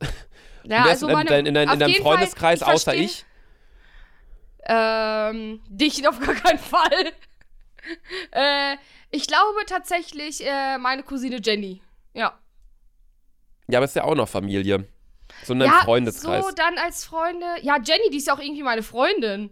Ja, 0.68 0.84
Wer 0.84 0.92
ist 0.92 1.02
also 1.02 1.08
in, 1.08 1.12
meine, 1.14 1.28
dein, 1.28 1.46
in, 1.46 1.54
dein, 1.54 1.68
in 1.68 1.78
deinem 1.78 1.90
jeden 1.90 2.04
Fall, 2.04 2.16
Freundeskreis 2.16 2.60
ich 2.60 2.66
außer 2.66 2.94
ich? 2.94 3.24
Ähm, 4.64 5.60
dich 5.68 6.06
auf 6.08 6.18
gar 6.18 6.34
keinen 6.34 6.58
Fall. 6.58 7.12
äh, 8.32 8.76
ich 9.10 9.26
glaube 9.26 9.64
tatsächlich 9.66 10.44
äh, 10.44 10.78
meine 10.78 11.02
Cousine 11.02 11.40
Jenny. 11.42 11.80
Ja. 12.14 12.38
Ja, 13.68 13.78
aber 13.78 13.84
ist 13.84 13.96
ja 13.96 14.04
auch 14.04 14.14
noch 14.14 14.28
Familie. 14.28 14.88
So 15.44 15.52
in 15.52 15.60
deinem 15.60 15.72
ja, 15.72 15.82
Freundeskreis. 15.82 16.44
so 16.44 16.50
dann 16.52 16.78
als 16.78 17.04
Freunde. 17.04 17.46
Ja, 17.62 17.78
Jenny, 17.82 18.10
die 18.10 18.18
ist 18.18 18.26
ja 18.26 18.34
auch 18.34 18.40
irgendwie 18.40 18.62
meine 18.62 18.82
Freundin. 18.82 19.50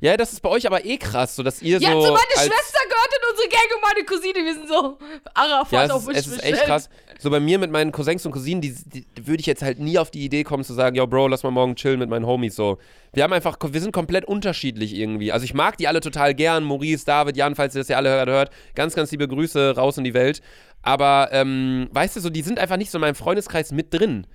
Ja, 0.00 0.16
das 0.16 0.32
ist 0.32 0.40
bei 0.40 0.48
euch 0.48 0.66
aber 0.66 0.84
eh 0.84 0.96
krass, 0.96 1.36
so 1.36 1.42
dass 1.42 1.60
ihr 1.60 1.78
Ja, 1.78 1.92
so. 1.92 2.00
so 2.00 2.12
meine 2.12 2.20
Schwester 2.32 2.78
gehört 2.88 3.10
in 3.12 3.30
unsere 3.30 3.48
Gang 3.48 3.64
und 3.74 3.82
meine 3.82 4.04
Cousine, 4.06 4.44
wir 4.46 4.54
sind 4.54 4.68
so 4.68 4.98
Arafat 5.34 5.72
Ja, 5.72 5.84
es 5.84 5.90
auf 5.90 6.08
ist, 6.08 6.26
es 6.26 6.26
ist 6.28 6.42
echt 6.42 6.64
krass. 6.64 6.88
So 7.18 7.28
bei 7.28 7.38
mir 7.38 7.58
mit 7.58 7.70
meinen 7.70 7.92
Cousins 7.92 8.24
und 8.24 8.32
Cousinen, 8.32 8.62
die, 8.62 8.74
die, 8.86 9.06
würde 9.26 9.40
ich 9.40 9.46
jetzt 9.46 9.62
halt 9.62 9.78
nie 9.78 9.98
auf 9.98 10.10
die 10.10 10.24
Idee 10.24 10.42
kommen 10.42 10.64
zu 10.64 10.72
sagen, 10.72 10.96
yo, 10.96 11.06
Bro, 11.06 11.28
lass 11.28 11.42
mal 11.42 11.50
morgen 11.50 11.76
chillen 11.76 11.98
mit 11.98 12.08
meinen 12.08 12.24
Homies 12.26 12.56
so. 12.56 12.78
Wir 13.12 13.24
haben 13.24 13.32
einfach, 13.34 13.58
wir 13.60 13.80
sind 13.80 13.92
komplett 13.92 14.24
unterschiedlich 14.24 14.94
irgendwie. 14.94 15.32
Also 15.32 15.44
ich 15.44 15.52
mag 15.52 15.76
die 15.76 15.86
alle 15.86 16.00
total 16.00 16.34
gern, 16.34 16.64
Maurice, 16.64 17.04
David, 17.04 17.36
Jan, 17.36 17.54
falls 17.54 17.74
ihr 17.74 17.80
das 17.82 17.88
ja 17.88 17.98
alle 17.98 18.08
hört, 18.08 18.28
hört. 18.30 18.50
Ganz, 18.74 18.94
ganz 18.94 19.10
liebe 19.10 19.28
Grüße 19.28 19.76
raus 19.76 19.98
in 19.98 20.04
die 20.04 20.14
Welt. 20.14 20.40
Aber, 20.80 21.28
ähm, 21.32 21.88
weißt 21.92 22.16
du, 22.16 22.20
so, 22.20 22.30
die 22.30 22.40
sind 22.40 22.58
einfach 22.58 22.78
nicht 22.78 22.90
so 22.90 22.96
in 22.96 23.02
meinem 23.02 23.14
Freundeskreis 23.14 23.70
mit 23.70 23.92
drin. 23.92 24.26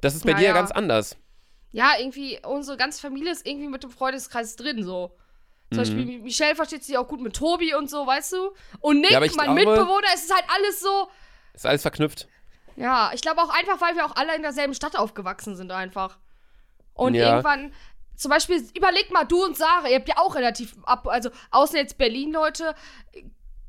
Das 0.00 0.14
ist 0.14 0.24
bei 0.24 0.32
Ja, 0.32 0.38
dir 0.38 0.44
ja. 0.46 0.52
ganz 0.54 0.70
anders. 0.70 1.18
Ja, 1.72 1.92
irgendwie, 1.98 2.40
unsere 2.44 2.76
ganze 2.76 3.00
Familie 3.00 3.30
ist 3.32 3.46
irgendwie 3.46 3.68
mit 3.68 3.82
dem 3.82 3.90
Freundeskreis 3.90 4.56
drin, 4.56 4.82
so. 4.82 5.16
Mhm. 5.70 5.74
Zum 5.74 5.78
Beispiel, 5.78 6.18
Michelle 6.20 6.56
versteht 6.56 6.82
sich 6.84 6.98
auch 6.98 7.06
gut 7.06 7.20
mit 7.20 7.36
Tobi 7.36 7.74
und 7.74 7.88
so, 7.88 8.06
weißt 8.06 8.32
du? 8.32 8.50
Und 8.80 9.00
Nick, 9.00 9.10
Ja, 9.12 9.20
mein 9.20 9.28
glaube- 9.30 9.54
Mitbewohner, 9.54 10.06
es 10.14 10.24
ist 10.24 10.34
halt 10.34 10.44
alles 10.48 10.80
so. 10.80 11.08
Ist 11.54 11.66
alles 11.66 11.82
verknüpft. 11.82 12.26
Ja, 12.76 13.10
ich 13.14 13.20
glaube 13.20 13.40
auch 13.42 13.50
einfach, 13.50 13.80
weil 13.80 13.94
wir 13.94 14.04
auch 14.06 14.16
alle 14.16 14.34
in 14.34 14.42
derselben 14.42 14.74
Stadt 14.74 14.96
aufgewachsen 14.96 15.54
sind, 15.56 15.70
einfach. 15.70 16.18
Und 16.94 17.14
Ja. 17.14 17.28
irgendwann, 17.30 17.72
zum 18.16 18.30
Beispiel, 18.30 18.62
überleg 18.76 19.10
mal, 19.12 19.24
du 19.24 19.44
und 19.44 19.56
Sarah, 19.56 19.88
ihr 19.88 19.96
habt 19.96 20.08
ja 20.08 20.16
auch 20.18 20.34
relativ 20.34 20.76
ab, 20.84 21.06
also 21.06 21.30
außer 21.50 21.76
jetzt 21.78 21.98
Berlin-Leute, 21.98 22.74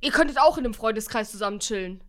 ihr 0.02 0.12
könntet 0.12 0.40
auch 0.40 0.58
in 0.58 0.66
einem 0.66 0.74
Freundeskreis 0.74 1.32
zusammen 1.32 1.60
chillen. 1.60 2.04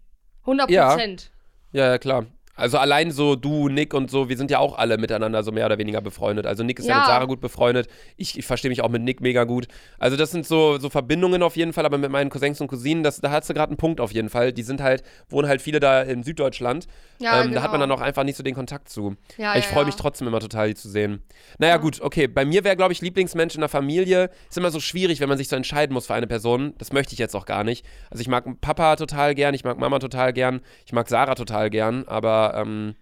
100 0.47 0.70
Ja. 0.70 0.90
Prozent. 0.90 1.30
Ja, 1.72 1.86
ja, 1.88 1.99
klar. 1.99 2.26
Also 2.63 2.79
allein 2.79 3.11
so 3.11 3.35
du, 3.35 3.69
Nick 3.69 3.93
und 3.93 4.09
so, 4.09 4.29
wir 4.29 4.37
sind 4.37 4.49
ja 4.49 4.61
auch 4.61 4.79
alle 4.79 4.97
miteinander 4.97 5.43
so 5.43 5.51
mehr 5.51 5.67
oder 5.67 5.79
weniger 5.79 6.01
befreundet. 6.01 6.47
Also 6.47 6.63
Nick 6.63 6.79
ist 6.79 6.87
ja, 6.87 6.95
Ja. 6.95 6.99
mit 7.01 7.07
Sarah 7.09 7.25
gut 7.25 7.41
befreundet. 7.41 7.89
Ich, 8.17 8.39
ich 8.39 8.47
verstehe 8.47 8.69
mich 8.69 8.83
auch 8.83 8.89
mit 8.89 9.03
Nick 9.03 9.21
mega 9.21 9.43
gut. 9.43 9.67
Also 9.99 10.17
das 10.17 10.31
sind 10.31 10.47
so, 10.47 10.79
so 10.79 10.89
Verbindungen 10.89 11.43
auf 11.43 11.57
jeden 11.57 11.73
Fall, 11.73 11.85
aber 11.85 11.99
mit 11.99 12.13
meinen 12.13 12.31
Cousins 12.31 12.61
und 12.61 12.69
Cousinen, 12.69 13.03
das, 13.03 13.21
da 13.21 13.33
hast 13.33 13.51
du 13.51 13.55
gerade 13.55 13.71
einen 13.71 13.79
Punkt 13.79 14.01
auf 14.01 14.13
jeden 14.13 14.29
Fall. 14.29 14.53
Die 14.53 14.63
sind 14.63 14.81
halt, 14.81 15.03
wohnen 15.29 15.49
halt 15.49 15.61
viele 15.61 15.81
da 15.81 16.03
in 16.03 16.23
Süddeutschland. 16.23 16.87
Ja, 17.19 17.43
ähm, 17.43 17.53
Da 17.53 17.63
hat 17.63 17.73
man 17.73 17.81
dann 17.81 17.91
genau. 17.91 18.01
auch 18.01 18.05
einfach 18.07 18.23
nicht 18.23 18.37
so 18.37 18.45
den 18.45 18.55
Kontakt 18.55 18.89
zu. 18.89 19.17
Ja, 19.39 19.57
ich 19.57 19.65
ja, 19.65 19.71
freue 19.71 19.81
ja. 19.81 19.87
mich 19.87 19.97
trotzdem 19.97 20.29
immer 20.29 20.39
total, 20.39 20.69
die 20.69 20.75
zu 20.77 20.89
sehen. 20.89 21.21
Naja, 21.59 21.79
gut, 21.79 22.01
okay. 22.01 22.29
Bei 22.29 22.45
mir 22.45 22.63
wäre, 22.63 22.77
glaube 22.77 22.93
ich, 22.93 23.01
Lieblingsmensch 23.01 23.57
in 23.57 23.61
der 23.61 23.71
Familie. 23.71 24.31
Ist 24.49 24.57
immer 24.57 24.71
so 24.71 24.79
schwierig, 24.79 25.19
wenn 25.19 25.29
man 25.29 25.37
sich 25.37 25.49
so 25.49 25.57
entscheiden 25.57 25.93
muss 25.93 26.07
für 26.07 26.15
eine 26.15 26.29
Person. 26.29 26.75
Das 26.79 26.93
möchte 26.93 27.13
ich 27.13 27.19
jetzt 27.19 27.35
auch 27.35 27.45
gar 27.45 27.65
nicht. 27.65 27.85
Also 28.09 28.21
ich 28.21 28.29
mag 28.29 28.45
Papa 28.61 28.95
total 28.95 29.35
gern, 29.35 29.53
ich 29.53 29.65
mag 29.65 29.79
Mama 29.79 29.99
total 29.99 30.33
gern, 30.33 30.61
ich 30.87 30.93
mag 30.93 31.09
Sarah 31.09 31.35
total 31.35 31.69
gern, 31.69 32.05
aber 32.07 32.52
ähm, 32.55 32.95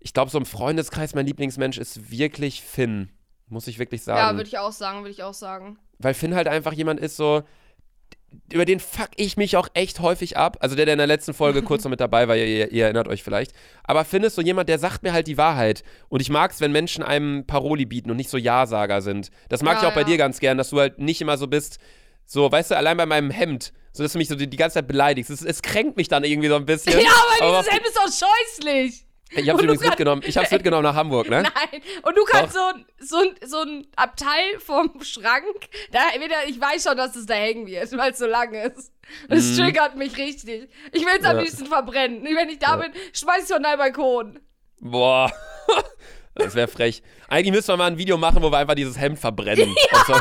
ich 0.00 0.12
glaube, 0.12 0.30
so 0.30 0.38
im 0.38 0.46
Freundeskreis 0.46 1.14
mein 1.14 1.26
Lieblingsmensch 1.26 1.78
ist 1.78 2.10
wirklich 2.10 2.62
Finn. 2.62 3.08
Muss 3.48 3.66
ich 3.66 3.78
wirklich 3.78 4.00
Ja, 4.02 4.16
sagen. 4.16 4.36
würde 4.38 4.48
ich 4.48 4.58
auch 4.58 4.72
sagen, 4.72 4.98
würde 4.98 5.10
ich 5.10 5.22
auch 5.22 5.34
sagen. 5.34 5.78
Weil 5.98 6.14
Finn 6.14 6.34
halt 6.34 6.48
einfach 6.48 6.72
jemand 6.72 7.00
ist, 7.00 7.16
so. 7.16 7.42
Über 8.52 8.66
den 8.66 8.78
fuck 8.78 9.08
ich 9.16 9.38
mich 9.38 9.56
auch 9.56 9.68
echt 9.72 10.00
häufig 10.00 10.36
ab. 10.36 10.58
Also 10.60 10.76
der, 10.76 10.84
der 10.84 10.92
in 10.92 10.98
der 10.98 11.06
letzten 11.06 11.32
Folge 11.32 11.62
kurz 11.64 11.82
noch 11.84 11.90
mit 11.90 11.98
dabei 12.00 12.28
war, 12.28 12.36
ihr, 12.36 12.70
ihr, 12.70 12.84
erinnert 12.84 13.08
euch 13.08 13.22
vielleicht. 13.22 13.52
Aber 13.84 14.04
Finn 14.04 14.22
ist 14.22 14.34
so 14.34 14.42
jemand, 14.42 14.68
der 14.68 14.78
sagt 14.78 15.02
mir 15.02 15.14
halt 15.14 15.26
die 15.26 15.38
Wahrheit. 15.38 15.82
Und 16.10 16.20
ich 16.20 16.28
mag 16.28 16.50
es, 16.50 16.60
wenn 16.60 16.70
Menschen 16.70 17.02
einem 17.02 17.46
Paroli 17.46 17.86
bieten 17.86 18.10
und 18.10 18.18
nicht 18.18 18.28
so 18.28 18.36
Ja-Sager 18.36 19.00
sind. 19.00 19.30
Das 19.48 19.62
mag 19.62 19.76
Ja, 19.76 19.80
ich 19.80 19.88
auch 19.88 19.94
bei 19.94 20.02
ja. 20.02 20.06
dir 20.08 20.16
ganz 20.18 20.40
gern, 20.40 20.58
dass 20.58 20.68
du 20.70 20.78
halt 20.78 20.98
nicht 20.98 21.22
immer 21.22 21.38
so 21.38 21.46
bist, 21.46 21.78
so, 22.30 22.52
weißt 22.52 22.70
du, 22.72 22.76
allein 22.76 22.96
bei 22.98 23.06
meinem 23.06 23.30
Hemd, 23.30 23.72
so 23.92 24.02
dass 24.02 24.12
du 24.12 24.18
mich 24.18 24.28
so 24.28 24.34
die, 24.34 24.48
die 24.48 24.56
ganze 24.58 24.74
Zeit 24.74 24.86
beleidigst. 24.86 25.30
Es, 25.30 25.42
es 25.42 25.62
kränkt 25.62 25.96
mich 25.96 26.08
dann 26.08 26.22
irgendwie 26.24 26.48
so 26.48 26.56
ein 26.56 26.66
bisschen. 26.66 27.00
Ja, 27.00 27.08
aber 27.40 27.46
Aber 27.48 27.58
dieses 27.62 27.72
Hemd 27.72 27.86
ist 27.86 27.96
doch 27.96 28.26
scheußlich. 28.28 29.06
ich 29.30 29.48
hab's 29.50 29.62
übrigens 29.62 29.82
mitgenommen. 29.82 30.22
Ich 30.26 30.36
hab's 30.36 30.50
mitgenommen 30.52 30.82
nach 30.84 30.94
Hamburg, 30.94 31.30
ne? 31.30 31.42
Nein. 31.42 31.82
Und 32.02 32.16
du 32.18 32.24
kannst 32.24 32.52
so, 32.54 32.60
ein- 32.60 32.84
so, 33.00 33.16
so 33.46 33.60
ein 33.62 33.86
Abteil 33.96 34.58
vom 34.60 35.02
Schrank, 35.02 35.46
da 35.90 36.00
ich 36.46 36.60
weiß 36.60 36.84
schon, 36.84 36.96
dass 36.98 37.16
es 37.16 37.24
da 37.26 37.34
hängen 37.34 37.66
wird, 37.66 37.90
weil 37.96 38.12
es 38.12 38.18
so 38.18 38.26
lang 38.26 38.52
ist. 38.52 38.92
Das 39.30 39.56
triggert 39.56 39.96
mich 39.96 40.18
richtig. 40.18 40.68
Ich 40.92 41.00
will 41.00 41.14
es 41.18 41.24
am. 41.24 41.36
Ja. 41.36 41.42
liebsten 41.42 41.64
verbrennen. 41.66 42.22
Wenn 42.24 42.50
ich 42.50 42.58
da 42.58 42.72
Ja. 42.72 42.76
bin, 42.76 42.92
schmeiß 43.14 43.44
ich 43.48 43.54
von 43.54 43.62
deinem 43.62 43.78
Balkon. 43.78 44.38
Boah. 44.80 45.32
Das 46.34 46.54
wäre 46.54 46.68
frech. 46.68 47.02
Eigentlich 47.28 47.52
müssten 47.52 47.72
wir 47.72 47.76
mal 47.78 47.86
ein 47.86 47.98
Video 47.98 48.16
machen, 48.16 48.42
wo 48.42 48.50
wir 48.52 48.58
einfach 48.58 48.74
dieses 48.76 48.96
Hemd 48.98 49.18
verbrennen. 49.18 49.74
Auf, 49.92 50.06
so, 50.06 50.12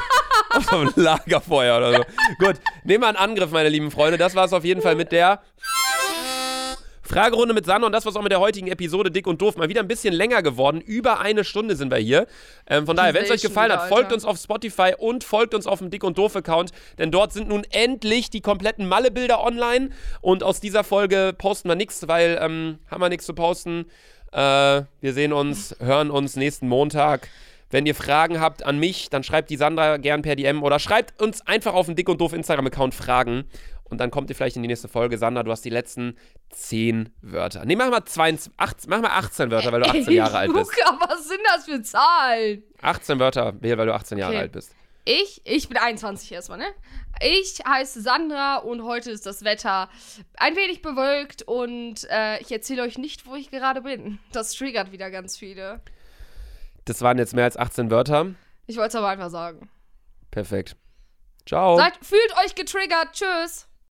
einem 0.72 0.92
Lagerfeuer 0.96 1.78
oder 1.78 1.94
so. 1.94 2.04
Gut, 2.40 2.56
nehmen 2.84 3.04
wir 3.04 3.08
einen 3.08 3.18
Angriff, 3.18 3.52
meine 3.52 3.70
lieben 3.70 3.92
Freunde. 3.92 4.18
Das 4.18 4.36
war 4.36 4.46
es 4.46 4.54
auf 4.54 4.64
jeden 4.64 4.82
Fall 4.82 4.96
mit 4.96 5.12
der 5.12 5.42
Fragerunde 7.08 7.54
mit 7.54 7.66
Sanne 7.66 7.86
und 7.86 7.94
das 7.94 8.06
war's 8.06 8.18
auch 8.18 8.22
mit 8.22 8.34
der 8.34 8.42
heutigen 8.42 8.68
Episode 8.68 9.10
Dick 9.10 9.28
und 9.28 9.42
Doof. 9.42 9.56
Mal 9.56 9.70
wieder 9.70 9.80
ein 9.80 9.88
bisschen 9.88 10.14
länger 10.14 10.44
geworden. 10.44 10.82
Über 10.82 11.22
eine 11.22 11.46
Stunde 11.46 11.78
sind 11.78 11.90
wir 11.90 12.00
hier. 12.00 12.28
Ähm, 12.70 12.86
von 12.86 12.98
daher, 12.98 13.14
wenn 13.14 13.24
es 13.24 13.32
euch 13.32 13.42
gefallen 13.42 13.72
hat, 13.72 13.88
folgt 13.88 14.12
uns 14.12 14.26
auf 14.26 14.38
Spotify 14.38 14.94
und 14.98 15.24
folgt 15.24 15.54
uns 15.54 15.68
auf 15.68 15.80
dem 15.80 15.90
Dick 15.90 16.04
und 16.04 16.18
Doof-Account, 16.18 16.72
denn 16.98 17.10
dort 17.10 17.32
sind 17.32 17.48
nun 17.48 17.64
endlich 17.70 18.30
die 18.30 18.42
kompletten 18.42 18.90
Malle-Bilder 18.90 19.42
online. 19.42 19.92
Und 20.20 20.44
aus 20.44 20.60
dieser 20.60 20.84
Folge 20.84 21.34
posten 21.38 21.70
wir 21.70 21.76
nichts, 21.76 22.10
weil 22.10 22.38
ähm, 22.42 22.80
haben 22.92 23.02
wir 23.02 23.08
nichts 23.08 23.26
zu 23.26 23.34
posten. 23.34 23.86
Äh, 24.34 24.38
wir 25.00 25.14
sehen 25.14 25.32
uns, 25.32 25.78
hören 25.80 26.12
uns 26.12 26.36
nächsten 26.36 26.68
Montag. 26.68 27.30
Wenn 27.70 27.86
ihr 27.86 27.96
Fragen 27.96 28.40
habt 28.40 28.64
an 28.66 28.80
mich, 28.80 29.10
dann 29.10 29.24
schreibt 29.24 29.50
die 29.50 29.58
Sandra 29.58 29.98
gern 29.98 30.22
per 30.22 30.36
DM 30.36 30.64
oder 30.64 30.80
schreibt 30.80 31.22
uns 31.22 31.46
einfach 31.46 31.74
auf 31.74 31.86
dem 31.88 31.96
Dick 31.96 32.08
und 32.10 32.22
Doof 32.22 32.34
Instagram-Account 32.34 32.96
Fragen. 32.96 33.46
Und 33.84 34.00
dann 34.00 34.12
kommt 34.12 34.30
ihr 34.30 34.36
vielleicht 34.36 34.56
in 34.58 34.62
die 34.62 34.68
nächste 34.68 34.88
Folge. 34.90 35.18
Sandra, 35.18 35.44
du 35.44 35.52
hast 35.52 35.64
die 35.64 35.70
letzten 35.70 36.18
10 36.50 37.10
Wörter. 37.22 37.64
Nee, 37.66 37.76
mach 37.76 37.90
mal, 37.90 38.04
22, 38.04 38.54
18, 38.58 38.90
mach 38.90 39.02
mal 39.02 39.12
18 39.18 39.50
Wörter, 39.52 39.72
weil 39.72 39.82
du 39.82 39.88
18 39.88 40.12
Jahre 40.14 40.38
alt 40.38 40.54
bist. 40.54 40.72
Luca, 40.78 40.98
was 41.08 41.28
sind 41.28 41.40
das 41.46 41.66
für 41.66 41.82
Zahlen? 41.82 42.64
18 42.82 43.20
Wörter, 43.20 43.54
weil 43.62 43.86
du 43.86 43.94
18 43.94 44.18
Jahre 44.18 44.34
Okay. 44.34 44.42
alt 44.42 44.52
bist. 44.52 44.74
Ich, 45.06 45.42
ich 45.46 45.70
bin 45.70 45.78
21 45.78 46.34
erstmal, 46.34 46.58
ne? 46.58 46.66
Ich 47.22 47.60
heiße 47.66 48.02
Sandra 48.02 48.58
und 48.58 48.84
heute 48.84 49.10
ist 49.10 49.26
das 49.26 49.46
Wetter 49.46 49.90
ein 50.36 50.58
wenig 50.58 50.82
bewölkt 50.82 51.44
und 51.44 52.06
äh, 52.10 52.40
ich 52.42 52.52
erzähle 52.52 52.82
euch 52.84 52.98
nicht, 52.98 53.26
wo 53.26 53.36
ich 53.36 53.50
gerade 53.50 53.82
bin. 53.82 54.20
Das 54.34 54.52
triggert 54.54 54.92
wieder 54.92 55.10
ganz 55.10 55.38
viele. 55.38 55.80
Das 56.88 57.02
waren 57.02 57.18
jetzt 57.18 57.36
mehr 57.36 57.44
als 57.44 57.58
18 57.58 57.92
Wörter. 57.92 58.28
Ich 58.66 58.78
wollte 58.78 58.90
es 58.90 58.96
aber 58.96 59.10
einfach 59.10 59.30
sagen. 59.30 59.70
Perfekt. 60.32 60.78
Ciao. 61.46 61.78
Seid, 61.78 61.94
fühlt 62.02 62.34
euch 62.46 62.56
getriggert. 62.56 63.10
Tschüss. 63.12 63.68